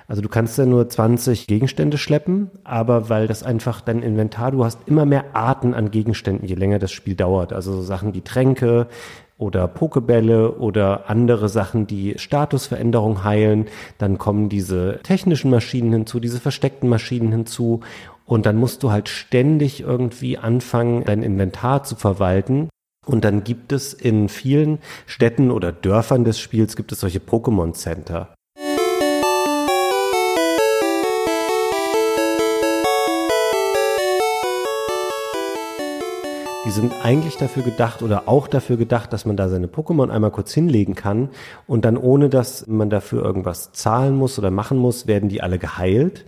Also 0.08 0.22
du 0.22 0.30
kannst 0.30 0.58
ja 0.58 0.66
nur 0.66 0.88
20 0.88 1.48
Gegenstände 1.48 1.98
schleppen, 1.98 2.52
aber 2.64 3.10
weil 3.10 3.28
das 3.28 3.44
einfach 3.44 3.82
dein 3.82 4.04
Inventar, 4.04 4.52
du 4.52 4.66
hast 4.66 4.80
immer 4.86 5.06
mehr 5.06 5.36
Arten 5.36 5.74
an 5.74 5.92
Gegenständen, 5.92 6.48
je 6.48 6.56
länger 6.56 6.80
das 6.80 6.92
Spiel 6.92 7.16
dauert. 7.16 7.54
Also 7.54 7.74
so 7.74 7.82
Sachen 7.82 8.14
wie 8.14 8.22
Tränke 8.22 8.88
oder 9.38 9.68
Pokebälle 9.68 10.54
oder 10.54 11.10
andere 11.10 11.50
Sachen, 11.50 11.88
die 11.88 12.16
Statusveränderung 12.18 13.24
heilen. 13.24 13.66
Dann 13.98 14.18
kommen 14.18 14.50
diese 14.50 15.00
technischen 15.04 15.52
Maschinen 15.52 15.92
hinzu, 15.92 16.20
diese 16.20 16.40
versteckten 16.40 16.90
Maschinen 16.90 17.32
hinzu. 17.32 17.82
Und 18.26 18.46
dann 18.46 18.56
musst 18.56 18.84
du 18.84 18.92
halt 18.92 19.10
ständig 19.10 19.82
irgendwie 19.82 20.38
anfangen, 20.38 21.04
dein 21.04 21.24
Inventar 21.24 21.84
zu 21.84 21.96
verwalten. 21.96 22.70
Und 23.06 23.26
dann 23.26 23.44
gibt 23.44 23.74
es 23.74 23.94
in 23.94 24.30
vielen 24.30 24.80
Städten 25.06 25.52
oder 25.52 25.74
Dörfern 25.74 26.24
des 26.24 26.40
Spiels 26.40 26.76
gibt 26.78 26.92
es 26.94 27.02
solche 27.02 27.20
Pokémon 27.20 27.74
Center. 27.74 28.34
Die 36.66 36.72
sind 36.72 36.94
eigentlich 37.04 37.36
dafür 37.36 37.62
gedacht 37.62 38.02
oder 38.02 38.30
auch 38.30 38.48
dafür 38.48 38.78
gedacht, 38.78 39.12
dass 39.12 39.26
man 39.26 39.36
da 39.36 39.50
seine 39.50 39.68
Pokémon 39.68 40.10
einmal 40.10 40.32
kurz 40.32 40.54
hinlegen 40.54 40.96
kann 40.96 41.30
und 41.68 41.84
dann 41.84 41.98
ohne, 41.98 42.30
dass 42.30 42.68
man 42.68 42.90
dafür 42.90 43.22
irgendwas 43.22 43.74
zahlen 43.74 44.16
muss 44.16 44.40
oder 44.40 44.50
machen 44.50 44.78
muss, 44.78 45.06
werden 45.06 45.28
die 45.28 45.42
alle 45.42 45.60
geheilt. 45.60 46.26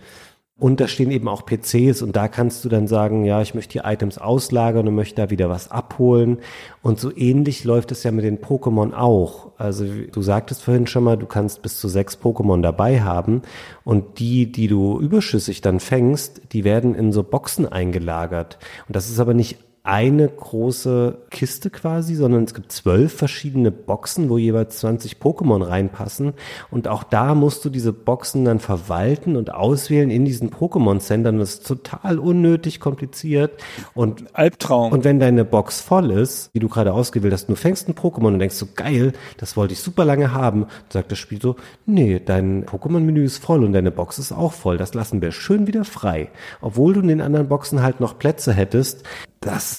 Und 0.58 0.80
da 0.80 0.88
stehen 0.88 1.10
eben 1.10 1.28
auch 1.28 1.44
PCs 1.44 2.00
und 2.00 2.16
da 2.16 2.28
kannst 2.28 2.64
du 2.64 2.70
dann 2.70 2.86
sagen, 2.86 3.24
ja, 3.24 3.42
ich 3.42 3.54
möchte 3.54 3.78
die 3.78 3.84
Items 3.84 4.16
auslagern 4.16 4.88
und 4.88 4.94
möchte 4.94 5.16
da 5.16 5.28
wieder 5.30 5.50
was 5.50 5.70
abholen. 5.70 6.38
Und 6.80 6.98
so 6.98 7.14
ähnlich 7.14 7.64
läuft 7.64 7.92
es 7.92 8.04
ja 8.04 8.10
mit 8.10 8.24
den 8.24 8.38
Pokémon 8.38 8.94
auch. 8.94 9.52
Also 9.58 9.84
du 9.84 10.22
sagtest 10.22 10.62
vorhin 10.62 10.86
schon 10.86 11.04
mal, 11.04 11.18
du 11.18 11.26
kannst 11.26 11.60
bis 11.60 11.78
zu 11.78 11.88
sechs 11.88 12.18
Pokémon 12.18 12.62
dabei 12.62 13.02
haben 13.02 13.42
und 13.84 14.18
die, 14.18 14.50
die 14.50 14.68
du 14.68 14.98
überschüssig 14.98 15.60
dann 15.60 15.78
fängst, 15.78 16.40
die 16.52 16.64
werden 16.64 16.94
in 16.94 17.12
so 17.12 17.22
Boxen 17.22 17.70
eingelagert. 17.70 18.58
Und 18.88 18.96
das 18.96 19.10
ist 19.10 19.20
aber 19.20 19.34
nicht 19.34 19.58
eine 19.86 20.28
große 20.28 21.18
Kiste 21.30 21.70
quasi, 21.70 22.16
sondern 22.16 22.42
es 22.42 22.54
gibt 22.54 22.72
zwölf 22.72 23.12
verschiedene 23.12 23.70
Boxen, 23.70 24.28
wo 24.28 24.36
jeweils 24.36 24.78
20 24.80 25.18
Pokémon 25.18 25.64
reinpassen. 25.64 26.32
Und 26.72 26.88
auch 26.88 27.04
da 27.04 27.36
musst 27.36 27.64
du 27.64 27.70
diese 27.70 27.92
Boxen 27.92 28.44
dann 28.44 28.58
verwalten 28.58 29.36
und 29.36 29.54
auswählen 29.54 30.10
in 30.10 30.24
diesen 30.24 30.50
Pokémon-Centern. 30.50 31.38
Das 31.38 31.54
ist 31.54 31.66
total 31.68 32.18
unnötig 32.18 32.80
kompliziert. 32.80 33.62
Und 33.94 34.24
Albtraum. 34.34 34.92
Und 34.92 35.04
wenn 35.04 35.20
deine 35.20 35.44
Box 35.44 35.80
voll 35.80 36.10
ist, 36.10 36.50
die 36.52 36.58
du 36.58 36.68
gerade 36.68 36.92
ausgewählt 36.92 37.32
hast, 37.32 37.48
du 37.48 37.54
fängst 37.54 37.88
ein 37.88 37.94
Pokémon 37.94 38.26
und 38.26 38.40
denkst 38.40 38.56
so, 38.56 38.66
geil, 38.74 39.12
das 39.36 39.56
wollte 39.56 39.74
ich 39.74 39.80
super 39.80 40.04
lange 40.04 40.32
haben, 40.32 40.66
sagt 40.88 41.12
das 41.12 41.18
Spiel 41.18 41.40
so, 41.40 41.54
nee, 41.86 42.20
dein 42.24 42.66
Pokémon-Menü 42.66 43.24
ist 43.24 43.38
voll 43.38 43.62
und 43.62 43.72
deine 43.72 43.92
Box 43.92 44.18
ist 44.18 44.32
auch 44.32 44.52
voll. 44.52 44.78
Das 44.78 44.94
lassen 44.94 45.22
wir 45.22 45.30
schön 45.30 45.68
wieder 45.68 45.84
frei. 45.84 46.30
Obwohl 46.60 46.94
du 46.94 47.00
in 47.00 47.08
den 47.08 47.20
anderen 47.20 47.46
Boxen 47.46 47.84
halt 47.84 48.00
noch 48.00 48.18
Plätze 48.18 48.52
hättest, 48.52 49.04
das 49.40 49.75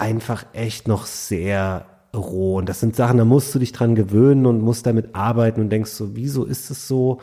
einfach 0.00 0.46
echt 0.52 0.88
noch 0.88 1.06
sehr 1.06 1.86
roh. 2.14 2.56
Und 2.58 2.68
das 2.68 2.80
sind 2.80 2.96
Sachen, 2.96 3.18
da 3.18 3.24
musst 3.24 3.54
du 3.54 3.58
dich 3.58 3.72
dran 3.72 3.94
gewöhnen 3.94 4.46
und 4.46 4.60
musst 4.60 4.86
damit 4.86 5.14
arbeiten 5.14 5.60
und 5.60 5.70
denkst 5.70 5.90
so, 5.90 6.16
wieso 6.16 6.44
ist 6.44 6.70
es 6.70 6.88
so? 6.88 7.20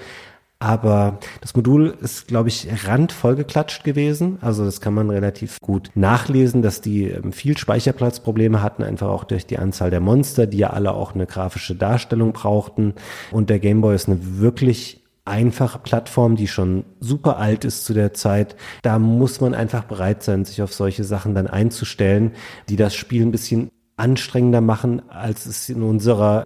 Aber 0.60 1.20
das 1.42 1.56
Modul 1.56 1.96
ist, 2.02 2.28
glaube 2.28 2.50
ich, 2.50 2.68
randvoll 2.88 3.36
geklatscht 3.36 3.84
gewesen. 3.84 4.40
Also 4.42 4.66
das 4.66 4.82
kann 4.82 4.96
man 4.96 5.12
relativ 5.12 5.60
gut 5.62 5.92
nachlesen, 5.94 6.64
dass 6.64 6.82
die 6.82 7.04
ähm, 7.04 7.32
viel 7.32 7.58
Speicherplatzprobleme 7.58 8.64
hatten, 8.64 8.82
einfach 8.84 9.10
auch 9.10 9.24
durch 9.24 9.46
die 9.46 9.60
Anzahl 9.60 9.92
der 9.92 10.00
Monster, 10.00 10.48
die 10.48 10.58
ja 10.58 10.72
alle 10.72 10.94
auch 10.94 11.14
eine 11.14 11.28
grafische 11.28 11.76
Darstellung 11.76 12.34
brauchten. 12.34 12.96
Und 13.32 13.52
der 13.52 13.60
Gameboy 13.60 13.94
ist 13.94 14.08
eine 14.08 14.40
wirklich 14.40 15.04
einfache 15.28 15.80
Plattform, 15.80 16.36
die 16.36 16.48
schon 16.48 16.86
super 17.00 17.38
alt 17.38 17.66
ist 17.66 17.86
zu 17.86 17.94
der 17.94 18.14
Zeit. 18.14 18.56
Da 18.82 19.00
muss 19.00 19.42
man 19.42 19.54
einfach 19.54 19.84
bereit 19.84 20.24
sein, 20.24 20.46
sich 20.46 20.62
auf 20.62 20.74
solche 20.74 21.04
Sachen 21.04 21.36
dann 21.36 21.48
einzustellen, 21.48 22.34
die 22.70 22.76
das 22.76 22.96
Spiel 22.96 23.24
ein 23.24 23.32
bisschen 23.32 23.70
anstrengender 23.98 24.62
machen, 24.62 25.10
als 25.10 25.46
es 25.46 25.70
in 25.70 25.82
unserer 25.82 26.46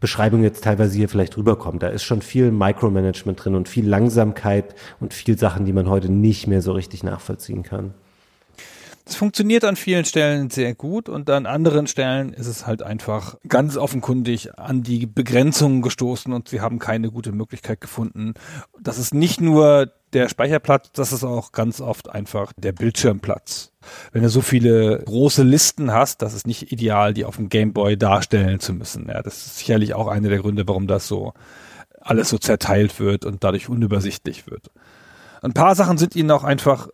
Beschreibung 0.00 0.42
jetzt 0.42 0.62
teilweise 0.62 0.96
hier 0.96 1.08
vielleicht 1.08 1.36
rüberkommt. 1.36 1.82
Da 1.82 1.88
ist 1.88 2.04
schon 2.04 2.22
viel 2.22 2.52
Micromanagement 2.52 3.44
drin 3.44 3.54
und 3.54 3.68
viel 3.68 3.88
Langsamkeit 3.88 4.74
und 5.00 5.12
viel 5.12 5.38
Sachen, 5.38 5.64
die 5.64 5.72
man 5.72 5.88
heute 5.88 6.10
nicht 6.10 6.46
mehr 6.46 6.62
so 6.62 6.72
richtig 6.72 7.02
nachvollziehen 7.02 7.62
kann. 7.62 7.94
Es 9.08 9.16
funktioniert 9.16 9.64
an 9.64 9.76
vielen 9.76 10.04
Stellen 10.04 10.50
sehr 10.50 10.74
gut 10.74 11.08
und 11.08 11.30
an 11.30 11.46
anderen 11.46 11.86
Stellen 11.86 12.34
ist 12.34 12.46
es 12.46 12.66
halt 12.66 12.82
einfach 12.82 13.36
ganz 13.48 13.78
offenkundig 13.78 14.58
an 14.58 14.82
die 14.82 15.06
Begrenzungen 15.06 15.80
gestoßen 15.80 16.30
und 16.30 16.50
sie 16.50 16.60
haben 16.60 16.78
keine 16.78 17.10
gute 17.10 17.32
Möglichkeit 17.32 17.80
gefunden. 17.80 18.34
Das 18.78 18.98
ist 18.98 19.14
nicht 19.14 19.40
nur 19.40 19.90
der 20.12 20.28
Speicherplatz, 20.28 20.92
das 20.92 21.14
ist 21.14 21.24
auch 21.24 21.52
ganz 21.52 21.80
oft 21.80 22.10
einfach 22.10 22.52
der 22.58 22.72
Bildschirmplatz. 22.72 23.72
Wenn 24.12 24.24
du 24.24 24.28
so 24.28 24.42
viele 24.42 24.98
große 25.06 25.42
Listen 25.42 25.90
hast, 25.90 26.20
das 26.20 26.34
ist 26.34 26.46
nicht 26.46 26.70
ideal, 26.70 27.14
die 27.14 27.24
auf 27.24 27.36
dem 27.36 27.48
Gameboy 27.48 27.96
darstellen 27.96 28.60
zu 28.60 28.74
müssen. 28.74 29.06
Ja, 29.08 29.22
das 29.22 29.38
ist 29.38 29.56
sicherlich 29.56 29.94
auch 29.94 30.08
einer 30.08 30.28
der 30.28 30.40
Gründe, 30.40 30.68
warum 30.68 30.86
das 30.86 31.08
so 31.08 31.32
alles 32.02 32.28
so 32.28 32.36
zerteilt 32.36 33.00
wird 33.00 33.24
und 33.24 33.42
dadurch 33.42 33.70
unübersichtlich 33.70 34.46
wird. 34.50 34.70
Ein 35.40 35.54
paar 35.54 35.74
Sachen 35.74 35.96
sind 35.96 36.14
ihnen 36.14 36.30
auch 36.30 36.44
einfach 36.44 36.88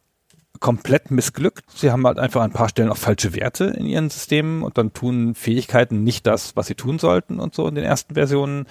komplett 0.60 1.10
missglückt. 1.10 1.64
Sie 1.74 1.90
haben 1.90 2.06
halt 2.06 2.18
einfach 2.18 2.40
an 2.40 2.50
ein 2.50 2.54
paar 2.54 2.68
Stellen 2.68 2.90
auch 2.90 2.96
falsche 2.96 3.34
Werte 3.34 3.64
in 3.64 3.86
ihren 3.86 4.10
Systemen 4.10 4.62
und 4.62 4.78
dann 4.78 4.92
tun 4.92 5.34
Fähigkeiten 5.34 6.04
nicht 6.04 6.26
das, 6.26 6.56
was 6.56 6.66
sie 6.66 6.74
tun 6.74 6.98
sollten 6.98 7.40
und 7.40 7.54
so 7.54 7.66
in 7.66 7.74
den 7.74 7.84
ersten 7.84 8.14
Versionen. 8.14 8.66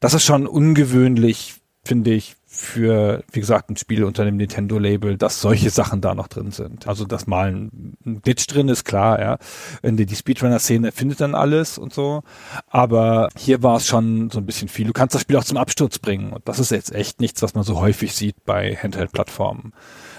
Das 0.00 0.14
ist 0.14 0.24
schon 0.24 0.46
ungewöhnlich, 0.46 1.54
finde 1.84 2.12
ich, 2.12 2.36
für, 2.54 3.24
wie 3.32 3.40
gesagt, 3.40 3.68
ein 3.68 3.76
Spiel 3.76 4.04
unter 4.04 4.24
dem 4.24 4.36
Nintendo-Label, 4.36 5.18
dass 5.18 5.40
solche 5.40 5.70
Sachen 5.70 6.00
da 6.00 6.14
noch 6.14 6.28
drin 6.28 6.52
sind. 6.52 6.86
Also, 6.86 7.04
dass 7.04 7.26
mal 7.26 7.52
ein, 7.52 8.20
Glitch 8.22 8.46
drin 8.46 8.68
ist, 8.68 8.84
klar, 8.84 9.20
ja. 9.20 9.38
Die, 9.82 10.06
die 10.06 10.16
Speedrunner-Szene 10.16 10.92
findet 10.92 11.20
dann 11.20 11.34
alles 11.34 11.78
und 11.78 11.92
so. 11.92 12.22
Aber 12.68 13.28
hier 13.36 13.62
war 13.62 13.76
es 13.76 13.86
schon 13.86 14.30
so 14.30 14.38
ein 14.38 14.46
bisschen 14.46 14.68
viel. 14.68 14.86
Du 14.86 14.92
kannst 14.92 15.14
das 15.14 15.22
Spiel 15.22 15.36
auch 15.36 15.44
zum 15.44 15.58
Absturz 15.58 15.98
bringen. 15.98 16.32
Und 16.32 16.48
das 16.48 16.60
ist 16.60 16.70
jetzt 16.70 16.94
echt 16.94 17.20
nichts, 17.20 17.42
was 17.42 17.54
man 17.54 17.64
so 17.64 17.80
häufig 17.80 18.14
sieht 18.14 18.44
bei 18.44 18.76
Handheld-Plattformen. 18.76 19.72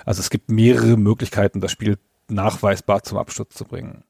Also 0.06 0.22
es 0.22 0.30
gibt 0.30 0.50
mehrere 0.50 0.96
Möglichkeiten, 0.96 1.60
das 1.60 1.72
Spiel 1.72 1.98
nachweisbar 2.30 3.04
zum 3.04 3.18
Absturz 3.18 3.56
zu 3.56 3.66
bringen. 3.66 4.04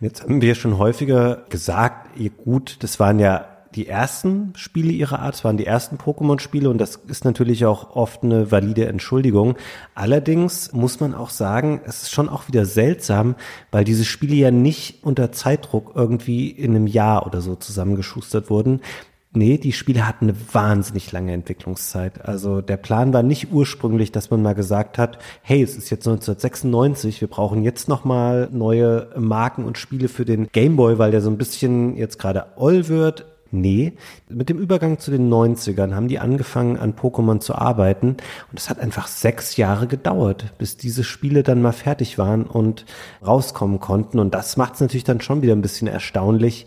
Jetzt 0.00 0.22
haben 0.22 0.42
wir 0.42 0.54
schon 0.54 0.78
häufiger 0.78 1.44
gesagt, 1.48 2.10
gut, 2.44 2.76
das 2.80 3.00
waren 3.00 3.18
ja 3.18 3.48
die 3.74 3.88
ersten 3.88 4.52
Spiele 4.56 4.92
ihrer 4.92 5.18
Art, 5.18 5.34
das 5.34 5.44
waren 5.44 5.56
die 5.56 5.66
ersten 5.66 5.96
Pokémon-Spiele 5.96 6.70
und 6.70 6.78
das 6.78 6.96
ist 7.08 7.24
natürlich 7.24 7.64
auch 7.66 7.96
oft 7.96 8.22
eine 8.22 8.52
valide 8.52 8.86
Entschuldigung. 8.86 9.56
Allerdings 9.94 10.72
muss 10.72 11.00
man 11.00 11.14
auch 11.14 11.30
sagen, 11.30 11.80
es 11.84 12.02
ist 12.02 12.12
schon 12.12 12.28
auch 12.28 12.46
wieder 12.46 12.66
seltsam, 12.66 13.34
weil 13.72 13.84
diese 13.84 14.04
Spiele 14.04 14.36
ja 14.36 14.50
nicht 14.50 15.02
unter 15.02 15.32
Zeitdruck 15.32 15.92
irgendwie 15.96 16.50
in 16.50 16.76
einem 16.76 16.86
Jahr 16.86 17.26
oder 17.26 17.40
so 17.40 17.56
zusammengeschustert 17.56 18.48
wurden. 18.48 18.80
Nee, 19.36 19.58
die 19.58 19.72
Spiele 19.72 20.06
hatten 20.06 20.28
eine 20.28 20.36
wahnsinnig 20.52 21.10
lange 21.10 21.32
Entwicklungszeit. 21.32 22.24
Also 22.24 22.60
der 22.60 22.76
Plan 22.76 23.12
war 23.12 23.24
nicht 23.24 23.50
ursprünglich, 23.50 24.12
dass 24.12 24.30
man 24.30 24.42
mal 24.42 24.54
gesagt 24.54 24.96
hat, 24.96 25.18
hey, 25.42 25.60
es 25.60 25.76
ist 25.76 25.90
jetzt 25.90 26.06
1996, 26.06 27.20
wir 27.20 27.26
brauchen 27.26 27.64
jetzt 27.64 27.88
nochmal 27.88 28.48
neue 28.52 29.08
Marken 29.18 29.64
und 29.64 29.76
Spiele 29.76 30.06
für 30.06 30.24
den 30.24 30.46
Gameboy, 30.52 30.98
weil 30.98 31.10
der 31.10 31.20
so 31.20 31.30
ein 31.30 31.36
bisschen 31.36 31.96
jetzt 31.96 32.20
gerade 32.20 32.46
oll 32.54 32.86
wird. 32.86 33.26
Nee, 33.50 33.92
mit 34.28 34.48
dem 34.48 34.58
Übergang 34.58 34.98
zu 34.98 35.10
den 35.10 35.32
90ern 35.32 35.94
haben 35.94 36.08
die 36.08 36.18
angefangen 36.18 36.76
an 36.76 36.94
Pokémon 36.94 37.38
zu 37.40 37.54
arbeiten 37.54 38.16
und 38.50 38.58
es 38.58 38.68
hat 38.68 38.80
einfach 38.80 39.06
sechs 39.06 39.56
Jahre 39.56 39.86
gedauert, 39.86 40.54
bis 40.58 40.76
diese 40.76 41.04
Spiele 41.04 41.44
dann 41.44 41.62
mal 41.62 41.72
fertig 41.72 42.18
waren 42.18 42.46
und 42.46 42.84
rauskommen 43.24 43.78
konnten 43.78 44.18
und 44.18 44.34
das 44.34 44.56
macht 44.56 44.74
es 44.74 44.80
natürlich 44.80 45.04
dann 45.04 45.20
schon 45.20 45.42
wieder 45.42 45.52
ein 45.52 45.62
bisschen 45.62 45.86
erstaunlich, 45.86 46.66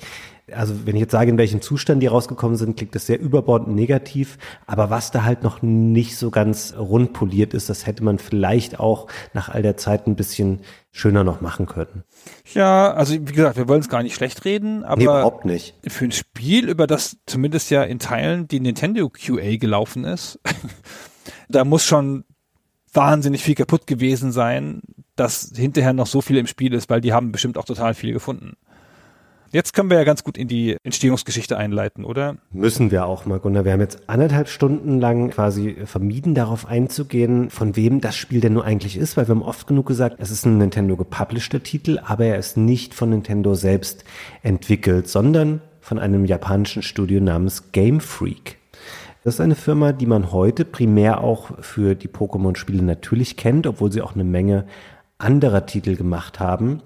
Also 0.54 0.86
wenn 0.86 0.96
ich 0.96 1.02
jetzt 1.02 1.12
sage, 1.12 1.30
in 1.30 1.38
welchem 1.38 1.62
Zustand 1.62 2.02
die 2.02 2.08
rausgekommen 2.08 2.56
sind, 2.56 2.78
klingt 2.78 2.96
das 2.96 3.06
sehr 3.06 3.20
überbordend 3.20 3.76
negativ. 3.76 4.38
Aber 4.66 4.90
was 4.90 5.12
da 5.12 5.24
halt 5.24 5.44
noch 5.44 5.62
nicht 5.62 6.18
so 6.18 6.32
ganz 6.32 6.74
rund 6.78 7.14
poliert 7.14 7.54
ist, 7.54 7.70
das 7.70 7.86
hätte 7.86 8.04
man 8.04 8.18
vielleicht 8.18 8.80
auch 8.80 9.08
nach 9.34 9.50
all 9.50 9.62
der 9.62 9.78
Zeit 9.78 10.08
ein 10.08 10.16
bisschen 10.16 10.62
schöner 10.92 11.24
noch 11.24 11.42
machen 11.42 11.66
können. 11.66 12.04
Ja, 12.54 12.94
also 12.94 13.14
wie 13.14 13.34
gesagt, 13.34 13.58
wir 13.58 13.68
wollen 13.68 13.82
es 13.82 13.90
gar 13.90 14.04
nicht 14.04 14.16
schlecht 14.16 14.46
reden, 14.46 14.84
aber 14.84 14.98
nee, 14.98 15.04
überhaupt 15.04 15.46
nicht. 15.46 15.76
für 15.88 16.06
ein 16.06 16.12
Spiel, 16.12 16.70
über 16.70 16.88
das 16.88 17.18
zumindest 17.26 17.70
ja 17.70 17.84
in 17.84 18.00
Teilen 18.00 18.48
die 18.48 18.60
Nintendo 18.60 19.10
QA 19.10 19.58
gelaufen 19.58 20.06
ist, 20.06 20.40
da 21.50 21.66
muss 21.66 21.86
schon 21.86 22.24
wahnsinnig 22.94 23.44
viel 23.44 23.56
kaputt 23.56 23.86
gewesen 23.86 24.32
sein, 24.32 24.82
dass 25.16 25.52
hinterher 25.56 25.94
noch 25.94 26.08
so 26.08 26.22
viel 26.22 26.38
im 26.38 26.48
Spiel 26.48 26.74
ist, 26.74 26.90
weil 26.90 27.02
die 27.02 27.14
haben 27.14 27.32
bestimmt 27.32 27.58
auch 27.58 27.66
total 27.66 27.94
viel 27.94 28.14
gefunden. 28.14 28.56
Jetzt 29.52 29.74
können 29.74 29.90
wir 29.90 29.98
ja 29.98 30.04
ganz 30.04 30.24
gut 30.24 30.38
in 30.38 30.48
die 30.48 30.78
Entstehungsgeschichte 30.84 31.58
einleiten, 31.58 32.04
oder? 32.04 32.36
Müssen 32.52 32.92
wir 32.92 33.06
auch 33.06 33.26
mal, 33.26 33.40
Gunnar. 33.40 33.64
Wir 33.66 33.72
haben 33.72 33.80
jetzt 33.80 34.10
anderthalb 34.10 34.50
Stunden 34.50 35.00
lang 35.00 35.30
quasi 35.30 35.78
vermieden, 35.86 36.36
darauf 36.36 36.66
einzugehen, 36.66 37.50
von 37.50 37.76
wem 37.76 38.02
das 38.02 38.16
Spiel 38.16 38.42
denn 38.42 38.54
nur 38.54 38.66
eigentlich 38.66 38.98
ist, 38.98 39.16
weil 39.16 39.28
wir 39.28 39.36
haben 39.36 39.44
oft 39.44 39.68
genug 39.68 39.86
gesagt, 39.86 40.18
es 40.20 40.32
ist 40.32 40.46
ein 40.46 40.58
Nintendo 40.58 40.98
gepublisheder 40.98 41.64
Titel, 41.64 42.00
aber 42.04 42.26
er 42.26 42.38
ist 42.38 42.58
nicht 42.58 42.94
von 42.94 43.10
Nintendo 43.10 43.56
selbst 43.56 44.04
entwickelt, 44.44 45.08
sondern 45.08 45.62
von 45.80 46.00
einem 46.00 46.26
japanischen 46.26 46.84
Studio 46.84 47.22
namens 47.22 47.72
Game 47.72 48.02
Freak. 48.02 48.58
Das 49.24 49.36
ist 49.36 49.42
eine 49.42 49.56
Firma, 49.56 49.94
die 49.94 50.06
man 50.06 50.32
heute 50.32 50.66
primär 50.66 51.22
auch 51.22 51.52
für 51.62 51.96
die 51.96 52.08
Pokémon-Spiele 52.08 52.84
natürlich 52.84 53.38
kennt, 53.38 53.68
obwohl 53.68 53.92
sie 53.92 54.02
auch 54.02 54.16
eine 54.16 54.24
Menge 54.24 54.66
anderer 55.18 55.66
Titel 55.66 55.96
gemacht 55.96 56.40
haben. 56.40 56.82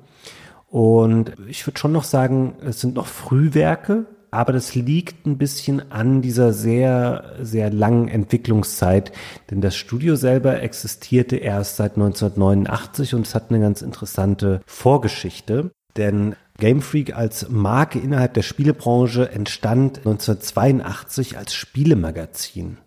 Und 0.72 1.34
ich 1.48 1.68
würde 1.68 1.78
schon 1.78 1.92
noch 1.92 2.06
sagen, 2.06 2.56
es 2.66 2.80
sind 2.80 2.96
noch 2.96 3.08
Frühwerke, 3.08 4.06
aber 4.32 4.54
das 4.54 4.74
liegt 4.74 5.26
ein 5.28 5.38
bisschen 5.38 5.92
an 5.92 6.22
dieser 6.22 6.54
sehr, 6.54 7.36
sehr 7.42 7.70
langen 7.70 8.08
Entwicklungszeit, 8.08 9.12
denn 9.50 9.60
das 9.60 9.76
Studio 9.76 10.16
selber 10.16 10.62
existierte 10.62 11.36
erst 11.36 11.76
seit 11.76 11.96
1989 11.98 13.14
und 13.16 13.28
es 13.28 13.36
hat 13.36 13.50
eine 13.50 13.60
ganz 13.60 13.82
interessante 13.82 14.62
Vorgeschichte, 14.66 15.72
denn 15.98 16.38
Game 16.58 16.82
Freak 16.82 17.18
als 17.18 17.50
Marke 17.50 18.00
innerhalb 18.00 18.34
der 18.36 18.44
Spielebranche 18.44 19.30
entstand 19.30 19.98
1982 19.98 21.38
als 21.38 21.54
Spielemagazin. 21.54 22.78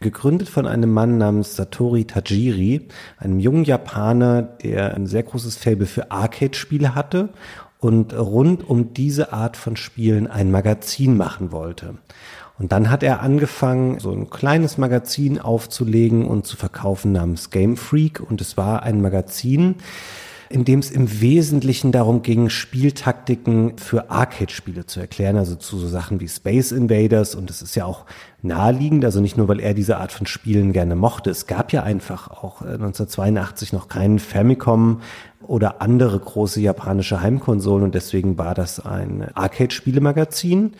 Gegründet 0.00 0.48
von 0.48 0.66
einem 0.66 0.92
Mann 0.92 1.18
namens 1.18 1.56
Satori 1.56 2.04
Tajiri, 2.04 2.86
einem 3.16 3.40
jungen 3.40 3.64
Japaner, 3.64 4.42
der 4.42 4.94
ein 4.94 5.06
sehr 5.06 5.24
großes 5.24 5.56
Faible 5.56 5.86
für 5.86 6.12
Arcade-Spiele 6.12 6.94
hatte 6.94 7.30
und 7.80 8.16
rund 8.16 8.68
um 8.68 8.94
diese 8.94 9.32
Art 9.32 9.56
von 9.56 9.76
Spielen 9.76 10.28
ein 10.28 10.50
Magazin 10.50 11.16
machen 11.16 11.50
wollte. 11.50 11.94
Und 12.58 12.72
dann 12.72 12.90
hat 12.90 13.02
er 13.02 13.22
angefangen, 13.22 14.00
so 14.00 14.12
ein 14.12 14.30
kleines 14.30 14.78
Magazin 14.78 15.40
aufzulegen 15.40 16.26
und 16.26 16.44
zu 16.46 16.56
verkaufen 16.56 17.12
namens 17.12 17.50
Game 17.50 17.76
Freak. 17.76 18.20
Und 18.20 18.40
es 18.40 18.56
war 18.56 18.82
ein 18.82 19.00
Magazin, 19.00 19.76
in 20.50 20.64
dem 20.64 20.78
es 20.78 20.90
im 20.90 21.20
Wesentlichen 21.20 21.92
darum 21.92 22.22
ging, 22.22 22.48
Spieltaktiken 22.48 23.76
für 23.76 24.10
Arcade-Spiele 24.10 24.86
zu 24.86 25.00
erklären, 25.00 25.36
also 25.36 25.56
zu 25.56 25.78
so 25.78 25.88
Sachen 25.88 26.20
wie 26.20 26.28
Space 26.28 26.72
Invaders. 26.72 27.34
Und 27.34 27.50
es 27.50 27.60
ist 27.60 27.74
ja 27.74 27.84
auch 27.84 28.06
naheliegend, 28.40 29.04
also 29.04 29.20
nicht 29.20 29.36
nur, 29.36 29.48
weil 29.48 29.60
er 29.60 29.74
diese 29.74 29.98
Art 29.98 30.12
von 30.12 30.26
Spielen 30.26 30.72
gerne 30.72 30.96
mochte. 30.96 31.30
Es 31.30 31.46
gab 31.46 31.72
ja 31.72 31.82
einfach 31.82 32.28
auch 32.30 32.62
1982 32.62 33.72
äh, 33.72 33.76
noch 33.76 33.88
keinen 33.88 34.18
Famicom 34.18 35.02
oder 35.42 35.82
andere 35.82 36.18
große 36.18 36.60
japanische 36.60 37.20
Heimkonsolen 37.20 37.84
und 37.84 37.94
deswegen 37.94 38.38
war 38.38 38.54
das 38.54 38.80
ein 38.80 39.28
Arcade-Spielemagazin. 39.34 40.72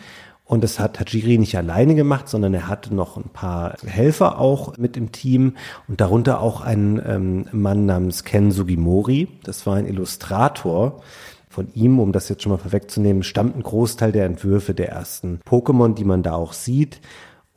Und 0.49 0.63
das 0.63 0.79
hat 0.79 0.95
Tajiri 0.95 1.37
nicht 1.37 1.55
alleine 1.55 1.93
gemacht, 1.93 2.27
sondern 2.27 2.55
er 2.55 2.67
hatte 2.67 2.95
noch 2.95 3.17
ein 3.17 3.29
paar 3.31 3.75
Helfer 3.85 4.39
auch 4.39 4.75
mit 4.77 4.97
im 4.97 5.11
Team 5.11 5.57
und 5.87 6.01
darunter 6.01 6.41
auch 6.41 6.61
einen 6.61 6.99
ähm, 7.05 7.45
Mann 7.51 7.85
namens 7.85 8.23
Ken 8.23 8.49
Sugimori. 8.49 9.27
Das 9.43 9.67
war 9.67 9.75
ein 9.75 9.85
Illustrator. 9.85 11.03
Von 11.49 11.67
ihm, 11.75 11.99
um 11.99 12.11
das 12.11 12.29
jetzt 12.29 12.41
schon 12.41 12.51
mal 12.51 12.57
vorwegzunehmen, 12.57 13.21
stammt 13.21 13.57
ein 13.57 13.61
Großteil 13.61 14.11
der 14.11 14.25
Entwürfe 14.25 14.73
der 14.73 14.89
ersten 14.89 15.39
Pokémon, 15.47 15.93
die 15.93 16.03
man 16.03 16.23
da 16.23 16.33
auch 16.33 16.53
sieht. 16.53 16.99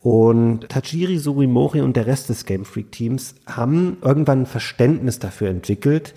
Und 0.03 0.69
Tajiri 0.69 1.17
Sugimori 1.17 1.81
und 1.81 1.97
der 1.97 2.07
Rest 2.07 2.29
des 2.29 2.45
Game 2.45 2.67
Freak 2.67 2.93
Teams 2.93 3.37
haben 3.47 3.97
irgendwann 4.03 4.43
ein 4.43 4.47
Verständnis 4.47 5.19
dafür 5.19 5.49
entwickelt, 5.49 6.13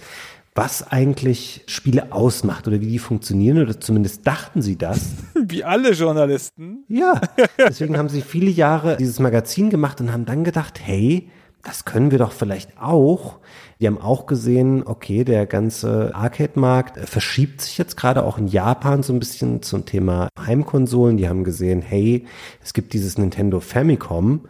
was 0.55 0.89
eigentlich 0.89 1.63
Spiele 1.67 2.13
ausmacht 2.13 2.65
oder 2.67 2.79
wie 2.79 2.87
die 2.87 2.99
funktionieren 2.99 3.61
oder 3.61 3.79
zumindest 3.79 4.25
dachten 4.25 4.61
sie 4.61 4.77
das. 4.77 5.11
Wie 5.35 5.65
alle 5.65 5.91
Journalisten. 5.91 6.85
Ja, 6.87 7.19
deswegen 7.59 7.97
haben 7.97 8.07
sie 8.07 8.21
viele 8.21 8.49
Jahre 8.49 8.95
dieses 8.95 9.19
Magazin 9.19 9.69
gemacht 9.69 9.99
und 9.99 10.13
haben 10.13 10.25
dann 10.25 10.45
gedacht, 10.45 10.79
hey, 10.81 11.29
das 11.61 11.83
können 11.83 12.11
wir 12.11 12.19
doch 12.19 12.31
vielleicht 12.31 12.79
auch. 12.79 13.39
Die 13.79 13.87
haben 13.87 13.99
auch 13.99 14.27
gesehen, 14.27 14.83
okay, 14.85 15.23
der 15.25 15.45
ganze 15.45 16.13
Arcade-Markt 16.15 16.99
verschiebt 17.09 17.59
sich 17.61 17.77
jetzt 17.77 17.97
gerade 17.97 18.23
auch 18.23 18.37
in 18.37 18.47
Japan 18.47 19.03
so 19.03 19.11
ein 19.11 19.19
bisschen 19.19 19.61
zum 19.61 19.85
Thema 19.85 20.29
Heimkonsolen. 20.39 21.17
Die 21.17 21.27
haben 21.27 21.43
gesehen, 21.43 21.81
hey, 21.81 22.25
es 22.63 22.73
gibt 22.73 22.93
dieses 22.93 23.17
Nintendo 23.17 23.59
Famicom 23.59 24.41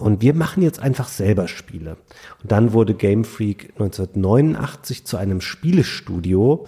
und 0.00 0.22
wir 0.22 0.34
machen 0.34 0.62
jetzt 0.62 0.80
einfach 0.80 1.08
selber 1.08 1.46
Spiele. 1.46 1.96
Und 2.42 2.50
dann 2.50 2.72
wurde 2.72 2.94
Game 2.94 3.24
Freak 3.24 3.70
1989 3.78 5.04
zu 5.04 5.16
einem 5.16 5.40
Spielestudio. 5.40 6.66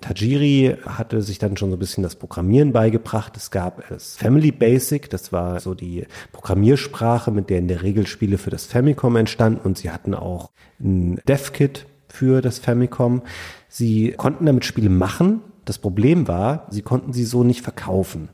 Tajiri 0.00 0.76
hatte 0.86 1.20
sich 1.20 1.38
dann 1.38 1.58
schon 1.58 1.70
so 1.70 1.76
ein 1.76 1.78
bisschen 1.78 2.02
das 2.02 2.16
Programmieren 2.16 2.72
beigebracht. 2.72 3.36
Es 3.36 3.50
gab 3.50 3.90
es 3.90 4.16
Family 4.16 4.50
Basic, 4.50 5.10
das 5.10 5.30
war 5.30 5.60
so 5.60 5.74
die 5.74 6.06
Programmiersprache, 6.32 7.30
mit 7.30 7.50
der 7.50 7.58
in 7.58 7.68
der 7.68 7.82
Regel 7.82 8.06
Spiele 8.06 8.38
für 8.38 8.50
das 8.50 8.64
Famicom 8.64 9.16
entstanden. 9.16 9.60
Und 9.62 9.76
sie 9.76 9.90
hatten 9.90 10.14
auch 10.14 10.50
ein 10.80 11.20
Dev-Kit 11.28 11.86
für 12.08 12.40
das 12.40 12.58
Famicom. 12.58 13.22
Sie 13.68 14.12
konnten 14.12 14.46
damit 14.46 14.64
Spiele 14.64 14.90
machen. 14.90 15.42
Das 15.66 15.78
Problem 15.78 16.26
war, 16.26 16.66
sie 16.70 16.82
konnten 16.82 17.12
sie 17.12 17.24
so 17.24 17.44
nicht 17.44 17.60
verkaufen. 17.60 18.30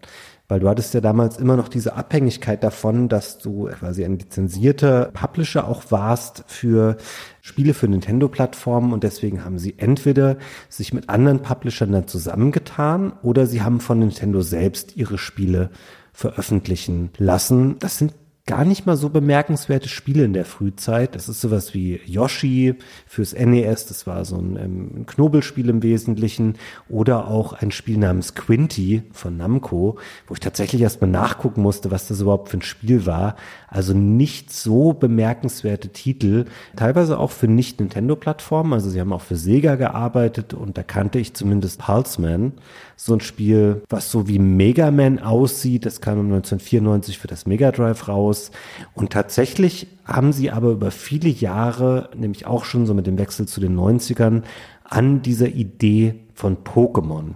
Weil 0.48 0.60
du 0.60 0.68
hattest 0.68 0.94
ja 0.94 1.00
damals 1.00 1.38
immer 1.38 1.56
noch 1.56 1.68
diese 1.68 1.94
Abhängigkeit 1.94 2.62
davon, 2.62 3.08
dass 3.08 3.38
du 3.38 3.64
quasi 3.66 4.04
ein 4.04 4.18
lizenzierter 4.18 5.06
Publisher 5.06 5.66
auch 5.66 5.90
warst 5.90 6.44
für 6.46 6.96
Spiele 7.40 7.74
für 7.74 7.88
Nintendo-Plattformen 7.88 8.92
und 8.92 9.02
deswegen 9.02 9.44
haben 9.44 9.58
sie 9.58 9.74
entweder 9.78 10.36
sich 10.68 10.92
mit 10.92 11.08
anderen 11.08 11.42
Publishern 11.42 11.90
dann 11.90 12.06
zusammengetan 12.06 13.12
oder 13.22 13.46
sie 13.46 13.62
haben 13.62 13.80
von 13.80 13.98
Nintendo 13.98 14.40
selbst 14.42 14.96
ihre 14.96 15.18
Spiele 15.18 15.70
veröffentlichen 16.12 17.10
lassen. 17.18 17.78
Das 17.80 17.98
sind 17.98 18.14
gar 18.46 18.64
nicht 18.64 18.86
mal 18.86 18.96
so 18.96 19.10
bemerkenswerte 19.10 19.88
Spiele 19.88 20.24
in 20.24 20.32
der 20.32 20.44
Frühzeit. 20.44 21.16
Das 21.16 21.28
ist 21.28 21.40
sowas 21.40 21.74
wie 21.74 22.00
Yoshi 22.06 22.76
fürs 23.04 23.34
NES, 23.34 23.86
das 23.86 24.06
war 24.06 24.24
so 24.24 24.36
ein, 24.36 24.56
ähm, 24.56 24.90
ein 24.98 25.06
Knobelspiel 25.06 25.68
im 25.68 25.82
Wesentlichen, 25.82 26.54
oder 26.88 27.26
auch 27.26 27.54
ein 27.54 27.72
Spiel 27.72 27.98
namens 27.98 28.36
Quinty 28.36 29.02
von 29.10 29.36
Namco, 29.36 29.98
wo 30.28 30.34
ich 30.34 30.40
tatsächlich 30.40 30.80
erstmal 30.80 31.10
nachgucken 31.10 31.60
musste, 31.60 31.90
was 31.90 32.06
das 32.06 32.20
überhaupt 32.20 32.48
für 32.48 32.58
ein 32.58 32.62
Spiel 32.62 33.04
war. 33.04 33.34
Also 33.68 33.94
nicht 33.94 34.52
so 34.52 34.92
bemerkenswerte 34.92 35.88
Titel, 35.88 36.44
teilweise 36.76 37.18
auch 37.18 37.30
für 37.30 37.48
Nicht-Nintendo-Plattformen. 37.48 38.72
Also 38.72 38.90
sie 38.90 39.00
haben 39.00 39.12
auch 39.12 39.22
für 39.22 39.36
Sega 39.36 39.74
gearbeitet 39.74 40.54
und 40.54 40.78
da 40.78 40.82
kannte 40.82 41.18
ich 41.18 41.34
zumindest 41.34 41.80
Pulseman 41.80 42.52
so 42.96 43.14
ein 43.14 43.20
Spiel, 43.20 43.82
was 43.88 44.10
so 44.10 44.28
wie 44.28 44.38
Mega 44.38 44.90
Man 44.90 45.18
aussieht. 45.18 45.84
Das 45.84 46.00
kam 46.00 46.18
1994 46.20 47.18
für 47.18 47.28
das 47.28 47.46
Mega 47.46 47.72
Drive 47.72 48.08
raus. 48.08 48.50
Und 48.94 49.12
tatsächlich 49.12 49.88
haben 50.04 50.32
sie 50.32 50.50
aber 50.50 50.70
über 50.70 50.90
viele 50.90 51.28
Jahre, 51.28 52.10
nämlich 52.16 52.46
auch 52.46 52.64
schon 52.64 52.86
so 52.86 52.94
mit 52.94 53.06
dem 53.06 53.18
Wechsel 53.18 53.46
zu 53.46 53.60
den 53.60 53.76
90ern, 53.76 54.42
an 54.84 55.22
dieser 55.22 55.48
Idee 55.48 56.26
von 56.34 56.58
Pokémon 56.58 57.34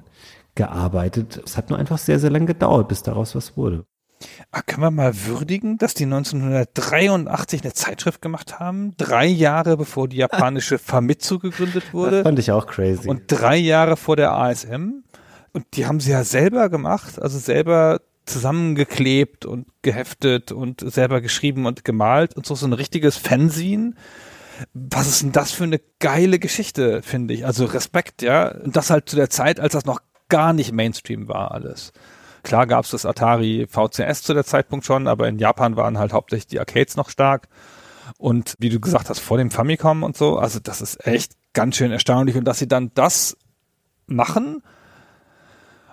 gearbeitet. 0.55 1.40
Es 1.44 1.57
hat 1.57 1.70
nur 1.70 1.78
einfach 1.78 1.98
sehr, 1.98 2.19
sehr 2.19 2.31
lange 2.31 2.47
gedauert, 2.47 2.89
bis 2.89 3.02
daraus 3.02 3.35
was 3.35 3.57
wurde. 3.57 3.85
Ah, 4.51 4.63
kann 4.63 4.81
man 4.81 4.95
mal 4.95 5.13
würdigen, 5.27 5.79
dass 5.79 5.95
die 5.95 6.05
1983 6.05 7.63
eine 7.63 7.73
Zeitschrift 7.73 8.21
gemacht 8.21 8.61
haben? 8.61 8.95
Drei 8.97 9.27
Jahre 9.27 9.77
bevor 9.77 10.09
die 10.09 10.19
japanische 10.19 10.79
Famitsu 10.79 11.39
gegründet 11.39 11.93
wurde. 11.93 12.17
Das 12.17 12.23
fand 12.25 12.39
ich 12.39 12.53
auch 12.53 12.67
crazy. 12.67 13.09
Und 13.09 13.23
drei 13.29 13.57
Jahre 13.57 13.97
vor 13.97 14.17
der 14.17 14.33
ASM. 14.33 15.05
Und 15.53 15.67
die 15.75 15.87
haben 15.87 16.01
sie 16.01 16.13
ja 16.13 16.23
selber 16.23 16.69
gemacht, 16.69 17.21
also 17.21 17.39
selber 17.39 18.01
zusammengeklebt 18.27 19.45
und 19.45 19.67
geheftet 19.83 20.53
und 20.53 20.81
selber 20.81 21.21
geschrieben 21.21 21.67
und 21.67 21.85
gemalt 21.85 22.37
und 22.37 22.47
so, 22.47 22.55
so 22.55 22.67
ein 22.67 22.73
richtiges 22.73 23.17
Fanzine. 23.17 23.95
Was 24.75 25.09
ist 25.09 25.23
denn 25.23 25.33
das 25.33 25.53
für 25.53 25.65
eine 25.65 25.81
geile 25.99 26.39
Geschichte, 26.39 27.03
finde 27.03 27.35
ich. 27.35 27.47
Also 27.47 27.65
Respekt, 27.65 28.23
ja. 28.23 28.49
Und 28.49 28.77
das 28.77 28.91
halt 28.91 29.09
zu 29.09 29.17
der 29.17 29.31
Zeit, 29.31 29.59
als 29.59 29.73
das 29.73 29.87
noch 29.87 30.01
gar 30.29 30.53
nicht 30.53 30.73
Mainstream 30.73 31.29
war 31.29 31.51
alles. 31.51 31.93
Klar 32.43 32.67
gab 32.67 32.85
es 32.85 32.91
das 32.91 33.07
Atari 33.07 33.67
VCS 33.69 34.23
zu 34.23 34.35
der 34.35 34.45
Zeitpunkt 34.45 34.85
schon, 34.85 35.07
aber 35.07 35.29
in 35.29 35.39
Japan 35.39 35.77
waren 35.77 35.99
halt 35.99 36.12
hauptsächlich 36.12 36.47
die 36.47 36.61
Arcades 36.61 36.97
noch 36.97 37.11
stark. 37.11 37.49
Und 38.19 38.55
wie 38.59 38.69
du 38.69 38.81
gesagt 38.81 39.09
hast, 39.09 39.21
vor 39.21 39.39
dem 39.39 39.51
Famicom 39.51 40.03
und 40.03 40.17
so, 40.17 40.39
also 40.39 40.59
das 40.61 40.81
ist 40.81 41.07
echt 41.07 41.33
ganz 41.53 41.77
schön 41.77 41.93
erstaunlich. 41.93 42.37
Und 42.37 42.45
dass 42.45 42.59
sie 42.59 42.69
dann 42.69 42.91
das 42.95 43.37
machen, 44.07 44.62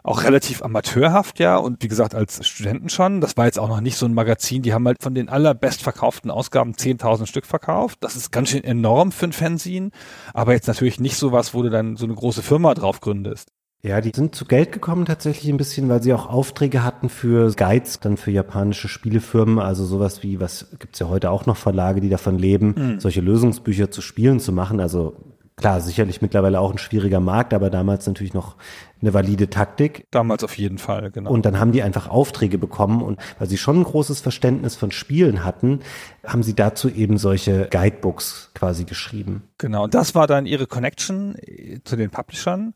auch 0.07 0.23
relativ 0.23 0.63
amateurhaft, 0.63 1.37
ja, 1.39 1.57
und 1.57 1.83
wie 1.83 1.89
gesagt, 1.89 2.15
als 2.15 2.47
Studenten 2.47 2.87
schon. 2.87 3.19
Das 3.19 3.35
war 3.35 3.45
jetzt 3.45 3.59
auch 3.59 3.67
noch 3.67 3.81
nicht 3.81 3.97
so 3.97 4.05
ein 4.05 4.13
Magazin, 4.13 4.61
die 4.61 4.73
haben 4.73 4.87
halt 4.87 5.03
von 5.03 5.13
den 5.13 5.27
allerbestverkauften 5.27 6.31
Ausgaben 6.31 6.73
10.000 6.73 7.25
Stück 7.27 7.45
verkauft. 7.45 7.97
Das 8.01 8.15
ist 8.15 8.31
ganz 8.31 8.49
schön 8.49 8.63
enorm 8.63 9.11
für 9.11 9.25
ein 9.25 9.33
Fanzine, 9.33 9.91
aber 10.33 10.53
jetzt 10.53 10.67
natürlich 10.67 11.01
nicht 11.01 11.17
sowas, 11.17 11.53
wo 11.53 11.61
du 11.61 11.69
dann 11.69 11.97
so 11.97 12.05
eine 12.05 12.15
große 12.15 12.41
Firma 12.41 12.73
drauf 12.73 13.01
gründest. 13.01 13.51
Ja, 13.83 14.01
die 14.01 14.11
sind 14.13 14.33
zu 14.35 14.45
Geld 14.45 14.71
gekommen 14.71 15.05
tatsächlich 15.05 15.49
ein 15.51 15.57
bisschen, 15.57 15.87
weil 15.87 16.01
sie 16.01 16.13
auch 16.13 16.27
Aufträge 16.27 16.83
hatten 16.83 17.09
für 17.09 17.51
Guides, 17.53 17.99
dann 17.99 18.17
für 18.17 18.31
japanische 18.31 18.87
Spielefirmen, 18.87 19.59
also 19.59 19.85
sowas 19.85 20.23
wie, 20.23 20.39
was 20.39 20.67
gibt's 20.79 20.99
ja 20.99 21.07
heute 21.07 21.29
auch 21.29 21.45
noch 21.45 21.57
Verlage, 21.57 22.01
die 22.01 22.09
davon 22.09 22.39
leben, 22.39 22.75
mhm. 22.75 22.99
solche 22.99 23.21
Lösungsbücher 23.21 23.91
zu 23.91 24.01
Spielen 24.01 24.39
zu 24.39 24.51
machen. 24.51 24.79
Also 24.79 25.15
klar, 25.57 25.79
sicherlich 25.81 26.21
mittlerweile 26.21 26.59
auch 26.59 26.71
ein 26.71 26.79
schwieriger 26.79 27.19
Markt, 27.19 27.53
aber 27.53 27.69
damals 27.69 28.07
natürlich 28.07 28.33
noch 28.33 28.55
eine 29.01 29.13
valide 29.13 29.49
Taktik. 29.49 30.05
Damals 30.11 30.43
auf 30.43 30.57
jeden 30.57 30.79
Fall, 30.79 31.11
genau. 31.11 31.29
Und 31.31 31.45
dann 31.45 31.59
haben 31.59 31.71
die 31.71 31.83
einfach 31.83 32.07
Aufträge 32.07 32.57
bekommen 32.57 33.01
und 33.01 33.19
weil 33.37 33.47
sie 33.47 33.57
schon 33.57 33.81
ein 33.81 33.83
großes 33.83 34.21
Verständnis 34.21 34.75
von 34.75 34.91
Spielen 34.91 35.43
hatten, 35.43 35.81
haben 36.25 36.41
sie 36.41 36.55
dazu 36.55 36.89
eben 36.89 37.17
solche 37.17 37.67
Guidebooks 37.69 38.51
quasi 38.53 38.85
geschrieben. 38.85 39.43
Genau, 39.59 39.83
und 39.83 39.93
das 39.93 40.15
war 40.15 40.25
dann 40.25 40.45
ihre 40.47 40.67
Connection 40.67 41.35
äh, 41.35 41.79
zu 41.83 41.95
den 41.95 42.09
Publishern. 42.09 42.73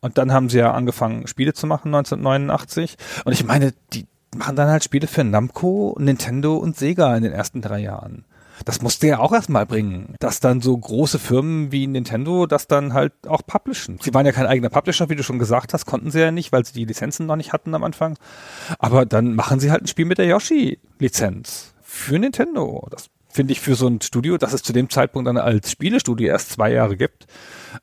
Und 0.00 0.18
dann 0.18 0.32
haben 0.32 0.48
sie 0.48 0.58
ja 0.58 0.72
angefangen, 0.72 1.26
Spiele 1.26 1.54
zu 1.54 1.66
machen 1.66 1.94
1989. 1.94 2.96
Und 3.24 3.32
ich 3.32 3.44
meine, 3.44 3.72
die 3.92 4.06
machen 4.36 4.56
dann 4.56 4.68
halt 4.68 4.84
Spiele 4.84 5.06
für 5.06 5.24
Namco, 5.24 5.96
Nintendo 5.98 6.56
und 6.56 6.76
Sega 6.76 7.16
in 7.16 7.22
den 7.22 7.32
ersten 7.32 7.62
drei 7.62 7.80
Jahren. 7.80 8.24
Das 8.64 8.80
musste 8.80 9.06
ja 9.06 9.18
auch 9.18 9.32
erstmal 9.32 9.66
bringen, 9.66 10.14
dass 10.18 10.40
dann 10.40 10.62
so 10.62 10.76
große 10.76 11.18
Firmen 11.18 11.72
wie 11.72 11.86
Nintendo 11.86 12.46
das 12.46 12.66
dann 12.66 12.94
halt 12.94 13.12
auch 13.26 13.42
publishen. 13.46 13.98
Sie 14.00 14.14
waren 14.14 14.24
ja 14.24 14.32
kein 14.32 14.46
eigener 14.46 14.70
Publisher, 14.70 15.10
wie 15.10 15.14
du 15.14 15.22
schon 15.22 15.38
gesagt 15.38 15.74
hast, 15.74 15.84
konnten 15.84 16.10
sie 16.10 16.20
ja 16.20 16.30
nicht, 16.30 16.52
weil 16.52 16.64
sie 16.64 16.72
die 16.72 16.84
Lizenzen 16.86 17.26
noch 17.26 17.36
nicht 17.36 17.52
hatten 17.52 17.74
am 17.74 17.84
Anfang. 17.84 18.16
Aber 18.78 19.04
dann 19.04 19.34
machen 19.34 19.60
sie 19.60 19.70
halt 19.70 19.82
ein 19.82 19.86
Spiel 19.86 20.06
mit 20.06 20.18
der 20.18 20.26
Yoshi-Lizenz 20.26 21.74
für 21.82 22.18
Nintendo. 22.18 22.86
Das 22.90 23.10
finde 23.36 23.52
ich 23.52 23.60
für 23.60 23.76
so 23.76 23.86
ein 23.86 24.00
Studio, 24.00 24.38
das 24.38 24.52
es 24.52 24.62
zu 24.62 24.72
dem 24.72 24.90
Zeitpunkt 24.90 25.28
dann 25.28 25.36
als 25.36 25.70
Spielestudio 25.70 26.28
erst 26.28 26.50
zwei 26.50 26.72
Jahre 26.72 26.96
gibt, 26.96 27.26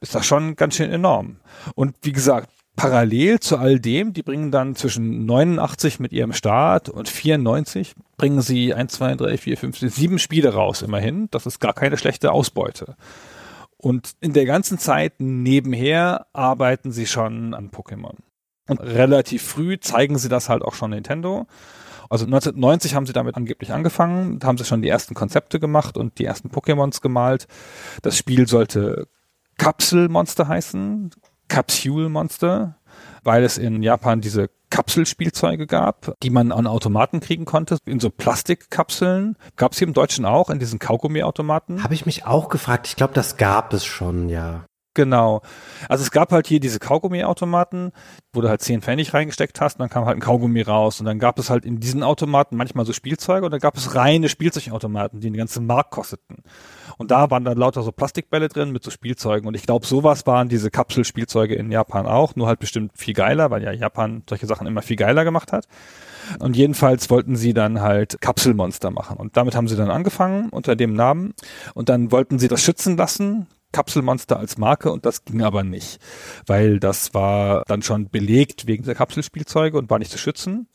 ist 0.01 0.13
das 0.15 0.25
schon 0.25 0.55
ganz 0.55 0.75
schön 0.75 0.91
enorm. 0.91 1.37
Und 1.75 1.95
wie 2.01 2.11
gesagt, 2.11 2.49
parallel 2.75 3.39
zu 3.39 3.57
all 3.57 3.79
dem, 3.79 4.13
die 4.13 4.23
bringen 4.23 4.51
dann 4.51 4.75
zwischen 4.75 5.25
89 5.25 5.99
mit 5.99 6.11
ihrem 6.11 6.33
Start 6.33 6.89
und 6.89 7.07
94 7.07 7.93
bringen 8.17 8.41
sie 8.41 8.73
1, 8.73 8.93
2, 8.93 9.15
3, 9.15 9.37
4, 9.37 9.57
5, 9.57 9.77
6, 9.77 9.95
7 9.95 10.19
Spiele 10.19 10.53
raus 10.53 10.81
immerhin. 10.81 11.27
Das 11.31 11.45
ist 11.45 11.59
gar 11.59 11.73
keine 11.73 11.97
schlechte 11.97 12.31
Ausbeute. 12.31 12.95
Und 13.77 14.13
in 14.21 14.33
der 14.33 14.45
ganzen 14.45 14.79
Zeit 14.79 15.13
nebenher 15.19 16.25
arbeiten 16.33 16.91
sie 16.91 17.05
schon 17.05 17.53
an 17.53 17.69
Pokémon. 17.69 18.15
Und 18.67 18.79
relativ 18.79 19.43
früh 19.43 19.79
zeigen 19.79 20.17
sie 20.17 20.29
das 20.29 20.49
halt 20.49 20.63
auch 20.63 20.73
schon 20.73 20.91
Nintendo. 20.91 21.47
Also 22.13 22.25
1990 22.25 22.93
haben 22.93 23.07
sie 23.07 23.13
damit 23.13 23.35
angeblich 23.35 23.73
angefangen, 23.73 24.37
da 24.37 24.45
haben 24.45 24.59
sie 24.59 24.65
schon 24.65 24.83
die 24.83 24.87
ersten 24.87 25.15
Konzepte 25.15 25.59
gemacht 25.59 25.97
und 25.97 26.19
die 26.19 26.25
ersten 26.25 26.49
Pokémons 26.49 27.01
gemalt. 27.01 27.47
Das 28.03 28.15
Spiel 28.15 28.47
sollte 28.47 29.07
Kapselmonster 29.57 30.47
heißen, 30.47 31.09
Capsule 31.47 32.09
Monster, 32.09 32.77
weil 33.23 33.43
es 33.43 33.57
in 33.57 33.81
Japan 33.81 34.21
diese 34.21 34.51
Kapselspielzeuge 34.69 35.65
gab, 35.65 36.13
die 36.21 36.29
man 36.29 36.51
an 36.51 36.67
Automaten 36.67 37.19
kriegen 37.19 37.45
konnte, 37.45 37.79
in 37.85 37.99
so 37.99 38.11
Plastikkapseln. 38.11 39.35
Gab 39.55 39.71
es 39.71 39.79
hier 39.79 39.87
im 39.87 39.95
Deutschen 39.95 40.25
auch, 40.25 40.51
in 40.51 40.59
diesen 40.59 40.77
Kaugummi-Automaten? 40.77 41.81
Habe 41.83 41.95
ich 41.95 42.05
mich 42.05 42.27
auch 42.27 42.47
gefragt. 42.49 42.85
Ich 42.85 42.95
glaube, 42.95 43.15
das 43.15 43.37
gab 43.37 43.73
es 43.73 43.85
schon, 43.85 44.29
ja. 44.29 44.65
Genau. 44.95 45.41
Also 45.89 46.03
es 46.03 46.11
gab 46.11 46.31
halt 46.31 46.45
hier 46.45 46.59
diese 46.59 46.77
Kaugummi-Automaten, 46.77 47.91
wo 48.31 48.41
du 48.41 48.49
halt 48.49 48.61
10 48.61 48.83
Pfennig 48.83 49.13
reingesteckt 49.13 49.59
hast 49.59 49.75
und 49.75 49.79
dann 49.79 49.89
kam 49.89 50.05
halt 50.05 50.17
ein 50.17 50.21
Kaugummi 50.21 50.61
raus. 50.61 50.99
Und 50.99 51.07
dann 51.07 51.17
gab 51.17 51.39
es 51.39 51.49
halt 51.49 51.65
in 51.65 51.79
diesen 51.79 52.03
Automaten 52.03 52.55
manchmal 52.57 52.85
so 52.85 52.93
Spielzeuge 52.93 53.45
und 53.45 53.51
dann 53.51 53.59
gab 53.59 53.75
es 53.75 53.95
reine 53.95 54.29
Spielzeugautomaten, 54.29 55.19
die 55.19 55.31
den 55.31 55.37
ganzen 55.37 55.65
Markt 55.65 55.91
kosteten. 55.91 56.43
Und 56.97 57.09
da 57.09 57.31
waren 57.31 57.43
dann 57.43 57.57
lauter 57.57 57.81
so 57.81 57.91
Plastikbälle 57.91 58.49
drin 58.49 58.71
mit 58.71 58.83
so 58.83 58.91
Spielzeugen. 58.91 59.47
Und 59.47 59.55
ich 59.55 59.63
glaube, 59.63 59.87
sowas 59.87 60.27
waren 60.27 60.47
diese 60.47 60.69
Kapselspielzeuge 60.69 61.55
in 61.55 61.71
Japan 61.71 62.05
auch, 62.05 62.35
nur 62.35 62.47
halt 62.47 62.59
bestimmt 62.59 62.91
viel 62.95 63.15
geiler, 63.15 63.49
weil 63.49 63.63
ja 63.63 63.71
Japan 63.71 64.21
solche 64.29 64.45
Sachen 64.45 64.67
immer 64.67 64.83
viel 64.83 64.97
geiler 64.97 65.23
gemacht 65.23 65.51
hat. 65.51 65.67
Und 66.39 66.55
jedenfalls 66.55 67.09
wollten 67.09 67.35
sie 67.35 67.55
dann 67.55 67.81
halt 67.81 68.21
Kapselmonster 68.21 68.91
machen. 68.91 69.17
Und 69.17 69.37
damit 69.37 69.55
haben 69.55 69.67
sie 69.67 69.75
dann 69.75 69.89
angefangen 69.89 70.49
unter 70.49 70.75
dem 70.75 70.93
Namen. 70.93 71.33
Und 71.73 71.89
dann 71.89 72.11
wollten 72.11 72.37
sie 72.37 72.47
das 72.47 72.61
schützen 72.61 72.95
lassen 72.95 73.47
Kapselmonster 73.73 74.39
als 74.39 74.57
Marke 74.57 74.91
und 74.91 75.05
das 75.05 75.25
ging 75.25 75.41
aber 75.41 75.63
nicht, 75.63 75.99
weil 76.47 76.79
das 76.79 77.13
war 77.13 77.63
dann 77.67 77.81
schon 77.81 78.07
belegt 78.07 78.67
wegen 78.67 78.85
der 78.85 78.95
Kapselspielzeuge 78.95 79.77
und 79.77 79.89
war 79.89 79.99
nicht 79.99 80.11
zu 80.11 80.17
schützen. 80.17 80.69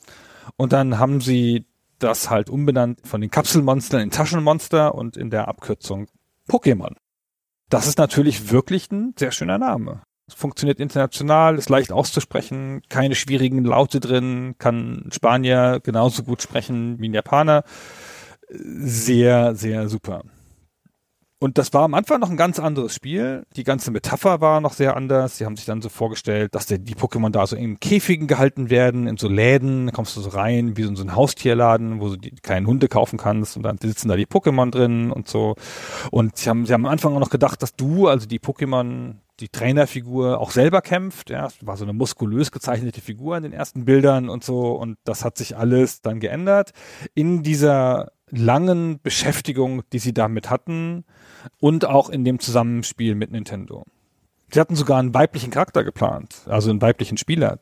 Und 0.57 0.75
dann 0.75 0.99
haben 0.99 1.23
sie 1.23 1.65
das 1.99 2.29
halt 2.29 2.51
umbenannt 2.51 3.01
von 3.05 3.20
den 3.20 3.31
Kapselmonstern 3.31 4.03
in 4.03 4.11
Taschenmonster 4.11 4.95
und 4.95 5.16
in 5.16 5.31
der 5.31 5.49
Abkürzung 5.49 6.09
Pokémon. 6.49 6.95
Das 7.70 7.87
ist 7.87 7.99
natürlich 7.99 8.51
wirklich 8.51 8.91
ein 8.91 9.15
sehr 9.19 9.33
schöner 9.33 9.59
Name. 9.59 10.03
Es 10.27 10.35
funktioniert 10.35 10.79
international, 10.79 11.57
ist 11.57 11.70
leicht 11.70 11.91
auszusprechen, 11.91 12.83
keine 12.89 13.15
schwierigen 13.15 13.65
Laute 13.65 13.99
drin, 13.99 14.57
kann 14.59 15.09
Spanier 15.11 15.81
genauso 15.83 16.23
gut 16.23 16.43
sprechen 16.43 17.01
wie 17.01 17.09
ein 17.09 17.15
Japaner. 17.15 17.65
Sehr, 18.51 19.55
sehr 19.55 19.89
super. 19.89 20.23
Und 21.40 21.56
das 21.56 21.73
war 21.73 21.82
am 21.82 21.94
Anfang 21.94 22.19
noch 22.19 22.31
ein 22.31 22.36
ganz 22.36 22.59
anderes 22.59 22.93
Spiel. 22.93 23.44
Die 23.55 23.62
ganze 23.62 23.93
Metapher 23.93 24.40
war 24.40 24.60
noch 24.60 24.73
sehr 24.73 24.97
anders. 24.97 25.39
Sie 25.39 25.44
haben 25.44 25.56
sich 25.56 25.66
dann 25.66 25.81
so 25.81 25.89
vorgestellt, 25.89 26.52
dass 26.56 26.66
die 26.66 26.77
Pokémon 26.77 27.31
da 27.31 27.47
so 27.47 27.55
in 27.55 27.78
Käfigen 27.78 28.27
gehalten 28.27 28.70
werden, 28.70 29.06
in 29.06 29.19
so 29.19 29.28
Läden. 29.28 29.86
Da 29.86 29.93
kommst 29.93 30.16
du 30.16 30.20
so 30.20 30.31
rein, 30.31 30.77
wie 30.77 30.82
so 30.82 30.89
in 30.89 30.97
so 30.97 31.05
ein 31.05 31.15
Haustierladen, 31.15 32.01
wo 32.01 32.09
du 32.09 32.16
die 32.16 32.32
kleinen 32.32 32.66
Hunde 32.66 32.89
kaufen 32.89 33.19
kannst. 33.19 33.56
Und 33.56 33.62
dann 33.62 33.78
sitzen 33.78 34.09
da 34.09 34.16
die 34.16 34.27
Pokémon 34.27 34.73
drin 34.73 35.12
und 35.12 35.28
so. 35.28 35.55
Und 36.10 36.36
sie 36.36 36.51
haben, 36.51 36.66
sie 36.66 36.73
haben 36.73 36.86
am 36.86 36.90
Anfang 36.90 37.15
auch 37.15 37.20
noch 37.20 37.31
gedacht, 37.31 37.62
dass 37.62 37.77
du, 37.77 38.09
also 38.09 38.27
die 38.27 38.40
Pokémon, 38.40 39.15
die 39.39 39.48
Trainerfigur 39.48 40.40
auch 40.40 40.51
selber 40.51 40.82
kämpft. 40.82 41.31
Ja, 41.31 41.47
war 41.60 41.77
so 41.77 41.85
eine 41.85 41.93
muskulös 41.93 42.51
gezeichnete 42.51 43.01
Figur 43.01 43.36
in 43.36 43.44
den 43.44 43.52
ersten 43.52 43.85
Bildern 43.85 44.28
und 44.28 44.43
so. 44.43 44.73
Und 44.73 44.98
das 45.05 45.24
hat 45.24 45.39
sich 45.39 45.56
alles 45.56 46.02
dann 46.02 46.19
geändert. 46.19 46.73
In 47.15 47.44
dieser 47.44 48.10
langen 48.31 49.01
Beschäftigung, 49.03 49.83
die 49.93 49.99
sie 49.99 50.13
damit 50.13 50.51
hatten 50.51 51.05
und 51.61 51.85
auch 51.85 52.11
in 52.11 52.25
dem 52.25 52.39
Zusammenspiel 52.41 53.15
mit 53.15 53.31
Nintendo. 53.31 53.85
Sie 54.51 54.61
hatten 54.61 54.77
sogar 54.77 54.99
einen 54.99 55.13
weiblichen 55.15 55.51
Charakter 55.51 55.85
geplant, 55.85 56.43
also 56.47 56.71
einen 56.71 56.81
weiblichen 56.81 57.19
Spieler, 57.19 57.59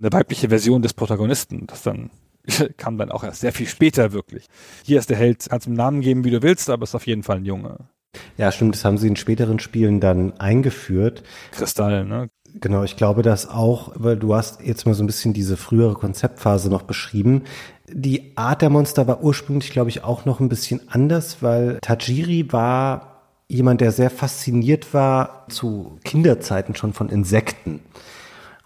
eine 0.00 0.12
weibliche 0.12 0.48
Version 0.48 0.82
des 0.82 0.94
Protagonisten, 0.94 1.66
das 1.66 1.82
dann 1.82 2.10
kam 2.76 2.98
dann 2.98 3.10
auch 3.10 3.24
erst 3.24 3.40
sehr 3.40 3.52
viel 3.52 3.66
später 3.66 4.12
wirklich. 4.12 4.46
Hier 4.84 4.98
ist 4.98 5.10
der 5.10 5.16
Held, 5.16 5.46
kannst 5.48 5.66
du 5.66 5.70
einen 5.70 5.76
Namen 5.76 6.00
geben, 6.02 6.24
wie 6.24 6.30
du 6.30 6.42
willst, 6.42 6.70
aber 6.70 6.84
ist 6.84 6.94
auf 6.94 7.06
jeden 7.06 7.22
Fall 7.22 7.38
ein 7.38 7.44
Junge. 7.44 7.78
Ja, 8.36 8.52
stimmt, 8.52 8.76
das 8.76 8.84
haben 8.84 8.98
sie 8.98 9.08
in 9.08 9.16
späteren 9.16 9.58
Spielen 9.58 9.98
dann 10.00 10.38
eingeführt. 10.38 11.24
Kristall, 11.50 12.04
ne? 12.04 12.30
Genau, 12.60 12.84
ich 12.84 12.96
glaube 12.96 13.22
das 13.22 13.48
auch, 13.48 13.92
weil 13.96 14.16
du 14.16 14.34
hast 14.34 14.62
jetzt 14.62 14.86
mal 14.86 14.94
so 14.94 15.02
ein 15.02 15.08
bisschen 15.08 15.32
diese 15.32 15.56
frühere 15.56 15.94
Konzeptphase 15.94 16.70
noch 16.70 16.82
beschrieben. 16.82 17.42
Die 17.88 18.36
Art 18.36 18.62
der 18.62 18.70
Monster 18.70 19.08
war 19.08 19.22
ursprünglich, 19.22 19.72
glaube 19.72 19.90
ich, 19.90 20.04
auch 20.04 20.24
noch 20.24 20.38
ein 20.38 20.48
bisschen 20.48 20.80
anders, 20.88 21.38
weil 21.40 21.78
Tajiri 21.82 22.52
war 22.52 23.22
jemand, 23.48 23.80
der 23.80 23.90
sehr 23.90 24.08
fasziniert 24.08 24.94
war 24.94 25.46
zu 25.48 25.98
Kinderzeiten 26.04 26.76
schon 26.76 26.92
von 26.92 27.08
Insekten. 27.08 27.80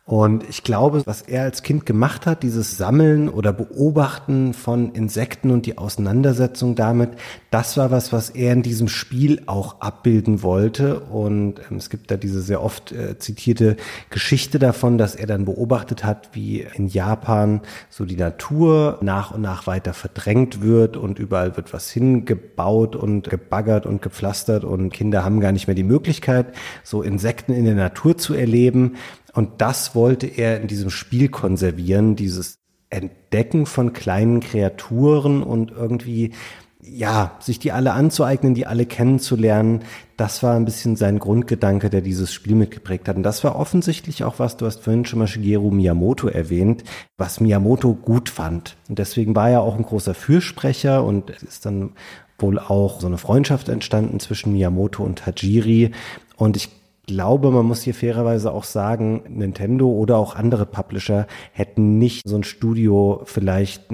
Und 0.09 0.49
ich 0.49 0.65
glaube, 0.65 1.03
was 1.05 1.21
er 1.21 1.43
als 1.43 1.63
Kind 1.63 1.85
gemacht 1.85 2.25
hat, 2.25 2.43
dieses 2.43 2.79
Sammeln 2.79 3.29
oder 3.29 3.53
Beobachten 3.53 4.55
von 4.55 4.93
Insekten 4.93 5.51
und 5.51 5.67
die 5.67 5.77
Auseinandersetzung 5.77 6.75
damit, 6.75 7.11
das 7.51 7.77
war 7.77 7.91
was, 7.91 8.11
was 8.11 8.31
er 8.31 8.55
in 8.55 8.63
diesem 8.63 8.89
Spiel 8.89 9.43
auch 9.45 9.83
abbilden 9.83 10.43
wollte. 10.43 11.01
Und 11.01 11.61
ähm, 11.71 11.77
es 11.77 11.91
gibt 11.91 12.11
da 12.11 12.17
diese 12.17 12.41
sehr 12.41 12.63
oft 12.63 12.91
äh, 12.91 13.19
zitierte 13.19 13.77
Geschichte 14.09 14.59
davon, 14.59 14.97
dass 14.97 15.15
er 15.15 15.27
dann 15.27 15.45
beobachtet 15.45 16.05
hat, 16.05 16.31
wie 16.33 16.67
in 16.75 16.87
Japan 16.87 17.61
so 17.91 18.07
die 18.07 18.17
Natur 18.17 18.97
nach 19.03 19.33
und 19.33 19.43
nach 19.43 19.67
weiter 19.67 19.93
verdrängt 19.93 20.63
wird 20.63 20.97
und 20.97 21.19
überall 21.19 21.59
wird 21.59 21.75
was 21.75 21.91
hingebaut 21.91 22.97
und 22.97 23.29
gebaggert 23.29 23.85
und 23.85 24.01
gepflastert 24.01 24.65
und 24.65 24.91
Kinder 24.91 25.23
haben 25.23 25.41
gar 25.41 25.53
nicht 25.53 25.67
mehr 25.67 25.77
die 25.77 25.83
Möglichkeit, 25.83 26.47
so 26.83 27.03
Insekten 27.03 27.53
in 27.53 27.67
der 27.67 27.75
Natur 27.75 28.17
zu 28.17 28.33
erleben. 28.33 28.97
Und 29.35 29.61
das 29.61 29.95
wollte 29.95 30.27
er 30.27 30.61
in 30.61 30.69
diesem 30.69 30.91
Spiel 30.91 31.29
konservieren, 31.29 32.17
dieses 32.17 32.59
Entdecken 32.91 33.67
von 33.67 33.93
kleinen 33.93 34.41
Kreaturen 34.41 35.43
und 35.43 35.71
irgendwie, 35.71 36.33
ja, 36.81 37.37
sich 37.41 37.59
die 37.59 37.73
alle 37.73 37.93
anzueignen, 37.93 38.55
die 38.55 38.67
alle 38.67 38.87
kennenzulernen. 38.87 39.85
Das 40.17 40.43
war 40.43 40.57
ein 40.57 40.65
bisschen 40.65 40.97
sein 40.97 41.19
Grundgedanke, 41.19 41.91
der 41.91 42.01
dieses 42.01 42.33
Spiel 42.33 42.55
mitgeprägt 42.55 43.09
hat. 43.09 43.17
Und 43.17 43.25
das 43.25 43.45
war 43.45 43.57
offensichtlich 43.57 44.25
auch 44.25 44.39
was, 44.39 44.57
du 44.57 44.65
hast 44.65 44.81
vorhin 44.81 45.05
schon 45.05 45.19
mal 45.19 45.27
Shigeru 45.27 45.71
Miyamoto 45.71 46.29
erwähnt, 46.29 46.85
was 47.19 47.41
Miyamoto 47.41 47.93
gut 47.95 48.31
fand. 48.31 48.77
Und 48.89 48.99
deswegen 48.99 49.37
war 49.37 49.51
er 49.51 49.61
auch 49.61 49.77
ein 49.77 49.85
großer 49.85 50.15
Fürsprecher 50.15 51.05
und 51.05 51.31
es 51.31 51.43
ist 51.43 51.67
dann 51.67 51.91
wohl 52.39 52.59
auch 52.59 53.01
so 53.01 53.07
eine 53.07 53.19
Freundschaft 53.19 53.69
entstanden 53.69 54.21
zwischen 54.21 54.53
Miyamoto 54.53 55.03
und 55.03 55.19
Tajiri. 55.19 55.91
Und 56.37 56.57
ich 56.57 56.71
glaube, 57.09 57.51
man 57.51 57.67
muss 57.67 57.83
hier 57.83 57.95
fairerweise 57.95 58.53
auch 58.53 58.63
sagen, 58.63 59.25
Nintendo 59.29 59.89
oder 59.89 60.19
auch 60.19 60.37
andere 60.37 60.67
Publisher 60.67 61.27
hätten 61.53 61.99
nicht 61.99 62.29
so 62.29 62.37
ein 62.37 62.45
Studio 62.45 63.23
vielleicht 63.25 63.87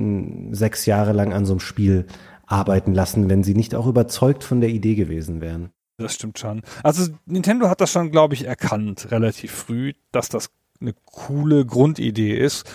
sechs 0.50 0.84
Jahre 0.84 1.12
lang 1.12 1.32
an 1.32 1.46
so 1.46 1.54
einem 1.54 1.60
Spiel 1.60 2.06
arbeiten 2.46 2.92
lassen, 2.92 3.30
wenn 3.30 3.42
sie 3.42 3.54
nicht 3.54 3.74
auch 3.74 3.86
überzeugt 3.86 4.44
von 4.44 4.60
der 4.60 4.68
Idee 4.68 4.96
gewesen 4.96 5.40
wären. 5.40 5.70
Das 5.96 6.14
stimmt 6.14 6.38
schon. 6.38 6.62
Also 6.82 7.12
Nintendo 7.24 7.70
hat 7.70 7.80
das 7.80 7.92
schon, 7.92 8.10
glaube 8.10 8.34
ich, 8.34 8.44
erkannt, 8.44 9.10
relativ 9.10 9.52
früh, 9.52 9.92
dass 10.12 10.28
das 10.28 10.50
eine 10.80 10.92
coole 11.06 11.64
Grundidee 11.64 12.36
ist 12.36 12.70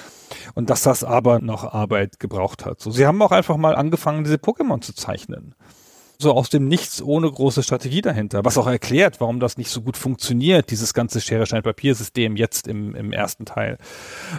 und 0.56 0.70
dass 0.70 0.84
das 0.84 1.04
aber 1.04 1.40
noch 1.40 1.66
Arbeit 1.66 2.20
gebraucht 2.20 2.66
hat. 2.66 2.80
So, 2.80 2.92
sie 2.92 3.06
haben 3.06 3.22
auch 3.22 3.32
einfach 3.32 3.58
mal 3.58 3.76
angefangen, 3.76 4.24
diese 4.24 4.38
Pokémon 4.38 4.82
zu 4.82 4.94
zeichnen 4.96 5.54
so 6.22 6.34
aus 6.34 6.50
dem 6.50 6.68
Nichts 6.68 7.02
ohne 7.02 7.32
große 7.32 7.64
Strategie 7.64 8.02
dahinter, 8.02 8.44
was 8.44 8.58
auch 8.58 8.68
erklärt, 8.68 9.22
warum 9.22 9.40
das 9.40 9.58
nicht 9.58 9.70
so 9.72 9.82
gut 9.82 9.96
funktioniert, 9.96 10.70
dieses 10.70 10.94
ganze 10.94 11.22
Schere-Stein-Papier-System 11.22 12.36
jetzt 12.36 12.68
im, 12.68 12.94
im 12.94 13.14
ersten 13.14 13.46
Teil. 13.46 13.78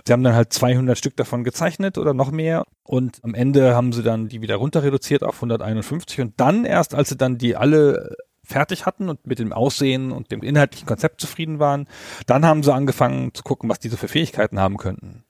Sie 0.07 0.13
haben 0.13 0.23
dann 0.23 0.35
halt 0.35 0.53
200 0.53 0.99
Stück 0.99 1.17
davon 1.17 1.43
gezeichnet 1.43 1.97
oder 1.97 2.13
noch 2.13 2.31
mehr 2.31 2.65
und 2.83 3.19
am 3.23 3.35
Ende 3.35 3.75
haben 3.75 3.93
sie 3.93 4.03
dann 4.03 4.29
die 4.29 4.43
wieder 4.43 4.57
runter 4.57 4.83
reduziert 4.83 5.23
auf 5.23 5.37
151 5.37 6.21
und 6.21 6.35
dann 6.39 6.67
erst, 6.67 6.95
als 6.95 7.09
sie 7.09 7.17
dann 7.17 7.39
die 7.39 7.57
alle 7.57 8.15
fertig 8.45 8.85
hatten 8.85 9.09
und 9.09 9.27
mit 9.27 9.39
dem 9.39 9.53
Aussehen 9.53 10.13
und 10.13 10.31
dem 10.31 10.43
inhaltlichen 10.43 10.87
Konzept 10.87 11.21
zufrieden 11.21 11.61
waren, 11.61 11.89
dann 12.27 12.45
haben 12.45 12.63
sie 12.63 12.75
angefangen 12.75 13.33
zu 13.33 13.43
gucken, 13.43 13.71
was 13.71 13.79
diese 13.79 13.97
für 13.97 14.09
Fähigkeiten 14.09 14.59
haben 14.59 14.77
könnten. 14.77 15.25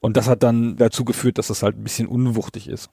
Und 0.00 0.16
das 0.16 0.28
hat 0.28 0.42
dann 0.42 0.76
dazu 0.76 1.04
geführt, 1.04 1.38
dass 1.38 1.48
das 1.48 1.62
halt 1.62 1.76
ein 1.76 1.84
bisschen 1.84 2.08
unwuchtig 2.08 2.68
ist. 2.68 2.90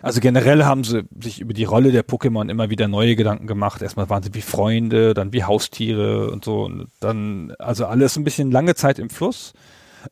Also 0.00 0.20
generell 0.20 0.64
haben 0.64 0.84
sie 0.84 1.04
sich 1.20 1.40
über 1.40 1.54
die 1.54 1.64
Rolle 1.64 1.92
der 1.92 2.06
Pokémon 2.06 2.50
immer 2.50 2.70
wieder 2.70 2.88
neue 2.88 3.16
Gedanken 3.16 3.46
gemacht. 3.46 3.82
Erstmal 3.82 4.10
waren 4.10 4.22
sie 4.22 4.34
wie 4.34 4.42
Freunde, 4.42 5.14
dann 5.14 5.32
wie 5.32 5.44
Haustiere 5.44 6.30
und 6.30 6.44
so. 6.44 6.64
Und 6.64 6.88
dann, 7.00 7.54
also 7.58 7.86
alles 7.86 8.16
ein 8.16 8.24
bisschen 8.24 8.50
lange 8.50 8.74
Zeit 8.74 8.98
im 8.98 9.10
Fluss, 9.10 9.52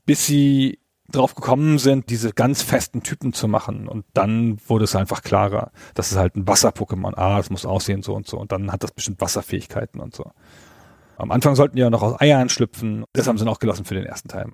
bis 0.07 0.27
sie 0.27 0.79
drauf 1.11 1.35
gekommen 1.35 1.79
sind, 1.79 2.11
diese 2.11 2.33
ganz 2.33 2.63
festen 2.63 3.03
Typen 3.03 3.33
zu 3.33 3.49
machen. 3.49 3.89
Und 3.89 4.05
dann 4.15 4.59
wurde 4.67 4.85
es 4.85 4.95
einfach 4.95 5.23
klarer, 5.23 5.73
das 5.95 6.13
ist 6.13 6.19
halt 6.19 6.37
ein 6.37 6.47
Wasser-Pokémon. 6.47 7.15
Ah, 7.17 7.37
das 7.39 7.51
muss 7.51 7.67
aussehen 7.67 8.03
so 8.03 8.15
und 8.15 8.27
so. 8.27 8.39
Und 8.39 8.53
dann 8.53 8.73
hat 8.73 8.83
das 8.83 8.93
bestimmt 8.93 9.21
Wasserfähigkeiten 9.21 10.01
und 10.01 10.15
so. 10.15 10.31
Am 11.17 11.33
Anfang 11.33 11.55
sollten 11.55 11.77
die 11.77 11.83
ja 11.83 11.91
noch 11.91 12.03
aus 12.03 12.21
Eiern 12.21 12.49
schlüpfen. 12.49 13.05
Das 13.13 13.27
haben 13.27 13.37
sie 13.37 13.45
noch 13.45 13.59
gelassen 13.59 13.85
für 13.85 13.95
den 13.95 14.07
ersten 14.07 14.29
Teil. 14.29 14.53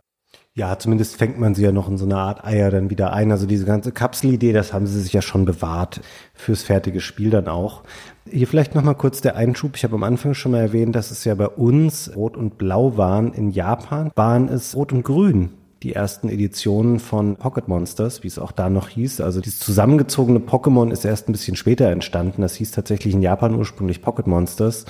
Ja, 0.57 0.79
zumindest 0.79 1.17
fängt 1.17 1.39
man 1.39 1.55
sie 1.55 1.65
ja 1.65 1.71
noch 1.71 1.87
in 1.87 1.99
so 1.99 2.07
einer 2.07 2.17
Art 2.17 2.43
Eier 2.43 2.71
dann 2.71 2.89
wieder 2.89 3.13
ein. 3.13 3.31
Also 3.31 3.45
diese 3.45 3.67
ganze 3.67 3.93
Kapselidee, 3.93 4.55
das 4.55 4.73
haben 4.73 4.87
sie 4.87 4.99
sich 5.03 5.13
ja 5.13 5.21
schon 5.21 5.45
bewahrt 5.45 6.01
fürs 6.33 6.63
fertige 6.63 7.01
Spiel 7.01 7.29
dann 7.29 7.47
auch. 7.47 7.83
Hier 8.27 8.47
vielleicht 8.47 8.75
nochmal 8.75 8.95
kurz 8.95 9.21
der 9.21 9.37
Einschub. 9.37 9.77
Ich 9.77 9.85
habe 9.85 9.97
am 9.97 10.03
Anfang 10.03 10.33
schon 10.33 10.53
mal 10.53 10.63
erwähnt, 10.63 10.97
dass 10.97 11.11
es 11.11 11.25
ja 11.27 11.35
bei 11.35 11.47
uns 11.47 12.11
Rot 12.17 12.39
und 12.39 12.57
Blau 12.57 12.97
waren. 12.97 13.35
In 13.35 13.51
Japan 13.51 14.11
waren 14.15 14.49
es 14.49 14.75
Rot 14.75 14.95
und 14.95 15.03
Grün 15.03 15.51
die 15.83 15.93
ersten 15.93 16.31
Editionen 16.31 17.01
von 17.01 17.37
Pocket 17.37 17.69
Monsters, 17.69 18.23
wie 18.23 18.29
es 18.29 18.39
auch 18.39 18.51
da 18.51 18.71
noch 18.71 18.89
hieß. 18.89 19.21
Also 19.21 19.43
dieses 19.43 19.61
zusammengezogene 19.61 20.39
Pokémon 20.39 20.91
ist 20.91 21.05
erst 21.05 21.29
ein 21.29 21.33
bisschen 21.33 21.55
später 21.55 21.91
entstanden. 21.91 22.41
Das 22.41 22.55
hieß 22.55 22.71
tatsächlich 22.71 23.13
in 23.13 23.21
Japan 23.21 23.55
ursprünglich 23.55 24.01
Pocket 24.01 24.27
Monsters. 24.27 24.87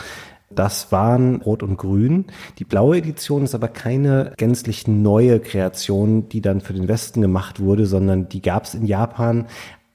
Das 0.51 0.93
waren 0.93 1.43
Rot 1.43 1.63
und 1.63 1.77
Grün. 1.77 2.27
Die 2.59 2.65
blaue 2.65 2.99
Edition 2.99 3.43
ist 3.43 3.55
aber 3.55 3.69
keine 3.69 4.33
gänzlich 4.37 4.87
neue 4.87 5.41
Kreation, 5.41 6.29
die 6.29 6.41
dann 6.41 6.61
für 6.61 6.73
den 6.73 6.89
Westen 6.89 7.21
gemacht 7.21 7.59
wurde, 7.61 7.87
sondern 7.87 8.29
die 8.29 8.43
gab 8.43 8.65
es 8.65 8.75
in 8.75 8.87
Japan 8.87 9.47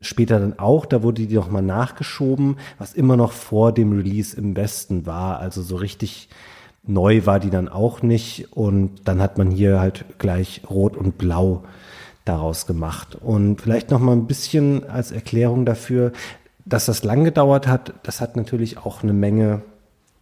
später 0.02 0.40
dann 0.40 0.60
auch. 0.60 0.86
Da 0.86 1.04
wurde 1.04 1.26
die 1.26 1.36
nochmal 1.36 1.62
nachgeschoben, 1.62 2.58
was 2.78 2.94
immer 2.94 3.16
noch 3.16 3.32
vor 3.32 3.72
dem 3.72 3.94
Release 3.94 4.36
im 4.36 4.56
Westen 4.56 5.06
war. 5.06 5.40
Also 5.40 5.62
so 5.62 5.78
richtig 5.78 6.28
neu 6.84 7.26
war 7.26 7.40
die 7.40 7.50
dann 7.50 7.70
auch 7.70 8.02
nicht. 8.02 8.50
Und 8.52 9.08
dann 9.08 9.22
hat 9.22 9.38
man 9.38 9.52
hier 9.52 9.80
halt 9.80 10.06
gleich 10.18 10.62
Rot 10.70 10.98
und 10.98 11.18
Blau 11.18 11.64
daraus 12.26 12.68
gemacht. 12.68 13.16
Und 13.16 13.62
vielleicht 13.62 13.90
noch 13.90 14.00
mal 14.00 14.14
ein 14.14 14.28
bisschen 14.28 14.88
als 14.90 15.12
Erklärung 15.12 15.66
dafür, 15.66 16.12
dass 16.66 16.86
das 16.86 17.04
lang 17.04 17.24
gedauert 17.24 17.68
hat. 17.68 17.94
Das 18.04 18.22
hat 18.22 18.36
natürlich 18.36 18.78
auch 18.78 19.04
eine 19.04 19.14
Menge 19.14 19.62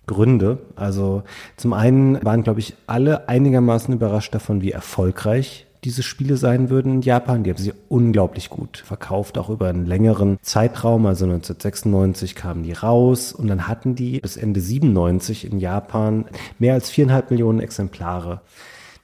Gründe. 0.10 0.58
Also 0.76 1.24
zum 1.56 1.74
einen 1.74 2.24
waren, 2.26 2.44
glaube 2.44 2.60
ich, 2.60 2.76
alle 2.88 3.30
einigermaßen 3.30 3.94
überrascht 3.94 4.34
davon, 4.34 4.62
wie 4.62 4.72
erfolgreich 4.72 5.68
diese 5.84 6.04
Spiele 6.04 6.36
sein 6.36 6.70
würden 6.70 6.96
in 6.96 7.02
Japan. 7.02 7.44
Die 7.44 7.52
haben 7.52 7.58
sie 7.58 7.74
unglaublich 7.88 8.50
gut 8.50 8.80
verkauft, 8.80 9.38
auch 9.38 9.50
über 9.50 9.68
einen 9.68 9.86
längeren 9.86 10.40
Zeitraum. 10.42 11.06
Also 11.06 11.26
1996 11.26 12.36
kamen 12.36 12.64
die 12.64 12.74
raus 12.74 13.32
und 13.32 13.48
dann 13.48 13.68
hatten 13.68 13.96
die 13.96 14.20
bis 14.20 14.36
Ende 14.36 14.60
97 14.62 15.50
in 15.50 15.60
Japan 15.60 16.26
mehr 16.58 16.74
als 16.74 16.90
viereinhalb 16.90 17.30
Millionen 17.30 17.60
Exemplare 17.60 18.42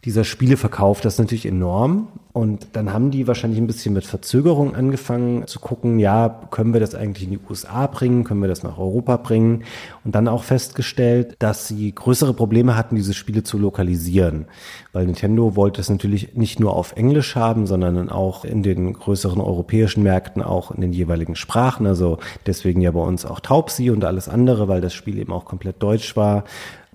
dieser 0.05 0.23
Spiele 0.23 0.55
verkauft. 0.55 1.03
Das 1.03 1.15
ist 1.15 1.19
natürlich 1.19 1.47
enorm. 1.47 2.07
Und 2.31 2.67
dann 2.73 2.91
haben 2.91 3.11
die 3.11 3.27
wahrscheinlich 3.27 3.59
ein 3.61 3.65
bisschen 3.65 3.93
mit 3.93 4.05
Verzögerung 4.05 4.75
angefangen 4.75 5.47
zu 5.47 5.59
gucken, 5.59 5.99
ja, 5.99 6.41
können 6.51 6.73
wir 6.73 6.81
das 6.81 6.93
eigentlich 6.93 7.23
in 7.23 7.31
die 7.31 7.39
USA 7.49 7.87
bringen, 7.87 8.25
können 8.25 8.41
wir 8.41 8.49
das 8.49 8.61
nach 8.61 8.77
Europa 8.77 9.15
bringen? 9.17 9.63
Und 10.03 10.15
dann 10.15 10.27
auch 10.27 10.43
festgestellt, 10.43 11.37
dass 11.39 11.69
sie 11.69 11.95
größere 11.95 12.33
Probleme 12.33 12.75
hatten, 12.75 12.97
diese 12.97 13.13
Spiele 13.13 13.43
zu 13.43 13.57
lokalisieren. 13.57 14.47
Weil 14.91 15.05
Nintendo 15.05 15.55
wollte 15.55 15.79
es 15.79 15.89
natürlich 15.89 16.35
nicht 16.35 16.59
nur 16.59 16.75
auf 16.75 16.97
Englisch 16.97 17.35
haben, 17.37 17.67
sondern 17.67 18.09
auch 18.09 18.43
in 18.43 18.63
den 18.63 18.91
größeren 18.93 19.39
europäischen 19.39 20.03
Märkten 20.03 20.41
auch 20.41 20.71
in 20.71 20.81
den 20.81 20.91
jeweiligen 20.91 21.37
Sprachen. 21.37 21.87
Also 21.87 22.19
deswegen 22.45 22.81
ja 22.81 22.91
bei 22.91 22.99
uns 22.99 23.25
auch 23.25 23.39
Taubsi 23.39 23.89
und 23.89 24.03
alles 24.03 24.27
andere, 24.27 24.67
weil 24.67 24.81
das 24.81 24.93
Spiel 24.93 25.17
eben 25.17 25.31
auch 25.31 25.45
komplett 25.45 25.81
deutsch 25.81 26.17
war. 26.17 26.43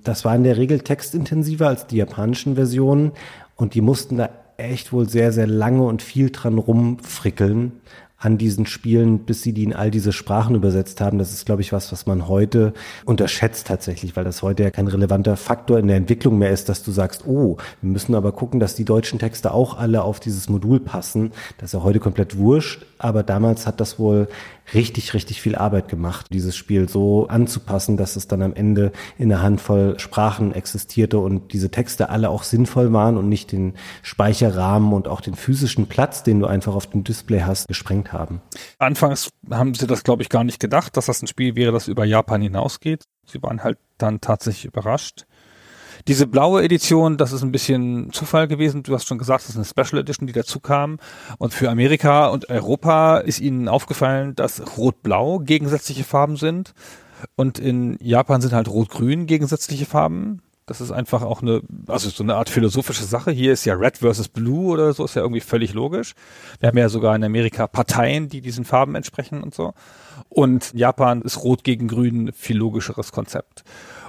Das 0.04 0.24
war 0.24 0.34
in 0.34 0.44
der 0.44 0.56
Regel 0.56 0.80
textintensiver 0.80 1.68
als 1.68 1.86
die 1.86 1.96
japanischen 1.96 2.54
Versionen 2.54 3.12
und 3.56 3.74
die 3.74 3.80
mussten 3.80 4.16
da 4.16 4.30
echt 4.56 4.92
wohl 4.92 5.08
sehr, 5.08 5.32
sehr 5.32 5.46
lange 5.46 5.82
und 5.82 6.02
viel 6.02 6.30
dran 6.30 6.58
rumfrickeln 6.58 7.72
an 8.20 8.36
diesen 8.36 8.66
Spielen, 8.66 9.20
bis 9.20 9.42
sie 9.42 9.54
die 9.54 9.64
in 9.64 9.72
all 9.72 9.90
diese 9.90 10.12
Sprachen 10.12 10.54
übersetzt 10.54 11.00
haben. 11.00 11.18
Das 11.18 11.32
ist, 11.32 11.46
glaube 11.46 11.62
ich, 11.62 11.72
was, 11.72 11.90
was 11.90 12.04
man 12.04 12.28
heute 12.28 12.74
unterschätzt 13.06 13.66
tatsächlich, 13.66 14.14
weil 14.14 14.24
das 14.24 14.42
heute 14.42 14.62
ja 14.62 14.70
kein 14.70 14.88
relevanter 14.88 15.38
Faktor 15.38 15.78
in 15.78 15.88
der 15.88 15.96
Entwicklung 15.96 16.38
mehr 16.38 16.50
ist, 16.50 16.68
dass 16.68 16.82
du 16.82 16.92
sagst, 16.92 17.26
oh, 17.26 17.56
wir 17.80 17.90
müssen 17.90 18.14
aber 18.14 18.32
gucken, 18.32 18.60
dass 18.60 18.74
die 18.74 18.84
deutschen 18.84 19.18
Texte 19.18 19.54
auch 19.54 19.78
alle 19.78 20.02
auf 20.02 20.20
dieses 20.20 20.50
Modul 20.50 20.80
passen. 20.80 21.32
Das 21.56 21.70
ist 21.70 21.72
ja 21.72 21.82
heute 21.82 21.98
komplett 21.98 22.36
wurscht, 22.36 22.84
aber 23.02 23.22
damals 23.22 23.66
hat 23.66 23.80
das 23.80 23.98
wohl 23.98 24.28
richtig, 24.74 25.14
richtig 25.14 25.42
viel 25.42 25.56
Arbeit 25.56 25.88
gemacht, 25.88 26.26
dieses 26.32 26.56
Spiel 26.56 26.88
so 26.88 27.26
anzupassen, 27.28 27.96
dass 27.96 28.16
es 28.16 28.28
dann 28.28 28.42
am 28.42 28.54
Ende 28.54 28.92
in 29.18 29.32
einer 29.32 29.42
Handvoll 29.42 29.98
Sprachen 29.98 30.54
existierte 30.54 31.18
und 31.18 31.52
diese 31.52 31.70
Texte 31.70 32.08
alle 32.08 32.30
auch 32.30 32.42
sinnvoll 32.42 32.92
waren 32.92 33.16
und 33.16 33.28
nicht 33.28 33.52
den 33.52 33.74
Speicherrahmen 34.02 34.92
und 34.92 35.08
auch 35.08 35.20
den 35.20 35.34
physischen 35.34 35.86
Platz, 35.86 36.22
den 36.22 36.40
du 36.40 36.46
einfach 36.46 36.74
auf 36.74 36.86
dem 36.86 37.04
Display 37.04 37.40
hast, 37.40 37.68
gesprengt 37.68 38.12
haben. 38.12 38.40
Anfangs 38.78 39.30
haben 39.50 39.74
sie 39.74 39.86
das, 39.86 40.04
glaube 40.04 40.22
ich, 40.22 40.28
gar 40.28 40.44
nicht 40.44 40.60
gedacht, 40.60 40.96
dass 40.96 41.06
das 41.06 41.22
ein 41.22 41.26
Spiel 41.26 41.56
wäre, 41.56 41.72
das 41.72 41.88
über 41.88 42.04
Japan 42.04 42.42
hinausgeht. 42.42 43.04
Sie 43.26 43.42
waren 43.42 43.62
halt 43.62 43.78
dann 43.98 44.20
tatsächlich 44.20 44.66
überrascht. 44.66 45.26
Diese 46.08 46.26
blaue 46.26 46.62
Edition, 46.62 47.16
das 47.16 47.32
ist 47.32 47.42
ein 47.42 47.52
bisschen 47.52 48.12
Zufall 48.12 48.48
gewesen. 48.48 48.82
Du 48.82 48.94
hast 48.94 49.06
schon 49.06 49.18
gesagt, 49.18 49.44
das 49.44 49.50
ist 49.50 49.56
eine 49.56 49.64
Special 49.64 50.00
Edition, 50.00 50.26
die 50.26 50.32
dazu 50.32 50.60
kam. 50.60 50.98
Und 51.38 51.54
für 51.54 51.70
Amerika 51.70 52.28
und 52.28 52.48
Europa 52.48 53.18
ist 53.18 53.40
ihnen 53.40 53.68
aufgefallen, 53.68 54.34
dass 54.34 54.62
Rot-Blau 54.76 55.38
gegensätzliche 55.40 56.04
Farben 56.04 56.36
sind. 56.36 56.72
Und 57.36 57.58
in 57.58 57.98
Japan 58.00 58.40
sind 58.40 58.52
halt 58.52 58.68
Rot-Grün 58.68 59.26
gegensätzliche 59.26 59.86
Farben. 59.86 60.42
Das 60.70 60.80
ist 60.80 60.92
einfach 60.92 61.22
auch 61.22 61.42
eine, 61.42 61.62
also 61.88 62.10
so 62.10 62.22
eine 62.22 62.36
Art 62.36 62.48
philosophische 62.48 63.02
Sache. 63.02 63.32
Hier 63.32 63.52
ist 63.52 63.64
ja 63.64 63.74
Red 63.74 63.98
versus 63.98 64.28
Blue 64.28 64.70
oder 64.70 64.92
so, 64.92 65.04
ist 65.04 65.16
ja 65.16 65.22
irgendwie 65.22 65.40
völlig 65.40 65.74
logisch. 65.74 66.14
Wir 66.60 66.68
haben 66.68 66.78
ja 66.78 66.88
sogar 66.88 67.16
in 67.16 67.24
Amerika 67.24 67.66
Parteien, 67.66 68.28
die 68.28 68.40
diesen 68.40 68.64
Farben 68.64 68.94
entsprechen 68.94 69.42
und 69.42 69.52
so. 69.52 69.74
Und 70.28 70.72
Japan 70.72 71.22
ist 71.22 71.42
Rot 71.42 71.64
gegen 71.64 71.88
Grün 71.88 72.30
viel 72.32 72.56
logischeres 72.56 73.10
Konzept. 73.10 73.64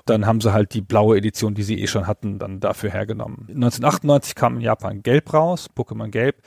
Dann 0.05 0.25
haben 0.25 0.41
sie 0.41 0.53
halt 0.53 0.73
die 0.73 0.81
blaue 0.81 1.17
Edition, 1.17 1.53
die 1.53 1.63
sie 1.63 1.79
eh 1.79 1.87
schon 1.87 2.07
hatten, 2.07 2.39
dann 2.39 2.59
dafür 2.59 2.91
hergenommen. 2.91 3.45
1998 3.49 4.35
kam 4.35 4.55
in 4.55 4.61
Japan 4.61 5.03
Gelb 5.03 5.33
raus, 5.33 5.69
Pokémon 5.75 6.09
Gelb. 6.09 6.37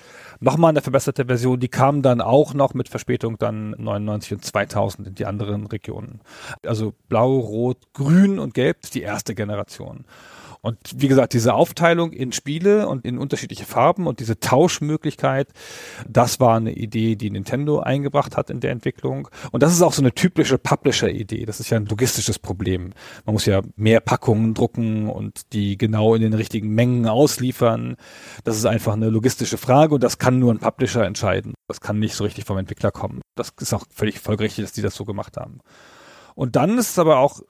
Nochmal 0.41 0.71
eine 0.71 0.81
verbesserte 0.81 1.27
Version, 1.27 1.61
die 1.61 1.69
kam 1.69 2.03
dann 2.03 2.21
auch 2.21 2.55
noch 2.55 2.75
mit 2.75 2.89
Verspätung 2.89 3.39
dann 3.39 3.71
99 3.71 4.33
und 4.35 4.45
2000 4.45 5.09
in 5.09 5.15
die 5.15 5.27
anderen 5.27 5.67
Regionen. 5.67 6.21
Also 6.67 6.95
Blau, 7.09 7.39
Rot, 7.39 7.93
Grün 7.93 8.39
und 8.39 8.55
Gelb 8.55 8.79
ist 8.83 8.95
die 8.95 9.03
erste 9.03 9.35
Generation. 9.35 10.05
Und 10.65 10.79
wie 10.97 11.09
gesagt, 11.09 11.35
diese 11.35 11.53
Aufteilung 11.53 12.13
in 12.13 12.33
Spiele 12.33 12.89
und 12.89 13.05
in 13.05 13.19
unterschiedliche 13.19 13.67
Farben 13.67 14.07
und 14.07 14.19
diese 14.19 14.41
Tauschmöglichkeit, 14.41 15.49
das 16.09 16.41
war 16.41 16.57
eine 16.57 16.73
Idee, 16.73 17.17
die 17.17 17.29
Nintendo 17.29 17.81
eingebracht 17.81 18.39
hat 18.39 18.49
in 18.49 18.61
der 18.61 18.71
Entwicklung. 18.71 19.29
Und 19.53 19.63
das 19.63 19.75
ist 19.75 19.83
auch 19.83 19.93
so 19.93 20.01
eine 20.01 20.15
typische 20.15 20.57
Publisher-Idee. 20.57 21.45
Das 21.45 21.61
ist 21.61 21.69
ja 21.69 21.77
ein 21.77 21.85
logistisches 21.85 22.39
Problem. 22.39 22.95
Man 23.27 23.35
muss 23.35 23.45
ja 23.45 23.61
mehr 23.77 24.01
Packungen 24.01 24.55
drucken 24.55 25.11
und 25.11 25.53
die 25.53 25.77
genau 25.77 26.15
in 26.15 26.23
den 26.23 26.33
richtigen 26.33 26.71
Mengen 26.71 27.07
ausliefern. 27.09 27.97
Das 28.45 28.57
ist 28.57 28.65
einfach 28.65 28.95
eine 28.95 29.11
logistische 29.11 29.59
Frage 29.59 29.95
und 29.95 30.03
das 30.03 30.17
kann 30.17 30.39
nur 30.39 30.51
ein 30.51 30.61
Publisher 30.61 31.05
entscheiden. 31.05 31.53
Das 31.69 31.83
kann 31.83 31.99
nicht 31.99 32.15
so 32.15 32.25
richtig 32.25 32.47
vom 32.47 32.57
Entwickler 32.57 32.91
kommen. 32.91 33.21
Das 33.35 33.53
ist 33.61 33.75
auch 33.75 33.85
völlig 33.91 34.19
folgerichtig, 34.19 34.65
dass 34.65 34.73
die 34.73 34.81
das 34.81 34.95
so 34.95 35.05
gemacht 35.05 35.37
haben. 35.37 35.61
Und 36.35 36.57
dann 36.57 36.79
ist 36.79 36.93
es 36.93 36.99
aber 36.99 37.19
auch 37.19 37.43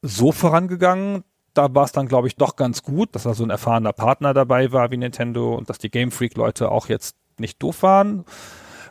so 0.00 0.32
vorangegangen, 0.32 1.24
da 1.54 1.74
war 1.74 1.84
es 1.84 1.92
dann, 1.92 2.08
glaube 2.08 2.28
ich, 2.28 2.36
doch 2.36 2.56
ganz 2.56 2.82
gut, 2.82 3.14
dass 3.14 3.22
da 3.22 3.34
so 3.34 3.44
ein 3.44 3.50
erfahrener 3.50 3.92
Partner 3.92 4.34
dabei 4.34 4.72
war 4.72 4.90
wie 4.90 4.96
Nintendo 4.96 5.54
und 5.54 5.70
dass 5.70 5.78
die 5.78 5.90
Game 5.90 6.10
Freak-Leute 6.10 6.70
auch 6.70 6.88
jetzt 6.88 7.16
nicht 7.38 7.62
doof 7.62 7.82
waren, 7.82 8.24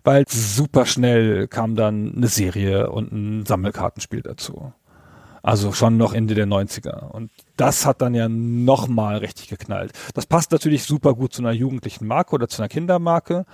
weil 0.04 0.26
super 0.28 0.86
schnell 0.86 1.48
kam 1.48 1.76
dann 1.76 2.14
eine 2.16 2.28
Serie 2.28 2.90
und 2.90 3.12
ein 3.12 3.46
Sammelkartenspiel 3.46 4.22
dazu. 4.22 4.74
Also 5.42 5.74
schon 5.74 5.98
noch 5.98 6.14
Ende 6.14 6.36
der 6.36 6.48
90er. 6.48 7.10
Und 7.10 7.30
das 7.58 7.86
hat 7.86 8.02
dann 8.02 8.16
ja 8.16 8.30
nochmal 8.30 9.18
richtig 9.18 9.50
geknallt. 9.50 9.92
Das 10.14 10.26
passt 10.26 10.52
natürlich 10.54 10.86
super 10.86 11.14
gut 11.16 11.34
zu 11.34 11.42
einer 11.42 11.52
jugendlichen 11.52 12.08
Marke 12.08 12.34
oder 12.36 12.48
zu 12.48 12.62
einer 12.62 12.70
Kindermarke. 12.70 13.46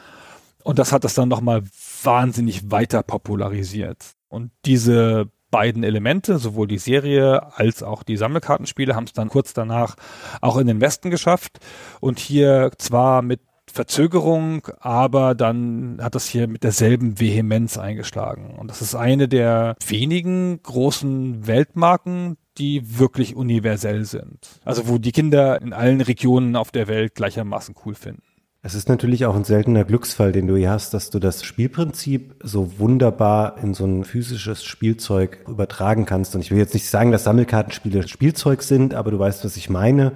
Und 0.64 0.78
das 0.78 0.92
hat 0.92 1.04
das 1.04 1.16
dann 1.16 1.30
nochmal 1.30 1.64
wahnsinnig 2.04 2.70
weiter 2.70 3.02
popularisiert. 3.02 4.14
Und 4.28 4.52
diese 4.66 5.32
beiden 5.52 5.84
Elemente, 5.84 6.38
sowohl 6.38 6.68
die 6.68 6.78
Serie 6.78 7.56
als 7.56 7.84
auch 7.84 8.04
die 8.04 8.18
Sammelkartenspiele, 8.18 8.96
haben 8.96 9.06
es 9.06 9.14
dann 9.14 9.30
kurz 9.30 9.54
danach 9.54 9.96
auch 10.42 10.58
in 10.58 10.68
den 10.68 10.82
Westen 10.82 11.10
geschafft. 11.10 11.60
Und 12.00 12.20
hier 12.20 12.72
zwar 12.78 13.22
mit 13.22 13.42
Verzögerung, 13.72 14.68
aber 14.80 15.36
dann 15.36 16.00
hat 16.02 16.16
das 16.16 16.28
hier 16.28 16.48
mit 16.48 16.64
derselben 16.64 17.20
Vehemenz 17.20 17.78
eingeschlagen. 17.78 18.56
Und 18.58 18.70
das 18.70 18.82
ist 18.82 18.96
eine 18.96 19.28
der 19.28 19.76
wenigen 19.86 20.62
großen 20.64 21.48
Weltmarken, 21.48 22.38
die 22.58 23.00
wirklich 23.00 23.36
universell 23.36 24.06
sind. 24.06 24.60
Also 24.66 24.88
wo 24.88 24.98
die 24.98 25.12
Kinder 25.12 25.62
in 25.62 25.74
allen 25.74 26.02
Regionen 26.02 26.56
auf 26.56 26.72
der 26.72 26.88
Welt 26.88 27.16
gleichermaßen 27.16 27.76
cool 27.86 27.96
finden. 27.96 28.24
Es 28.62 28.76
ist 28.76 28.90
natürlich 28.90 29.26
auch 29.26 29.38
ein 29.38 29.46
seltener 29.46 29.86
Glücksfall, 29.86 30.34
den 30.34 30.46
du 30.46 30.58
hier 30.58 30.72
hast, 30.72 30.94
dass 30.94 31.10
du 31.10 31.20
das 31.20 31.46
Spielprinzip 31.46 32.36
so 32.44 32.78
wunderbar 32.78 33.58
in 33.64 33.74
so 33.74 33.86
ein 33.86 34.04
physisches 34.04 34.66
Spielzeug 34.66 35.46
übertragen 35.48 36.06
kannst. 36.06 36.36
Und 36.36 36.42
ich 36.42 36.52
will 36.52 36.58
jetzt 36.58 36.74
nicht 36.74 36.90
sagen, 36.90 37.14
dass 37.14 37.24
Sammelkartenspiele 37.24 38.06
Spielzeug 38.06 38.62
sind, 38.62 38.94
aber 38.94 39.12
du 39.12 39.20
weißt, 39.20 39.46
was 39.46 39.56
ich 39.56 39.70
meine 39.70 40.12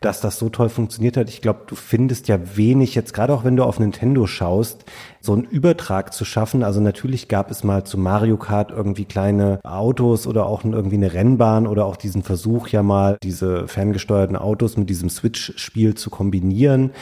dass 0.00 0.20
das 0.20 0.38
so 0.38 0.48
toll 0.48 0.68
funktioniert 0.68 1.16
hat. 1.16 1.28
Ich 1.28 1.40
glaube, 1.40 1.62
du 1.66 1.74
findest 1.74 2.28
ja 2.28 2.56
wenig, 2.56 2.94
jetzt 2.94 3.12
gerade 3.14 3.32
auch 3.32 3.44
wenn 3.44 3.56
du 3.56 3.64
auf 3.64 3.80
Nintendo 3.80 4.26
schaust, 4.26 4.84
so 5.20 5.32
einen 5.32 5.44
Übertrag 5.44 6.12
zu 6.14 6.24
schaffen. 6.24 6.62
Also 6.62 6.80
natürlich 6.80 7.26
gab 7.26 7.50
es 7.50 7.64
mal 7.64 7.84
zu 7.84 7.98
Mario 7.98 8.36
Kart 8.36 8.70
irgendwie 8.70 9.06
kleine 9.06 9.58
Autos 9.64 10.26
oder 10.26 10.46
auch 10.46 10.64
irgendwie 10.64 10.96
eine 10.96 11.12
Rennbahn 11.12 11.66
oder 11.66 11.84
auch 11.84 11.96
diesen 11.96 12.22
Versuch 12.22 12.68
ja 12.68 12.82
mal, 12.84 13.18
diese 13.22 13.66
ferngesteuerten 13.66 14.36
Autos 14.36 14.76
mit 14.76 14.88
diesem 14.88 15.10
Switch-Spiel 15.10 15.94
zu 15.94 16.10
kombinieren. 16.10 16.92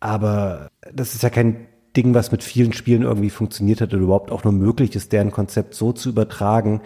Aber 0.00 0.68
das 0.92 1.14
ist 1.14 1.22
ja 1.22 1.30
kein 1.30 1.66
Ding, 1.96 2.14
was 2.14 2.30
mit 2.30 2.44
vielen 2.44 2.72
Spielen 2.72 3.02
irgendwie 3.02 3.30
funktioniert 3.30 3.80
hat 3.80 3.92
oder 3.92 4.02
überhaupt 4.02 4.30
auch 4.30 4.44
nur 4.44 4.52
möglich 4.52 4.94
ist, 4.94 5.12
deren 5.12 5.32
Konzept 5.32 5.74
so 5.74 5.92
zu 5.92 6.10
übertragen. 6.10 6.80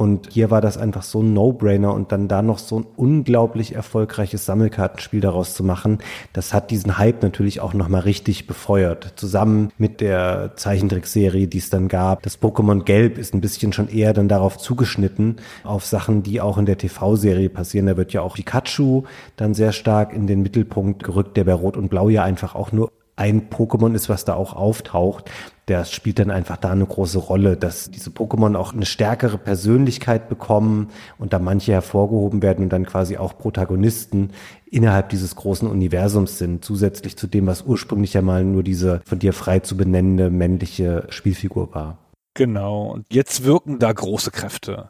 Und 0.00 0.30
hier 0.32 0.50
war 0.50 0.62
das 0.62 0.78
einfach 0.78 1.02
so 1.02 1.22
ein 1.22 1.34
No-Brainer 1.34 1.92
und 1.92 2.10
dann 2.10 2.26
da 2.26 2.40
noch 2.40 2.56
so 2.56 2.78
ein 2.80 2.86
unglaublich 2.96 3.74
erfolgreiches 3.74 4.46
Sammelkartenspiel 4.46 5.20
daraus 5.20 5.52
zu 5.52 5.62
machen, 5.62 5.98
das 6.32 6.54
hat 6.54 6.70
diesen 6.70 6.96
Hype 6.96 7.22
natürlich 7.22 7.60
auch 7.60 7.74
nochmal 7.74 8.00
richtig 8.00 8.46
befeuert. 8.46 9.12
Zusammen 9.16 9.72
mit 9.76 10.00
der 10.00 10.52
Zeichentrickserie, 10.56 11.48
die 11.48 11.58
es 11.58 11.68
dann 11.68 11.88
gab. 11.88 12.22
Das 12.22 12.40
Pokémon 12.40 12.84
Gelb 12.84 13.18
ist 13.18 13.34
ein 13.34 13.42
bisschen 13.42 13.74
schon 13.74 13.90
eher 13.90 14.14
dann 14.14 14.28
darauf 14.28 14.56
zugeschnitten, 14.56 15.36
auf 15.64 15.84
Sachen, 15.84 16.22
die 16.22 16.40
auch 16.40 16.56
in 16.56 16.64
der 16.64 16.78
TV-Serie 16.78 17.50
passieren. 17.50 17.84
Da 17.84 17.98
wird 17.98 18.14
ja 18.14 18.22
auch 18.22 18.36
Pikachu 18.36 19.02
dann 19.36 19.52
sehr 19.52 19.72
stark 19.72 20.14
in 20.14 20.26
den 20.26 20.40
Mittelpunkt 20.40 21.04
gerückt, 21.04 21.36
der 21.36 21.44
bei 21.44 21.52
Rot 21.52 21.76
und 21.76 21.90
Blau 21.90 22.08
ja 22.08 22.24
einfach 22.24 22.54
auch 22.54 22.72
nur 22.72 22.90
ein 23.20 23.50
Pokémon 23.50 23.94
ist, 23.94 24.08
was 24.08 24.24
da 24.24 24.32
auch 24.32 24.54
auftaucht, 24.54 25.30
der 25.68 25.84
spielt 25.84 26.18
dann 26.18 26.30
einfach 26.30 26.56
da 26.56 26.70
eine 26.70 26.86
große 26.86 27.18
Rolle, 27.18 27.58
dass 27.58 27.90
diese 27.90 28.08
Pokémon 28.08 28.56
auch 28.56 28.72
eine 28.72 28.86
stärkere 28.86 29.36
Persönlichkeit 29.36 30.30
bekommen 30.30 30.88
und 31.18 31.34
da 31.34 31.38
manche 31.38 31.72
hervorgehoben 31.72 32.40
werden 32.40 32.64
und 32.64 32.72
dann 32.72 32.86
quasi 32.86 33.18
auch 33.18 33.36
Protagonisten 33.36 34.30
innerhalb 34.70 35.10
dieses 35.10 35.36
großen 35.36 35.68
Universums 35.68 36.38
sind, 36.38 36.64
zusätzlich 36.64 37.18
zu 37.18 37.26
dem, 37.26 37.46
was 37.46 37.62
ursprünglich 37.62 38.14
ja 38.14 38.22
mal 38.22 38.42
nur 38.42 38.62
diese 38.62 39.02
von 39.04 39.18
dir 39.18 39.34
frei 39.34 39.58
zu 39.58 39.76
benennende 39.76 40.30
männliche 40.30 41.04
Spielfigur 41.10 41.74
war. 41.74 41.98
Genau, 42.32 42.90
und 42.90 43.04
jetzt 43.12 43.44
wirken 43.44 43.78
da 43.78 43.92
große 43.92 44.30
Kräfte. 44.30 44.88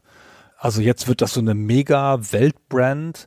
Also 0.56 0.82
jetzt 0.82 1.08
wird 1.08 1.20
das 1.20 1.34
so 1.34 1.40
eine 1.40 1.54
mega 1.54 2.32
Weltbrand 2.32 3.26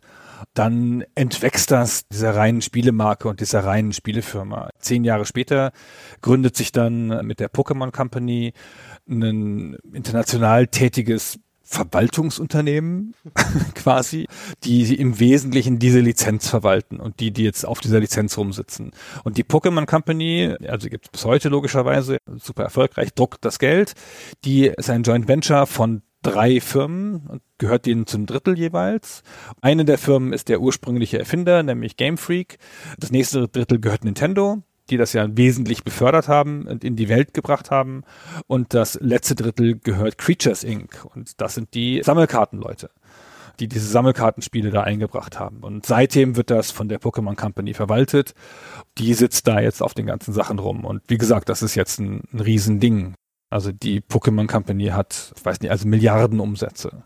dann 0.54 1.04
entwächst 1.16 1.72
das 1.72 2.08
dieser 2.08 2.36
reinen 2.36 2.62
Spielemarke 2.62 3.28
und 3.28 3.40
dieser 3.40 3.64
reinen 3.64 3.94
Spielefirma. 3.94 4.70
Zehn 4.80 5.04
Jahre 5.04 5.26
später 5.26 5.72
gründet 6.22 6.56
sich 6.56 6.72
dann 6.72 7.26
mit 7.26 7.40
der 7.40 7.52
Pokémon 7.52 7.92
Company 7.92 8.54
ein 9.08 9.78
international 9.94 10.68
tätiges 10.68 11.40
Verwaltungsunternehmen 11.74 13.16
quasi, 13.76 14.28
die 14.64 14.94
im 14.96 15.20
Wesentlichen 15.20 15.80
diese 15.80 16.02
Lizenz 16.02 16.50
verwalten 16.50 17.00
und 17.00 17.20
die, 17.20 17.32
die 17.32 17.44
jetzt 17.44 17.66
auf 17.66 17.80
dieser 17.80 18.00
Lizenz 18.00 18.38
rumsitzen. 18.38 18.92
Und 19.24 19.38
die 19.38 19.44
Pokémon 19.44 19.86
Company, 19.86 20.56
also 20.68 20.90
gibt 20.90 21.06
es 21.06 21.12
bis 21.12 21.26
heute 21.26 21.50
logischerweise, 21.50 22.18
super 22.36 22.64
erfolgreich, 22.64 23.14
druckt 23.14 23.44
das 23.44 23.60
Geld. 23.60 23.94
Die 24.46 24.68
ist 24.68 24.90
ein 24.90 25.04
Joint 25.04 25.28
Venture 25.28 25.66
von 25.66 26.04
drei 26.24 26.60
Firmen 26.60 27.28
und 27.28 27.42
gehört 27.60 27.86
denen 27.86 28.08
zum 28.08 28.26
Drittel 28.26 28.58
jeweils. 28.58 29.24
Eine 29.62 29.86
der 29.86 29.98
Firmen 29.98 30.34
ist 30.34 30.50
der 30.50 30.62
ursprüngliche 30.62 31.20
Erfinder, 31.20 31.62
nämlich 31.62 31.98
Game 31.98 32.18
Freak. 32.18 32.58
Das 32.98 33.12
nächste 33.12 33.48
Drittel 33.48 33.80
gehört 33.80 34.04
Nintendo, 34.04 34.64
die 34.90 34.98
das 34.98 35.14
ja 35.14 35.28
wesentlich 35.38 35.84
befördert 35.84 36.28
haben 36.28 36.68
und 36.68 36.84
in 36.84 36.96
die 36.96 37.10
Welt 37.10 37.34
gebracht 37.34 37.70
haben. 37.70 38.04
Und 38.48 38.74
das 38.74 38.98
letzte 39.00 39.36
Drittel 39.36 39.78
gehört 39.78 40.18
Creatures 40.18 40.64
Inc. 40.64 41.06
Und 41.14 41.40
das 41.40 41.54
sind 41.54 41.74
die 41.74 42.02
Sammelkartenleute 42.04 42.90
die 43.60 43.68
diese 43.68 43.88
Sammelkartenspiele 43.88 44.72
da 44.72 44.82
eingebracht 44.82 45.40
haben. 45.40 45.60
Und 45.60 45.86
seitdem 45.86 46.36
wird 46.36 46.50
das 46.50 46.72
von 46.72 46.90
der 46.90 47.00
Pokémon 47.00 47.36
Company 47.36 47.74
verwaltet. 47.74 48.34
Die 48.98 49.14
sitzt 49.14 49.48
da 49.48 49.60
jetzt 49.60 49.82
auf 49.82 49.94
den 49.94 50.06
ganzen 50.06 50.34
Sachen 50.34 50.60
rum. 50.60 50.86
Und 50.86 51.04
wie 51.08 51.18
gesagt, 51.18 51.50
das 51.50 51.62
ist 51.62 51.76
jetzt 51.76 52.00
ein, 52.00 52.24
ein 52.32 52.40
Riesending. 52.40 53.14
Also 53.54 53.72
die 53.72 54.02
Pokémon 54.02 54.48
Company 54.48 54.88
hat, 54.88 55.32
ich 55.38 55.46
weiß 55.46 55.62
nicht, 55.62 55.70
also 55.70 55.88
Milliarden 55.88 56.40
Umsätze. 56.40 57.04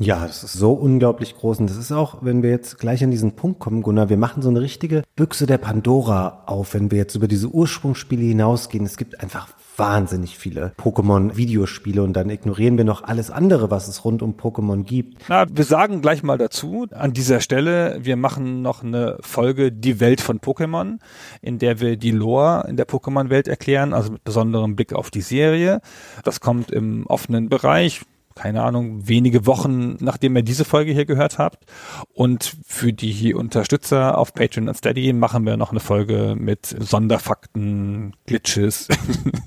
Ja, 0.00 0.26
das 0.26 0.42
ist 0.42 0.54
so 0.54 0.72
unglaublich 0.72 1.36
groß. 1.36 1.60
Und 1.60 1.70
das 1.70 1.76
ist 1.76 1.92
auch, 1.92 2.22
wenn 2.22 2.42
wir 2.42 2.50
jetzt 2.50 2.78
gleich 2.78 3.04
an 3.04 3.10
diesen 3.10 3.36
Punkt 3.36 3.60
kommen, 3.60 3.82
Gunnar, 3.82 4.08
wir 4.08 4.16
machen 4.16 4.42
so 4.42 4.48
eine 4.48 4.60
richtige 4.60 5.02
Büchse 5.14 5.46
der 5.46 5.58
Pandora 5.58 6.44
auf, 6.46 6.74
wenn 6.74 6.90
wir 6.90 6.98
jetzt 6.98 7.14
über 7.14 7.28
diese 7.28 7.48
Ursprungsspiele 7.48 8.22
hinausgehen. 8.22 8.86
Es 8.86 8.96
gibt 8.96 9.20
einfach 9.20 9.48
wahnsinnig 9.76 10.38
viele 10.38 10.72
Pokémon-Videospiele 10.78 12.02
und 12.02 12.12
dann 12.14 12.30
ignorieren 12.30 12.76
wir 12.76 12.84
noch 12.84 13.02
alles 13.02 13.30
andere, 13.30 13.70
was 13.70 13.88
es 13.88 14.04
rund 14.04 14.22
um 14.22 14.34
Pokémon 14.34 14.84
gibt. 14.84 15.22
Na, 15.28 15.46
wir 15.50 15.64
sagen 15.64 16.00
gleich 16.00 16.22
mal 16.22 16.38
dazu, 16.38 16.86
an 16.92 17.12
dieser 17.12 17.40
Stelle, 17.40 17.98
wir 18.00 18.16
machen 18.16 18.62
noch 18.62 18.82
eine 18.82 19.18
Folge 19.20 19.72
Die 19.72 20.00
Welt 20.00 20.20
von 20.20 20.40
Pokémon, 20.40 20.98
in 21.42 21.58
der 21.58 21.80
wir 21.80 21.96
die 21.96 22.10
Lore 22.10 22.66
in 22.68 22.76
der 22.76 22.86
Pokémon-Welt 22.86 23.48
erklären, 23.48 23.92
also 23.92 24.12
mit 24.12 24.24
besonderem 24.24 24.76
Blick 24.76 24.92
auf 24.92 25.10
die 25.10 25.22
Serie. 25.22 25.80
Das 26.22 26.40
kommt 26.40 26.70
im 26.70 27.06
offenen 27.06 27.48
Bereich 27.48 28.02
keine 28.34 28.62
Ahnung, 28.62 29.06
wenige 29.06 29.46
Wochen, 29.46 29.96
nachdem 30.00 30.36
ihr 30.36 30.42
diese 30.42 30.64
Folge 30.64 30.92
hier 30.92 31.04
gehört 31.04 31.38
habt. 31.38 31.64
Und 32.12 32.56
für 32.66 32.92
die 32.92 33.34
Unterstützer 33.34 34.18
auf 34.18 34.34
Patreon 34.34 34.68
und 34.68 34.76
Steady 34.76 35.12
machen 35.12 35.46
wir 35.46 35.56
noch 35.56 35.70
eine 35.70 35.80
Folge 35.80 36.34
mit 36.38 36.66
Sonderfakten, 36.66 38.14
Glitches, 38.26 38.88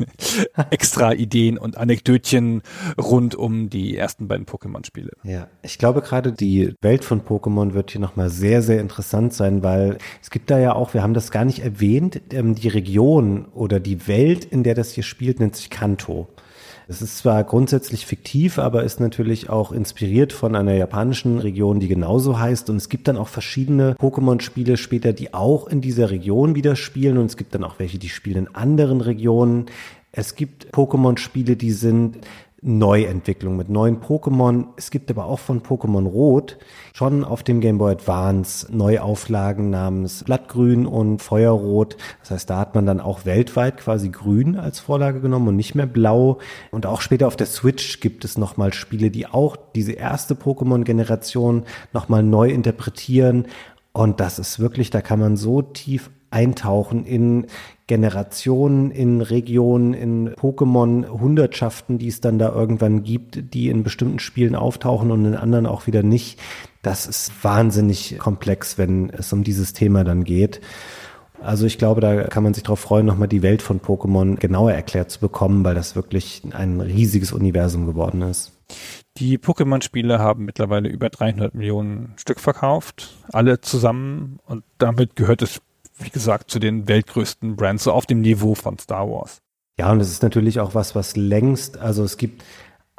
extra 0.70 1.14
Ideen 1.14 1.58
und 1.58 1.78
Anekdötchen 1.78 2.62
rund 2.98 3.36
um 3.36 3.70
die 3.70 3.98
ersten 3.98 4.28
beiden 4.28 4.46
Pokémon-Spiele. 4.46 5.12
Ja, 5.24 5.48
ich 5.62 5.78
glaube 5.78 6.02
gerade 6.02 6.32
die 6.32 6.74
Welt 6.82 7.04
von 7.04 7.22
Pokémon 7.22 7.74
wird 7.74 7.92
hier 7.92 8.02
nochmal 8.02 8.30
sehr, 8.30 8.62
sehr 8.62 8.80
interessant 8.80 9.34
sein, 9.34 9.64
weil 9.64 9.98
es 10.22 10.30
gibt 10.30 10.50
da 10.50 10.60
ja 10.60 10.74
auch, 10.74 10.94
wir 10.94 11.04
haben 11.04 11.14
das 11.14 11.32
gar 11.32 11.46
nicht 11.46 11.60
erwähnt, 11.60 12.22
ähm, 12.32 12.56
die 12.56 12.70
Region 12.70 13.46
oder 13.54 13.80
die 13.80 14.08
Welt, 14.08 14.46
in 14.46 14.64
der 14.64 14.76
das 14.76 14.92
hier 14.92 15.04
spielt, 15.04 15.40
nennt 15.40 15.56
sich 15.56 15.70
Kanto. 15.70 16.28
Es 16.90 17.02
ist 17.02 17.18
zwar 17.18 17.44
grundsätzlich 17.44 18.06
fiktiv, 18.06 18.60
aber 18.60 18.84
ist 18.84 19.02
natürlich 19.02 19.50
auch 19.50 19.74
inspiriert 19.74 20.32
von 20.32 20.56
einer 20.56 20.74
japanischen 20.74 21.40
Region, 21.40 21.82
die 21.82 21.90
genauso 21.90 22.40
heißt. 22.40 22.70
Und 22.70 22.78
es 22.78 22.88
gibt 22.88 23.10
dann 23.10 23.18
auch 23.18 23.28
verschiedene 23.28 23.96
Pokémon-Spiele 23.96 24.78
später, 24.78 25.12
die 25.12 25.34
auch 25.34 25.68
in 25.68 25.82
dieser 25.82 26.12
Region 26.12 26.56
wieder 26.56 26.78
spielen. 26.78 27.18
Und 27.18 27.26
es 27.26 27.36
gibt 27.36 27.54
dann 27.54 27.66
auch 27.66 27.78
welche, 27.78 27.98
die 27.98 28.08
spielen 28.08 28.48
in 28.48 28.56
anderen 28.56 29.02
Regionen. 29.02 29.66
Es 30.14 30.36
gibt 30.36 30.68
Pokémon-Spiele, 30.74 31.58
die 31.58 31.72
sind 31.72 32.20
Neuentwicklung 32.62 33.56
mit 33.56 33.70
neuen 33.70 34.02
Pokémon. 34.02 34.70
Es 34.78 34.90
gibt 34.90 35.12
aber 35.12 35.26
auch 35.26 35.38
von 35.38 35.62
Pokémon 35.62 36.08
Rot 36.08 36.58
schon 36.94 37.24
auf 37.24 37.44
dem 37.44 37.62
Game 37.62 37.78
Boy 37.78 37.92
Advance 37.92 38.68
Neuauflagen 38.76 39.70
namens 39.70 40.24
Blattgrün 40.24 40.88
und 40.88 41.22
Feuerrot. 41.22 41.98
Das 42.22 42.32
heißt, 42.32 42.50
da 42.50 42.58
hat 42.58 42.74
man 42.74 42.88
dann 42.88 43.00
auch 43.00 43.26
weltweit 43.26 43.78
quasi 43.78 44.10
grün 44.10 44.56
als 44.56 44.80
Vorlage 44.80 45.22
genommen 45.22 45.50
und 45.50 45.56
nicht 45.56 45.76
mehr 45.76 45.86
blau. 45.86 46.40
Und 46.72 46.88
auch 46.88 47.02
später 47.02 47.28
auf 47.28 47.36
der 47.36 47.48
Switch 47.48 48.00
gibt 48.00 48.26
es 48.26 48.40
nochmal 48.40 48.74
Spiele, 48.74 49.12
die 49.12 49.28
auch 49.28 49.56
diese 49.76 49.92
erste 49.92 50.34
Pokémon-Generation 50.34 51.64
nochmal 51.94 52.24
neu 52.24 52.50
interpretieren. 52.50 53.46
Und 53.94 54.20
das 54.20 54.40
ist 54.40 54.60
wirklich, 54.60 54.90
da 54.90 55.02
kann 55.02 55.20
man 55.20 55.38
so 55.38 55.62
tief 55.62 56.10
eintauchen 56.38 57.04
in 57.04 57.48
Generationen, 57.88 58.92
in 58.92 59.22
Regionen, 59.22 59.94
in 59.94 60.30
Pokémon-Hundertschaften, 60.36 61.98
die 61.98 62.10
es 62.10 62.22
dann 62.22 62.38
da 62.38 62.54
irgendwann 62.54 63.02
gibt, 63.02 63.54
die 63.54 63.70
in 63.70 63.84
bestimmten 63.84 64.20
Spielen 64.20 64.56
auftauchen 64.56 65.10
und 65.10 65.26
in 65.26 65.36
anderen 65.36 65.66
auch 65.66 65.88
wieder 65.88 66.04
nicht. 66.04 66.40
Das 66.84 67.08
ist 67.08 67.32
wahnsinnig 67.44 68.20
komplex, 68.20 68.78
wenn 68.78 69.10
es 69.10 69.34
um 69.34 69.44
dieses 69.44 69.74
Thema 69.74 70.04
dann 70.04 70.26
geht. 70.26 70.62
Also 71.42 71.66
ich 71.66 71.78
glaube, 71.78 72.02
da 72.02 72.24
kann 72.26 72.44
man 72.44 72.54
sich 72.54 72.64
darauf 72.64 72.80
freuen, 72.80 73.06
nochmal 73.06 73.28
die 73.28 73.42
Welt 73.42 73.62
von 73.62 73.80
Pokémon 73.80 74.36
genauer 74.36 74.74
erklärt 74.74 75.10
zu 75.10 75.20
bekommen, 75.20 75.64
weil 75.64 75.76
das 75.76 75.96
wirklich 75.96 76.44
ein 76.52 76.82
riesiges 76.82 77.32
Universum 77.32 77.86
geworden 77.86 78.22
ist. 78.22 78.54
Die 79.18 79.38
Pokémon-Spiele 79.38 80.20
haben 80.20 80.46
mittlerweile 80.46 80.90
über 80.90 81.10
300 81.10 81.56
Millionen 81.56 82.14
Stück 82.18 82.40
verkauft, 82.40 83.16
alle 83.32 83.62
zusammen 83.62 84.40
und 84.46 84.64
damit 84.78 85.16
gehört 85.16 85.42
es, 85.42 85.62
wie 86.00 86.10
gesagt, 86.10 86.52
zu 86.52 86.60
den 86.60 86.88
weltgrößten 86.88 87.56
Brands, 87.56 87.84
so 87.84 87.92
auf 87.92 88.06
dem 88.06 88.22
Niveau 88.22 88.56
von 88.56 88.78
Star 88.80 89.10
Wars. 89.10 89.42
Ja, 89.80 89.92
und 89.92 90.00
es 90.00 90.10
ist 90.10 90.24
natürlich 90.24 90.60
auch 90.60 90.74
was, 90.74 90.96
was 90.96 91.16
längst, 91.16 91.78
also 91.78 92.04
es 92.04 92.18
gibt 92.18 92.44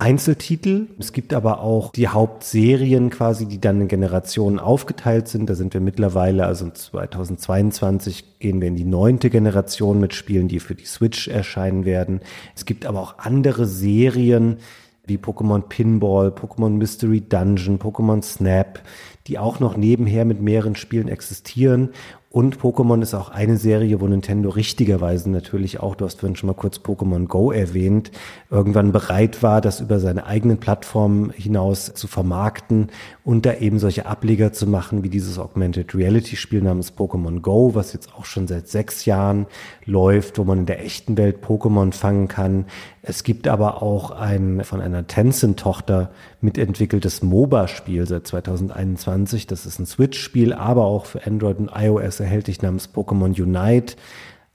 Einzeltitel. 0.00 0.86
Es 1.00 1.12
gibt 1.12 1.34
aber 1.34 1.60
auch 1.60 1.90
die 1.90 2.06
Hauptserien 2.06 3.10
quasi, 3.10 3.46
die 3.46 3.60
dann 3.60 3.80
in 3.80 3.88
Generationen 3.88 4.60
aufgeteilt 4.60 5.26
sind. 5.26 5.50
Da 5.50 5.56
sind 5.56 5.74
wir 5.74 5.80
mittlerweile, 5.80 6.46
also 6.46 6.70
2022 6.70 8.38
gehen 8.38 8.60
wir 8.60 8.68
in 8.68 8.76
die 8.76 8.84
neunte 8.84 9.28
Generation 9.28 9.98
mit 9.98 10.14
Spielen, 10.14 10.46
die 10.46 10.60
für 10.60 10.76
die 10.76 10.84
Switch 10.84 11.26
erscheinen 11.26 11.84
werden. 11.84 12.20
Es 12.54 12.64
gibt 12.64 12.86
aber 12.86 13.00
auch 13.00 13.18
andere 13.18 13.66
Serien 13.66 14.58
wie 15.04 15.16
Pokémon 15.16 15.62
Pinball, 15.62 16.28
Pokémon 16.28 16.76
Mystery 16.76 17.20
Dungeon, 17.20 17.80
Pokémon 17.80 18.22
Snap, 18.22 18.80
die 19.26 19.40
auch 19.40 19.58
noch 19.58 19.76
nebenher 19.76 20.24
mit 20.24 20.40
mehreren 20.40 20.76
Spielen 20.76 21.08
existieren 21.08 21.90
und 22.30 22.58
Pokémon 22.58 23.00
ist 23.00 23.14
auch 23.14 23.30
eine 23.30 23.56
Serie, 23.56 24.02
wo 24.02 24.06
Nintendo 24.06 24.50
richtigerweise 24.50 25.30
natürlich 25.30 25.80
auch, 25.80 25.94
du 25.94 26.04
hast 26.04 26.20
vorhin 26.20 26.36
schon 26.36 26.48
mal 26.48 26.54
kurz 26.54 26.76
Pokémon 26.76 27.26
Go 27.26 27.52
erwähnt, 27.52 28.10
irgendwann 28.50 28.92
bereit 28.92 29.42
war, 29.42 29.62
das 29.62 29.80
über 29.80 29.98
seine 29.98 30.26
eigenen 30.26 30.58
Plattformen 30.58 31.30
hinaus 31.30 31.94
zu 31.94 32.06
vermarkten 32.06 32.90
und 33.24 33.46
da 33.46 33.54
eben 33.54 33.78
solche 33.78 34.04
Ableger 34.04 34.52
zu 34.52 34.66
machen, 34.66 35.02
wie 35.02 35.08
dieses 35.08 35.38
Augmented 35.38 35.94
Reality 35.94 36.36
Spiel 36.36 36.60
namens 36.60 36.92
Pokémon 36.92 37.40
Go, 37.40 37.74
was 37.74 37.94
jetzt 37.94 38.14
auch 38.14 38.26
schon 38.26 38.46
seit 38.46 38.68
sechs 38.68 39.06
Jahren 39.06 39.46
läuft, 39.86 40.36
wo 40.36 40.44
man 40.44 40.58
in 40.58 40.66
der 40.66 40.84
echten 40.84 41.16
Welt 41.16 41.42
Pokémon 41.42 41.92
fangen 41.94 42.28
kann. 42.28 42.66
Es 43.00 43.22
gibt 43.22 43.48
aber 43.48 43.82
auch 43.82 44.10
ein 44.10 44.62
von 44.64 44.82
einer 44.82 45.06
Tencent-Tochter 45.06 46.10
mitentwickeltes 46.42 47.22
MOBA-Spiel 47.22 48.06
seit 48.06 48.26
2021. 48.26 49.46
Das 49.46 49.64
ist 49.64 49.78
ein 49.78 49.86
Switch-Spiel, 49.86 50.52
aber 50.52 50.84
auch 50.84 51.06
für 51.06 51.26
Android 51.26 51.58
und 51.58 51.70
iOS 51.74 52.17
erhältlich 52.20 52.62
namens 52.62 52.88
Pokémon 52.94 53.40
Unite. 53.40 53.96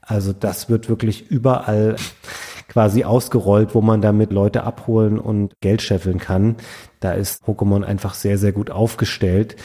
Also 0.00 0.32
das 0.32 0.68
wird 0.68 0.88
wirklich 0.88 1.30
überall 1.30 1.96
quasi 2.68 3.04
ausgerollt, 3.04 3.74
wo 3.74 3.80
man 3.80 4.00
damit 4.00 4.32
Leute 4.32 4.64
abholen 4.64 5.18
und 5.18 5.54
Geld 5.60 5.82
scheffeln 5.82 6.18
kann. 6.18 6.56
Da 7.00 7.12
ist 7.12 7.44
Pokémon 7.44 7.82
einfach 7.82 8.14
sehr, 8.14 8.38
sehr 8.38 8.52
gut 8.52 8.70
aufgestellt. 8.70 9.56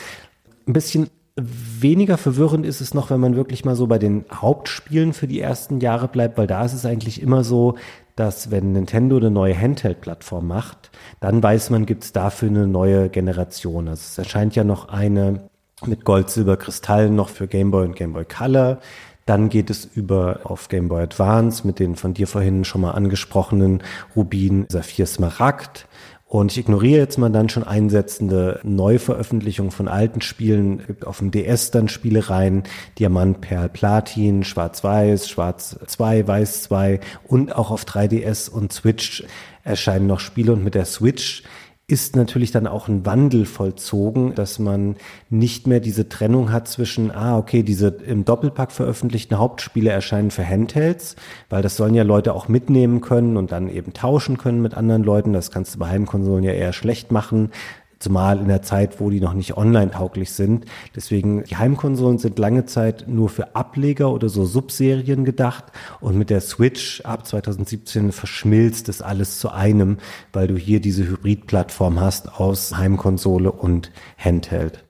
Ein 0.68 0.74
bisschen 0.74 1.10
weniger 1.36 2.18
verwirrend 2.18 2.66
ist 2.66 2.82
es 2.82 2.94
noch, 2.94 3.10
wenn 3.10 3.20
man 3.20 3.36
wirklich 3.36 3.66
mal 3.66 3.76
so 3.76 3.88
bei 3.88 3.98
den 3.98 4.26
Hauptspielen 4.32 5.14
für 5.14 5.28
die 5.28 5.40
ersten 5.40 5.80
Jahre 5.80 6.08
bleibt, 6.08 6.38
weil 6.38 6.48
da 6.48 6.66
ist 6.66 6.74
es 6.74 6.86
eigentlich 6.86 7.22
immer 7.22 7.44
so, 7.44 7.76
dass 8.16 8.52
wenn 8.52 8.74
Nintendo 8.74 9.18
eine 9.18 9.32
neue 9.32 9.58
Handheld-Plattform 9.58 10.46
macht, 10.48 10.92
dann 11.22 11.42
weiß 11.42 11.70
man, 11.70 11.86
gibt 11.86 12.04
es 12.04 12.12
dafür 12.12 12.50
eine 12.50 12.68
neue 12.68 13.10
Generation. 13.10 13.88
Also 13.88 14.02
es 14.02 14.18
erscheint 14.18 14.56
ja 14.56 14.64
noch 14.64 14.90
eine 14.90 15.49
mit 15.86 16.06
Gold, 16.06 16.30
Silber, 16.30 16.58
Kristallen 16.58 17.16
noch 17.16 17.30
für 17.30 17.48
Game 17.48 17.72
Boy 17.72 17.86
und 17.86 17.96
Game 17.96 18.14
Boy 18.14 18.26
Color. 18.26 18.80
Dann 19.26 19.50
geht 19.50 19.70
es 19.70 19.86
über 19.86 20.42
auf 20.44 20.70
Game 20.70 20.88
Boy 20.88 21.04
Advance 21.04 21.66
mit 21.66 21.80
den 21.80 21.96
von 21.96 22.14
dir 22.14 22.28
vorhin 22.28 22.66
schon 22.66 22.82
mal 22.82 22.92
angesprochenen 22.92 23.84
Rubin, 24.16 24.66
Saphir, 24.70 25.06
Smaragd. 25.06 25.88
Und 26.26 26.52
ich 26.52 26.60
ignoriere 26.60 27.00
jetzt 27.00 27.18
mal 27.18 27.32
dann 27.32 27.50
schon 27.50 27.64
einsetzende 27.64 28.60
Neuveröffentlichungen 28.64 29.72
von 29.72 29.88
alten 29.88 30.22
Spielen. 30.22 30.98
Auf 31.04 31.20
dem 31.20 31.32
DS 31.32 31.72
dann 31.72 31.90
Spielereien, 31.90 32.64
Diamant, 33.00 33.42
Perl, 33.42 33.68
Platin, 33.68 34.44
Schwarz-Weiß, 34.44 35.28
Schwarz 35.28 35.76
2, 35.88 36.28
Weiß 36.28 36.64
2 36.64 37.00
und 37.28 37.56
auch 37.56 37.72
auf 37.72 37.84
3DS 37.84 38.48
und 38.48 38.72
Switch 38.72 39.24
erscheinen 39.64 40.06
noch 40.06 40.20
Spiele 40.20 40.54
und 40.54 40.64
mit 40.64 40.76
der 40.76 40.86
Switch 40.86 41.44
ist 41.90 42.16
natürlich 42.16 42.52
dann 42.52 42.68
auch 42.68 42.88
ein 42.88 43.06
Wandel 43.06 43.46
vollzogen, 43.46 44.36
dass 44.36 44.60
man 44.60 44.96
nicht 45.30 45.66
mehr 45.66 45.80
diese 45.80 46.08
Trennung 46.08 46.52
hat 46.52 46.68
zwischen, 46.68 47.10
ah, 47.10 47.38
okay, 47.38 47.64
diese 47.64 47.88
im 47.88 48.26
Doppelpack 48.26 48.72
veröffentlichten 48.72 49.38
Hauptspiele 49.38 49.90
erscheinen 49.90 50.30
für 50.30 50.48
Handhelds, 50.48 51.16
weil 51.50 51.64
das 51.64 51.76
sollen 51.76 51.96
ja 51.96 52.04
Leute 52.04 52.36
auch 52.36 52.48
mitnehmen 52.48 53.02
können 53.02 53.38
und 53.38 53.52
dann 53.52 53.70
eben 53.70 53.94
tauschen 53.94 54.38
können 54.38 54.62
mit 54.62 54.76
anderen 54.76 55.04
Leuten. 55.04 55.34
Das 55.34 55.50
kannst 55.50 55.76
du 55.76 55.80
bei 55.80 55.90
Heimkonsolen 55.90 56.44
ja 56.44 56.52
eher 56.52 56.74
schlecht 56.74 57.12
machen 57.12 57.52
zumal 58.00 58.40
in 58.40 58.48
der 58.48 58.62
Zeit, 58.62 59.00
wo 59.00 59.10
die 59.10 59.20
noch 59.20 59.34
nicht 59.34 59.58
online 59.58 59.92
tauglich 59.92 60.32
sind. 60.32 60.66
Deswegen, 60.96 61.44
die 61.44 61.58
Heimkonsolen 61.58 62.18
sind 62.18 62.40
lange 62.40 62.66
Zeit 62.66 63.06
nur 63.08 63.30
für 63.30 63.56
Ableger 63.56 64.12
oder 64.12 64.30
so 64.30 64.46
Subserien 64.46 65.26
gedacht 65.26 65.66
und 66.00 66.18
mit 66.18 66.30
der 66.30 66.42
Switch 66.42 67.02
ab 67.02 67.28
2017 67.28 68.12
verschmilzt 68.12 68.90
es 68.90 69.02
alles 69.02 69.40
zu 69.40 69.50
einem, 69.50 69.98
weil 70.34 70.48
du 70.48 70.56
hier 70.56 70.80
diese 70.80 71.08
Hybridplattform 71.08 72.00
hast 72.00 72.40
aus 72.40 72.76
Heimkonsole 72.76 73.52
und 73.52 73.92
Handheld. 74.18 74.86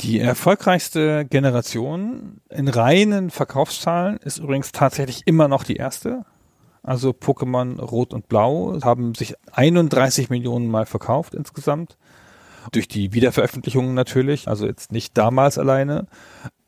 Die 0.00 0.18
erfolgreichste 0.18 1.26
Generation 1.26 2.40
in 2.48 2.68
reinen 2.68 3.28
Verkaufszahlen 3.28 4.16
ist 4.16 4.38
übrigens 4.38 4.72
tatsächlich 4.72 5.22
immer 5.26 5.46
noch 5.46 5.62
die 5.62 5.76
erste. 5.76 6.24
Also 6.82 7.10
Pokémon 7.10 7.78
Rot 7.78 8.14
und 8.14 8.26
Blau 8.26 8.78
haben 8.82 9.14
sich 9.14 9.34
31 9.52 10.30
Millionen 10.30 10.68
Mal 10.68 10.86
verkauft 10.86 11.34
insgesamt 11.34 11.98
durch 12.72 12.88
die 12.88 13.12
Wiederveröffentlichungen 13.12 13.94
natürlich, 13.94 14.48
also 14.48 14.66
jetzt 14.66 14.92
nicht 14.92 15.16
damals 15.16 15.58
alleine 15.58 16.06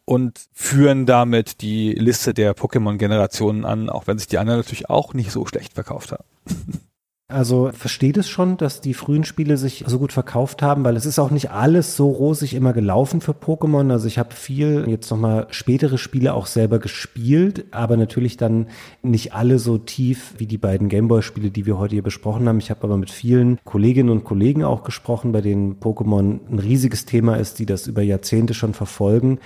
und 0.05 0.47
führen 0.53 1.07
damit 1.07 1.61
die 1.63 1.93
Liste 1.93 2.35
der 2.35 2.57
Pokémon-Generationen 2.57 3.65
an, 3.65 3.89
auch 3.89 4.07
wenn 4.07 4.19
sich 4.19 4.27
die 4.27 4.39
anderen 4.39 4.61
natürlich 4.61 4.91
auch 4.91 5.15
nicht 5.15 5.31
so 5.31 5.47
schlecht 5.47 5.75
verkauft 5.75 6.13
haben. 6.13 6.25
Also 7.33 7.71
versteht 7.73 8.17
es 8.17 8.29
schon, 8.29 8.57
dass 8.57 8.81
die 8.81 8.95
frühen 8.95 9.25
Spiele 9.25 9.57
sich 9.57 9.85
so 9.87 9.99
gut 9.99 10.13
verkauft 10.13 10.63
haben, 10.63 10.85
weil 10.85 10.97
es 10.97 11.07
ist 11.07 11.19
auch 11.19 11.31
nicht 11.31 11.51
alles 11.51 11.97
so 11.97 12.11
rosig 12.11 12.55
immer 12.55 12.73
gelaufen 12.73 13.21
für 13.21 13.33
Pokémon. 13.33 13.91
Also 13.91 14.07
ich 14.07 14.19
habe 14.19 14.35
viel 14.35 14.85
jetzt 14.89 15.11
nochmal 15.11 15.47
spätere 15.51 15.99
Spiele 15.99 16.35
auch 16.35 16.47
selber 16.47 16.79
gespielt, 16.79 17.65
aber 17.71 17.97
natürlich 17.97 18.37
dann 18.37 18.67
nicht 19.03 19.35
alle 19.35 19.59
so 19.59 19.79
tief 19.79 20.35
wie 20.39 20.47
die 20.47 20.59
beiden 20.59 20.89
Gameboy-Spiele, 20.89 21.51
die 21.51 21.67
wir 21.67 21.79
heute 21.79 21.95
hier 21.95 22.03
besprochen 22.03 22.49
haben. 22.49 22.59
Ich 22.59 22.71
habe 22.71 22.85
aber 22.85 22.97
mit 22.97 23.11
vielen 23.11 23.59
Kolleginnen 23.65 24.11
und 24.11 24.25
Kollegen 24.25 24.65
auch 24.65 24.85
gesprochen, 24.85 25.33
bei 25.33 25.41
denen 25.41 25.81
Pokémon 25.81 26.41
ein 26.51 26.59
riesiges 26.59 27.07
Thema 27.07 27.37
ist, 27.37 27.59
die 27.59 27.67
das 27.67 27.87
über 27.87 28.03
Jahrzehnte 28.03 28.55
schon 28.55 28.75
verfolgen. 28.75 29.39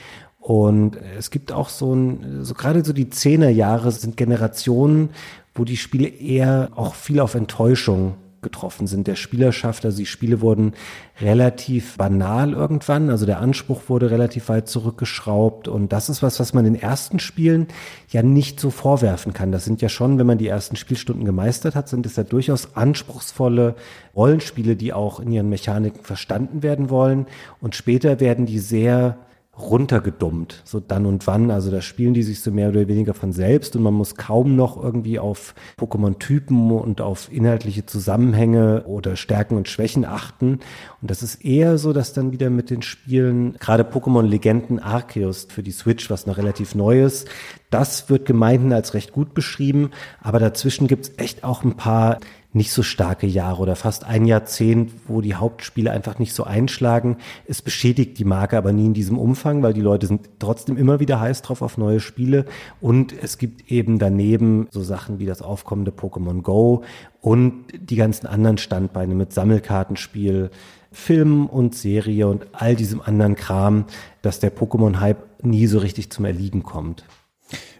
Und 0.46 0.96
es 1.18 1.32
gibt 1.32 1.50
auch 1.50 1.68
so 1.68 1.92
ein, 1.92 2.44
so 2.44 2.54
gerade 2.54 2.84
so 2.84 2.92
die 2.92 3.10
Zehnerjahre 3.10 3.90
sind 3.90 4.16
Generationen, 4.16 5.10
wo 5.56 5.64
die 5.64 5.76
Spiele 5.76 6.08
eher 6.08 6.70
auch 6.74 6.94
viel 6.94 7.20
auf 7.20 7.34
Enttäuschung 7.34 8.14
getroffen 8.46 8.86
sind. 8.86 9.08
Der 9.08 9.16
Spielerschaft, 9.16 9.84
also 9.84 9.98
die 9.98 10.06
Spiele 10.06 10.40
wurden 10.40 10.74
relativ 11.20 11.96
banal 11.96 12.52
irgendwann, 12.52 13.10
also 13.10 13.26
der 13.26 13.40
Anspruch 13.40 13.88
wurde 13.88 14.10
relativ 14.12 14.48
weit 14.48 14.68
zurückgeschraubt 14.68 15.66
und 15.66 15.92
das 15.92 16.08
ist 16.08 16.22
was, 16.22 16.38
was 16.38 16.54
man 16.54 16.64
den 16.64 16.76
ersten 16.76 17.18
Spielen 17.18 17.66
ja 18.08 18.22
nicht 18.22 18.60
so 18.60 18.70
vorwerfen 18.70 19.32
kann. 19.32 19.50
Das 19.50 19.64
sind 19.64 19.82
ja 19.82 19.88
schon, 19.88 20.18
wenn 20.18 20.26
man 20.28 20.38
die 20.38 20.46
ersten 20.46 20.76
Spielstunden 20.76 21.24
gemeistert 21.24 21.74
hat, 21.74 21.88
sind 21.88 22.06
es 22.06 22.14
ja 22.14 22.22
durchaus 22.22 22.76
anspruchsvolle 22.76 23.74
Rollenspiele, 24.14 24.76
die 24.76 24.92
auch 24.92 25.18
in 25.18 25.32
ihren 25.32 25.48
Mechaniken 25.48 26.04
verstanden 26.04 26.62
werden 26.62 26.88
wollen 26.88 27.26
und 27.60 27.74
später 27.74 28.20
werden 28.20 28.46
die 28.46 28.60
sehr 28.60 29.18
runtergedummt, 29.58 30.62
so 30.64 30.80
dann 30.80 31.06
und 31.06 31.26
wann. 31.26 31.50
Also 31.50 31.70
da 31.70 31.80
spielen 31.80 32.14
die 32.14 32.22
sich 32.22 32.40
so 32.40 32.50
mehr 32.50 32.68
oder 32.68 32.88
weniger 32.88 33.14
von 33.14 33.32
selbst 33.32 33.74
und 33.74 33.82
man 33.82 33.94
muss 33.94 34.14
kaum 34.14 34.54
noch 34.54 34.82
irgendwie 34.82 35.18
auf 35.18 35.54
Pokémon-Typen 35.78 36.70
und 36.72 37.00
auf 37.00 37.32
inhaltliche 37.32 37.86
Zusammenhänge 37.86 38.84
oder 38.84 39.16
Stärken 39.16 39.56
und 39.56 39.68
Schwächen 39.68 40.04
achten. 40.04 40.60
Und 41.00 41.10
das 41.10 41.22
ist 41.22 41.44
eher 41.44 41.78
so, 41.78 41.92
dass 41.92 42.12
dann 42.12 42.32
wieder 42.32 42.50
mit 42.50 42.68
den 42.68 42.82
Spielen, 42.82 43.54
gerade 43.54 43.84
Pokémon 43.84 44.22
Legenden 44.22 44.78
Arceus 44.78 45.46
für 45.48 45.62
die 45.62 45.70
Switch, 45.70 46.10
was 46.10 46.26
noch 46.26 46.36
relativ 46.36 46.74
neu 46.74 47.02
ist, 47.02 47.28
das 47.70 48.10
wird 48.10 48.26
gemeinhin 48.26 48.72
als 48.72 48.94
recht 48.94 49.12
gut 49.12 49.34
beschrieben, 49.34 49.90
aber 50.20 50.38
dazwischen 50.38 50.86
gibt's 50.86 51.12
echt 51.16 51.44
auch 51.44 51.64
ein 51.64 51.76
paar 51.76 52.18
nicht 52.56 52.72
so 52.72 52.82
starke 52.82 53.26
Jahre 53.26 53.60
oder 53.62 53.76
fast 53.76 54.04
ein 54.04 54.24
Jahrzehnt, 54.24 54.90
wo 55.06 55.20
die 55.20 55.34
Hauptspiele 55.34 55.90
einfach 55.90 56.18
nicht 56.18 56.34
so 56.34 56.44
einschlagen. 56.44 57.18
Es 57.46 57.60
beschädigt 57.62 58.18
die 58.18 58.24
Marke 58.24 58.56
aber 58.56 58.72
nie 58.72 58.86
in 58.86 58.94
diesem 58.94 59.18
Umfang, 59.18 59.62
weil 59.62 59.74
die 59.74 59.82
Leute 59.82 60.06
sind 60.06 60.28
trotzdem 60.38 60.76
immer 60.76 60.98
wieder 60.98 61.20
heiß 61.20 61.42
drauf 61.42 61.60
auf 61.62 61.76
neue 61.76 62.00
Spiele. 62.00 62.46
Und 62.80 63.12
es 63.12 63.38
gibt 63.38 63.70
eben 63.70 63.98
daneben 63.98 64.68
so 64.70 64.82
Sachen 64.82 65.18
wie 65.18 65.26
das 65.26 65.42
aufkommende 65.42 65.90
Pokémon 65.90 66.42
Go 66.42 66.82
und 67.20 67.64
die 67.78 67.96
ganzen 67.96 68.26
anderen 68.26 68.58
Standbeine 68.58 69.14
mit 69.14 69.32
Sammelkartenspiel, 69.32 70.50
Film 70.90 71.46
und 71.46 71.74
Serie 71.74 72.26
und 72.26 72.46
all 72.52 72.74
diesem 72.74 73.02
anderen 73.02 73.36
Kram, 73.36 73.84
dass 74.22 74.40
der 74.40 74.54
Pokémon-Hype 74.56 75.44
nie 75.44 75.66
so 75.66 75.78
richtig 75.78 76.10
zum 76.10 76.24
Erliegen 76.24 76.62
kommt. 76.62 77.04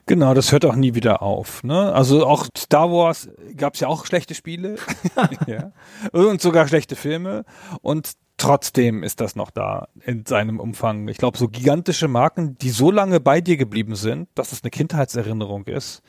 Genau, 0.09 0.35
das 0.35 0.53
hört 0.53 0.65
auch 0.65 0.77
nie 0.77 0.95
wieder 0.95 1.21
auf. 1.21 1.65
Ne? 1.65 1.93
Also 1.93 2.25
auch 2.25 2.47
Star 2.57 2.93
Wars 2.93 3.29
gab 3.57 3.75
es 3.75 3.81
ja 3.81 3.89
auch 3.89 4.07
schlechte 4.07 4.35
Spiele 4.35 4.77
ja. 5.47 5.73
und 6.13 6.41
sogar 6.41 6.69
schlechte 6.69 6.95
Filme 6.95 7.45
und 7.83 8.13
trotzdem 8.37 9.03
ist 9.03 9.21
das 9.21 9.35
noch 9.35 9.51
da 9.51 9.89
in 10.05 10.25
seinem 10.25 10.61
Umfang. 10.61 11.09
Ich 11.09 11.19
glaube, 11.19 11.37
so 11.37 11.49
gigantische 11.49 12.07
Marken, 12.07 12.57
die 12.59 12.71
so 12.71 12.93
lange 12.93 13.19
bei 13.19 13.41
dir 13.41 13.57
geblieben 13.57 13.97
sind, 13.97 14.29
dass 14.37 14.53
es 14.53 14.63
eine 14.63 14.71
Kindheitserinnerung 14.71 15.65
ist, 15.65 16.03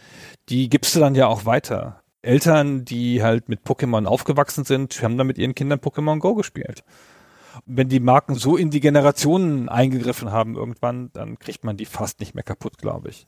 die 0.50 0.70
gibst 0.70 0.96
du 0.96 1.00
dann 1.00 1.16
ja 1.16 1.26
auch 1.28 1.46
weiter. 1.46 2.02
Eltern, 2.22 2.86
die 2.86 3.24
halt 3.24 3.50
mit 3.50 3.62
Pokémon 3.66 4.06
aufgewachsen 4.06 4.64
sind, 4.64 5.02
haben 5.02 5.18
dann 5.18 5.28
mit 5.28 5.40
ihren 5.40 5.56
Kindern 5.56 5.80
Pokémon 5.80 6.20
Go 6.20 6.36
gespielt. 6.36 6.84
Wenn 7.66 7.90
die 7.90 8.00
Marken 8.00 8.36
so 8.36 8.58
in 8.58 8.70
die 8.70 8.82
Generationen 8.82 9.70
eingegriffen 9.70 10.32
haben 10.32 10.56
irgendwann, 10.56 11.10
dann 11.14 11.40
kriegt 11.40 11.64
man 11.64 11.78
die 11.78 11.86
fast 11.86 12.20
nicht 12.20 12.36
mehr 12.36 12.44
kaputt, 12.44 12.78
glaube 12.78 13.10
ich. 13.10 13.28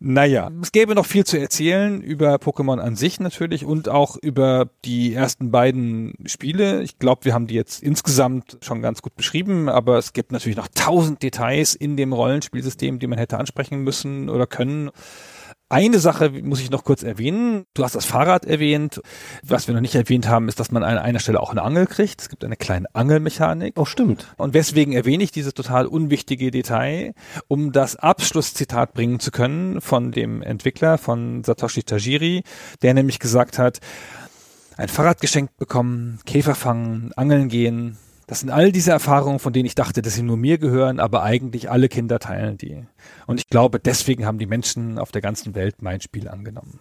Naja, 0.00 0.50
es 0.62 0.70
gäbe 0.70 0.94
noch 0.94 1.06
viel 1.06 1.24
zu 1.24 1.38
erzählen 1.38 2.00
über 2.00 2.36
Pokémon 2.36 2.78
an 2.78 2.94
sich 2.94 3.18
natürlich 3.18 3.64
und 3.64 3.88
auch 3.88 4.16
über 4.16 4.68
die 4.84 5.12
ersten 5.12 5.50
beiden 5.50 6.14
Spiele. 6.24 6.82
Ich 6.82 7.00
glaube, 7.00 7.24
wir 7.24 7.34
haben 7.34 7.48
die 7.48 7.56
jetzt 7.56 7.82
insgesamt 7.82 8.58
schon 8.60 8.80
ganz 8.80 9.02
gut 9.02 9.16
beschrieben, 9.16 9.68
aber 9.68 9.98
es 9.98 10.12
gibt 10.12 10.30
natürlich 10.30 10.56
noch 10.56 10.68
tausend 10.72 11.22
Details 11.24 11.74
in 11.74 11.96
dem 11.96 12.12
Rollenspielsystem, 12.12 13.00
die 13.00 13.08
man 13.08 13.18
hätte 13.18 13.38
ansprechen 13.38 13.82
müssen 13.82 14.30
oder 14.30 14.46
können. 14.46 14.90
Eine 15.70 15.98
Sache 15.98 16.30
muss 16.30 16.60
ich 16.60 16.70
noch 16.70 16.82
kurz 16.82 17.02
erwähnen. 17.02 17.66
Du 17.74 17.84
hast 17.84 17.94
das 17.94 18.06
Fahrrad 18.06 18.46
erwähnt. 18.46 19.02
Was 19.42 19.68
wir 19.68 19.74
noch 19.74 19.82
nicht 19.82 19.94
erwähnt 19.94 20.26
haben, 20.26 20.48
ist, 20.48 20.58
dass 20.58 20.70
man 20.70 20.82
an 20.82 20.96
einer 20.96 21.18
Stelle 21.18 21.40
auch 21.40 21.50
eine 21.50 21.62
Angel 21.62 21.86
kriegt. 21.86 22.22
Es 22.22 22.30
gibt 22.30 22.42
eine 22.42 22.56
kleine 22.56 22.86
Angelmechanik. 22.94 23.74
Oh, 23.76 23.84
stimmt. 23.84 24.34
Und 24.38 24.54
weswegen 24.54 24.94
erwähne 24.94 25.24
ich 25.24 25.30
dieses 25.30 25.52
total 25.52 25.86
unwichtige 25.86 26.50
Detail, 26.50 27.12
um 27.48 27.72
das 27.72 27.96
Abschlusszitat 27.96 28.94
bringen 28.94 29.20
zu 29.20 29.30
können 29.30 29.82
von 29.82 30.10
dem 30.10 30.40
Entwickler, 30.40 30.96
von 30.96 31.44
Satoshi 31.44 31.82
Tajiri, 31.82 32.44
der 32.80 32.94
nämlich 32.94 33.18
gesagt 33.18 33.58
hat, 33.58 33.80
ein 34.78 34.88
Fahrrad 34.88 35.20
geschenkt 35.20 35.58
bekommen, 35.58 36.20
Käfer 36.24 36.54
fangen, 36.54 37.12
angeln 37.14 37.48
gehen, 37.48 37.98
das 38.28 38.40
sind 38.40 38.50
all 38.50 38.72
diese 38.72 38.90
Erfahrungen, 38.90 39.38
von 39.38 39.54
denen 39.54 39.64
ich 39.64 39.74
dachte, 39.74 40.02
dass 40.02 40.14
sie 40.14 40.22
nur 40.22 40.36
mir 40.36 40.58
gehören, 40.58 41.00
aber 41.00 41.22
eigentlich 41.22 41.70
alle 41.70 41.88
Kinder 41.88 42.18
teilen 42.18 42.58
die. 42.58 42.84
Und 43.26 43.40
ich 43.40 43.48
glaube, 43.48 43.80
deswegen 43.80 44.26
haben 44.26 44.38
die 44.38 44.46
Menschen 44.46 44.98
auf 44.98 45.10
der 45.10 45.22
ganzen 45.22 45.54
Welt 45.54 45.80
mein 45.80 46.02
Spiel 46.02 46.28
angenommen. 46.28 46.78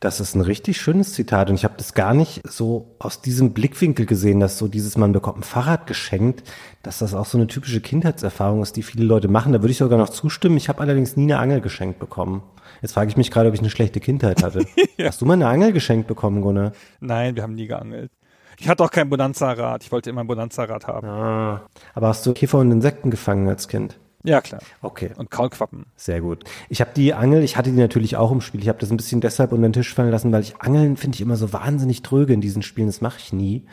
Das 0.00 0.18
ist 0.18 0.34
ein 0.34 0.40
richtig 0.40 0.80
schönes 0.80 1.12
Zitat 1.12 1.48
und 1.48 1.54
ich 1.54 1.62
habe 1.64 1.74
das 1.76 1.94
gar 1.94 2.14
nicht 2.14 2.42
so 2.46 2.96
aus 2.98 3.22
diesem 3.22 3.52
Blickwinkel 3.52 4.06
gesehen, 4.06 4.40
dass 4.40 4.58
so 4.58 4.66
dieses 4.66 4.98
man 4.98 5.12
bekommt 5.12 5.38
ein 5.38 5.44
Fahrrad 5.44 5.86
geschenkt, 5.86 6.42
dass 6.82 6.98
das 6.98 7.14
auch 7.14 7.26
so 7.26 7.38
eine 7.38 7.46
typische 7.46 7.80
Kindheitserfahrung 7.80 8.60
ist, 8.60 8.76
die 8.76 8.82
viele 8.82 9.04
Leute 9.04 9.28
machen. 9.28 9.52
Da 9.52 9.62
würde 9.62 9.70
ich 9.70 9.78
sogar 9.78 9.98
noch 9.98 10.10
zustimmen. 10.10 10.56
Ich 10.56 10.68
habe 10.68 10.80
allerdings 10.80 11.16
nie 11.16 11.32
eine 11.32 11.38
Angel 11.38 11.60
geschenkt 11.60 12.00
bekommen. 12.00 12.42
Jetzt 12.82 12.92
frage 12.92 13.08
ich 13.08 13.16
mich 13.16 13.30
gerade, 13.30 13.48
ob 13.48 13.54
ich 13.54 13.60
eine 13.60 13.70
schlechte 13.70 14.00
Kindheit 14.00 14.42
hatte. 14.42 14.66
ja. 14.96 15.06
Hast 15.06 15.20
du 15.20 15.26
mal 15.26 15.34
eine 15.34 15.46
Angel 15.46 15.72
geschenkt 15.72 16.08
bekommen, 16.08 16.42
Gunnar? 16.42 16.72
Nein, 16.98 17.36
wir 17.36 17.44
haben 17.44 17.54
nie 17.54 17.68
geangelt. 17.68 18.10
Ich 18.58 18.68
hatte 18.68 18.84
auch 18.84 18.90
kein 18.90 19.08
Bonanza-Rad. 19.08 19.82
Ich 19.82 19.92
wollte 19.92 20.10
immer 20.10 20.22
ein 20.22 20.26
Bonanza-Rad 20.26 20.86
haben. 20.86 21.08
Ah, 21.08 21.62
aber 21.94 22.08
hast 22.08 22.24
du 22.26 22.32
Käfer 22.32 22.58
und 22.58 22.70
Insekten 22.70 23.10
gefangen 23.10 23.48
als 23.48 23.68
Kind? 23.68 23.98
Ja, 24.26 24.40
klar. 24.40 24.62
Okay. 24.80 25.10
Und 25.16 25.30
Kaulquappen. 25.30 25.84
Sehr 25.96 26.22
gut. 26.22 26.44
Ich 26.70 26.80
habe 26.80 26.92
die 26.96 27.12
Angel, 27.12 27.42
ich 27.42 27.58
hatte 27.58 27.70
die 27.70 27.78
natürlich 27.78 28.16
auch 28.16 28.32
im 28.32 28.40
Spiel. 28.40 28.62
Ich 28.62 28.68
habe 28.68 28.78
das 28.78 28.90
ein 28.90 28.96
bisschen 28.96 29.20
deshalb 29.20 29.52
unter 29.52 29.68
den 29.68 29.74
Tisch 29.74 29.92
fallen 29.92 30.10
lassen, 30.10 30.32
weil 30.32 30.40
ich 30.42 30.56
Angeln 30.60 30.96
finde 30.96 31.16
ich 31.16 31.20
immer 31.20 31.36
so 31.36 31.52
wahnsinnig 31.52 32.02
tröge 32.02 32.32
in 32.32 32.40
diesen 32.40 32.62
Spielen. 32.62 32.86
Das 32.86 33.02
mache 33.02 33.18
ich 33.18 33.34
nie. 33.34 33.66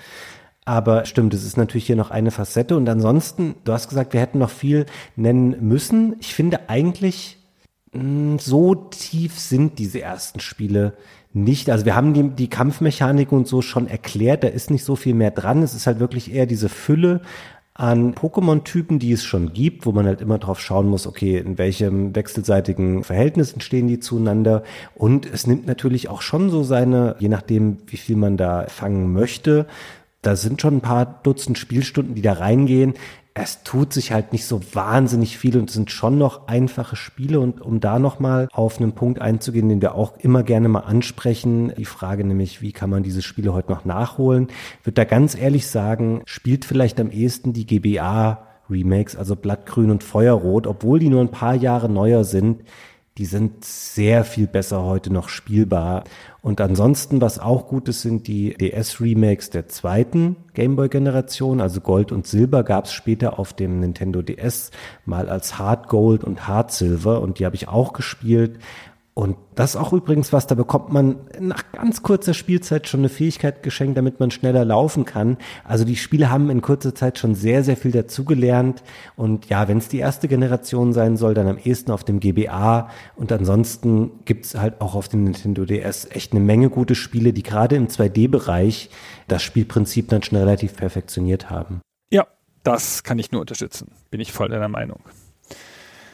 Aber 0.65 1.05
stimmt, 1.05 1.33
es 1.33 1.45
ist 1.45 1.57
natürlich 1.57 1.87
hier 1.87 1.95
noch 1.95 2.11
eine 2.11 2.31
Facette. 2.31 2.75
Und 2.75 2.87
ansonsten, 2.89 3.55
du 3.63 3.71
hast 3.71 3.87
gesagt, 3.87 4.11
wir 4.13 4.19
hätten 4.19 4.39
noch 4.39 4.49
viel 4.49 4.85
nennen 5.15 5.55
müssen. 5.65 6.17
Ich 6.19 6.35
finde 6.35 6.69
eigentlich, 6.69 7.37
mh, 7.93 8.39
so 8.39 8.75
tief 8.75 9.39
sind 9.39 9.79
diese 9.79 10.01
ersten 10.01 10.41
Spiele 10.41 10.97
nicht. 11.33 11.69
Also 11.69 11.85
wir 11.85 11.95
haben 11.95 12.13
die, 12.13 12.29
die 12.29 12.49
Kampfmechanik 12.49 13.31
und 13.31 13.47
so 13.47 13.61
schon 13.61 13.87
erklärt, 13.87 14.43
da 14.43 14.47
ist 14.47 14.71
nicht 14.71 14.83
so 14.83 14.95
viel 14.95 15.13
mehr 15.13 15.31
dran. 15.31 15.63
Es 15.63 15.73
ist 15.73 15.87
halt 15.87 15.99
wirklich 15.99 16.33
eher 16.33 16.45
diese 16.45 16.69
Fülle 16.69 17.21
an 17.73 18.13
Pokémon-Typen, 18.13 18.99
die 18.99 19.13
es 19.13 19.23
schon 19.23 19.53
gibt, 19.53 19.85
wo 19.85 19.91
man 19.91 20.05
halt 20.05 20.21
immer 20.21 20.37
drauf 20.37 20.59
schauen 20.59 20.87
muss, 20.87 21.07
okay, 21.07 21.37
in 21.37 21.57
welchem 21.57 22.15
wechselseitigen 22.15 23.03
Verhältnissen 23.03 23.61
stehen 23.61 23.87
die 23.87 23.99
zueinander. 23.99 24.63
Und 24.93 25.25
es 25.25 25.47
nimmt 25.47 25.65
natürlich 25.65 26.09
auch 26.09 26.21
schon 26.21 26.49
so 26.49 26.63
seine, 26.63 27.15
je 27.19 27.29
nachdem, 27.29 27.77
wie 27.87 27.97
viel 27.97 28.17
man 28.17 28.35
da 28.37 28.65
fangen 28.67 29.13
möchte, 29.13 29.67
da 30.21 30.35
sind 30.35 30.61
schon 30.61 30.77
ein 30.77 30.81
paar 30.81 31.21
Dutzend 31.23 31.57
Spielstunden, 31.57 32.13
die 32.13 32.21
da 32.21 32.33
reingehen 32.33 32.93
es 33.33 33.63
tut 33.63 33.93
sich 33.93 34.11
halt 34.11 34.33
nicht 34.33 34.45
so 34.45 34.61
wahnsinnig 34.73 35.37
viel 35.37 35.57
und 35.57 35.71
sind 35.71 35.89
schon 35.89 36.17
noch 36.17 36.47
einfache 36.47 36.95
Spiele. 36.95 37.39
Und 37.39 37.61
um 37.61 37.79
da 37.79 37.97
nochmal 37.97 38.49
auf 38.51 38.79
einen 38.79 38.93
Punkt 38.93 39.21
einzugehen, 39.21 39.69
den 39.69 39.81
wir 39.81 39.95
auch 39.95 40.17
immer 40.17 40.43
gerne 40.43 40.67
mal 40.67 40.81
ansprechen, 40.81 41.73
die 41.77 41.85
Frage 41.85 42.25
nämlich, 42.25 42.61
wie 42.61 42.73
kann 42.73 42.89
man 42.89 43.03
diese 43.03 43.21
Spiele 43.21 43.53
heute 43.53 43.71
noch 43.71 43.85
nachholen, 43.85 44.47
wird 44.83 44.97
da 44.97 45.05
ganz 45.05 45.35
ehrlich 45.35 45.67
sagen, 45.67 46.23
spielt 46.25 46.65
vielleicht 46.65 46.99
am 46.99 47.09
ehesten 47.09 47.53
die 47.53 47.65
GBA 47.65 48.47
Remakes, 48.69 49.15
also 49.15 49.35
Blattgrün 49.35 49.91
und 49.91 50.03
Feuerrot, 50.03 50.67
obwohl 50.67 50.99
die 50.99 51.09
nur 51.09 51.21
ein 51.21 51.31
paar 51.31 51.55
Jahre 51.55 51.89
neuer 51.89 52.23
sind 52.23 52.63
die 53.17 53.25
sind 53.25 53.65
sehr 53.65 54.23
viel 54.23 54.47
besser 54.47 54.83
heute 54.83 55.11
noch 55.11 55.27
spielbar. 55.27 56.05
Und 56.41 56.61
ansonsten, 56.61 57.19
was 57.19 57.39
auch 57.39 57.67
gut 57.67 57.89
ist, 57.89 58.01
sind 58.01 58.27
die 58.27 58.53
DS-Remakes 58.53 59.49
der 59.49 59.67
zweiten 59.67 60.38
Gameboy-Generation. 60.53 61.59
Also 61.59 61.81
Gold 61.81 62.11
und 62.11 62.25
Silber 62.25 62.63
gab 62.63 62.85
es 62.85 62.93
später 62.93 63.38
auf 63.38 63.53
dem 63.53 63.81
Nintendo 63.81 64.21
DS 64.21 64.71
mal 65.05 65.29
als 65.29 65.59
Hard 65.59 65.89
Gold 65.89 66.23
und 66.23 66.47
Hard 66.47 66.71
Silver. 66.71 67.21
Und 67.21 67.39
die 67.39 67.45
habe 67.45 67.55
ich 67.55 67.67
auch 67.67 67.91
gespielt. 67.93 68.59
Und 69.13 69.35
das 69.55 69.71
ist 69.71 69.75
auch 69.75 69.91
übrigens 69.91 70.31
was, 70.31 70.47
da 70.47 70.55
bekommt 70.55 70.93
man 70.93 71.17
nach 71.38 71.69
ganz 71.73 72.01
kurzer 72.01 72.33
Spielzeit 72.33 72.88
schon 72.88 73.01
eine 73.01 73.09
Fähigkeit 73.09 73.61
geschenkt, 73.61 73.97
damit 73.97 74.21
man 74.21 74.31
schneller 74.31 74.63
laufen 74.63 75.03
kann. 75.03 75.38
Also 75.65 75.83
die 75.83 75.97
Spiele 75.97 76.31
haben 76.31 76.49
in 76.49 76.61
kurzer 76.61 76.95
Zeit 76.95 77.19
schon 77.19 77.35
sehr, 77.35 77.63
sehr 77.65 77.75
viel 77.75 77.91
dazugelernt. 77.91 78.83
Und 79.17 79.47
ja, 79.49 79.67
wenn 79.67 79.79
es 79.79 79.89
die 79.89 79.99
erste 79.99 80.29
Generation 80.29 80.93
sein 80.93 81.17
soll, 81.17 81.33
dann 81.33 81.47
am 81.47 81.57
ehesten 81.57 81.91
auf 81.91 82.05
dem 82.05 82.21
GBA. 82.21 82.89
Und 83.17 83.33
ansonsten 83.33 84.23
gibt's 84.23 84.55
halt 84.55 84.79
auch 84.79 84.95
auf 84.95 85.09
dem 85.09 85.25
Nintendo 85.25 85.65
DS 85.65 86.07
echt 86.11 86.31
eine 86.31 86.41
Menge 86.41 86.69
gute 86.69 86.95
Spiele, 86.95 87.33
die 87.33 87.43
gerade 87.43 87.75
im 87.75 87.89
2D-Bereich 87.89 88.89
das 89.27 89.43
Spielprinzip 89.43 90.07
dann 90.07 90.23
schon 90.23 90.38
relativ 90.38 90.77
perfektioniert 90.77 91.49
haben. 91.49 91.81
Ja, 92.11 92.27
das 92.63 93.03
kann 93.03 93.19
ich 93.19 93.33
nur 93.33 93.41
unterstützen. 93.41 93.91
Bin 94.09 94.21
ich 94.21 94.31
voll 94.31 94.47
deiner 94.47 94.69
Meinung. 94.69 95.01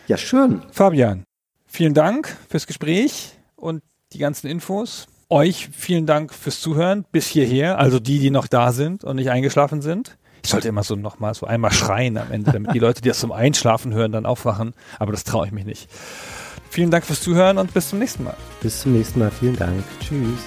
Ja, 0.07 0.17
schön. 0.17 0.63
Fabian, 0.71 1.25
Vielen 1.67 1.93
Dank 1.93 2.35
fürs 2.49 2.65
Gespräch 2.65 3.33
und 3.55 3.83
die 4.13 4.17
ganzen 4.19 4.47
Infos. 4.47 5.07
Euch 5.29 5.69
vielen 5.73 6.05
Dank 6.05 6.33
fürs 6.33 6.61
Zuhören 6.61 7.05
bis 7.11 7.27
hierher, 7.27 7.77
also 7.79 7.99
die, 7.99 8.19
die 8.19 8.31
noch 8.31 8.47
da 8.47 8.71
sind 8.71 9.03
und 9.03 9.17
nicht 9.17 9.29
eingeschlafen 9.29 9.81
sind. 9.81 10.17
Ich 10.43 10.51
sollte 10.51 10.69
immer 10.69 10.83
so 10.83 10.95
nochmal 10.95 11.33
so 11.33 11.45
einmal 11.45 11.73
schreien 11.73 12.17
am 12.17 12.31
Ende, 12.31 12.53
damit 12.53 12.73
die 12.73 12.79
Leute, 12.79 13.01
die 13.01 13.09
das 13.09 13.19
zum 13.19 13.33
Einschlafen 13.33 13.93
hören, 13.93 14.13
dann 14.13 14.25
aufwachen. 14.25 14.73
Aber 14.97 15.11
das 15.11 15.25
traue 15.25 15.47
ich 15.47 15.51
mich 15.51 15.65
nicht. 15.65 15.89
Vielen 16.69 16.89
Dank 16.89 17.05
fürs 17.05 17.21
Zuhören 17.21 17.57
und 17.57 17.73
bis 17.73 17.89
zum 17.89 17.99
nächsten 17.99 18.23
Mal. 18.23 18.37
Bis 18.61 18.81
zum 18.81 18.93
nächsten 18.93 19.19
Mal. 19.19 19.31
Vielen 19.31 19.57
Dank. 19.57 19.83
Tschüss. 19.99 20.39